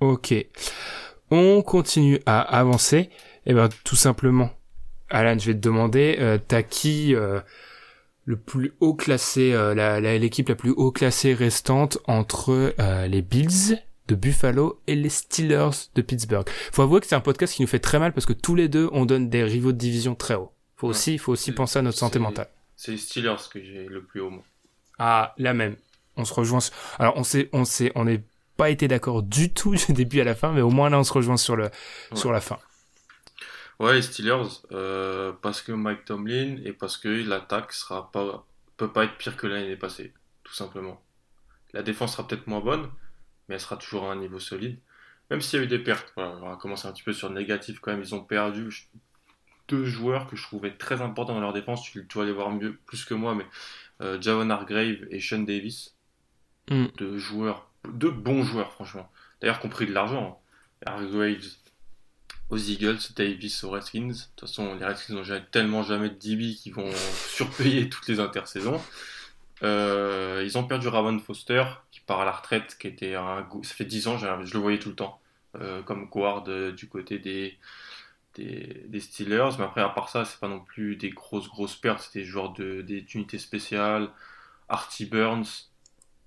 Ok. 0.00 0.34
On 1.30 1.62
continue 1.62 2.20
à 2.26 2.40
avancer. 2.40 3.10
Et 3.44 3.50
eh 3.50 3.54
ben 3.54 3.68
tout 3.84 3.96
simplement, 3.96 4.50
Alan, 5.08 5.38
je 5.38 5.46
vais 5.46 5.54
te 5.54 5.60
demander, 5.60 6.16
euh, 6.20 6.38
t'as 6.46 6.62
qui 6.62 7.14
euh, 7.14 7.40
le 8.24 8.36
plus 8.36 8.74
haut 8.80 8.94
classé, 8.94 9.52
euh, 9.52 9.74
la, 9.74 10.00
l'équipe 10.00 10.48
la 10.48 10.54
plus 10.54 10.70
haut 10.70 10.92
classée 10.92 11.34
restante 11.34 11.98
entre 12.06 12.74
euh, 12.78 13.06
les 13.06 13.22
Bills 13.22 13.78
de 14.12 14.14
Buffalo 14.14 14.80
et 14.86 14.94
les 14.94 15.08
Steelers 15.08 15.88
de 15.94 16.02
Pittsburgh. 16.02 16.46
Faut 16.70 16.82
avouer 16.82 17.00
que 17.00 17.06
c'est 17.06 17.14
un 17.14 17.20
podcast 17.20 17.54
qui 17.54 17.62
nous 17.62 17.68
fait 17.68 17.78
très 17.78 17.98
mal 17.98 18.12
parce 18.12 18.26
que 18.26 18.34
tous 18.34 18.54
les 18.54 18.68
deux 18.68 18.90
on 18.92 19.06
donne 19.06 19.30
des 19.30 19.42
rivaux 19.42 19.72
de 19.72 19.78
division 19.78 20.14
très 20.14 20.34
hauts. 20.34 20.52
Faut 20.76 20.88
aussi, 20.88 21.16
faut 21.16 21.32
aussi 21.32 21.52
penser 21.52 21.78
à 21.78 21.82
notre 21.82 21.96
santé 21.96 22.18
mentale. 22.18 22.48
C'est 22.76 22.92
les 22.92 22.98
Steelers 22.98 23.36
que 23.50 23.62
j'ai 23.62 23.86
le 23.86 24.02
plus 24.02 24.20
haut. 24.20 24.28
Moi. 24.28 24.44
Ah, 24.98 25.34
la 25.38 25.54
même. 25.54 25.76
On 26.16 26.26
se 26.26 26.34
rejoint. 26.34 26.58
Alors 26.98 27.16
on 27.16 27.24
sait, 27.24 27.48
on 27.54 27.64
sait, 27.64 27.90
on 27.94 28.04
n'est 28.04 28.22
pas 28.58 28.68
été 28.68 28.86
d'accord 28.86 29.22
du 29.22 29.50
tout 29.52 29.74
du 29.74 29.92
début 29.94 30.20
à 30.20 30.24
la 30.24 30.34
fin, 30.34 30.52
mais 30.52 30.60
au 30.60 30.70
moins 30.70 30.90
là 30.90 30.98
on 30.98 31.04
se 31.04 31.12
rejoint 31.12 31.38
sur 31.38 31.56
le, 31.56 31.70
sur 32.14 32.32
la 32.32 32.42
fin. 32.42 32.58
Ouais, 33.80 33.94
les 33.94 34.02
Steelers, 34.02 34.48
euh, 34.72 35.32
parce 35.40 35.62
que 35.62 35.72
Mike 35.72 36.04
Tomlin 36.04 36.58
et 36.64 36.72
parce 36.72 36.98
que 36.98 37.08
l'attaque 37.08 37.72
sera 37.72 38.12
pas, 38.12 38.46
peut 38.76 38.92
pas 38.92 39.04
être 39.04 39.16
pire 39.16 39.36
que 39.36 39.46
l'année 39.46 39.76
passée, 39.76 40.12
tout 40.44 40.52
simplement. 40.52 41.02
La 41.72 41.82
défense 41.82 42.12
sera 42.12 42.28
peut-être 42.28 42.46
moins 42.46 42.60
bonne, 42.60 42.90
mais 43.52 43.56
elle 43.56 43.60
sera 43.60 43.76
toujours 43.76 44.08
à 44.08 44.12
un 44.12 44.16
niveau 44.16 44.38
solide. 44.38 44.78
Même 45.30 45.42
s'il 45.42 45.58
y 45.58 45.62
a 45.62 45.66
eu 45.66 45.68
des 45.68 45.78
pertes, 45.78 46.10
on 46.16 46.48
va 46.48 46.56
commencer 46.56 46.88
un 46.88 46.92
petit 46.92 47.02
peu 47.02 47.12
sur 47.12 47.28
le 47.28 47.34
négatif 47.34 47.80
quand 47.80 47.92
même, 47.92 48.00
ils 48.00 48.14
ont 48.14 48.24
perdu 48.24 48.88
deux 49.68 49.84
joueurs 49.84 50.26
que 50.26 50.36
je 50.36 50.42
trouvais 50.42 50.70
très 50.70 51.02
importants 51.02 51.34
dans 51.34 51.40
leur 51.40 51.52
défense. 51.52 51.82
Tu, 51.82 52.02
dois 52.04 52.24
les 52.24 52.32
voir 52.32 52.50
mieux, 52.50 52.78
plus 52.86 53.04
que 53.04 53.12
moi, 53.12 53.34
mais 53.34 53.44
euh, 54.00 54.20
Javon 54.22 54.48
Hargrave 54.48 55.06
et 55.10 55.20
Sean 55.20 55.40
Davis. 55.40 55.96
Mm. 56.70 56.86
Deux 56.96 57.18
joueurs, 57.18 57.70
deux 57.92 58.10
bons 58.10 58.42
joueurs, 58.42 58.72
franchement. 58.72 59.10
D'ailleurs, 59.42 59.60
compris 59.60 59.86
de 59.86 59.92
l'argent. 59.92 60.40
Hein. 60.86 60.90
Hargrave 60.90 61.38
aux 62.48 62.58
Eagles, 62.58 62.98
Davis 63.14 63.64
aux 63.64 63.70
Redskins. 63.70 64.08
De 64.08 64.14
toute 64.14 64.48
façon, 64.48 64.74
les 64.76 64.84
Redskins 64.86 65.14
n'ont 65.14 65.44
tellement 65.50 65.82
jamais 65.82 66.08
de 66.08 66.14
DB 66.14 66.54
qu'ils 66.54 66.72
vont 66.72 66.90
surpayer 67.28 67.90
toutes 67.90 68.08
les 68.08 68.18
intersaisons. 68.18 68.80
Euh, 69.62 70.42
ils 70.44 70.58
ont 70.58 70.64
perdu 70.64 70.88
Raven 70.88 71.20
Foster, 71.20 71.64
qui 71.90 71.91
part 72.06 72.20
à 72.20 72.24
la 72.24 72.32
retraite, 72.32 72.76
qui 72.78 72.88
était 72.88 73.14
un... 73.14 73.46
Ça 73.62 73.74
fait 73.74 73.84
10 73.84 74.08
ans, 74.08 74.18
je 74.18 74.26
le 74.26 74.60
voyais 74.60 74.78
tout 74.78 74.90
le 74.90 74.94
temps, 74.94 75.20
euh, 75.60 75.82
comme 75.82 76.06
guard 76.06 76.44
euh, 76.48 76.72
du 76.72 76.88
côté 76.88 77.18
des, 77.18 77.58
des, 78.34 79.00
Steelers. 79.00 79.50
Mais 79.58 79.64
après, 79.64 79.80
à 79.80 79.88
part 79.88 80.08
ça, 80.08 80.24
c'est 80.24 80.40
pas 80.40 80.48
non 80.48 80.60
plus 80.60 80.96
des 80.96 81.10
grosses, 81.10 81.48
grosses 81.48 81.76
pertes. 81.76 82.02
C'était 82.02 82.20
des 82.20 82.24
joueurs 82.24 82.52
de, 82.52 82.82
des 82.82 83.04
unités 83.14 83.38
spéciales. 83.38 84.10
Artie 84.68 85.06
Burns, 85.06 85.44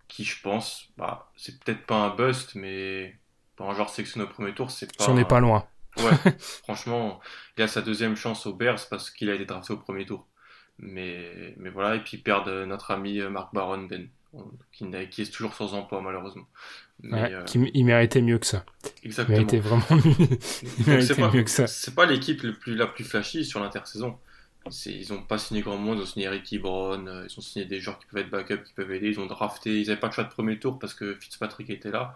qui 0.08 0.24
je 0.24 0.42
pense, 0.42 0.90
bah, 0.98 1.32
c'est 1.36 1.60
peut-être 1.60 1.86
pas 1.86 1.96
un 1.96 2.16
bust, 2.16 2.56
mais 2.56 3.16
pour 3.56 3.70
un 3.70 3.74
joueur 3.74 3.90
sélectionné 3.90 4.26
au 4.26 4.30
premier 4.30 4.54
tour, 4.54 4.72
c'est 4.72 4.96
pas. 4.96 5.06
J'en 5.06 5.18
ai 5.18 5.26
pas 5.26 5.40
loin. 5.40 5.68
Ouais, 5.98 6.32
franchement, 6.64 7.20
il 7.58 7.64
a 7.64 7.68
sa 7.68 7.82
deuxième 7.82 8.16
chance 8.16 8.46
au 8.46 8.54
Bears 8.54 8.88
parce 8.90 9.10
qu'il 9.10 9.30
a 9.30 9.34
été 9.34 9.46
drafté 9.46 9.74
au 9.74 9.78
premier 9.78 10.06
tour. 10.06 10.28
Mais, 10.78 11.54
mais 11.58 11.70
voilà, 11.70 11.96
et 11.96 12.04
puis 12.04 12.18
perdent 12.18 12.50
notre 12.50 12.92
ami 12.92 13.22
euh, 13.22 13.30
Marc 13.30 13.54
Baron 13.54 13.84
Ben, 13.84 14.10
qui, 14.72 14.86
qui 15.10 15.22
est 15.22 15.32
toujours 15.32 15.54
sans 15.54 15.74
emploi 15.74 16.02
malheureusement. 16.02 16.48
Mais, 17.02 17.34
euh, 17.34 17.46
il 17.74 17.86
méritait 17.86 18.22
mieux 18.22 18.40
que 18.40 18.46
ça. 18.46 18.66
Exactement. 19.04 19.38
Il 19.38 19.46
méritait 19.46 19.60
vraiment 19.60 21.32
mieux, 21.34 21.44
que 21.44 21.50
ça. 21.50 21.68
C'est 21.68 21.96
pas 21.96 22.06
l'équipe 22.06 22.42
la 22.68 22.88
plus 22.88 23.04
flashy 23.04 23.46
sur 23.46 23.60
l'intersaison. 23.60 24.18
Ils 24.86 25.14
ont 25.14 25.22
pas 25.22 25.38
signé 25.38 25.62
grand 25.62 25.78
monde, 25.78 26.00
ils 26.00 26.02
ont 26.02 26.06
signé 26.06 26.28
Ricky 26.28 26.58
Brown, 26.58 27.08
euh, 27.08 27.28
ils 27.30 27.38
ont 27.38 27.42
signé 27.42 27.66
des 27.66 27.80
joueurs 27.80 28.00
qui 28.00 28.08
peuvent 28.08 28.22
être 28.22 28.32
backup, 28.32 28.64
qui 28.64 28.74
peuvent 28.74 28.92
aider, 28.92 29.10
ils 29.10 29.20
ont 29.20 29.28
drafté, 29.28 29.80
ils 29.80 29.88
n'avaient 29.88 30.00
pas 30.00 30.08
de 30.08 30.14
choix 30.14 30.24
de 30.24 30.30
premier 30.30 30.58
tour 30.58 30.80
parce 30.80 30.96
que 30.96 31.14
Fitzpatrick 31.16 31.70
était 31.70 31.92
là, 31.92 32.16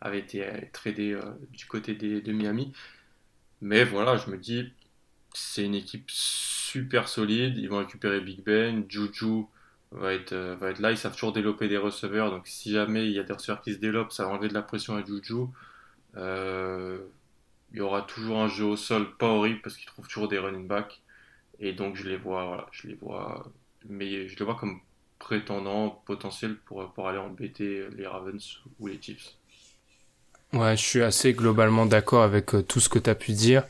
avait 0.00 0.20
été 0.20 0.46
tradé 0.72 1.18
du 1.50 1.66
côté 1.66 1.94
des, 1.94 2.22
de 2.22 2.32
Miami. 2.32 2.72
Mais 3.60 3.84
voilà, 3.84 4.16
je 4.16 4.30
me 4.30 4.38
dis, 4.38 4.72
c'est 5.34 5.64
une 5.64 5.74
équipe 5.74 6.10
super 6.10 7.08
solide. 7.08 7.58
Ils 7.58 7.68
vont 7.68 7.78
récupérer 7.78 8.20
Big 8.20 8.42
Ben. 8.42 8.84
Juju 8.88 9.44
va 9.92 10.14
être, 10.14 10.32
euh, 10.32 10.56
va 10.56 10.70
être 10.70 10.78
là. 10.78 10.90
Ils 10.90 10.98
savent 10.98 11.12
toujours 11.12 11.32
développer 11.32 11.68
des 11.68 11.76
receveurs. 11.76 12.30
Donc 12.30 12.46
si 12.46 12.72
jamais 12.72 13.06
il 13.06 13.12
y 13.12 13.18
a 13.18 13.22
des 13.22 13.32
receveurs 13.32 13.62
qui 13.62 13.72
se 13.74 13.78
développent, 13.78 14.12
ça 14.12 14.24
va 14.24 14.30
enlever 14.30 14.48
de 14.48 14.54
la 14.54 14.62
pression 14.62 14.96
à 14.96 15.04
Juju. 15.04 15.46
Euh, 16.16 16.98
il 17.72 17.78
y 17.78 17.80
aura 17.80 18.02
toujours 18.02 18.38
un 18.38 18.48
jeu 18.48 18.64
au 18.64 18.76
sol 18.76 19.16
pas 19.16 19.28
horrible 19.28 19.60
parce 19.62 19.76
qu'ils 19.76 19.86
trouvent 19.86 20.08
toujours 20.08 20.28
des 20.28 20.38
running 20.38 20.66
backs. 20.66 21.00
Et 21.60 21.72
donc 21.72 21.96
je 21.96 22.08
les 22.08 22.16
vois, 22.16 22.46
voilà, 22.46 22.66
je 22.72 22.88
les 22.88 22.94
vois, 22.94 23.46
mais 23.88 24.28
je 24.28 24.38
les 24.38 24.44
vois 24.44 24.54
comme 24.54 24.80
prétendants 25.18 26.02
potentiels 26.06 26.56
pour, 26.56 26.90
pour 26.92 27.08
aller 27.08 27.18
embêter 27.18 27.86
les 27.96 28.06
Ravens 28.06 28.58
ou 28.78 28.86
les 28.86 29.00
Chiefs. 29.00 29.34
Ouais, 30.52 30.76
je 30.76 30.82
suis 30.82 31.02
assez 31.02 31.32
globalement 31.32 31.86
d'accord 31.86 32.22
avec 32.22 32.54
euh, 32.54 32.62
tout 32.62 32.80
ce 32.80 32.88
que 32.88 32.98
tu 32.98 33.10
as 33.10 33.14
pu 33.14 33.32
dire. 33.32 33.64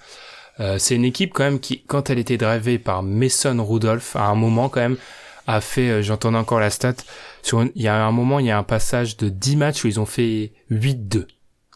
C'est 0.76 0.94
une 0.94 1.06
équipe 1.06 1.32
quand 1.32 1.44
même 1.44 1.58
qui, 1.58 1.82
quand 1.84 2.10
elle 2.10 2.18
était 2.18 2.36
drivée 2.36 2.78
par 2.78 3.02
Mason 3.02 3.64
Rudolph, 3.64 4.14
à 4.14 4.26
un 4.26 4.34
moment 4.34 4.68
quand 4.68 4.80
même, 4.80 4.98
a 5.54 5.60
fait, 5.60 5.90
euh, 5.90 6.02
j'entendais 6.02 6.38
encore 6.38 6.60
la 6.60 6.70
stat, 6.70 6.94
sur 7.42 7.62
il 7.62 7.82
y 7.82 7.88
a 7.88 8.04
un 8.04 8.12
moment, 8.12 8.38
il 8.38 8.46
y 8.46 8.50
a 8.50 8.58
un 8.58 8.62
passage 8.62 9.16
de 9.16 9.28
10 9.28 9.56
matchs 9.56 9.84
où 9.84 9.88
ils 9.88 10.00
ont 10.00 10.06
fait 10.06 10.52
8-2. 10.70 11.26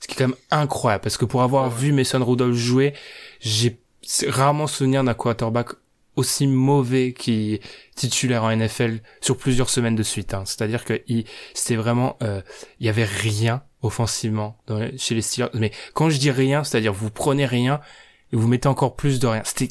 Ce 0.01 0.07
qui 0.07 0.15
est 0.15 0.17
quand 0.17 0.29
même 0.29 0.37
incroyable, 0.51 1.03
parce 1.03 1.17
que 1.17 1.25
pour 1.25 1.43
avoir 1.43 1.71
vu 1.71 1.93
Mason 1.93 2.25
Rudolph 2.25 2.57
jouer, 2.57 2.95
j'ai 3.41 3.81
rarement 4.29 4.67
souvenir 4.67 5.03
d'un 5.03 5.15
quarterback 5.15 5.71
aussi 6.17 6.47
mauvais 6.47 7.13
qui 7.13 7.61
titulaire 7.97 8.45
en 8.45 8.55
NFL 8.55 9.01
sur 9.21 9.37
plusieurs 9.37 9.71
semaines 9.71 9.97
de 9.97 10.03
suite. 10.03 10.35
Hein. 10.35 10.45
C'est-à-dire 10.45 10.85
que 10.85 11.03
c'était 11.55 11.77
vraiment, 11.77 12.17
euh, 12.23 12.41
il 12.79 12.87
y 12.87 12.89
avait 12.89 13.05
rien 13.05 13.63
offensivement 13.83 14.57
chez 14.97 15.15
les 15.15 15.23
Steelers. 15.23 15.51
Mais 15.55 15.73
quand 15.95 16.11
je 16.11 16.19
dis 16.19 16.31
rien, 16.31 16.65
c'est-à-dire 16.65 16.93
vous 16.93 17.11
prenez 17.11 17.47
rien 17.47 17.81
et 18.33 18.37
vous 18.37 18.47
mettez 18.47 18.69
encore 18.69 18.95
plus 18.95 19.19
de 19.19 19.27
rien. 19.27 19.43
C'était 19.45 19.71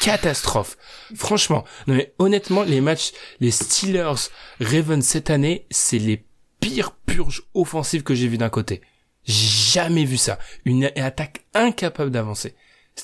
catastrophe. 0.00 0.76
Franchement. 1.14 1.64
Non 1.86 1.94
mais 1.94 2.14
honnêtement, 2.18 2.62
les 2.62 2.80
matchs, 2.80 3.12
les 3.40 3.50
Steelers 3.50 4.30
Ravens 4.60 5.04
cette 5.04 5.30
année, 5.30 5.66
c'est 5.70 5.98
les 5.98 6.24
pires 6.60 6.92
purges 6.92 7.42
offensives 7.54 8.02
que 8.02 8.14
j'ai 8.14 8.28
vues 8.28 8.38
d'un 8.38 8.50
côté. 8.50 8.80
Jamais 9.24 10.04
vu 10.04 10.16
ça. 10.16 10.38
Une 10.64 10.84
attaque 10.96 11.44
incapable 11.54 12.10
d'avancer. 12.10 12.54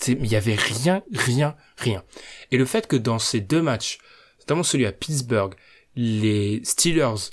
Il 0.06 0.26
y 0.26 0.36
avait 0.36 0.54
rien, 0.54 1.02
rien, 1.12 1.56
rien. 1.76 2.04
Et 2.50 2.56
le 2.56 2.64
fait 2.64 2.86
que 2.86 2.96
dans 2.96 3.18
ces 3.18 3.40
deux 3.40 3.62
matchs, 3.62 3.98
notamment 4.38 4.62
celui 4.62 4.86
à 4.86 4.92
Pittsburgh, 4.92 5.54
les 5.96 6.60
Steelers 6.64 7.30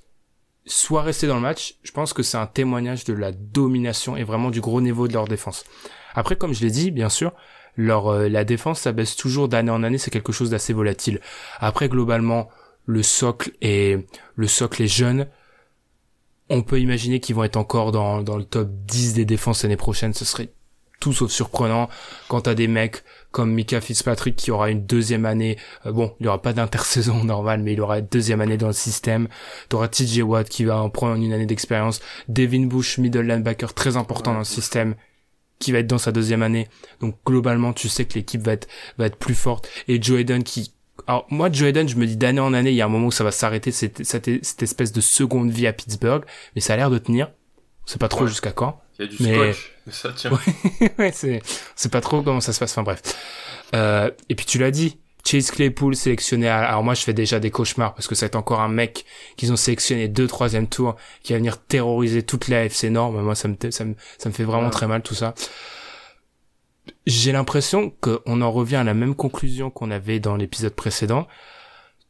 soient 0.66 1.04
restés 1.04 1.28
dans 1.28 1.36
le 1.36 1.42
match, 1.42 1.76
je 1.84 1.92
pense 1.92 2.14
que 2.14 2.24
c'est 2.24 2.38
un 2.38 2.48
témoignage 2.48 3.04
de 3.06 3.14
la 3.14 3.32
domination 3.32 4.18
et 4.18 4.24
vraiment 4.24 4.52
du 4.52 4.62
gros 4.62 4.82
niveau 4.82 5.08
de 5.08 5.14
leur 5.14 5.28
défense. 5.28 5.66
Après, 6.14 6.36
comme 6.36 6.54
je 6.54 6.62
l'ai 6.62 6.72
dit, 6.72 6.92
bien 6.92 7.10
sûr, 7.10 7.34
leur 7.78 8.08
euh, 8.08 8.28
la 8.28 8.44
défense 8.44 8.82
ça 8.82 8.92
baisse 8.92 9.16
toujours 9.16 9.48
d'année 9.48 9.72
en 9.72 9.84
année, 9.84 9.98
c'est 9.98 10.12
quelque 10.12 10.34
chose 10.34 10.50
d'assez 10.50 10.74
volatile. 10.74 11.22
Après 11.60 11.88
globalement, 11.90 12.50
le 12.86 13.04
socle 13.04 13.52
est 13.62 14.06
le 14.36 14.48
socle 14.48 14.84
est 14.84 14.88
jeune. 14.88 15.28
On 16.50 16.62
peut 16.64 16.80
imaginer 16.80 17.20
qu'ils 17.20 17.36
vont 17.36 17.44
être 17.44 17.58
encore 17.58 17.92
dans, 17.92 18.22
dans 18.22 18.38
le 18.38 18.46
top 18.46 18.70
10 18.86 19.14
des 19.14 19.26
défenses 19.26 19.64
l'année 19.64 19.78
prochaine, 19.78 20.14
ce 20.14 20.26
serait 20.26 20.50
tout 21.00 21.14
sauf 21.14 21.32
surprenant 21.32 21.90
quand 22.28 22.42
t'as 22.42 22.56
des 22.56 22.68
mecs 22.68 23.04
comme 23.32 23.54
Mika 23.54 23.82
Fitzpatrick 23.82 24.36
qui 24.36 24.52
aura 24.52 24.72
une 24.72 24.86
deuxième 24.86 25.26
année. 25.26 25.58
Euh, 25.86 25.92
bon, 25.92 26.16
il 26.20 26.26
y 26.26 26.28
aura 26.28 26.42
pas 26.42 26.54
d'intersaison 26.54 27.24
normale, 27.24 27.62
mais 27.62 27.74
il 27.74 27.82
aura 27.82 28.00
une 28.00 28.08
deuxième 28.08 28.42
année 28.42 28.58
dans 28.58 28.68
le 28.68 28.74
système. 28.74 29.28
T'auras 29.70 29.90
TJ 29.90 30.22
Watt 30.22 30.50
qui 30.50 30.66
va 30.66 30.82
en 30.82 30.90
prendre 30.90 31.16
une 31.16 31.34
année 31.34 31.46
d'expérience. 31.46 32.00
Devin 32.28 32.66
Bush, 32.66 32.98
middle 32.98 33.22
linebacker 33.22 33.74
très 33.74 33.98
important 33.98 34.34
dans 34.34 34.40
le 34.40 34.46
système 34.46 34.96
qui 35.60 35.72
va 35.72 35.80
être 35.80 35.88
dans 35.88 35.98
sa 35.98 36.12
deuxième 36.12 36.44
année. 36.44 36.68
Donc 37.02 37.16
globalement, 37.26 37.74
tu 37.74 37.90
sais 37.90 38.06
que 38.06 38.14
l'équipe 38.14 38.42
va 38.42 38.54
être 38.54 38.68
va 38.98 39.06
être 39.06 39.18
plus 39.18 39.36
forte. 39.36 39.68
Et 39.88 40.02
Joe 40.02 40.20
Eden 40.20 40.44
qui 40.44 40.74
alors 41.06 41.26
moi 41.30 41.52
Joe 41.52 41.70
Eden, 41.70 41.88
je 41.88 41.96
me 41.96 42.06
dis 42.06 42.18
d'année 42.18 42.40
en 42.40 42.54
année, 42.54 42.72
il 42.72 42.76
y 42.76 42.82
a 42.82 42.86
un 42.86 42.90
moment 42.90 43.08
où 43.08 43.12
ça 43.12 43.24
va 43.24 43.32
s'arrêter 43.32 43.72
cette, 43.72 44.04
cette, 44.04 44.28
espèce 44.62 44.92
de 44.92 45.02
seconde 45.02 45.52
vie 45.52 45.68
à 45.68 45.74
Pittsburgh, 45.74 46.24
mais 46.56 46.62
ça 46.62 46.74
a 46.74 46.78
l'air 46.78 46.90
de 46.90 46.98
tenir. 46.98 47.32
C'est 47.86 48.00
pas 48.00 48.10
trop 48.10 48.28
jusqu'à 48.28 48.52
quand. 48.52 48.82
Il 49.00 49.06
y 49.06 49.08
a 49.08 49.12
du 49.12 49.24
mais... 49.24 49.54
scotch, 49.54 49.72
ça 49.92 50.12
tient. 50.12 50.32
ouais, 51.00 51.12
c'est 51.14 51.42
c'est 51.76 51.92
pas 51.92 52.02
trop 52.02 52.22
comment 52.22 52.42
ça 52.42 52.52
se 52.52 52.60
passe. 52.60 52.72
Enfin 52.72 52.84
bref. 52.84 53.02
Euh, 53.76 54.10
et 54.30 54.36
puis 54.36 54.46
tu 54.46 54.58
l'as 54.58 54.72
dit, 54.72 54.98
Chase 55.28 55.52
Claypool 55.52 55.94
sélectionné. 55.94 56.48
Alors 56.48 56.84
moi, 56.84 56.94
je 56.94 57.02
fais 57.02 57.14
déjà 57.14 57.40
des 57.40 57.52
cauchemars 57.52 57.94
parce 57.94 58.08
que 58.08 58.16
c'est 58.16 58.38
encore 58.38 58.62
un 58.62 58.70
mec 58.70 59.06
qu'ils 59.36 59.52
ont 59.52 59.58
sélectionné 59.58 60.08
deux 60.08 60.26
troisième 60.26 60.68
tour 60.68 60.96
qui 61.22 61.34
va 61.34 61.40
venir 61.40 61.62
terroriser 61.62 62.24
toute 62.24 62.48
la 62.48 62.64
FC 62.64 62.90
Nord. 62.90 63.12
Moi, 63.12 63.36
ça 63.36 63.50
me 63.50 63.56
ça 63.70 63.84
me 63.84 63.96
ça 64.18 64.30
me 64.30 64.34
fait 64.34 64.46
vraiment 64.46 64.70
très 64.70 64.88
mal 64.88 65.02
tout 65.02 65.16
ça. 65.16 65.34
J'ai 67.06 67.34
l'impression 67.34 67.94
qu'on 68.00 68.42
en 68.42 68.52
revient 68.52 68.78
à 68.78 68.86
la 68.86 68.94
même 68.94 69.16
conclusion 69.16 69.70
qu'on 69.70 69.92
avait 69.92 70.22
dans 70.22 70.38
l'épisode 70.38 70.74
précédent. 70.74 71.28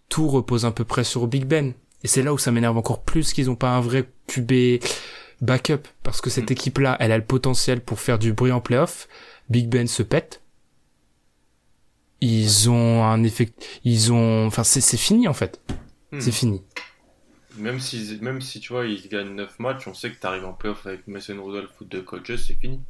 Tout 0.09 0.27
repose 0.27 0.65
un 0.65 0.71
peu 0.71 0.85
près 0.85 1.03
sur 1.03 1.25
Big 1.25 1.45
Ben. 1.45 1.73
Et 2.03 2.07
c'est 2.07 2.21
là 2.21 2.33
où 2.33 2.37
ça 2.37 2.51
m'énerve 2.51 2.77
encore 2.77 3.01
plus 3.01 3.33
qu'ils 3.33 3.49
ont 3.49 3.55
pas 3.55 3.69
un 3.69 3.81
vrai 3.81 4.07
QB 4.27 4.79
backup 5.41 5.87
parce 6.03 6.21
que 6.21 6.29
cette 6.29 6.51
mm. 6.51 6.53
équipe 6.53 6.77
là, 6.77 6.95
elle 6.99 7.11
a 7.11 7.17
le 7.17 7.25
potentiel 7.25 7.81
pour 7.81 7.99
faire 7.99 8.19
du 8.19 8.33
bruit 8.33 8.51
en 8.51 8.61
playoff. 8.61 9.07
Big 9.49 9.69
Ben 9.69 9.87
se 9.87 10.03
pète 10.03 10.41
ils 12.21 12.69
ont 12.69 13.03
un 13.03 13.23
effet, 13.23 13.51
ils 13.83 14.11
ont, 14.11 14.45
enfin 14.47 14.63
c'est 14.63 14.97
fini 14.97 15.27
en 15.27 15.33
fait, 15.33 15.61
hmm. 16.11 16.19
c'est 16.19 16.31
fini. 16.31 16.63
Même 17.57 17.79
si, 17.79 18.19
même 18.21 18.39
si 18.39 18.59
tu 18.59 18.73
vois, 18.73 18.85
ils 18.85 19.07
gagnent 19.09 19.35
9 19.35 19.59
matchs, 19.59 19.87
on 19.87 19.93
sait 19.93 20.11
que 20.11 20.19
tu 20.19 20.27
arrives 20.27 20.45
en 20.45 20.53
playoff 20.53 20.85
avec 20.85 21.07
Mason 21.07 21.43
Rudolph 21.43 21.71
ou 21.81 21.85
deux 21.85 22.03
coaches, 22.03 22.35
c'est 22.47 22.53
fini. 22.53 22.81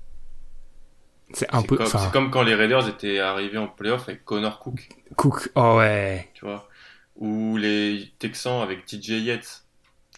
C'est 1.33 1.53
un 1.53 1.61
peu. 1.61 1.77
C'est 1.85 2.11
comme 2.11 2.31
quand 2.31 2.43
les 2.43 2.55
Raiders 2.55 2.87
étaient 2.87 3.19
arrivés 3.19 3.57
en 3.57 3.67
playoff 3.67 4.07
avec 4.07 4.23
Connor 4.23 4.59
Cook. 4.59 4.87
Cook, 5.15 5.49
oh 5.55 5.75
ouais. 5.77 6.29
Tu 6.33 6.45
vois. 6.45 6.69
Ou 7.17 7.57
les 7.57 8.13
Texans 8.19 8.61
avec 8.61 8.85
TJ 8.85 9.09
Yates 9.23 9.65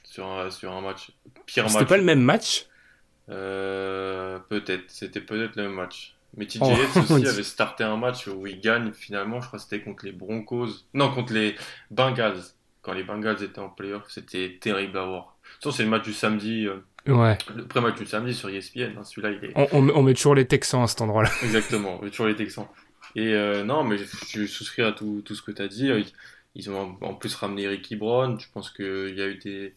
sur 0.04 0.28
un, 0.28 0.52
sur 0.52 0.72
un 0.72 0.82
match. 0.82 1.12
Pire 1.46 1.64
match. 1.64 1.74
C'était 1.74 1.86
pas 1.86 1.98
le 1.98 2.04
même 2.04 2.22
match? 2.22 2.68
Euh, 3.30 4.40
Peut-être. 4.50 4.84
C'était 4.88 5.22
peut-être 5.22 5.56
le 5.56 5.64
même 5.64 5.74
match. 5.74 6.16
Mais 6.38 6.46
TJ 6.46 6.60
oh, 6.62 7.00
aussi 7.00 7.14
avait 7.28 7.44
starté 7.44 7.84
un 7.84 7.98
match 7.98 8.28
où 8.28 8.46
il 8.46 8.60
gagne 8.60 8.92
finalement, 8.94 9.42
je 9.42 9.48
crois 9.48 9.60
que 9.60 9.64
c'était 9.64 9.82
contre 9.82 10.06
les 10.06 10.12
Broncos. 10.12 10.70
Non, 10.94 11.12
contre 11.12 11.34
les 11.34 11.56
Bengals. 11.92 12.42
Quand 12.82 12.94
les 12.94 13.04
Bengals 13.04 13.44
étaient 13.44 13.60
en 13.60 13.70
playoff, 13.70 14.04
c'était 14.08 14.58
terrible 14.62 14.98
à 14.98 15.06
voir. 15.06 15.36
De 15.64 15.72
c'est 15.72 15.84
le 15.84 15.90
match 15.90 16.04
du 16.04 16.14
samedi. 16.14 16.68
Euh, 16.68 17.14
ouais. 17.14 17.38
Le 17.56 17.66
pré-match 17.66 17.98
du 17.98 18.06
samedi 18.06 18.34
sur 18.34 18.50
ESPN. 18.50 18.98
Hein, 18.98 19.04
celui-là, 19.04 19.32
il 19.32 19.50
est... 19.50 19.74
on, 19.74 20.04
met 20.04 20.14
toujours 20.14 20.36
les 20.36 20.46
Texans 20.46 20.84
à 20.84 20.88
cet 20.88 21.02
endroit-là. 21.02 21.30
Exactement, 21.44 21.98
on 22.00 22.06
met 22.06 22.10
toujours 22.10 22.28
les 22.28 22.36
Texans. 22.36 22.68
Et 23.16 23.34
euh, 23.34 23.64
non, 23.64 23.84
mais 23.84 23.98
je, 23.98 24.46
souscris 24.46 24.84
à 24.84 24.92
tout, 24.92 25.22
tout 25.26 25.36
ce 25.36 25.42
que 25.42 25.52
tu 25.52 25.62
as 25.62 25.68
dit. 25.68 25.92
Ils, 26.56 26.70
ont 26.70 26.98
en 27.02 27.14
plus 27.16 27.34
ramené 27.36 27.68
Ricky 27.68 27.96
Brown. 27.96 28.40
Je 28.40 28.48
pense 28.54 28.70
qu'il 28.70 29.16
y 29.16 29.22
a 29.22 29.28
eu 29.28 29.38
des 29.38 29.74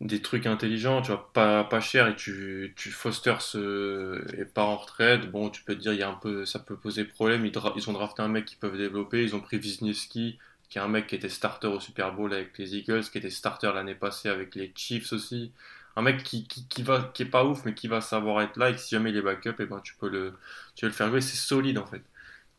des 0.00 0.22
trucs 0.22 0.46
intelligents, 0.46 1.02
tu 1.02 1.08
vois, 1.08 1.30
pas, 1.32 1.64
pas 1.64 1.80
cher 1.80 2.08
et 2.08 2.16
tu, 2.16 2.72
tu 2.76 2.90
fosters 2.90 3.42
ce, 3.42 4.24
et 4.38 4.46
pas 4.46 4.62
en 4.62 4.76
retraite, 4.76 5.30
bon, 5.30 5.50
tu 5.50 5.62
peux 5.62 5.74
te 5.74 5.80
dire, 5.80 5.92
il 5.92 5.98
y 5.98 6.02
a 6.02 6.08
un 6.08 6.14
peu, 6.14 6.46
ça 6.46 6.58
peut 6.58 6.76
poser 6.76 7.04
problème. 7.04 7.44
Ils, 7.44 7.52
ils 7.76 7.90
ont 7.90 7.92
drafté 7.92 8.22
un 8.22 8.28
mec 8.28 8.46
qui 8.46 8.56
peuvent 8.56 8.78
développer, 8.78 9.22
ils 9.22 9.36
ont 9.36 9.40
pris 9.40 9.58
Wisniewski, 9.58 10.38
qui 10.70 10.78
est 10.78 10.80
un 10.80 10.88
mec 10.88 11.06
qui 11.06 11.16
était 11.16 11.28
starter 11.28 11.66
au 11.66 11.80
Super 11.80 12.14
Bowl 12.14 12.32
avec 12.32 12.56
les 12.58 12.76
Eagles, 12.76 13.02
qui 13.02 13.18
était 13.18 13.30
starter 13.30 13.70
l'année 13.74 13.94
passée 13.94 14.30
avec 14.30 14.54
les 14.54 14.72
Chiefs 14.74 15.12
aussi. 15.12 15.52
Un 15.96 16.02
mec 16.02 16.22
qui, 16.22 16.46
qui, 16.46 16.66
qui, 16.68 16.82
va, 16.82 17.10
qui 17.14 17.24
est 17.24 17.26
pas 17.26 17.44
ouf, 17.44 17.64
mais 17.66 17.74
qui 17.74 17.88
va 17.88 18.00
savoir 18.00 18.40
être 18.42 18.56
là, 18.56 18.70
et 18.70 18.78
si 18.78 18.90
jamais 18.90 19.10
il 19.10 19.16
est 19.16 19.22
backup, 19.22 19.50
et 19.50 19.64
eh 19.64 19.66
ben, 19.66 19.80
tu 19.80 19.94
peux 19.96 20.08
le, 20.08 20.34
tu 20.76 20.82
peux 20.82 20.86
le 20.86 20.92
faire 20.92 21.10
jouer, 21.10 21.20
c'est 21.20 21.36
solide 21.36 21.78
en 21.78 21.86
fait. 21.86 22.02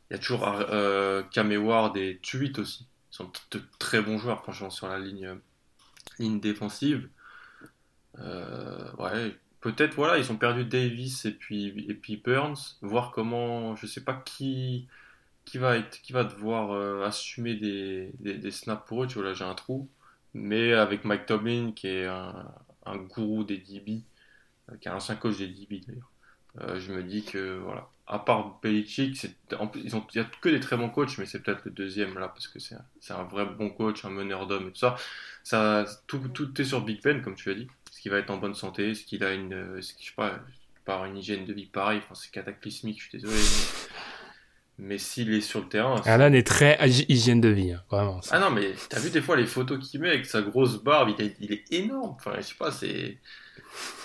Il 0.10 0.14
y 0.14 0.16
a 0.18 0.20
toujours 0.20 0.46
euh, 0.48 1.24
Ward 1.34 1.98
et 1.98 2.20
Tuit 2.22 2.60
aussi. 2.60 2.86
Ils 3.12 3.16
sont 3.16 3.32
de 3.52 3.62
très 3.80 4.02
bons 4.02 4.18
joueurs, 4.20 4.44
franchement, 4.44 4.70
sur 4.70 4.88
la 4.90 5.00
ligne, 5.00 5.38
ligne 6.20 6.40
défensive. 6.40 7.10
Euh, 8.20 8.92
ouais, 8.98 9.36
peut-être 9.62 9.96
voilà, 9.96 10.18
ils 10.18 10.32
ont 10.32 10.38
perdu 10.38 10.66
Davis 10.66 11.26
et 11.26 11.32
puis 11.32 11.86
et 11.90 11.94
puis 11.94 12.18
Burns. 12.18 12.78
Voir 12.82 13.12
comment, 13.12 13.76
je 13.76 13.86
sais 13.88 14.04
pas 14.04 14.14
qui 14.14 14.88
qui 15.46 15.58
va 15.58 15.78
être, 15.78 16.02
qui 16.02 16.14
va 16.14 16.24
devoir 16.24 16.72
euh, 16.72 17.06
assumer 17.06 17.56
des, 17.56 18.12
des, 18.20 18.52
snaps 18.52 18.86
pour 18.88 19.04
eux. 19.04 19.08
Tu 19.08 19.16
vois 19.16 19.24
là, 19.26 19.34
j'ai 19.34 19.46
un 19.46 19.56
trou. 19.56 19.90
Mais 20.34 20.74
avec 20.74 21.06
Mike 21.06 21.26
Tomlin 21.26 21.72
qui 21.74 21.88
est 21.88 22.06
un, 22.06 22.98
gourou 23.10 23.44
des 23.44 23.58
DB, 23.58 24.04
euh, 24.72 24.78
qui 24.78 24.88
est 24.88 24.92
un 24.92 24.96
ancien 24.96 25.16
coach 25.16 25.38
des 25.38 25.48
DB 25.48 25.82
d'ailleurs. 25.88 26.80
je 26.80 26.94
me 26.94 27.04
dis 27.04 27.24
que 27.24 27.58
voilà, 27.60 27.90
à 28.08 28.20
part 28.20 28.60
Belichick, 28.62 29.24
il 29.24 29.30
n'y 29.52 30.22
a 30.22 30.26
que 30.42 30.50
des 30.50 30.60
très 30.60 30.78
bons 30.78 30.90
coachs, 30.90 31.18
mais 31.18 31.26
c'est 31.26 31.42
peut-être 31.42 31.66
le 31.66 31.72
deuxième 31.72 32.18
là, 32.18 32.28
parce 32.30 32.48
que 32.48 32.60
c'est 32.60 33.14
un 33.14 33.24
vrai 33.24 33.46
bon 33.46 33.70
coach, 33.70 34.06
un 34.06 34.10
meneur 34.10 34.48
d'hommes 34.48 34.68
et 34.68 34.72
tout 34.72 34.80
ça. 34.80 34.96
ça 35.44 35.86
tout, 36.08 36.20
tout 36.30 36.62
est 36.62 36.66
sur 36.66 36.82
Big 36.82 37.02
Ben, 37.04 37.22
comme 37.22 37.36
tu 37.36 37.50
as 37.52 37.56
dit 37.56 37.68
qu'il 38.02 38.12
va 38.12 38.18
être 38.18 38.32
en 38.32 38.38
bonne 38.38 38.56
santé 38.56 38.92
Est-ce 38.92 39.04
qu'il 39.06 39.24
a 39.24 39.34
une, 39.34 39.54
euh, 39.54 39.76
je 39.78 39.82
sais 39.82 40.14
pas, 40.16 40.40
par 40.86 41.06
une 41.06 41.18
hygiène 41.18 41.46
de 41.46 41.54
vie 41.54 41.68
pareille 41.68 42.00
enfin, 42.00 42.16
C'est 42.16 42.32
cataclysmique, 42.32 43.00
je 43.00 43.10
suis 43.10 43.20
désolé. 43.20 43.40
Mais, 44.80 44.98
s'il 44.98 45.32
est 45.34 45.42
sur 45.42 45.60
le 45.60 45.68
terrain. 45.68 46.02
Alan 46.06 46.34
est 46.34 46.48
très 46.48 46.80
hygiène 46.90 47.40
de 47.40 47.50
vie, 47.50 47.74
hein, 47.74 47.84
vraiment. 47.92 48.20
Ah 48.32 48.40
non, 48.40 48.50
mais 48.50 48.74
t'as 48.90 49.00
vu 49.00 49.12
des 49.12 49.22
fois 49.22 49.36
les 49.36 49.46
photos 49.46 49.78
qu'il 49.88 50.02
met 50.02 50.10
avec 50.10 50.26
sa 50.26 50.42
grosse 50.42 50.82
barbe, 50.82 51.14
il 51.16 51.24
est, 51.24 51.36
il 51.40 51.54
est 51.54 51.72
énorme. 51.72 52.16
Enfin, 52.16 52.34
je 52.38 52.42
sais 52.42 52.56
pas, 52.56 52.72
c'est. 52.72 53.20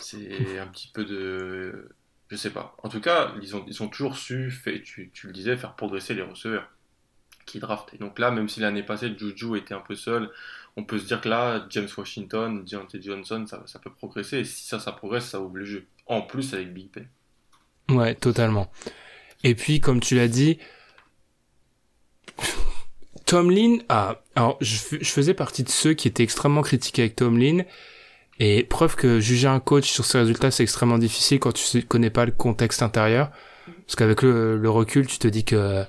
C'est 0.00 0.58
un 0.58 0.66
petit 0.66 0.90
peu 0.92 1.04
de. 1.04 1.88
Je 2.28 2.36
sais 2.36 2.50
pas. 2.50 2.76
En 2.82 2.90
tout 2.90 3.00
cas, 3.00 3.32
ils 3.40 3.56
ont, 3.56 3.64
ils 3.66 3.82
ont 3.82 3.88
toujours 3.88 4.18
su, 4.18 4.50
fait, 4.50 4.82
tu, 4.82 5.10
tu 5.14 5.28
le 5.28 5.32
disais, 5.32 5.56
faire 5.56 5.74
progresser 5.74 6.12
les 6.12 6.22
receveurs 6.22 6.68
qui 7.46 7.60
draftent. 7.60 7.94
Et 7.94 7.98
donc 7.98 8.18
là, 8.18 8.30
même 8.30 8.48
si 8.48 8.60
l'année 8.60 8.82
passée, 8.82 9.12
Juju 9.16 9.56
était 9.56 9.74
un 9.74 9.80
peu 9.80 9.94
seul, 9.94 10.30
on 10.76 10.84
peut 10.84 10.98
se 10.98 11.06
dire 11.06 11.20
que 11.20 11.28
là, 11.28 11.64
James 11.70 11.88
Washington, 11.96 12.64
Deontay 12.64 13.00
Johnson, 13.00 13.46
ça, 13.46 13.78
peut 13.78 13.90
progresser. 13.90 14.40
Et 14.40 14.44
si 14.44 14.66
ça, 14.66 14.78
ça 14.78 14.92
progresse, 14.92 15.26
ça 15.26 15.40
ouvre 15.40 15.56
le 15.56 15.64
jeu. 15.64 15.86
En 16.06 16.22
plus 16.22 16.52
avec 16.52 16.74
Big 16.74 16.90
Ben. 16.92 17.08
Ouais, 17.96 18.14
totalement. 18.14 18.70
Et 19.42 19.54
puis, 19.54 19.80
comme 19.80 20.00
tu 20.00 20.16
l'as 20.16 20.28
dit, 20.28 20.58
Tomlin 23.24 23.78
a... 23.88 24.20
Alors, 24.34 24.58
je, 24.60 24.76
faisais 24.76 25.34
partie 25.34 25.62
de 25.62 25.70
ceux 25.70 25.94
qui 25.94 26.08
étaient 26.08 26.22
extrêmement 26.22 26.62
critiqués 26.62 27.02
avec 27.02 27.16
Tomlin. 27.16 27.62
Et 28.38 28.64
preuve 28.64 28.96
que 28.96 29.18
juger 29.18 29.48
un 29.48 29.60
coach 29.60 29.90
sur 29.90 30.04
ses 30.04 30.18
résultats, 30.18 30.50
c'est 30.50 30.62
extrêmement 30.62 30.98
difficile 30.98 31.40
quand 31.40 31.52
tu 31.52 31.82
connais 31.84 32.10
pas 32.10 32.26
le 32.26 32.32
contexte 32.32 32.82
intérieur. 32.82 33.30
Parce 33.86 33.96
qu'avec 33.96 34.20
le 34.22 34.68
recul, 34.68 35.06
tu 35.06 35.18
te 35.18 35.28
dis 35.28 35.44
que 35.44 35.86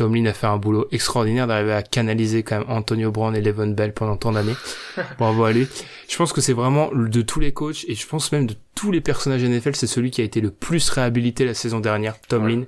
Tomlin 0.00 0.24
a 0.24 0.32
fait 0.32 0.46
un 0.46 0.56
boulot 0.56 0.88
extraordinaire 0.92 1.46
d'arriver 1.46 1.74
à 1.74 1.82
canaliser 1.82 2.42
quand 2.42 2.60
même 2.60 2.70
Antonio 2.70 3.10
Brown 3.10 3.36
et 3.36 3.42
Levon 3.42 3.66
Bell 3.66 3.92
pendant 3.92 4.16
tant 4.16 4.32
d'années. 4.32 4.56
Bravo 5.18 5.44
à 5.44 5.52
lui. 5.52 5.68
Je 6.08 6.16
pense 6.16 6.32
que 6.32 6.40
c'est 6.40 6.54
vraiment 6.54 6.90
de 6.90 7.20
tous 7.20 7.38
les 7.38 7.52
coachs 7.52 7.84
et 7.86 7.94
je 7.94 8.06
pense 8.06 8.32
même 8.32 8.46
de 8.46 8.54
tous 8.74 8.92
les 8.92 9.02
personnages 9.02 9.44
NFL, 9.44 9.74
c'est 9.74 9.86
celui 9.86 10.10
qui 10.10 10.22
a 10.22 10.24
été 10.24 10.40
le 10.40 10.50
plus 10.50 10.88
réhabilité 10.88 11.44
la 11.44 11.52
saison 11.52 11.80
dernière, 11.80 12.18
Tomlin, 12.18 12.64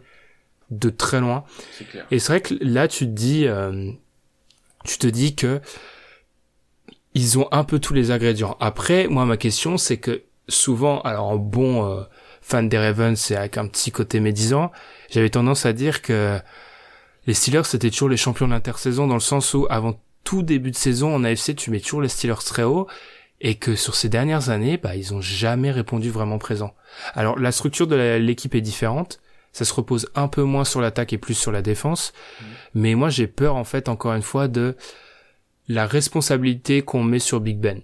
de 0.70 0.91
très 0.91 1.20
loin. 1.20 1.45
Et 2.11 2.18
c'est 2.18 2.33
vrai 2.33 2.41
que 2.43 2.55
là, 2.61 2.87
tu 2.87 3.07
te 3.07 3.11
dis, 3.12 3.47
euh, 3.47 3.91
tu 4.85 4.99
te 4.99 5.07
dis 5.07 5.35
que 5.35 5.62
ils 7.14 7.39
ont 7.39 7.49
un 7.51 7.64
peu 7.64 7.78
tous 7.78 7.95
les 7.95 8.11
ingrédients. 8.11 8.59
Après, 8.61 9.07
moi, 9.09 9.24
ma 9.24 9.39
question, 9.39 9.78
c'est 9.78 9.97
que 9.97 10.22
souvent, 10.49 11.01
alors 11.01 11.28
en 11.28 11.37
bon 11.37 11.91
euh, 11.91 12.03
fan 12.43 12.68
des 12.68 12.76
Ravens, 12.76 13.18
c'est 13.18 13.37
avec 13.37 13.57
un 13.57 13.68
petit 13.68 13.91
côté 13.91 14.20
médisant, 14.20 14.70
j'avais 15.09 15.30
tendance 15.30 15.64
à 15.64 15.72
dire 15.72 16.03
que 16.03 16.39
les 17.27 17.35
Steelers 17.35 17.64
c'était 17.64 17.91
toujours 17.91 18.09
les 18.09 18.16
champions 18.16 18.47
de 18.47 18.53
l'intersaison 18.53 19.07
dans 19.07 19.14
le 19.14 19.20
sens 19.20 19.55
où 19.55 19.66
avant 19.70 20.01
tout 20.25 20.43
début 20.43 20.70
de 20.70 20.77
saison 20.77 21.14
en 21.14 21.25
AFC 21.25 21.55
tu 21.57 21.70
mets 21.70 21.81
toujours 21.81 22.03
les 22.03 22.09
Steelers 22.09 22.45
très 22.45 22.62
haut 22.62 22.87
et 23.41 23.57
que 23.57 23.75
sur 23.75 23.95
ces 23.95 24.09
dernières 24.09 24.51
années 24.51 24.77
bah 24.77 24.97
ils 24.97 25.14
ont 25.14 25.20
jamais 25.20 25.70
répondu 25.70 26.11
vraiment 26.11 26.39
présent. 26.39 26.75
Alors 27.14 27.39
la 27.39 27.53
structure 27.53 27.87
de 27.87 27.97
l'équipe 28.16 28.55
est 28.55 28.61
différente, 28.61 29.20
ça 29.53 29.64
se 29.64 29.75
repose 29.75 30.11
un 30.14 30.29
peu 30.29 30.43
moins 30.43 30.64
sur 30.64 30.81
l'attaque 30.81 31.12
et 31.12 31.18
plus 31.18 31.35
sur 31.35 31.53
la 31.53 31.62
défense, 31.62 32.12
mmh. 32.12 32.45
mais 32.75 32.95
moi 32.95 33.09
j'ai 33.09 33.27
peur 33.27 33.57
en 33.57 33.64
fait 33.64 33.89
encore 33.89 34.14
une 34.14 34.23
fois 34.23 34.49
de 34.49 34.77
la 35.68 35.87
responsabilité 35.87 36.83
qu'on 36.83 37.03
met 37.03 37.18
sur 37.18 37.41
Big 37.41 37.59
Ben. 37.59 37.83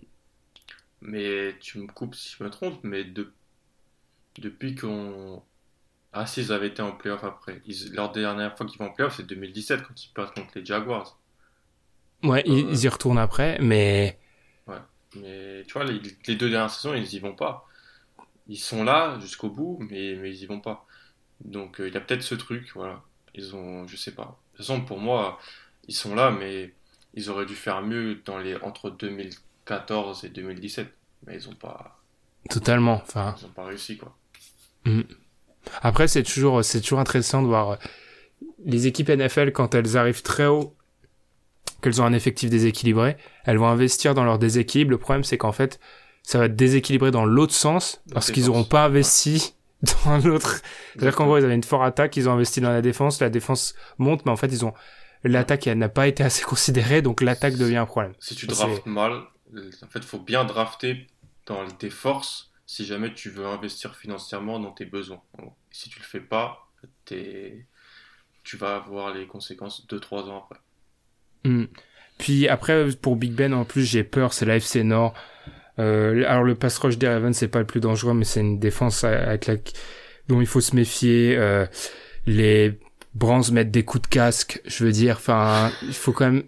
Mais 1.01 1.55
tu 1.61 1.79
me 1.79 1.87
coupes 1.87 2.15
si 2.15 2.35
je 2.37 2.45
me 2.45 2.51
trompe, 2.51 2.79
mais 2.83 3.05
de... 3.05 3.33
depuis 4.39 4.75
qu'on 4.75 5.43
ah 6.19 6.27
si, 6.27 6.41
ils 6.41 6.53
avaient 6.53 6.67
été 6.67 6.83
en 6.83 6.93
playoff 6.93 7.23
après. 7.23 7.63
leur 7.93 8.11
dernière 8.11 8.57
fois 8.57 8.67
qu'ils 8.67 8.79
vont 8.79 8.87
en 8.87 8.93
playoff, 8.93 9.17
c'est 9.17 9.27
2017 9.27 9.83
quand 9.83 10.05
ils 10.05 10.09
perdent 10.09 10.35
contre 10.35 10.51
les 10.57 10.65
Jaguars. 10.65 11.17
Ouais, 12.25 12.43
ils, 12.45 12.67
euh, 12.67 12.75
y 12.75 12.89
retournent 12.89 13.19
après, 13.19 13.59
mais... 13.61 14.19
Ouais, 14.67 14.81
mais 15.15 15.65
tu 15.67 15.75
vois, 15.75 15.85
les, 15.85 16.01
deux 16.01 16.51
dernières 16.51 16.71
saisons, 16.71 16.95
ils 16.95 17.15
y 17.15 17.21
vont 17.21 17.37
pas. 17.37 17.69
Ils 18.49 18.59
sont 18.59 18.83
là 18.83 19.17
jusqu'au 19.21 19.49
bout, 19.49 19.79
mais, 19.81 20.17
mais 20.17 20.31
ils 20.31 20.43
y 20.43 20.47
vont 20.47 20.59
pas. 20.59 20.87
Donc 21.41 21.81
euh, 21.81 21.87
il 21.87 21.95
y 21.95 21.97
a 21.97 22.01
peut-être 22.01 22.23
ce 22.23 22.35
truc, 22.35 22.73
voilà. 22.75 23.01
Ils 23.35 23.55
ont, 23.55 23.87
je 23.87 23.97
sais 23.97 24.13
pas. 24.13 24.41
De 24.53 24.57
toute 24.57 24.67
façon, 24.67 24.81
pour 24.81 24.99
moi, 24.99 25.39
ils 25.87 25.95
sont 25.95 26.17
là, 26.17 26.33
mais 26.33 26.75
ils 27.15 27.31
auraient 27.31 27.47
dû 27.47 27.55
faire 27.55 27.81
mieux 27.83 28.17
dans 28.25 28.39
les 28.39 28.57
entre 28.57 28.91
2014 28.91 30.25
et 30.25 30.31
2017. 30.31 30.93
Mais 31.27 31.37
ils 31.37 31.49
ont 31.49 31.55
pas... 31.55 32.01
Totalement, 32.51 32.95
enfin... 32.95 33.37
Ils 33.39 33.47
ont 33.47 33.51
pas 33.51 33.67
réussi, 33.67 33.97
quoi. 33.99 34.17
Mm. 34.85 35.03
Après, 35.83 36.09
c'est 36.09 36.23
toujours, 36.23 36.65
c'est 36.65 36.81
toujours 36.81 37.01
intéressant 37.01 37.43
de 37.43 37.47
voir 37.49 37.71
euh, 37.71 37.77
les 38.65 38.87
équipes 38.87 39.09
NFL 39.09 39.53
quand 39.53 39.75
elles 39.75 39.97
arrivent 39.97 40.23
très 40.23 40.47
haut, 40.47 40.77
qu'elles 41.83 42.03
ont 42.03 42.05
un 42.05 42.13
effectif 42.13 42.51
déséquilibré, 42.51 43.17
elles 43.45 43.59
vont 43.59 43.69
investir 43.69 44.15
dans 44.15 44.25
leur 44.25 44.39
déséquilibre. 44.39 44.91
Le 44.91 44.99
problème, 44.99 45.25
c'est 45.25 45.39
qu'en 45.39 45.53
fait, 45.53 45.79
ça 46.23 46.39
va 46.39 46.47
être 46.47 46.57
déséquilibré 46.57 47.11
dans 47.11 47.25
l'autre 47.25 47.55
sens 47.55 48.03
parce 48.13 48.31
qu'ils 48.31 48.47
n'auront 48.47 48.65
pas 48.65 48.85
investi 48.85 49.55
dans 50.05 50.19
l'autre. 50.19 50.61
C'est-à-dire 50.93 51.15
qu'en 51.15 51.27
gros, 51.27 51.39
ils 51.39 51.45
avaient 51.45 51.55
une 51.55 51.63
forte 51.63 51.85
attaque, 51.85 52.17
ils 52.17 52.29
ont 52.29 52.33
investi 52.33 52.61
dans 52.61 52.71
la 52.71 52.83
défense, 52.83 53.21
la 53.21 53.31
défense 53.31 53.75
monte, 53.99 54.27
mais 54.27 54.33
en 54.33 54.37
fait, 54.37 54.49
ils 54.49 54.65
ont 54.65 54.75
l'attaque 55.25 55.67
n'a 55.67 55.89
pas 55.89 56.07
été 56.07 56.23
assez 56.23 56.45
considérée, 56.45 57.03
donc 57.03 57.21
l'attaque 57.21 57.57
devient 57.57 57.77
un 57.77 57.87
problème. 57.87 58.13
Si 58.21 58.35
tu 58.35 58.47
draftes 58.47 58.87
mal, 58.87 59.13
en 59.13 59.89
fait, 59.89 59.99
il 59.99 60.03
faut 60.03 60.19
bien 60.19 60.45
drafter 60.45 61.07
dans 61.47 61.67
tes 61.67 61.91
forces 61.91 62.48
si 62.69 62.85
jamais 62.85 63.15
tu 63.15 63.31
veux 63.31 63.47
investir 63.47 63.97
financièrement 63.97 64.61
dans 64.61 64.73
tes 64.73 64.85
besoins. 64.85 65.23
Si 65.71 65.89
tu 65.89 65.99
le 65.99 66.05
fais 66.05 66.21
pas, 66.21 66.69
tu 67.07 68.57
vas 68.59 68.77
avoir 68.77 69.13
les 69.15 69.27
conséquences 69.27 69.87
2-3 69.89 70.29
ans 70.29 70.45
après. 70.45 70.61
Hmm. 71.45 71.65
Puis 72.19 72.47
après, 72.47 72.91
pour 73.01 73.17
Big 73.17 73.33
Ben, 73.33 73.55
en 73.55 73.65
plus, 73.65 73.85
j'ai 73.85 74.05
peur, 74.05 74.35
c'est 74.35 74.45
l'AFC 74.45 74.85
Nord. 74.85 75.15
Euh, 75.79 76.25
alors 76.27 76.43
le 76.43 76.57
pass 76.57 76.77
rush 76.79 76.99
des 76.99 77.09
Ravens, 77.09 77.35
c'est 77.35 77.49
pas 77.49 77.61
le 77.61 77.65
plus 77.65 77.81
dangereux, 77.81 78.13
mais 78.13 78.25
c'est 78.25 78.41
une 78.41 78.59
défense 78.59 79.03
avec 79.03 79.73
dont 80.29 80.43
il 80.43 80.47
faut 80.47 80.61
se 80.61 80.77
méfier. 80.77 81.39
Euh, 81.39 81.65
les 82.27 82.79
Browns 83.15 83.51
mettent 83.51 83.71
des 83.71 83.85
coups 83.85 84.03
de 84.03 84.09
casque, 84.09 84.61
je 84.67 84.85
veux 84.85 84.93
dire. 84.93 85.17
Enfin, 85.17 85.73
il 85.85 85.95
faut 85.95 86.13
quand 86.13 86.31
même... 86.31 86.43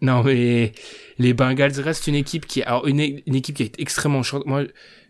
Non, 0.00 0.22
mais 0.22 0.72
les 1.18 1.34
Bengals 1.34 1.78
restent 1.80 2.06
une 2.06 2.14
équipe 2.14 2.46
qui... 2.46 2.62
Alors, 2.62 2.86
une, 2.86 3.00
une 3.00 3.34
équipe 3.34 3.56
qui 3.56 3.64
est 3.64 3.78
extrêmement 3.78 4.22
short. 4.22 4.46
Moi, 4.46 4.64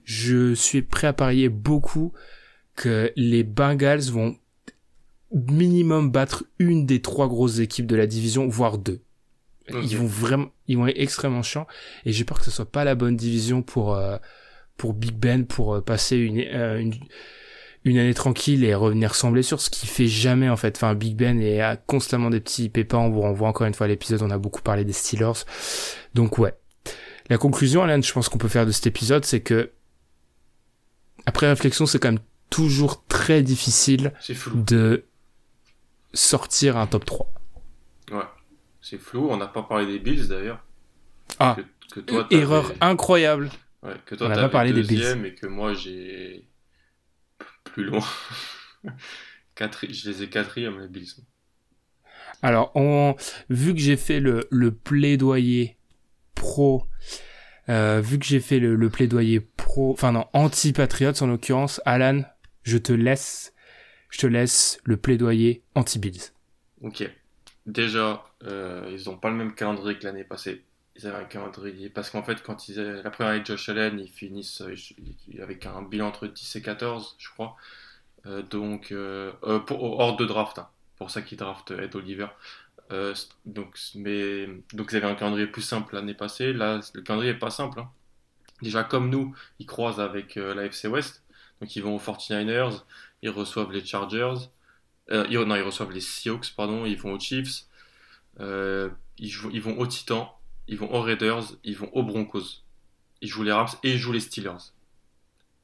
je 0.09 0.54
suis 0.54 0.80
prêt 0.80 1.06
à 1.06 1.12
parier 1.12 1.50
beaucoup 1.50 2.14
que 2.74 3.12
les 3.14 3.44
Bengals 3.44 4.11
vont 4.11 4.38
minimum 5.30 6.11
battre 6.11 6.44
une 6.59 6.86
des 6.86 7.02
trois 7.02 7.28
grosses 7.28 7.59
équipes 7.59 7.86
de 7.86 7.94
la 7.94 8.06
division, 8.06 8.48
voire 8.48 8.78
deux. 8.78 9.02
Ils 9.68 9.98
vont 9.98 10.06
vraiment, 10.06 10.46
ils 10.66 10.78
vont 10.78 10.86
être 10.86 10.98
extrêmement 10.98 11.42
chiants 11.42 11.66
et 12.06 12.12
j'ai 12.12 12.24
peur 12.24 12.38
que 12.38 12.46
ce 12.46 12.50
soit 12.50 12.72
pas 12.72 12.84
la 12.84 12.94
bonne 12.94 13.16
division 13.16 13.61
pour 13.61 13.96
euh, 13.96 14.16
pour 14.78 14.94
Big 14.94 15.12
Ben 15.12 15.44
pour 15.44 15.74
euh, 15.74 15.82
passer 15.82 16.16
une, 16.16 16.40
euh, 16.40 16.78
une, 16.78 16.94
une 17.84 17.98
année 17.98 18.14
tranquille 18.14 18.64
et 18.64 18.74
revenir 18.74 19.14
sans 19.14 19.30
blessure, 19.30 19.61
ce 19.61 19.68
qui 19.68 19.86
fait 19.86 20.06
jamais 20.06 20.48
en 20.48 20.56
fait. 20.56 20.74
Enfin, 20.78 20.94
Big 20.94 21.16
Ben 21.16 21.38
est 21.38 21.61
a 21.61 21.76
constamment 21.76 22.30
des 22.30 22.40
petits 22.40 22.70
pépins. 22.70 22.96
On 22.96 23.11
vous 23.11 23.20
renvoie 23.20 23.48
encore 23.48 23.66
une 23.66 23.74
fois 23.74 23.84
à 23.84 23.88
l'épisode. 23.88 24.22
On 24.22 24.30
a 24.30 24.38
beaucoup 24.38 24.62
parlé 24.62 24.86
des 24.86 24.94
Steelers. 24.94 25.44
Donc 26.14 26.38
ouais. 26.38 26.54
La 27.28 27.36
conclusion, 27.36 27.82
Alan, 27.82 28.00
je 28.00 28.11
pense 28.11 28.30
qu'on 28.30 28.38
peut 28.38 28.48
faire 28.48 28.64
de 28.64 28.70
cet 28.70 28.86
épisode, 28.86 29.26
c'est 29.26 29.40
que 29.40 29.72
après 31.29 31.47
réflexion, 31.47 31.85
c'est 31.85 31.99
quand 31.99 32.12
même 32.12 32.24
toujours 32.49 33.05
très 33.07 33.43
difficile 33.43 34.14
de 34.55 35.05
sortir 36.14 36.79
un 36.79 36.87
top 36.87 37.05
3. 37.05 37.31
Ouais, 38.12 38.22
c'est 38.81 38.97
flou. 38.97 39.29
On 39.31 39.37
n'a 39.37 39.47
pas 39.47 39.62
parlé 39.62 39.85
des 39.85 39.99
Bills 39.99 40.26
d'ailleurs. 40.26 40.64
Ah, 41.39 41.57
erreur 42.31 42.72
incroyable. 42.81 43.51
Ouais, 43.83 43.95
que 44.07 44.14
toi, 44.14 44.29
on 44.29 44.31
n'a 44.31 44.37
pas 44.37 44.49
parlé 44.49 44.72
des 44.72 44.83
Bills. 44.83 45.22
Et 45.26 45.35
que 45.35 45.47
moi, 45.47 45.74
j'ai 45.74 46.49
plus 47.64 47.85
loin. 47.85 48.05
je 49.61 50.11
les 50.11 50.22
ai 50.22 50.31
quatrièmes, 50.31 50.81
les 50.81 50.89
Bills. 50.89 51.12
Alors, 52.41 52.72
on... 52.74 53.16
vu 53.51 53.74
que 53.74 53.81
j'ai 53.81 53.99
fait 53.99 54.20
le, 54.20 54.49
le 54.51 54.72
plaidoyer 54.72 55.76
pro, 56.35 56.87
euh, 57.68 58.00
vu 58.00 58.18
que 58.18 58.24
j'ai 58.24 58.40
fait 58.40 58.58
le, 58.58 58.88
plaidoyer 58.88 59.40
pro, 59.40 59.92
enfin 59.92 60.12
non, 60.12 60.26
anti-patriots 60.32 61.22
en 61.22 61.26
l'occurrence, 61.26 61.80
Alan, 61.84 62.22
je 62.62 62.78
te 62.78 62.92
laisse, 62.92 63.52
je 64.10 64.26
laisse 64.26 64.80
le 64.84 64.96
plaidoyer 64.96 65.62
anti-Bills. 65.74 66.32
Ok. 66.82 67.08
Déjà, 67.66 68.24
euh, 68.44 68.96
ils 68.96 69.10
n'ont 69.10 69.18
pas 69.18 69.28
le 69.28 69.36
même 69.36 69.54
calendrier 69.54 69.98
que 69.98 70.04
l'année 70.04 70.24
passée. 70.24 70.64
Ils 70.96 71.06
avaient 71.06 71.18
un 71.18 71.24
calendrier. 71.24 71.90
Parce 71.90 72.10
qu'en 72.10 72.22
fait, 72.22 72.42
quand 72.42 72.68
ils 72.68 72.80
la 72.80 73.10
première 73.10 73.32
année 73.32 73.44
Josh 73.44 73.68
Allen, 73.68 74.00
ils 74.00 74.10
finissent 74.10 74.62
euh, 74.62 74.74
avec 75.42 75.66
un 75.66 75.82
bilan 75.82 76.08
entre 76.08 76.26
10 76.26 76.56
et 76.56 76.62
14, 76.62 77.16
je 77.18 77.28
crois. 77.30 77.56
Donc, 78.50 78.92
hors 78.92 80.16
de 80.16 80.24
draft. 80.26 80.58
Hein. 80.58 80.68
Pour 80.96 81.10
ça 81.10 81.22
qu'ils 81.22 81.38
draftent 81.38 81.70
Ed 81.70 81.94
Oliver. 81.94 82.26
Donc, 83.47 83.78
mais, 83.95 84.47
donc, 84.72 84.89
ils 84.93 84.97
avaient 84.97 85.07
un 85.07 85.14
calendrier 85.14 85.47
plus 85.47 85.62
simple 85.62 85.95
l'année 85.95 86.14
passée. 86.14 86.53
Là, 86.53 86.80
le 86.95 87.03
calendrier 87.03 87.32
n'est 87.32 87.39
pas 87.39 87.51
simple. 87.51 87.80
Hein. 87.80 87.91
Déjà, 88.62 88.84
comme 88.84 89.11
nous, 89.11 89.34
ils 89.59 89.66
croisent 89.66 90.01
avec 90.01 90.36
la 90.36 90.64
FC 90.64 90.89
West. 90.89 91.22
Donc, 91.61 91.74
ils 91.76 91.82
vont 91.82 91.97
aux 91.97 92.01
49ers, 92.01 92.82
ils 93.22 93.30
reçoivent 93.30 93.72
les 93.72 93.84
Chargers. 93.84 94.49
Euh, 95.11 95.45
non, 95.45 95.57
ils 95.57 95.62
reçoivent 95.62 95.93
les 95.93 96.01
Seahawks, 96.01 96.55
pardon, 96.55 96.84
ils 96.84 96.99
vont 96.99 97.12
aux 97.12 97.20
Chiefs, 97.20 97.64
euh, 98.41 98.91
ils, 99.16 99.32
vont 99.61 99.78
aux 99.78 99.86
Titans, 99.86 100.28
ils 100.66 100.76
vont 100.76 100.93
aux 100.93 101.01
Raiders, 101.01 101.45
ils 101.64 101.76
vont 101.76 101.91
aux 101.95 102.03
Broncos. 102.03 102.62
Ils 103.20 103.28
jouent 103.28 103.43
les 103.43 103.53
Rams 103.53 103.68
et 103.82 103.93
ils 103.93 103.99
jouent 103.99 104.12
les 104.12 104.20
Steelers. 104.20 104.72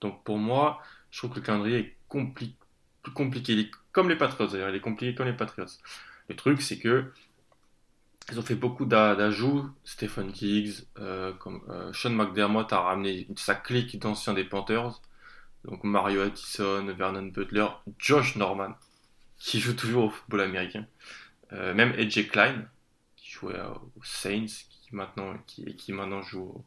Donc 0.01 0.25
pour 0.25 0.39
moi, 0.39 0.81
je 1.11 1.18
trouve 1.18 1.31
que 1.31 1.37
le 1.37 1.43
calendrier 1.43 1.79
est 1.79 1.97
plus 2.09 3.12
compliqué. 3.12 3.70
comme 3.93 4.09
les 4.09 4.16
Patriots 4.16 4.49
d'ailleurs, 4.49 4.70
il 4.70 4.77
est 4.77 4.81
compliqué 4.81 5.14
comme 5.14 5.27
les 5.27 5.35
Patriots. 5.35 5.66
Le 6.29 6.37
truc, 6.37 6.62
c'est 6.62 6.79
que 6.79 7.12
ils 8.33 8.39
ont 8.39 8.43
fait 8.43 8.55
beaucoup 8.55 8.87
d'ajouts. 8.87 9.70
Stephen 9.85 10.31
Diggs, 10.31 10.85
euh, 10.99 11.33
comme, 11.35 11.62
euh, 11.68 11.93
Sean 11.93 12.11
McDermott 12.11 12.72
a 12.72 12.81
ramené 12.81 13.29
sa 13.37 13.55
clique 13.55 13.99
d'anciens 13.99 14.33
des 14.33 14.45
Panthers. 14.45 15.03
Donc 15.64 15.85
Mario 15.85 16.22
Addison, 16.22 16.87
Vernon 16.97 17.27
Butler, 17.27 17.66
Josh 17.99 18.37
Norman 18.37 18.75
qui 19.39 19.61
joue 19.61 19.75
toujours 19.75 20.05
au 20.05 20.11
football 20.11 20.43
américain. 20.43 20.87
Euh, 21.53 21.75
même 21.75 21.93
AJ 21.99 22.29
Klein, 22.29 22.66
qui 23.16 23.31
jouait 23.31 23.61
aux 23.61 24.05
Saints, 24.05 24.47
qui 24.47 24.95
maintenant, 24.95 25.35
qui 25.47 25.93
maintenant 25.93 26.22
joue 26.22 26.64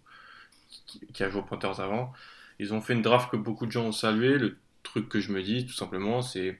qui, 0.85 1.23
a 1.23 1.29
joué 1.29 1.41
aux 1.41 1.45
Panthers 1.45 1.79
avant. 1.79 2.13
Ils 2.59 2.73
ont 2.73 2.81
fait 2.81 2.93
une 2.93 3.01
draft 3.01 3.31
que 3.31 3.37
beaucoup 3.37 3.65
de 3.65 3.71
gens 3.71 3.85
ont 3.85 3.91
salué. 3.91 4.37
Le 4.37 4.57
truc 4.83 5.09
que 5.09 5.19
je 5.19 5.31
me 5.31 5.41
dis, 5.41 5.65
tout 5.65 5.73
simplement, 5.73 6.21
c'est 6.21 6.59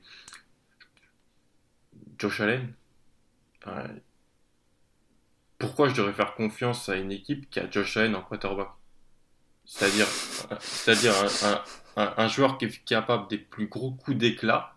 Josh 2.17 2.41
Allen. 2.41 2.73
Pourquoi 5.57 5.89
je 5.89 5.95
devrais 5.95 6.13
faire 6.13 6.35
confiance 6.35 6.89
à 6.89 6.95
une 6.95 7.11
équipe 7.11 7.49
qui 7.49 7.59
a 7.59 7.69
Josh 7.69 7.97
Allen 7.97 8.15
en 8.15 8.21
quarterback? 8.21 8.69
C'est-à-dire, 9.65 10.07
c'est-à-dire 10.59 11.13
un, 11.97 12.13
un, 12.17 12.27
joueur 12.27 12.57
qui 12.57 12.65
est 12.65 12.85
capable 12.85 13.27
des 13.27 13.37
plus 13.37 13.67
gros 13.67 13.91
coups 13.91 14.17
d'éclat 14.17 14.75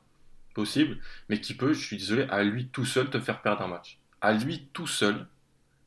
possible, 0.55 0.99
mais 1.29 1.41
qui 1.41 1.55
peut, 1.55 1.73
je 1.73 1.85
suis 1.85 1.97
désolé, 1.97 2.27
à 2.31 2.43
lui 2.43 2.69
tout 2.69 2.85
seul 2.85 3.11
te 3.11 3.21
faire 3.21 3.43
perdre 3.43 3.63
un 3.63 3.69
match. 3.69 3.99
À 4.21 4.33
lui 4.33 4.69
tout 4.73 4.87
seul, 4.87 5.27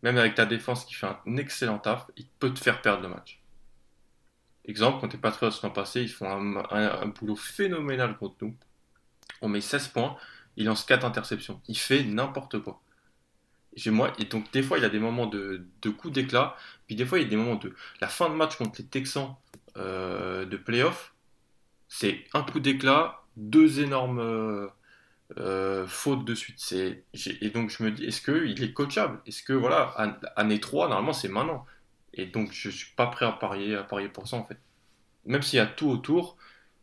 même 0.03 0.17
avec 0.17 0.35
ta 0.35 0.45
défense 0.45 0.85
qui 0.85 0.93
fait 0.93 1.07
un 1.07 1.37
excellent 1.37 1.79
taf, 1.79 2.09
il 2.17 2.27
peut 2.39 2.53
te 2.53 2.59
faire 2.59 2.81
perdre 2.81 3.03
le 3.03 3.09
match. 3.09 3.41
Exemple, 4.65 4.99
quand 5.01 5.11
les 5.11 5.19
Patriots 5.19 5.51
l'an 5.63 5.71
passé, 5.71 6.01
ils 6.01 6.09
font 6.09 6.29
un, 6.29 7.07
boulot 7.07 7.35
phénoménal 7.35 8.17
contre 8.17 8.35
nous. 8.41 8.55
On 9.41 9.49
met 9.49 9.59
16 9.61 9.89
points, 9.89 10.15
il 10.55 10.65
lance 10.65 10.85
4 10.85 11.03
interceptions. 11.03 11.61
Il 11.67 11.77
fait 11.77 12.03
n'importe 12.03 12.59
quoi. 12.59 12.81
Et, 13.75 13.89
moi, 13.89 14.13
et 14.19 14.25
donc 14.25 14.51
des 14.51 14.63
fois, 14.63 14.77
il 14.77 14.85
a 14.85 14.89
des 14.89 14.99
moments 14.99 15.25
de, 15.25 15.65
de 15.81 15.89
coups 15.89 16.13
d'éclat, 16.13 16.55
puis 16.87 16.95
des 16.95 17.05
fois, 17.05 17.19
il 17.19 17.23
y 17.23 17.27
a 17.27 17.29
des 17.29 17.35
moments 17.37 17.55
de 17.55 17.73
la 18.01 18.07
fin 18.07 18.29
de 18.29 18.35
match 18.35 18.55
contre 18.57 18.81
les 18.81 18.87
Texans 18.87 19.35
euh, 19.77 20.45
de 20.45 20.57
playoff. 20.57 21.13
C'est 21.87 22.25
un 22.33 22.43
coup 22.43 22.59
d'éclat, 22.59 23.23
deux 23.37 23.81
énormes 23.81 24.19
euh, 24.19 24.67
euh, 25.37 25.87
fautes 25.87 26.25
de 26.25 26.35
suite. 26.35 26.57
C'est, 26.59 27.03
et 27.41 27.49
donc 27.49 27.69
je 27.69 27.83
me 27.83 27.91
dis, 27.91 28.05
est-ce 28.05 28.21
qu'il 28.21 28.63
est 28.63 28.73
coachable? 28.73 29.19
Est-ce 29.25 29.43
que, 29.43 29.53
voilà, 29.53 29.93
année 30.35 30.59
3, 30.59 30.89
normalement 30.89 31.13
c'est 31.13 31.29
maintenant. 31.29 31.65
Et 32.13 32.25
donc 32.27 32.51
je 32.51 32.69
suis 32.69 32.93
pas 32.95 33.07
prêt 33.07 33.25
à 33.25 33.31
parier, 33.31 33.75
à 33.75 33.83
parier 33.83 34.09
pour 34.09 34.27
ça 34.27 34.37
en 34.37 34.43
fait. 34.43 34.59
Même 35.25 35.41
s'il 35.41 35.57
y 35.57 35.59
a 35.59 35.65
tout 35.65 35.89
autour, 35.89 36.37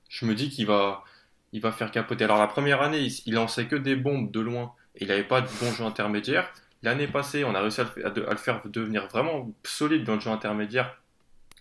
je 0.08 0.26
me 0.26 0.34
dis 0.34 0.50
qu'il 0.50 0.66
va, 0.66 1.04
il 1.52 1.60
va 1.60 1.72
faire 1.72 1.90
capoter. 1.90 2.24
Alors 2.24 2.38
la 2.38 2.46
première 2.48 2.82
année, 2.82 3.08
il, 3.26 3.34
lançait 3.34 3.66
que 3.66 3.76
des 3.76 3.96
bombes 3.96 4.30
de 4.30 4.40
loin 4.40 4.74
et 4.96 5.04
il 5.04 5.08
n'avait 5.08 5.24
pas 5.24 5.40
de 5.40 5.48
bon 5.60 5.72
jeu 5.72 5.84
intermédiaire. 5.84 6.52
L'année 6.82 7.08
passée, 7.08 7.44
on 7.44 7.54
a 7.54 7.60
réussi 7.60 7.80
à 7.80 7.92
le, 7.96 8.28
à 8.28 8.30
le, 8.30 8.36
faire 8.36 8.62
devenir 8.66 9.06
vraiment 9.08 9.52
solide 9.64 10.04
dans 10.04 10.14
le 10.14 10.20
jeu 10.20 10.30
intermédiaire. 10.30 11.00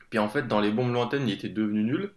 Puis 0.09 0.19
en 0.19 0.29
fait, 0.29 0.47
dans 0.47 0.59
les 0.59 0.71
bombes 0.71 0.93
lointaines, 0.93 1.27
il 1.27 1.33
était 1.33 1.49
devenu 1.49 1.83
nul. 1.83 2.13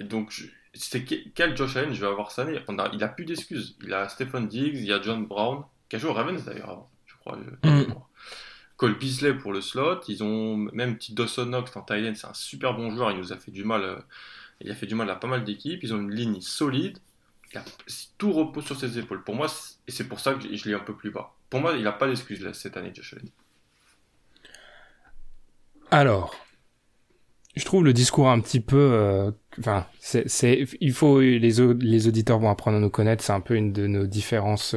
Et 0.00 0.04
donc, 0.04 0.32
c'est 0.74 1.04
quel 1.04 1.56
Josh 1.56 1.76
Allen 1.76 1.92
je 1.92 2.00
vais 2.00 2.06
avoir 2.06 2.30
cette 2.30 2.48
année 2.48 2.58
Il 2.94 3.04
a 3.04 3.08
plus 3.08 3.24
d'excuses. 3.24 3.76
Il 3.82 3.92
a 3.92 4.08
Stephen 4.08 4.48
Diggs, 4.48 4.74
il 4.74 4.84
y 4.84 4.92
a 4.92 5.00
John 5.00 5.26
Brown, 5.26 5.64
qui 5.88 5.96
a 5.96 5.98
joué 5.98 6.10
au 6.10 6.14
Ravens 6.14 6.44
d'ailleurs 6.44 6.86
je 7.06 7.14
crois. 7.16 7.36
Mm. 7.36 7.94
Cole 8.76 8.98
Beasley 8.98 9.34
pour 9.34 9.52
le 9.52 9.60
slot. 9.60 10.00
Ils 10.08 10.24
ont 10.24 10.56
même 10.56 10.96
petit 10.96 11.14
Dawson 11.14 11.46
Knox 11.46 11.76
en 11.76 11.82
Thailand, 11.82 12.14
c'est 12.14 12.26
un 12.26 12.34
super 12.34 12.74
bon 12.74 12.90
joueur. 12.90 13.10
Il 13.10 13.18
nous 13.18 13.32
a 13.32 13.36
fait 13.36 13.50
du 13.50 13.64
mal. 13.64 13.82
Euh, 13.82 13.98
il 14.60 14.70
a 14.70 14.74
fait 14.74 14.86
du 14.86 14.94
mal 14.94 15.10
à 15.10 15.16
pas 15.16 15.28
mal 15.28 15.44
d'équipes. 15.44 15.80
Ils 15.82 15.92
ont 15.94 15.98
une 15.98 16.12
ligne 16.12 16.40
solide. 16.40 16.98
tout 18.18 18.32
repose 18.32 18.64
sur 18.64 18.78
ses 18.78 18.98
épaules. 18.98 19.22
Pour 19.22 19.34
moi, 19.34 19.46
et 19.86 19.92
c'est 19.92 20.08
pour 20.08 20.20
ça 20.20 20.34
que 20.34 20.56
je 20.56 20.68
l'ai 20.68 20.74
un 20.74 20.80
peu 20.80 20.94
plus 20.94 21.10
bas. 21.10 21.34
Pour 21.52 21.60
moi, 21.60 21.74
il 21.76 21.82
n'a 21.82 21.92
pas 21.92 22.06
d'excuses 22.06 22.50
cette 22.54 22.78
année, 22.78 22.92
Josh. 22.94 23.14
Alors, 25.90 26.34
je 27.54 27.64
trouve 27.66 27.84
le 27.84 27.92
discours 27.92 28.30
un 28.30 28.40
petit 28.40 28.60
peu 28.60 28.78
euh, 28.78 29.30
enfin 29.58 29.86
c'est 30.00 30.66
il 30.80 30.94
faut 30.94 31.20
les 31.20 31.38
les 31.38 32.08
auditeurs 32.08 32.38
vont 32.38 32.48
apprendre 32.48 32.78
à 32.78 32.80
nous 32.80 32.88
connaître 32.88 33.22
c'est 33.22 33.34
un 33.34 33.42
peu 33.42 33.54
une 33.54 33.74
de 33.74 33.86
nos 33.86 34.06
différences 34.06 34.76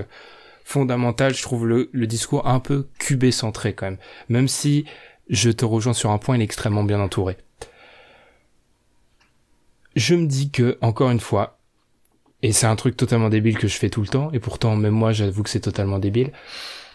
fondamentales 0.65 1.33
je 1.33 1.43
trouve 1.43 1.65
le, 1.65 1.89
le 1.93 2.07
discours 2.07 2.45
un 2.45 2.59
peu 2.59 2.89
cubé 2.99 3.31
centré 3.31 3.73
quand 3.73 3.85
même 3.85 3.99
même 4.27 4.49
si 4.49 4.83
je 5.29 5.51
te 5.51 5.63
rejoins 5.63 5.93
sur 5.93 6.09
un 6.09 6.17
point 6.17 6.35
il 6.35 6.41
est 6.41 6.43
extrêmement 6.43 6.83
bien 6.83 6.99
entouré 6.99 7.37
je 9.95 10.15
me 10.15 10.27
dis 10.27 10.51
que 10.51 10.77
encore 10.81 11.11
une 11.11 11.21
fois 11.21 11.54
et 12.45 12.51
c'est 12.51 12.67
un 12.67 12.75
truc 12.75 12.95
totalement 12.95 13.29
débile 13.29 13.57
que 13.57 13.67
je 13.67 13.77
fais 13.77 13.89
tout 13.89 14.01
le 14.01 14.07
temps 14.07 14.29
et 14.33 14.39
pourtant 14.39 14.75
même 14.75 14.93
moi 14.93 15.11
j'avoue 15.11 15.43
que 15.43 15.49
c'est 15.49 15.59
totalement 15.59 15.99
débile 15.99 16.31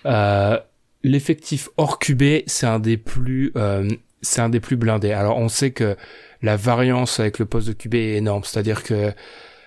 euh, 0.06 0.58
l'effectif 1.02 1.68
hors 1.76 1.98
QB 1.98 2.42
c'est 2.46 2.66
un 2.66 2.78
des 2.78 2.96
plus 2.96 3.52
euh, 3.56 3.88
c'est 4.22 4.40
un 4.40 4.48
des 4.48 4.60
plus 4.60 4.76
blindés. 4.76 5.12
Alors 5.12 5.38
on 5.38 5.48
sait 5.48 5.70
que 5.70 5.96
la 6.42 6.56
variance 6.56 7.20
avec 7.20 7.38
le 7.38 7.46
poste 7.46 7.68
de 7.68 7.72
QB 7.72 7.94
est 7.94 8.16
énorme, 8.16 8.44
c'est-à-dire 8.44 8.82
que 8.82 9.12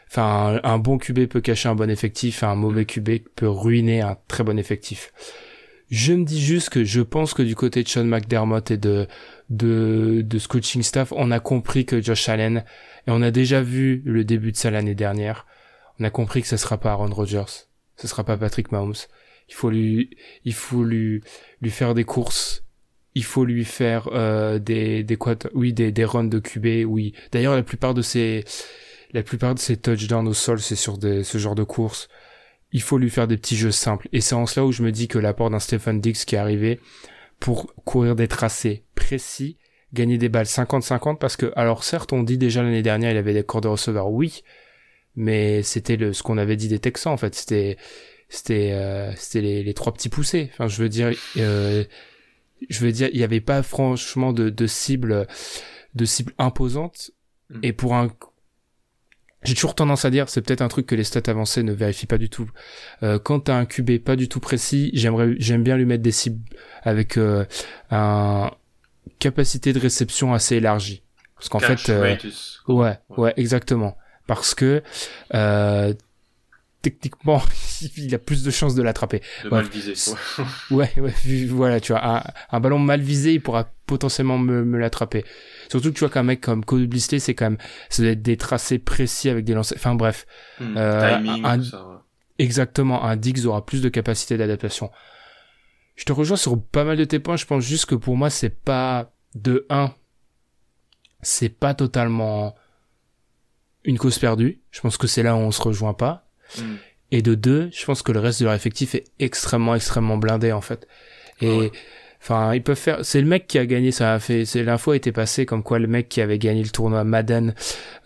enfin 0.09 0.59
un, 0.63 0.77
bon 0.77 0.97
QB 0.97 1.25
peut 1.25 1.41
cacher 1.41 1.69
un 1.69 1.75
bon 1.75 1.89
effectif, 1.89 2.43
un 2.43 2.55
mauvais 2.55 2.86
QB 2.86 3.09
peut 3.36 3.49
ruiner 3.49 4.01
un 4.01 4.17
très 4.27 4.43
bon 4.43 4.57
effectif. 4.57 5.11
Je 5.89 6.13
me 6.13 6.23
dis 6.23 6.41
juste 6.41 6.69
que 6.69 6.84
je 6.84 7.01
pense 7.01 7.34
que 7.34 7.43
du 7.43 7.55
côté 7.55 7.84
de 7.84 7.88
Sean 7.88 8.05
McDermott 8.05 8.71
et 8.71 8.77
de 8.77 9.07
de, 9.49 10.23
de 10.25 10.39
coaching 10.47 10.81
staff, 10.81 11.11
on 11.15 11.29
a 11.29 11.39
compris 11.39 11.86
que 11.86 12.01
Josh 12.01 12.29
Allen 12.29 12.63
et 13.07 13.11
on 13.11 13.21
a 13.21 13.29
déjà 13.29 13.61
vu 13.61 14.01
le 14.05 14.23
début 14.23 14.51
de 14.51 14.57
ça 14.57 14.71
l'année 14.71 14.95
dernière. 14.95 15.45
On 15.99 16.03
a 16.03 16.09
compris 16.09 16.41
que 16.41 16.47
ce 16.47 16.57
sera 16.57 16.78
pas 16.78 16.91
Aaron 16.91 17.13
Rodgers, 17.13 17.67
ce 17.97 18.07
sera 18.07 18.24
pas 18.24 18.37
Patrick 18.37 18.71
Mahomes. 18.71 18.95
Il 19.49 19.53
faut 19.53 19.70
lui 19.70 20.09
il 20.45 20.53
faut 20.53 20.83
lui 20.83 21.21
lui 21.61 21.71
faire 21.71 21.93
des 21.93 22.03
courses. 22.03 22.63
Il 23.15 23.24
faut 23.24 23.45
lui 23.45 23.63
faire 23.63 24.09
euh, 24.13 24.57
des 24.57 25.03
des 25.03 25.17
quoi 25.17 25.36
oui 25.53 25.74
des 25.74 25.91
des 25.91 26.05
runs 26.05 26.24
de 26.24 26.39
QB 26.39 26.86
oui. 26.87 27.13
D'ailleurs 27.32 27.55
la 27.55 27.63
plupart 27.63 27.93
de 27.93 28.01
ces 28.01 28.43
la 29.11 29.21
plupart 29.21 29.53
de 29.53 29.59
ces 29.59 29.78
touchdowns 29.78 30.28
au 30.28 30.33
sol 30.33 30.59
c'est 30.59 30.75
sur 30.75 30.97
des, 30.97 31.24
ce 31.24 31.37
genre 31.37 31.55
de 31.55 31.63
course 31.63 32.07
il 32.74 32.82
faut 32.82 32.97
lui 32.97 33.11
faire 33.11 33.28
des 33.28 33.37
petits 33.37 33.55
jeux 33.55 33.71
simples. 33.71 34.09
Et 34.11 34.20
c'est 34.20 34.36
en 34.36 34.47
cela 34.47 34.65
où 34.65 34.71
je 34.71 34.82
me 34.82 34.91
dis 34.91 35.07
que 35.07 35.20
l'apport 35.20 35.51
d'un 35.51 35.59
Stephen 35.59 36.01
Dix 36.01 36.25
qui 36.25 36.36
est 36.36 36.39
arrivé 36.39 36.79
pour 37.39 37.71
courir 37.86 38.15
des 38.15 38.28
tracés 38.28 38.83
précis 38.95 39.57
gagner 39.93 40.17
des 40.17 40.28
balles 40.28 40.47
50-50 40.47 41.20
parce 41.20 41.37
que 41.37 41.53
alors 41.55 41.83
certes 41.83 42.13
on 42.13 42.24
dit 42.24 42.39
déjà 42.39 42.63
l'année 42.63 42.82
dernière 42.82 43.11
il 43.11 43.17
avait 43.17 43.33
des 43.33 43.43
corps 43.43 43.61
de 43.61 43.67
receveur. 43.67 44.09
Oui 44.09 44.43
mais 45.15 45.63
c'était 45.63 45.95
le 45.95 46.13
ce 46.13 46.23
qu'on 46.23 46.37
avait 46.37 46.55
dit 46.55 46.67
des 46.67 46.79
Texans 46.79 47.13
en 47.13 47.17
fait 47.17 47.35
c'était 47.35 47.77
c'était 48.29 48.71
euh, 48.73 49.11
c'était 49.15 49.41
les, 49.41 49.63
les 49.63 49.73
trois 49.73 49.93
petits 49.93 50.09
poussés 50.09 50.49
enfin 50.53 50.67
je 50.67 50.81
veux 50.81 50.89
dire 50.89 51.11
euh, 51.37 51.83
je 52.69 52.79
veux 52.79 52.91
dire, 52.91 53.09
il 53.11 53.17
n'y 53.17 53.23
avait 53.23 53.41
pas 53.41 53.63
franchement 53.63 54.33
de, 54.33 54.49
de 54.49 54.67
cible, 54.67 55.27
de 55.95 56.05
cible 56.05 56.33
imposante. 56.37 57.11
Mm. 57.49 57.59
Et 57.63 57.73
pour 57.73 57.95
un, 57.95 58.09
j'ai 59.43 59.55
toujours 59.55 59.75
tendance 59.75 60.05
à 60.05 60.09
dire, 60.09 60.29
c'est 60.29 60.41
peut-être 60.41 60.61
un 60.61 60.67
truc 60.67 60.85
que 60.85 60.95
les 60.95 61.03
stats 61.03 61.29
avancées 61.29 61.63
ne 61.63 61.73
vérifient 61.73 62.05
pas 62.05 62.17
du 62.17 62.29
tout. 62.29 62.49
Euh, 63.03 63.19
quand 63.19 63.41
t'as 63.41 63.55
un 63.55 63.65
QB 63.65 63.99
pas 63.99 64.15
du 64.15 64.29
tout 64.29 64.39
précis, 64.39 64.91
j'aimerais, 64.93 65.35
j'aime 65.37 65.63
bien 65.63 65.77
lui 65.77 65.85
mettre 65.85 66.03
des 66.03 66.11
cibles 66.11 66.43
avec 66.83 67.17
euh, 67.17 67.45
un 67.91 68.51
capacité 69.19 69.73
de 69.73 69.79
réception 69.79 70.33
assez 70.33 70.57
élargie. 70.57 71.03
Parce 71.35 71.49
qu'en 71.49 71.59
fait, 71.59 71.89
euh, 71.89 72.15
ouais, 72.69 72.97
ouais, 73.17 73.33
exactement. 73.35 73.97
Parce 74.28 74.55
que 74.55 74.82
euh, 75.33 75.93
techniquement, 76.83 77.41
il 77.97 78.13
a 78.13 78.20
plus 78.20 78.43
de 78.43 78.51
chances 78.51 78.75
de 78.75 78.83
l'attraper. 78.83 79.21
De 79.43 79.50
mal 79.50 79.66
viser. 79.66 79.93
ouais, 80.71 80.91
ouais, 80.97 81.13
voilà, 81.47 81.79
tu 81.79 81.93
vois, 81.93 82.05
un, 82.05 82.24
un, 82.51 82.59
ballon 82.59 82.78
mal 82.78 83.01
visé, 83.01 83.33
il 83.33 83.41
pourra 83.41 83.70
potentiellement 83.87 84.37
me, 84.37 84.63
me 84.63 84.78
l'attraper. 84.78 85.25
Surtout 85.70 85.89
que 85.89 85.95
tu 85.95 86.01
vois 86.01 86.09
qu'un 86.09 86.24
mec 86.24 86.41
comme 86.41 86.63
Cody 86.63 86.86
Blisley, 86.86 87.20
c'est 87.20 87.33
quand 87.33 87.45
même, 87.45 87.58
ça 87.89 88.04
doit 88.04 88.12
être 88.12 88.21
des 88.21 88.37
tracés 88.37 88.79
précis 88.79 89.29
avec 89.29 89.45
des 89.45 89.54
lancers. 89.54 89.78
Enfin 89.78 89.95
bref, 89.95 90.28
hmm, 90.59 90.78
euh, 90.78 91.17
timing, 91.17 91.45
un, 91.45 91.63
ça, 91.63 91.87
ouais. 91.87 91.95
exactement, 92.37 93.04
un 93.04 93.16
Dix 93.16 93.47
aura 93.47 93.66
plus 93.66 93.82
de 93.82 93.89
capacité 93.89 94.37
d'adaptation. 94.37 94.91
Je 95.95 96.05
te 96.05 96.12
rejoins 96.12 96.37
sur 96.37 96.62
pas 96.62 96.83
mal 96.83 96.97
de 96.97 97.05
tes 97.05 97.20
points. 97.20 97.36
Je 97.36 97.45
pense 97.45 97.63
juste 97.63 97.86
que 97.86 97.95
pour 97.95 98.17
moi, 98.17 98.29
c'est 98.29 98.50
pas 98.50 99.12
de 99.36 99.66
1, 99.70 99.93
c'est 101.21 101.50
pas 101.50 101.74
totalement 101.74 102.55
une 103.84 103.97
cause 103.97 104.18
perdue. 104.20 104.62
Je 104.72 104.82
pense 104.82 104.97
que 104.97 105.08
c'est 105.08 105.24
là 105.24 105.36
où 105.36 105.39
on 105.39 105.51
se 105.51 105.62
rejoint 105.62 105.93
pas. 105.93 106.28
Mm. 106.58 106.76
Et 107.12 107.22
de 107.22 107.36
deux, 107.36 107.70
je 107.72 107.86
pense 107.86 108.01
que 108.01 108.12
le 108.12 108.20
reste 108.20 108.39
de 108.39 108.46
leur 108.46 108.54
effectif 108.54 108.96
est 108.96 109.05
extrêmement, 109.20 109.76
extrêmement 109.76 110.18
blindé, 110.18 110.51
en 110.51 110.62
fait. 110.62 110.88
Et, 111.42 111.72
enfin, 112.20 112.55
ils 112.55 112.64
peuvent 112.64 112.78
faire, 112.78 113.05
c'est 113.05 113.22
le 113.22 113.28
mec 113.28 113.46
qui 113.46 113.60
a 113.60 113.66
gagné, 113.66 113.92
ça 113.92 114.14
a 114.14 114.20
fait, 114.20 114.46
c'est, 114.46 114.64
l'info 114.64 114.92
a 114.92 114.96
été 114.96 115.12
passée 115.12 115.46
comme 115.46 115.62
quoi 115.62 115.78
le 115.78 115.88
mec 115.88 116.10
qui 116.10 116.22
avait 116.22 116.39
gagné 116.39 116.64
le 116.64 116.70
tournoi 116.70 117.04
Madden, 117.04 117.54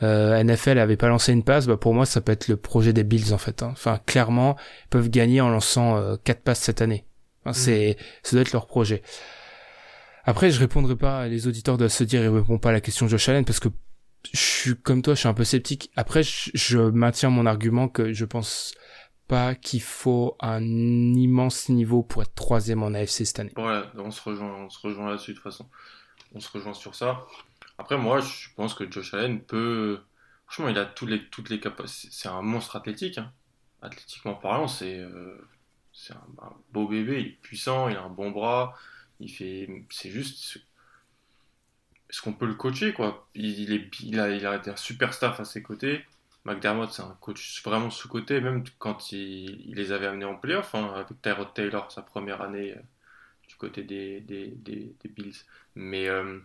euh, 0.03 0.43
NFL 0.43 0.77
avait 0.79 0.97
pas 0.97 1.07
lancé 1.07 1.31
une 1.31 1.43
passe, 1.43 1.67
bah, 1.67 1.77
pour 1.77 1.93
moi, 1.93 2.05
ça 2.05 2.19
peut 2.19 2.33
être 2.33 2.49
le 2.49 2.57
projet 2.57 2.91
des 2.91 3.03
Bills, 3.03 3.33
en 3.33 3.37
fait, 3.37 3.63
hein. 3.63 3.69
Enfin, 3.71 3.99
clairement, 4.05 4.57
ils 4.85 4.89
peuvent 4.89 5.09
gagner 5.09 5.39
en 5.39 5.49
lançant 5.49 5.95
euh, 5.95 6.15
quatre 6.21 6.41
passes 6.41 6.59
cette 6.59 6.81
année. 6.81 7.05
Enfin, 7.45 7.51
mm. 7.51 7.61
c'est, 7.61 7.97
ça 8.23 8.31
doit 8.33 8.41
être 8.41 8.51
leur 8.51 8.67
projet. 8.67 9.03
Après, 10.25 10.51
je 10.51 10.59
répondrai 10.59 10.97
pas, 10.97 11.27
les 11.27 11.47
auditeurs 11.47 11.77
doivent 11.77 11.91
se 11.91 12.03
dire, 12.03 12.21
ils 12.21 12.27
répondent 12.27 12.59
pas 12.59 12.69
à 12.69 12.73
la 12.73 12.81
question 12.81 13.05
de 13.05 13.11
Josh 13.11 13.29
Allen 13.29 13.45
parce 13.45 13.61
que 13.61 13.69
je 14.33 14.39
suis 14.39 14.75
comme 14.75 15.01
toi, 15.01 15.13
je 15.13 15.19
suis 15.19 15.27
un 15.27 15.33
peu 15.33 15.43
sceptique. 15.43 15.91
Après, 15.95 16.21
je, 16.23 16.77
maintiens 16.77 17.29
mon 17.29 17.45
argument 17.45 17.87
que 17.87 18.13
je 18.13 18.25
pense 18.25 18.73
pas 19.27 19.55
qu'il 19.55 19.81
faut 19.81 20.35
un 20.39 20.63
immense 20.63 21.69
niveau 21.69 22.03
pour 22.03 22.21
être 22.21 22.33
troisième 22.33 22.83
en 22.83 22.93
AFC 22.93 23.25
cette 23.25 23.39
année. 23.39 23.53
On 23.57 24.11
se 24.11 24.21
rejoint, 24.21 24.53
on 24.53 24.69
se 24.69 24.79
rejoint 24.79 25.09
là-dessus 25.09 25.31
de 25.31 25.35
toute 25.35 25.43
façon. 25.43 25.69
On 26.33 26.39
se 26.39 26.49
rejoint 26.51 26.73
sur 26.73 26.95
ça. 26.95 27.25
Après, 27.77 27.97
moi, 27.97 28.21
je 28.21 28.49
pense 28.55 28.73
que 28.73 28.89
Josh 28.89 29.13
Allen 29.13 29.41
peut. 29.41 29.99
Franchement, 30.45 30.69
il 30.69 30.77
a 30.77 30.85
toutes 30.85 31.09
les, 31.09 31.23
toutes 31.29 31.49
les 31.49 31.59
capacités. 31.59 32.09
C'est 32.11 32.29
un 32.29 32.41
monstre 32.41 32.75
athlétique. 32.75 33.17
Hein. 33.17 33.31
Athlétiquement 33.81 34.33
parlant, 34.33 34.67
c'est 34.67 34.97
euh, 34.97 35.37
c'est 35.93 36.13
un, 36.13 36.27
un, 36.41 36.53
beau 36.71 36.87
bébé. 36.87 37.19
Il 37.19 37.27
est 37.27 37.41
puissant, 37.41 37.89
il 37.89 37.95
a 37.95 38.03
un 38.03 38.09
bon 38.09 38.31
bras. 38.31 38.75
Il 39.19 39.29
fait. 39.29 39.69
C'est 39.89 40.09
juste 40.09 40.57
est-ce 42.09 42.21
qu'on 42.21 42.33
peut 42.33 42.47
le 42.47 42.55
coacher 42.55 42.93
quoi 42.93 43.27
il, 43.35 43.73
est, 43.73 43.89
il, 44.01 44.19
a, 44.19 44.29
il 44.29 44.45
a 44.45 44.61
un 44.65 44.75
super 44.75 45.13
staff 45.13 45.39
à 45.39 45.45
ses 45.45 45.61
côtés. 45.61 46.05
McDermott, 46.45 46.89
c'est 46.91 47.01
un 47.01 47.17
coach 47.19 47.61
vraiment 47.63 47.89
sous-côté, 47.89 48.39
même 48.39 48.63
quand 48.79 49.11
il, 49.11 49.67
il, 49.67 49.75
les 49.75 49.91
avait 49.91 50.07
amenés 50.07 50.25
en 50.25 50.35
playoff, 50.35 50.73
hein, 50.75 50.93
avec 50.95 51.21
Tyrod 51.21 51.53
Taylor, 51.53 51.91
sa 51.91 52.01
première 52.01 52.41
année 52.41 52.71
euh, 52.71 52.81
du 53.49 53.55
côté 53.55 53.83
des, 53.83 54.21
des, 54.21 54.47
des, 54.47 54.95
des 55.03 55.09
Bills. 55.09 55.35
Mais 55.75 56.07
euh, 56.07 56.39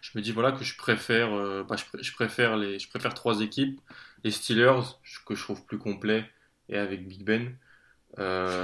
je 0.00 0.10
me 0.18 0.22
dis 0.22 0.32
voilà 0.32 0.50
que 0.50 0.64
je 0.64 0.76
préfère, 0.76 1.32
euh, 1.32 1.62
bah, 1.62 1.76
je, 1.76 2.02
je, 2.02 2.12
préfère 2.12 2.56
les, 2.56 2.80
je 2.80 2.88
préfère 2.88 3.14
trois 3.14 3.40
équipes. 3.40 3.80
Les 4.24 4.32
Steelers, 4.32 4.82
que 5.24 5.36
je 5.36 5.42
trouve 5.42 5.64
plus 5.64 5.78
complets, 5.78 6.28
et 6.68 6.76
avec 6.76 7.06
Big 7.06 7.24
Ben. 7.24 7.56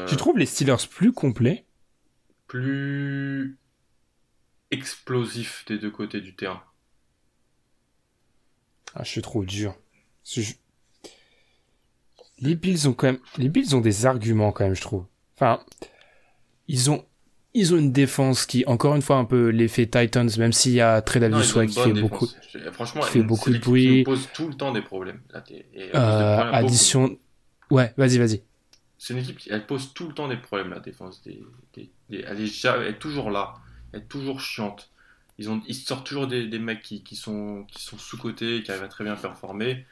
tu 0.08 0.16
trouves 0.16 0.38
les 0.38 0.46
Steelers 0.46 0.88
plus 0.90 1.12
complets? 1.12 1.66
Plus 2.48 3.58
explosif 4.73 5.65
des 5.69 5.78
deux 5.78 5.90
côtés 5.90 6.20
du 6.20 6.35
terrain. 6.35 6.62
Ah, 8.94 9.05
je 9.05 9.11
suis 9.11 9.23
trop 9.23 9.44
dur. 9.44 9.77
Les 12.39 12.57
Bills 12.57 12.89
ont 12.89 12.93
quand 12.93 13.07
même, 13.07 13.20
les 13.39 13.49
Bills 13.49 13.74
ont 13.77 13.81
des 13.81 14.07
arguments 14.07 14.51
quand 14.51 14.65
même, 14.65 14.74
je 14.74 14.81
trouve. 14.81 15.07
Enfin, 15.36 15.61
ils 16.69 16.90
ont, 16.90 17.05
ils 17.55 17.74
ont 17.74 17.78
une 17.78 17.93
défense 17.93 18.47
qui, 18.47 18.65
encore 18.66 18.97
une 18.97 19.03
fois, 19.03 19.16
un 19.16 19.24
peu 19.24 19.49
l'effet 19.49 19.86
Titans, 19.86 20.28
même 20.39 20.53
s'il 20.53 20.73
y 20.73 20.81
a 20.81 21.01
Tredavious 21.03 21.57
White 21.57 21.70
qui 21.70 21.81
fait 21.81 21.93
beaucoup, 21.93 22.28
franchement, 22.73 23.03
qui 23.03 23.11
fait 23.11 23.23
beaucoup 23.23 23.51
de 23.51 23.59
bruit. 23.59 24.03
Pose 24.05 24.28
tout 24.35 24.49
le 24.49 24.55
temps 24.55 24.73
des 24.73 24.82
problèmes. 24.82 25.20
Là, 25.31 25.44
euh, 25.94 26.53
addition, 26.53 27.16
ouais, 27.70 27.93
vas-y, 27.97 28.19
vas-y. 28.19 28.43
C'est 28.99 29.15
une 29.15 29.20
équipe 29.20 29.39
qui, 29.39 29.51
elle 29.51 29.66
pose 29.66 29.93
tout 29.94 30.09
le 30.09 30.15
temps 30.15 30.28
des 30.28 30.36
problèmes, 30.36 30.70
la 30.70 30.81
défense. 30.81 31.23
Des, 31.23 31.43
des, 31.74 31.90
elle, 32.11 32.40
est, 32.40 32.65
elle 32.65 32.86
est 32.86 32.99
toujours 32.99 33.31
là 33.31 33.55
est 33.93 34.09
toujours 34.09 34.40
chiante. 34.40 34.90
Ils, 35.39 35.51
ont, 35.51 35.62
ils 35.66 35.74
sortent 35.74 36.06
toujours 36.06 36.27
des, 36.27 36.47
des 36.47 36.59
mecs 36.59 36.82
qui, 36.82 37.02
qui, 37.02 37.16
sont, 37.16 37.64
qui 37.69 37.82
sont 37.82 37.98
sous-cotés, 37.98 38.62
qui 38.62 38.70
arrivent 38.70 38.85
à 38.85 38.89
très 38.89 39.05
bien 39.05 39.16
performer. 39.16 39.86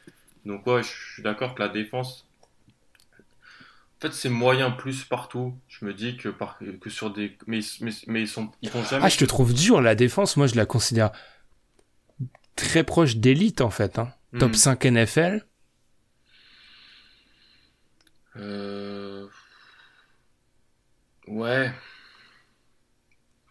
Donc 0.44 0.66
ouais, 0.66 0.82
je 0.82 0.88
suis 0.88 1.22
d'accord 1.22 1.54
que 1.54 1.62
la 1.62 1.68
défense, 1.68 2.26
en 4.00 4.08
fait, 4.08 4.14
c'est 4.14 4.30
moyen 4.30 4.70
plus 4.70 5.04
partout. 5.04 5.54
Je 5.68 5.84
me 5.84 5.92
dis 5.92 6.16
que, 6.16 6.30
par, 6.30 6.58
que 6.80 6.88
sur 6.88 7.10
des. 7.10 7.36
Mais, 7.46 7.60
mais, 7.82 7.90
mais 8.06 8.22
ils, 8.22 8.28
sont, 8.28 8.50
ils 8.62 8.70
font 8.70 8.82
jamais. 8.82 9.04
Ah, 9.04 9.10
je 9.10 9.18
te 9.18 9.26
trouve 9.26 9.52
dur, 9.52 9.82
la 9.82 9.94
défense. 9.94 10.38
Moi, 10.38 10.46
je 10.46 10.54
la 10.54 10.64
considère 10.64 11.10
très 12.56 12.82
proche 12.82 13.16
d'élite, 13.16 13.60
en 13.60 13.68
fait. 13.68 13.98
Hein. 13.98 14.10
Top 14.38 14.54
5 14.54 14.86
NFL. 14.86 15.44
Euh... 18.36 19.26
Ouais. 21.26 21.70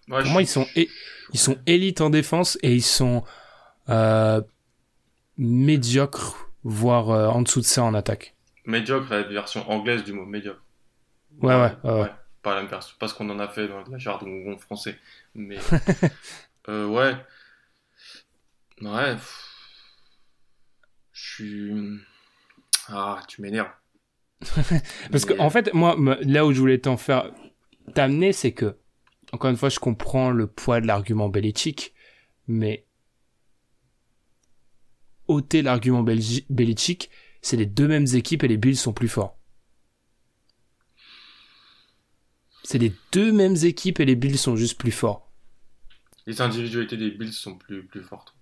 Pour 0.09 0.25
moi, 0.25 0.41
ils 0.41 0.47
sont, 0.47 0.65
ils 0.75 1.39
sont 1.39 1.57
élites 1.67 2.01
en 2.01 2.09
défense 2.09 2.57
et 2.63 2.73
ils 2.73 2.83
sont 2.83 3.23
euh, 3.89 4.41
médiocres, 5.37 6.49
voire 6.63 7.11
euh, 7.11 7.27
en 7.27 7.41
dessous 7.41 7.61
de 7.61 7.65
ça 7.65 7.83
en 7.83 7.93
attaque. 7.93 8.35
Médiocre, 8.65 9.09
la 9.11 9.23
version 9.23 9.69
anglaise 9.69 10.03
du 10.03 10.13
mot 10.13 10.25
médiocre. 10.25 10.63
Ouais, 11.41 11.55
ouais, 11.55 11.71
ouais. 11.83 12.01
ouais. 12.01 12.11
Pas 12.41 12.55
la 12.55 12.61
même 12.61 12.69
version, 12.69 12.95
pas 12.99 13.07
ce 13.07 13.13
qu'on 13.13 13.29
en 13.29 13.39
a 13.39 13.47
fait 13.47 13.67
dans 13.67 13.81
la 13.81 13.97
jargon 13.97 14.57
français. 14.57 14.97
Mais 15.35 15.57
euh, 16.69 16.87
ouais. 16.87 17.15
Ouais. 18.81 19.15
Je 21.11 21.33
suis. 21.33 21.73
Ah, 22.87 23.21
tu 23.27 23.41
m'énerves. 23.41 23.69
Parce 25.11 25.25
que, 25.25 25.37
en 25.39 25.49
fait, 25.49 25.73
moi, 25.73 25.97
là 26.21 26.45
où 26.45 26.53
je 26.53 26.59
voulais 26.59 26.79
t'en 26.79 26.97
faire 26.97 27.31
t'amener, 27.93 28.31
c'est 28.31 28.53
que 28.53 28.77
encore 29.31 29.51
une 29.51 29.57
fois, 29.57 29.69
je 29.69 29.79
comprends 29.79 30.31
le 30.31 30.47
poids 30.47 30.81
de 30.81 30.87
l'argument 30.87 31.29
Belichick, 31.29 31.93
mais 32.47 32.87
ôter 35.27 35.61
l'argument 35.61 36.03
Belichick, 36.03 37.09
c'est 37.41 37.57
les 37.57 37.65
deux 37.65 37.87
mêmes 37.87 38.07
équipes 38.13 38.43
et 38.43 38.47
les 38.47 38.57
Bills 38.57 38.75
sont 38.75 38.93
plus 38.93 39.07
forts. 39.07 39.37
C'est 42.63 42.79
les 42.79 42.93
deux 43.11 43.31
mêmes 43.31 43.55
équipes 43.63 43.99
et 43.99 44.05
les 44.05 44.15
Bills 44.15 44.37
sont 44.37 44.55
juste 44.55 44.77
plus 44.77 44.91
forts. 44.91 45.31
Les 46.25 46.41
individualités 46.41 46.97
des 46.97 47.11
Bills 47.11 47.33
sont 47.33 47.57
plus, 47.57 47.85
plus 47.85 48.03
fortes. 48.03 48.35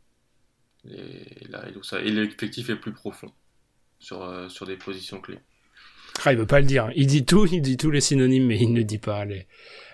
Et, 0.89 1.43
et 1.43 2.11
l'effectif 2.11 2.69
est 2.69 2.75
plus 2.75 2.93
profond 2.93 3.31
sur, 3.99 4.23
euh, 4.23 4.49
sur 4.49 4.65
des 4.65 4.77
positions 4.77 5.21
clés. 5.21 5.39
Ah, 6.25 6.33
il 6.33 6.39
veut 6.39 6.47
pas 6.47 6.59
le 6.59 6.65
dire. 6.65 6.91
Il 6.95 7.07
dit 7.07 7.25
tout, 7.25 7.45
il 7.45 7.61
dit 7.61 7.77
tous 7.77 7.91
les 7.91 8.01
synonymes, 8.01 8.47
mais 8.47 8.59
il 8.59 8.73
ne 8.73 8.81
dit 8.81 8.97
pas 8.97 9.25
les. 9.25 9.47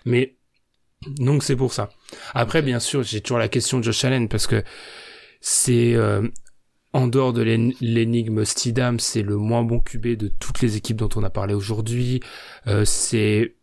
Mais 0.05 0.37
donc 1.07 1.43
c'est 1.43 1.55
pour 1.55 1.73
ça. 1.73 1.89
Après, 2.33 2.61
bien 2.61 2.79
sûr, 2.79 3.03
j'ai 3.03 3.21
toujours 3.21 3.39
la 3.39 3.47
question 3.47 3.79
de 3.79 3.83
Josh 3.83 4.03
Allen 4.05 4.29
parce 4.29 4.47
que 4.47 4.63
c'est 5.41 5.95
euh, 5.95 6.27
en 6.93 7.07
dehors 7.07 7.33
de 7.33 7.41
l'énigme 7.41 8.45
Stidham, 8.45 8.99
c'est 8.99 9.23
le 9.23 9.37
moins 9.37 9.63
bon 9.63 9.79
QB 9.79 10.15
de 10.15 10.27
toutes 10.27 10.61
les 10.61 10.77
équipes 10.77 10.97
dont 10.97 11.09
on 11.15 11.23
a 11.23 11.29
parlé 11.29 11.53
aujourd'hui. 11.53 12.21
Euh, 12.67 12.85
c'est 12.85 13.55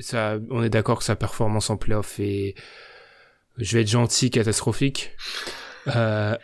ça, 0.00 0.38
on 0.50 0.62
est 0.62 0.68
d'accord 0.68 0.98
que 0.98 1.04
sa 1.04 1.16
performance 1.16 1.70
en 1.70 1.76
playoff 1.76 2.18
est, 2.20 2.54
je 3.56 3.76
vais 3.76 3.82
être 3.82 3.88
gentil, 3.88 4.30
catastrophique. 4.30 5.12
Euh, 5.88 6.36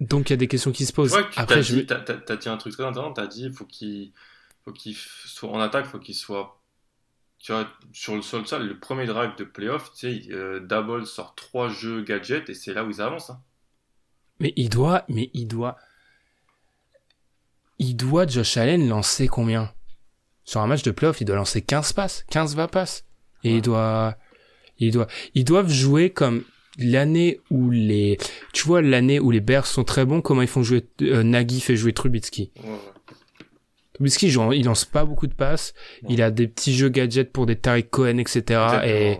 donc 0.00 0.28
il 0.28 0.32
y 0.32 0.34
a 0.34 0.36
des 0.36 0.48
questions 0.48 0.72
qui 0.72 0.84
se 0.84 0.92
posent. 0.92 1.14
Ouais, 1.14 1.24
Après, 1.36 1.62
je 1.62 1.80
t'as, 1.80 2.00
t'as 2.00 2.36
dit 2.36 2.48
un 2.48 2.56
truc 2.56 2.74
très 2.74 2.84
intéressant. 2.84 3.12
T'as 3.12 3.26
dit 3.26 3.50
faut 3.50 3.64
qu'il, 3.64 4.12
faut 4.64 4.72
qu'il 4.72 4.94
soit 4.94 5.48
en 5.48 5.60
attaque, 5.60 5.86
faut 5.86 5.98
qu'il 5.98 6.14
soit 6.14 6.55
tu 7.38 7.52
vois, 7.52 7.68
sur 7.92 8.16
le 8.16 8.22
sol 8.22 8.46
ça, 8.46 8.58
le 8.58 8.78
premier 8.78 9.06
drive 9.06 9.36
de 9.36 9.44
playoff, 9.44 9.92
tu 9.92 10.22
sais, 10.22 10.32
euh, 10.32 11.04
sort 11.04 11.34
trois 11.34 11.68
jeux 11.68 12.02
gadgets 12.02 12.48
et 12.48 12.54
c'est 12.54 12.74
là 12.74 12.84
où 12.84 12.90
ils 12.90 13.00
avancent. 13.00 13.30
Hein. 13.30 13.40
Mais 14.40 14.52
il 14.56 14.68
doit, 14.68 15.04
mais 15.08 15.30
il 15.32 15.46
doit, 15.46 15.76
il 17.78 17.96
doit 17.96 18.26
Josh 18.26 18.56
Allen 18.56 18.88
lancer 18.88 19.28
combien? 19.28 19.72
Sur 20.44 20.60
un 20.60 20.66
match 20.66 20.82
de 20.82 20.90
playoff, 20.90 21.20
il 21.20 21.24
doit 21.24 21.36
lancer 21.36 21.62
15 21.62 21.92
passes, 21.92 22.24
15 22.30 22.54
va 22.54 22.68
passes. 22.68 23.04
Et 23.44 23.56
il 23.56 23.62
doit, 23.62 24.16
il 24.78 24.92
doit, 24.92 25.06
ils 25.34 25.44
doivent 25.44 25.70
jouer 25.70 26.10
comme 26.10 26.44
l'année 26.78 27.40
où 27.50 27.70
les, 27.70 28.18
tu 28.52 28.66
vois, 28.66 28.82
l'année 28.82 29.20
où 29.20 29.30
les 29.30 29.40
Bears 29.40 29.66
sont 29.66 29.84
très 29.84 30.04
bons, 30.04 30.20
comment 30.20 30.42
ils 30.42 30.48
font 30.48 30.62
jouer, 30.62 30.86
euh, 31.02 31.22
Nagy 31.22 31.60
fait 31.60 31.76
jouer 31.76 31.92
Trubitsky. 31.92 32.52
Ouais, 32.56 32.70
ouais. 32.70 32.78
Trubisky, 33.96 34.30
genre, 34.30 34.52
il 34.52 34.66
lance 34.66 34.84
pas 34.84 35.04
beaucoup 35.04 35.26
de 35.26 35.34
passes. 35.34 35.72
Il 36.08 36.20
a 36.22 36.30
des 36.30 36.46
petits 36.46 36.74
jeux 36.74 36.90
gadgets 36.90 37.32
pour 37.32 37.46
des 37.46 37.56
Tariq 37.56 37.88
Cohen, 37.88 38.18
etc. 38.18 38.60
Et, 38.84 39.18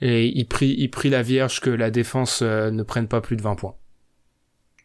Et 0.00 0.26
il 0.26 0.46
prie, 0.46 0.74
il 0.76 0.90
prie 0.90 1.08
la 1.08 1.22
Vierge 1.22 1.60
que 1.60 1.70
la 1.70 1.90
défense 1.90 2.42
euh, 2.42 2.70
ne 2.70 2.82
prenne 2.82 3.08
pas 3.08 3.22
plus 3.22 3.36
de 3.36 3.42
20 3.42 3.54
points. 3.54 3.74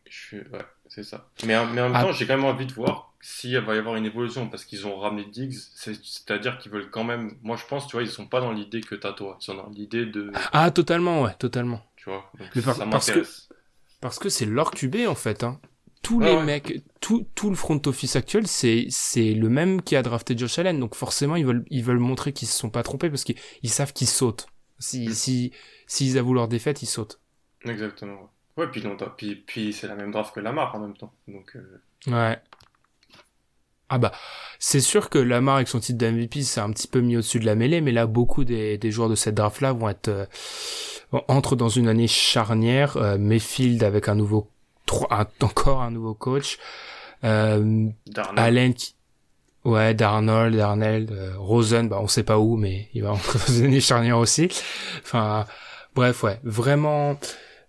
Je 0.10 0.38
Ouais, 0.38 0.66
c'est 0.88 1.04
ça. 1.04 1.30
Mais, 1.46 1.48
mais 1.48 1.58
en 1.58 1.66
même 1.66 1.92
ah. 1.94 2.04
temps, 2.04 2.12
j'ai 2.14 2.26
quand 2.26 2.38
même 2.38 2.46
envie 2.46 2.66
de 2.66 2.72
voir 2.72 3.14
s'il 3.20 3.58
va 3.60 3.76
y 3.76 3.78
avoir 3.78 3.98
une 3.98 4.06
évolution 4.06 4.48
parce 4.48 4.64
qu'ils 4.64 4.88
ont 4.88 4.98
ramené 4.98 5.26
Diggs. 5.26 5.58
C'est-à-dire 5.76 6.58
qu'ils 6.58 6.72
veulent 6.72 6.90
quand 6.90 7.04
même. 7.04 7.34
Moi, 7.42 7.58
je 7.58 7.66
pense, 7.66 7.88
tu 7.88 7.98
vois, 7.98 8.04
ils 8.04 8.10
sont 8.10 8.28
pas 8.28 8.40
dans 8.40 8.54
l'idée 8.54 8.80
que 8.80 8.96
t'as 8.96 9.12
toi. 9.12 9.38
Ils 9.42 9.44
sont 9.44 9.56
dans 9.56 9.68
l'idée 9.68 10.06
de. 10.06 10.32
Ah, 10.54 10.72
totalement, 10.72 11.24
ouais, 11.24 11.34
totalement. 11.38 11.82
Tu 11.98 12.10
vois. 12.10 12.32
ça 12.74 12.86
parce 12.86 13.12
que 13.12 13.24
parce 14.00 14.20
que 14.20 14.30
c'est 14.30 14.46
leur 14.46 14.72
QB 14.72 15.08
en 15.08 15.16
fait. 15.16 15.44
Hein. 15.44 15.60
Tous 16.02 16.20
les 16.22 16.42
mecs, 16.42 16.82
tout, 17.02 17.28
tout 17.36 17.50
le 17.50 17.56
front 17.56 17.82
office 17.86 18.16
actuel, 18.16 18.48
c'est 18.48 18.88
c'est 18.90 19.34
le 19.34 19.50
même 19.50 19.82
qui 19.82 19.96
a 19.96 20.02
drafté 20.02 20.38
Josh 20.38 20.58
Allen. 20.58 20.80
Donc 20.80 20.96
forcément, 20.96 21.36
ils 21.36 21.46
veulent 21.46 21.66
ils 21.70 21.84
veulent 21.84 22.00
montrer 22.00 22.34
qu'ils 22.34 22.48
se 22.48 22.58
sont 22.58 22.70
pas 22.70 22.84
trompés 22.84 23.10
parce 23.10 23.24
qu'ils 23.24 23.70
savent 23.70 23.94
qu'ils 23.94 24.08
sautent. 24.08 24.48
Si, 24.80 25.10
mm. 25.10 25.14
si, 25.14 25.52
s'ils 25.88 26.18
avouent 26.18 26.34
leur 26.34 26.48
défaite, 26.48 26.82
ils 26.82 26.88
sautent. 26.88 27.20
Exactement. 27.66 28.32
Ouais, 28.58 28.68
puis, 28.68 28.82
puis, 29.18 29.36
puis 29.36 29.74
c'est 29.74 29.88
la 29.88 29.96
même 29.96 30.12
draft 30.12 30.34
que 30.34 30.40
Lamar 30.40 30.74
en 30.76 30.80
même 30.80 30.98
temps. 30.98 31.14
Donc, 31.28 31.56
euh, 31.56 31.82
Ouais. 32.08 32.38
Ah 33.90 33.98
bah, 33.98 34.12
c'est 34.60 34.82
sûr 34.82 35.10
que 35.10 35.18
Lamar 35.18 35.56
avec 35.56 35.68
son 35.68 35.80
titre 35.80 35.98
d'MVP, 35.98 36.44
c'est 36.44 36.62
un 36.62 36.72
petit 36.72 36.88
peu 36.88 37.02
mis 37.02 37.18
au-dessus 37.18 37.40
de 37.40 37.46
la 37.46 37.56
mêlée, 37.56 37.82
mais 37.82 37.92
là, 37.92 38.06
beaucoup 38.06 38.44
des, 38.44 38.78
des 38.78 38.92
joueurs 38.92 39.10
de 39.10 39.16
cette 39.16 39.36
draft-là 39.36 39.74
vont 39.74 39.90
être 39.90 40.10
euh, 40.10 40.26
entrent 41.28 41.56
dans 41.56 41.70
une 41.70 41.88
année 41.88 42.08
charnière. 42.08 42.98
Euh, 42.98 43.18
Mayfield 43.18 43.84
avec 43.84 44.08
un 44.08 44.16
nouveau, 44.16 44.52
encore 45.42 45.82
un 45.82 45.92
nouveau 45.92 46.14
coach. 46.14 46.58
Euh, 47.24 47.90
Allen 48.38 48.74
qui, 48.74 48.96
Ouais, 49.66 49.94
Darnold, 49.94 50.56
Darnell, 50.56 51.08
euh, 51.12 51.34
Rosen, 51.38 51.90
bah 51.90 52.00
on 52.02 52.08
sait 52.08 52.24
pas 52.24 52.40
où, 52.40 52.56
mais 52.56 52.88
il 52.94 53.04
va 53.04 53.14
une 53.50 53.66
année 53.66 53.82
charnière 53.82 54.18
aussi. 54.18 54.48
Enfin, 55.02 55.46
bref, 55.96 56.24
ouais, 56.24 56.40
vraiment, 56.44 57.20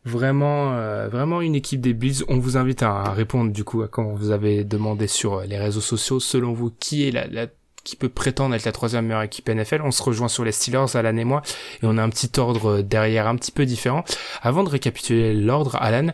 vraiment, 0.05 0.73
euh, 0.75 1.09
vraiment 1.09 1.41
une 1.41 1.57
équipe 1.57 1.81
des 1.81 1.93
Bills. 1.93 2.23
On 2.29 2.39
vous 2.39 2.57
invite 2.57 2.85
à, 2.85 3.11
répondre 3.11 3.53
du 3.53 3.65
coup 3.65 3.83
à 3.83 3.89
quand 3.89 4.05
vous 4.15 4.31
avez 4.31 4.63
demandé 4.63 5.09
sur 5.09 5.41
les 5.41 5.59
réseaux 5.59 5.81
sociaux, 5.81 6.21
selon 6.21 6.53
vous, 6.53 6.71
qui 6.79 7.09
est 7.09 7.11
la, 7.11 7.27
la 7.27 7.47
qui 7.83 7.97
peut 7.97 8.11
prétendre 8.11 8.55
être 8.55 8.67
la 8.67 8.73
troisième 8.73 9.07
meilleure 9.07 9.23
équipe 9.23 9.49
NFL. 9.49 9.81
On 9.83 9.91
se 9.91 10.03
rejoint 10.03 10.29
sur 10.29 10.45
les 10.45 10.53
Steelers, 10.53 10.95
Alan 10.95 11.17
et 11.17 11.25
moi, 11.25 11.43
et 11.83 11.87
on 11.87 11.99
a 11.99 12.03
un 12.03 12.11
petit 12.11 12.31
ordre 12.39 12.83
derrière 12.83 13.27
un 13.27 13.35
petit 13.37 13.53
peu 13.53 13.67
différent. 13.67 14.05
Avant 14.43 14.63
de 14.63 14.69
récapituler 14.69 15.35
l'ordre, 15.35 15.77
Alan, 15.77 16.13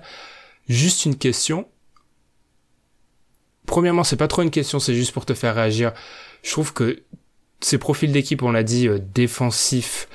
juste 0.69 1.05
une 1.05 1.17
question 1.17 1.67
premièrement, 3.67 4.05
c'est 4.05 4.17
pas 4.17 4.29
trop 4.29 4.43
une 4.43 4.51
question, 4.51 4.79
c'est 4.79 4.95
juste 4.95 5.13
pour 5.13 5.27
te 5.27 5.35
faire 5.35 5.55
réagir. 5.55 5.93
Je 6.43 6.51
trouve 6.53 6.73
que 6.73 7.03
ces 7.61 7.79
profils 7.79 8.11
d'équipe, 8.11 8.43
on 8.43 8.53
l'a 8.53 8.63
dit, 8.63 8.89
euh, 8.89 8.99
défensif, 9.15 10.09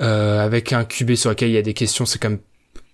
euh, 0.00 0.44
avec 0.44 0.72
un 0.72 0.84
QB 0.84 1.14
sur 1.14 1.30
lequel 1.30 1.50
il 1.50 1.54
y 1.54 1.58
a 1.58 1.62
des 1.62 1.74
questions, 1.74 2.06
c'est 2.06 2.20
comme 2.20 2.38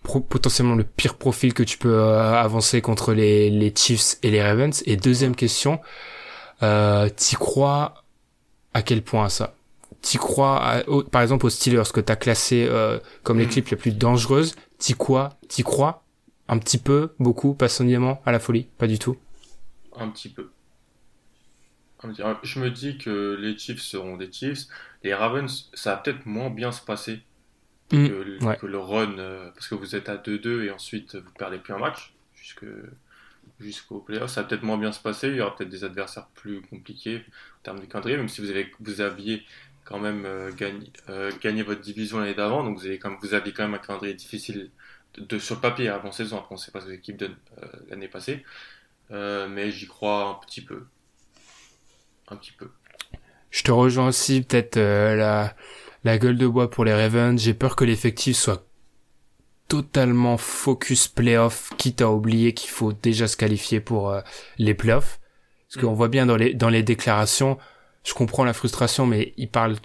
potentiellement 0.02 0.74
le 0.74 0.84
pire 0.84 1.14
profil 1.14 1.54
que 1.54 1.62
tu 1.62 1.78
peux 1.78 1.94
euh, 1.94 2.34
avancer 2.34 2.80
contre 2.80 3.12
les, 3.12 3.50
les 3.50 3.72
Chiefs 3.76 4.16
et 4.22 4.30
les 4.30 4.42
Ravens. 4.42 4.82
Et 4.86 4.96
deuxième 4.96 5.36
question, 5.36 5.80
euh, 6.62 7.08
t'y 7.08 7.36
crois 7.36 8.04
à 8.74 8.82
quel 8.82 9.02
point 9.02 9.28
ça? 9.28 9.54
T'y 10.00 10.16
crois, 10.16 10.82
par 11.12 11.22
exemple, 11.22 11.46
aux 11.46 11.50
Steelers 11.50 11.92
que 11.94 12.00
t'as 12.00 12.16
classé 12.16 12.66
euh, 12.68 12.98
comme 13.22 13.38
l'équipe 13.38 13.68
la 13.68 13.76
plus 13.76 13.92
dangereuse 13.92 14.56
T'y 14.78 14.94
crois 14.94 15.38
T'y 15.48 15.62
crois? 15.62 16.01
Un 16.48 16.58
petit 16.58 16.78
peu, 16.78 17.12
beaucoup, 17.18 17.54
passionnément, 17.54 18.20
à 18.26 18.32
la 18.32 18.38
folie 18.38 18.68
Pas 18.78 18.86
du 18.86 18.98
tout 18.98 19.16
un 19.96 20.08
petit 20.08 20.28
peu. 20.28 20.50
Je 22.42 22.58
me 22.58 22.70
dis 22.70 22.98
que 22.98 23.36
les 23.38 23.56
Chiefs 23.56 23.80
seront 23.80 24.16
des 24.16 24.30
Chiefs. 24.30 24.66
Les 25.04 25.14
Ravens, 25.14 25.70
ça 25.72 25.94
va 25.94 25.96
peut-être 25.98 26.26
moins 26.26 26.50
bien 26.50 26.72
se 26.72 26.82
passer 26.82 27.20
mm, 27.92 28.08
que, 28.08 28.66
le 28.66 28.78
run, 28.78 29.18
euh, 29.18 29.50
parce 29.52 29.68
que 29.68 29.76
vous 29.76 29.94
êtes 29.94 30.08
à 30.08 30.16
2-2 30.16 30.64
et 30.64 30.70
ensuite 30.70 31.14
vous 31.14 31.30
perdez 31.38 31.58
plus 31.58 31.74
un 31.74 31.78
match 31.78 32.12
jusqu'au 32.34 34.00
playoff. 34.00 34.30
Ça 34.30 34.42
va 34.42 34.48
peut-être 34.48 34.64
moins 34.64 34.78
bien 34.78 34.90
se 34.90 35.00
passer. 35.00 35.28
Il 35.28 35.36
y 35.36 35.40
aura 35.40 35.54
peut-être 35.54 35.70
des 35.70 35.84
adversaires 35.84 36.26
plus 36.34 36.60
compliqués 36.62 37.18
en 37.60 37.62
termes 37.62 37.80
de 37.80 37.86
calendrier, 37.86 38.16
même 38.16 38.28
si 38.28 38.40
vous, 38.40 38.50
avez, 38.50 38.72
vous 38.80 39.00
aviez 39.00 39.44
quand 39.84 40.00
même 40.00 40.24
euh, 40.24 40.50
euh, 41.08 41.30
gagné, 41.40 41.62
votre 41.62 41.80
division 41.80 42.18
l'année 42.18 42.34
d'avant. 42.34 42.64
Donc 42.64 42.78
vous, 42.78 42.86
avez 42.86 42.98
quand 42.98 43.16
vous 43.20 43.34
aviez 43.34 43.52
quand 43.52 43.62
même 43.62 43.74
un 43.74 43.78
calendrier 43.78 44.14
difficile 44.14 44.70
de, 45.18 45.38
sur 45.38 45.56
le 45.56 45.60
papier 45.60 45.88
avant 45.88 46.12
saison. 46.12 46.38
Après, 46.38 46.52
on 46.52 46.54
ne 46.54 46.60
sait 46.60 46.70
pas 46.70 46.80
ce 46.80 46.86
que 46.86 46.90
l'équipe 46.90 47.16
donne 47.16 47.36
l'année 47.88 48.08
passée. 48.08 48.44
Euh, 49.10 49.48
mais 49.48 49.70
j'y 49.70 49.86
crois 49.86 50.28
un 50.28 50.46
petit 50.46 50.62
peu. 50.62 50.86
Un 52.28 52.36
petit 52.36 52.52
peu. 52.52 52.70
Je 53.50 53.62
te 53.62 53.70
rejoins 53.70 54.08
aussi, 54.08 54.42
peut-être 54.42 54.78
euh, 54.78 55.14
la, 55.14 55.54
la 56.04 56.18
gueule 56.18 56.38
de 56.38 56.46
bois 56.46 56.70
pour 56.70 56.84
les 56.84 56.94
Ravens. 56.94 57.38
J'ai 57.38 57.54
peur 57.54 57.76
que 57.76 57.84
l'effectif 57.84 58.36
soit 58.36 58.66
totalement 59.68 60.36
focus 60.36 61.08
playoff, 61.08 61.70
quitte 61.76 62.02
à 62.02 62.10
oublier 62.10 62.54
qu'il 62.54 62.70
faut 62.70 62.92
déjà 62.92 63.28
se 63.28 63.36
qualifier 63.36 63.80
pour 63.80 64.10
euh, 64.10 64.20
les 64.58 64.74
playoffs. 64.74 65.20
Parce 65.68 65.84
qu'on 65.84 65.92
mm. 65.92 65.96
voit 65.96 66.08
bien 66.08 66.26
dans 66.26 66.36
les, 66.36 66.54
dans 66.54 66.68
les 66.68 66.82
déclarations, 66.82 67.58
je 68.04 68.14
comprends 68.14 68.44
la 68.44 68.52
frustration, 68.52 69.06
mais 69.06 69.34
ils 69.36 69.50
parlent 69.50 69.76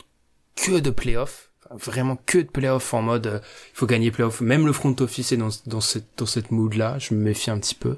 que 0.55 0.79
de 0.79 0.89
playoffs. 0.89 1.46
Vraiment 1.71 2.17
que 2.25 2.37
de 2.39 2.47
playoffs 2.47 2.93
en 2.93 3.01
mode 3.01 3.41
il 3.43 3.77
faut 3.77 3.85
gagner 3.85 4.11
playoffs. 4.11 4.41
Même 4.41 4.65
le 4.65 4.73
front 4.73 4.95
office 4.99 5.31
est 5.31 5.37
dans, 5.37 5.49
dans 5.65 5.81
cette, 5.81 6.07
dans 6.17 6.25
cette 6.25 6.51
mood-là. 6.51 6.97
Je 6.99 7.13
me 7.13 7.19
méfie 7.23 7.51
un 7.51 7.59
petit 7.59 7.75
peu. 7.75 7.97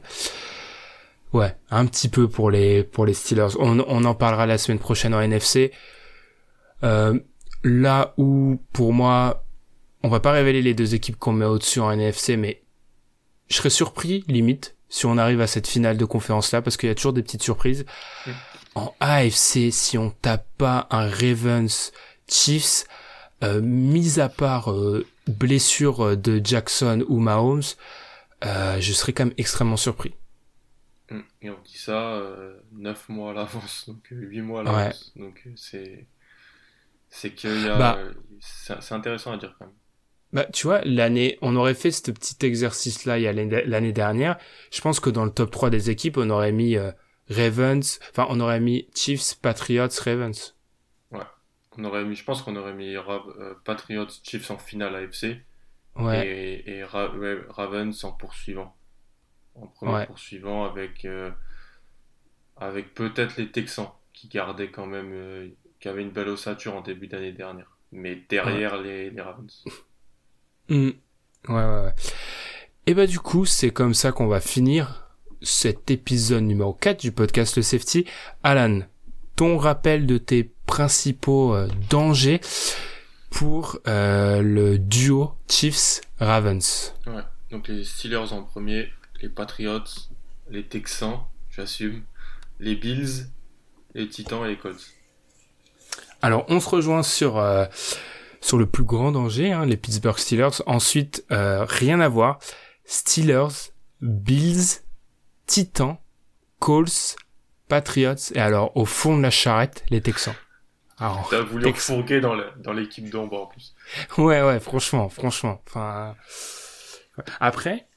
Ouais, 1.33 1.55
un 1.69 1.85
petit 1.85 2.09
peu 2.09 2.27
pour 2.27 2.49
les 2.49 2.83
pour 2.83 3.05
les 3.05 3.13
Steelers. 3.13 3.55
On, 3.59 3.79
on 3.79 4.03
en 4.05 4.15
parlera 4.15 4.45
la 4.47 4.57
semaine 4.57 4.79
prochaine 4.79 5.13
en 5.13 5.21
NFC. 5.21 5.71
Euh, 6.83 7.19
là 7.63 8.13
où 8.17 8.61
pour 8.73 8.93
moi, 8.93 9.43
on 10.03 10.09
va 10.09 10.19
pas 10.19 10.31
révéler 10.31 10.61
les 10.61 10.73
deux 10.73 10.95
équipes 10.95 11.17
qu'on 11.17 11.33
met 11.33 11.45
au-dessus 11.45 11.79
en 11.81 11.91
NFC, 11.91 12.37
mais 12.37 12.63
je 13.47 13.57
serais 13.57 13.69
surpris 13.69 14.23
limite 14.27 14.75
si 14.89 15.05
on 15.05 15.17
arrive 15.17 15.41
à 15.41 15.47
cette 15.47 15.67
finale 15.67 15.97
de 15.97 16.05
conférence 16.05 16.51
là, 16.51 16.61
parce 16.61 16.77
qu'il 16.77 16.89
y 16.89 16.91
a 16.91 16.95
toujours 16.95 17.13
des 17.13 17.21
petites 17.21 17.43
surprises. 17.43 17.85
En 18.75 18.93
AFC, 18.99 19.71
si 19.71 19.97
on 19.97 20.09
tape 20.09 20.47
pas 20.57 20.87
un 20.89 21.07
Ravens 21.09 21.91
Chiefs, 22.27 22.85
euh, 23.43 23.61
mis 23.61 24.19
à 24.19 24.29
part 24.29 24.71
euh, 24.71 25.05
blessure 25.27 26.17
de 26.17 26.41
Jackson 26.43 27.05
ou 27.07 27.19
Mahomes, 27.19 27.61
euh, 28.45 28.79
je 28.79 28.93
serais 28.93 29.13
quand 29.13 29.25
même 29.25 29.33
extrêmement 29.37 29.77
surpris. 29.77 30.13
Mm. 31.11 31.19
Et 31.41 31.49
on 31.49 31.59
dit 31.63 31.77
ça 31.77 32.13
euh, 32.13 32.59
9 32.73 33.09
mois 33.09 33.31
à 33.31 33.33
l'avance, 33.33 33.85
donc 33.87 34.07
8 34.09 34.39
euh, 34.39 34.43
mois 34.43 34.61
à 34.61 34.63
l'avance. 34.63 35.13
Donc 35.15 35.43
euh, 35.45 35.51
c'est. 35.55 36.07
C'est 37.09 37.43
y 37.43 37.67
a. 37.67 37.77
Bah, 37.77 37.99
c'est 38.39 38.93
intéressant 38.93 39.31
à 39.31 39.37
dire 39.37 39.55
quand 39.57 39.65
même. 39.65 39.75
Bah, 40.31 40.45
tu 40.53 40.67
vois, 40.67 40.81
l'année, 40.85 41.39
on 41.41 41.55
aurait 41.55 41.73
fait 41.73 41.89
ce 41.89 42.11
petit 42.11 42.45
exercice-là 42.45 43.17
il 43.17 43.23
y 43.23 43.27
a 43.27 43.33
l'année 43.33 43.91
dernière. 43.91 44.37
Je 44.71 44.79
pense 44.79 44.99
que 44.99 45.09
dans 45.09 45.25
le 45.25 45.31
top 45.31 45.49
3 45.49 45.71
des 45.71 45.89
équipes, 45.89 46.17
on 46.17 46.29
aurait 46.29 46.51
mis 46.51 46.77
euh, 46.77 46.91
Ravens, 47.31 47.99
enfin, 48.11 48.27
on 48.29 48.39
aurait 48.39 48.59
mis 48.59 48.87
Chiefs, 48.93 49.39
Patriots, 49.41 49.87
Ravens. 50.05 50.55
On 51.79 51.85
aurait 51.85 52.03
mis, 52.03 52.15
je 52.15 52.23
pense 52.23 52.41
qu'on 52.41 52.55
aurait 52.55 52.73
mis 52.73 52.95
Patriots, 53.63 54.07
Chiefs 54.23 54.51
en 54.51 54.57
finale 54.57 54.95
AFC. 54.95 55.37
Ouais. 55.95 56.27
Et, 56.27 56.69
et 56.77 56.83
Ravens 56.83 58.03
en 58.03 58.11
poursuivant 58.11 58.75
en 59.61 59.67
premier 59.67 60.05
poursuivant 60.05 60.65
avec, 60.65 61.05
euh, 61.05 61.31
avec 62.57 62.93
peut-être 62.93 63.37
les 63.37 63.51
Texans 63.51 63.89
qui 64.13 64.27
gardaient 64.27 64.71
quand 64.71 64.85
même, 64.85 65.11
euh, 65.13 65.47
qui 65.79 65.87
avaient 65.87 66.01
une 66.01 66.11
belle 66.11 66.29
ossature 66.29 66.75
en 66.75 66.81
début 66.81 67.07
d'année 67.07 67.31
dernière, 67.31 67.77
mais 67.91 68.21
derrière 68.29 68.77
les, 68.77 69.09
les, 69.09 69.21
Ravens. 69.21 69.63
Hmm. 70.71 70.91
Ouais, 71.47 71.55
ouais, 71.55 71.83
ouais. 71.85 71.93
Et 72.85 72.93
bah 72.93 73.07
du 73.07 73.17
coup, 73.17 73.47
c'est 73.47 73.71
comme 73.71 73.95
ça 73.95 74.11
qu'on 74.11 74.27
va 74.27 74.39
finir 74.39 75.09
cet 75.41 75.89
épisode 75.89 76.43
numéro 76.43 76.73
4 76.73 76.99
du 76.99 77.11
podcast 77.11 77.57
Le 77.57 77.63
Safety. 77.63 78.05
Alan, 78.43 78.81
ton 79.39 79.57
rappel 79.57 80.05
de 80.05 80.17
tes 80.17 80.51
principaux 80.65 81.55
euh, 81.55 81.69
dangers 81.89 82.41
pour 83.29 83.79
le 83.85 84.77
duo 84.77 85.31
Chiefs-Ravens. 85.47 86.93
Ouais, 87.07 87.23
donc 87.51 87.69
les 87.69 87.85
Steelers 87.85 88.33
en 88.33 88.43
premier, 88.43 88.89
les 89.21 89.29
Patriots, 89.29 89.79
les 90.49 90.63
Texans, 90.63 91.19
j'assume, 91.49 92.03
les 92.59 92.75
Bills, 92.75 93.27
les 93.95 94.09
Titans 94.09 94.43
et 94.45 94.49
les 94.49 94.57
Colts. 94.57 94.93
Alors, 96.21 96.45
on 96.49 96.59
se 96.59 96.69
rejoint 96.69 97.03
sur 97.03 97.37
euh, 97.37 97.65
sur 98.41 98.57
le 98.57 98.65
plus 98.65 98.83
grand 98.83 99.11
danger, 99.11 99.51
hein, 99.51 99.65
les 99.65 99.77
Pittsburgh 99.77 100.17
Steelers. 100.17 100.61
Ensuite, 100.65 101.25
euh, 101.31 101.65
rien 101.65 101.99
à 101.99 102.09
voir. 102.09 102.39
Steelers, 102.85 103.71
Bills, 104.01 104.81
Titans, 105.45 105.97
Colts, 106.59 107.15
Patriots. 107.69 108.33
Et 108.35 108.39
alors, 108.39 108.75
au 108.75 108.83
fond 108.83 109.17
de 109.17 109.21
la 109.21 109.29
charrette, 109.29 109.85
les 109.89 110.01
Texans. 110.01 110.35
T'as 110.97 111.41
voulu 111.41 111.67
refourguer 111.67 112.19
dans 112.19 112.73
l'équipe 112.73 113.09
d'ombre 113.09 113.43
en 113.43 113.45
plus. 113.45 113.73
Ouais, 114.17 114.41
ouais, 114.41 114.59
franchement, 114.59 115.07
franchement. 115.07 115.61
Enfin, 115.65 116.15
après, 117.39 117.87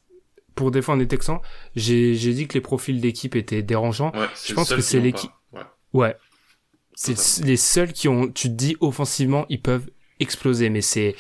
pour 0.55 0.71
défendre 0.71 1.01
les 1.01 1.09
Texans, 1.09 1.41
j'ai 1.75 2.15
dit 2.15 2.47
que 2.47 2.55
les 2.55 2.61
profils 2.61 3.01
d'équipe 3.01 3.35
étaient 3.35 3.63
dérangeants. 3.63 4.13
je 4.47 4.55
pense 4.55 4.73
que 4.73 4.81
c'est 4.81 5.01
l'équipe. 5.01 5.33
Ouais. 5.53 5.63
ouais. 5.93 6.17
C'est 6.95 7.43
les 7.45 7.57
seuls 7.57 7.93
qui 7.93 8.07
ont, 8.07 8.29
tu 8.29 8.49
te 8.49 8.55
dis 8.55 8.77
offensivement, 8.81 9.47
ils 9.49 9.61
peuvent 9.61 9.91
exploser, 10.21 10.71
mais 10.71 10.83
c'est 10.83 11.17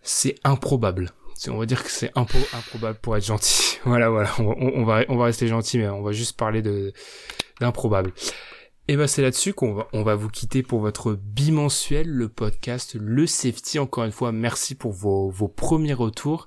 c'est 0.00 0.36
improbable. 0.44 1.10
On 1.48 1.58
va 1.58 1.66
dire 1.66 1.82
que 1.82 1.90
c'est 1.90 2.12
improbable 2.14 2.98
pour 3.00 3.16
être 3.16 3.24
gentil. 3.24 3.71
voilà, 3.84 4.10
voilà. 4.10 4.30
On, 4.38 4.84
va 4.84 5.04
on 5.08 5.16
va 5.16 5.24
rester 5.24 5.46
gentil, 5.46 5.78
mais 5.78 5.88
on 5.88 6.02
va 6.02 6.12
juste 6.12 6.36
parler 6.36 6.62
de 6.62 6.92
d'improbable. 7.60 8.12
Et 8.88 8.96
ben 8.96 9.06
c'est 9.06 9.22
là-dessus 9.22 9.54
qu'on 9.54 9.74
va, 9.74 9.88
on 9.92 10.02
va 10.02 10.16
vous 10.16 10.28
quitter 10.28 10.64
pour 10.64 10.80
votre 10.80 11.12
bimensuel, 11.14 12.08
le 12.08 12.28
podcast 12.28 12.96
Le 13.00 13.28
Safety. 13.28 13.78
Encore 13.78 14.04
une 14.04 14.10
fois, 14.10 14.32
merci 14.32 14.74
pour 14.74 14.92
vos, 14.92 15.30
vos 15.30 15.46
premiers 15.46 15.94
retours. 15.94 16.46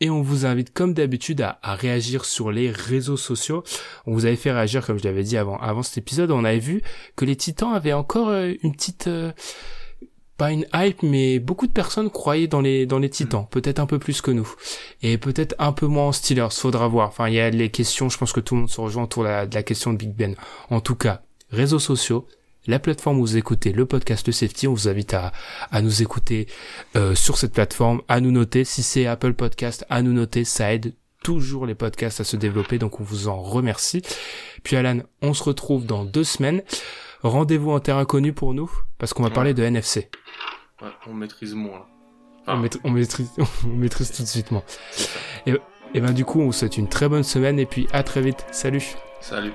Et 0.00 0.10
on 0.10 0.20
vous 0.20 0.44
invite 0.44 0.72
comme 0.72 0.92
d'habitude 0.92 1.40
à, 1.40 1.60
à, 1.62 1.76
réagir 1.76 2.24
sur 2.24 2.50
les 2.50 2.70
réseaux 2.70 3.16
sociaux. 3.16 3.62
On 4.06 4.12
vous 4.12 4.26
avait 4.26 4.34
fait 4.34 4.50
réagir, 4.50 4.84
comme 4.84 4.98
je 4.98 5.04
l'avais 5.04 5.22
dit 5.22 5.36
avant, 5.36 5.56
avant 5.58 5.84
cet 5.84 5.98
épisode. 5.98 6.32
On 6.32 6.44
avait 6.44 6.58
vu 6.58 6.82
que 7.14 7.24
les 7.24 7.36
Titans 7.36 7.72
avaient 7.72 7.92
encore 7.92 8.28
euh, 8.28 8.52
une 8.62 8.72
petite... 8.72 9.06
Euh, 9.06 9.30
pas 10.38 10.52
une 10.52 10.64
hype, 10.72 11.02
mais 11.02 11.40
beaucoup 11.40 11.66
de 11.66 11.72
personnes 11.72 12.10
croyaient 12.10 12.46
dans 12.46 12.60
les 12.60 12.86
dans 12.86 13.00
les 13.00 13.10
Titans, 13.10 13.46
peut-être 13.50 13.80
un 13.80 13.86
peu 13.86 13.98
plus 13.98 14.22
que 14.22 14.30
nous, 14.30 14.48
et 15.02 15.18
peut-être 15.18 15.54
un 15.58 15.72
peu 15.72 15.86
moins 15.86 16.06
en 16.06 16.12
Steelers. 16.12 16.48
Faudra 16.52 16.88
voir. 16.88 17.08
Enfin, 17.08 17.28
il 17.28 17.34
y 17.34 17.40
a 17.40 17.50
les 17.50 17.70
questions. 17.70 18.08
Je 18.08 18.16
pense 18.16 18.32
que 18.32 18.40
tout 18.40 18.54
le 18.54 18.60
monde 18.62 18.70
se 18.70 18.80
rejoint 18.80 19.02
autour 19.02 19.24
de 19.24 19.28
la, 19.28 19.46
de 19.46 19.54
la 19.54 19.62
question 19.62 19.92
de 19.92 19.98
Big 19.98 20.14
Ben. 20.14 20.36
En 20.70 20.80
tout 20.80 20.94
cas, 20.94 21.22
réseaux 21.50 21.80
sociaux, 21.80 22.26
la 22.66 22.78
plateforme 22.78 23.18
où 23.18 23.22
vous 23.22 23.36
écoutez 23.36 23.72
le 23.72 23.84
podcast 23.84 24.26
Le 24.26 24.32
Safety, 24.32 24.68
on 24.68 24.74
vous 24.74 24.88
invite 24.88 25.12
à, 25.12 25.32
à 25.72 25.82
nous 25.82 26.02
écouter 26.02 26.46
euh, 26.94 27.14
sur 27.14 27.36
cette 27.36 27.52
plateforme, 27.52 28.02
à 28.06 28.20
nous 28.20 28.30
noter. 28.30 28.64
Si 28.64 28.82
c'est 28.82 29.06
Apple 29.06 29.34
Podcast, 29.34 29.84
à 29.90 30.02
nous 30.02 30.12
noter, 30.12 30.44
ça 30.44 30.72
aide 30.72 30.94
toujours 31.24 31.66
les 31.66 31.74
podcasts 31.74 32.20
à 32.20 32.24
se 32.24 32.36
développer, 32.36 32.78
donc 32.78 33.00
on 33.00 33.02
vous 33.02 33.26
en 33.26 33.42
remercie. 33.42 34.02
Puis 34.62 34.76
Alan, 34.76 35.00
on 35.20 35.34
se 35.34 35.42
retrouve 35.42 35.84
dans 35.84 36.04
deux 36.04 36.24
semaines. 36.24 36.62
Rendez-vous 37.22 37.72
en 37.72 37.80
terrain 37.80 38.04
connu 38.04 38.32
pour 38.32 38.54
nous, 38.54 38.70
parce 38.98 39.12
qu'on 39.12 39.22
va 39.22 39.30
parler 39.30 39.54
de 39.54 39.62
NFC. 39.62 40.10
Ouais, 40.80 40.88
on 41.06 41.14
maîtrise 41.14 41.54
moins. 41.54 41.86
on, 42.46 42.90
maîtrise, 42.90 43.30
on 43.64 43.68
maîtrise 43.68 44.12
tout 44.12 44.22
de 44.22 44.28
suite 44.28 44.50
moins. 44.50 44.62
Et, 45.46 45.54
et 45.94 46.00
ben 46.00 46.12
du 46.12 46.24
coup, 46.24 46.40
on 46.40 46.46
vous 46.46 46.52
souhaite 46.52 46.78
une 46.78 46.88
très 46.88 47.08
bonne 47.08 47.24
semaine 47.24 47.58
et 47.58 47.66
puis 47.66 47.88
à 47.92 48.02
très 48.02 48.20
vite. 48.20 48.46
Salut. 48.52 48.84
Salut. 49.20 49.52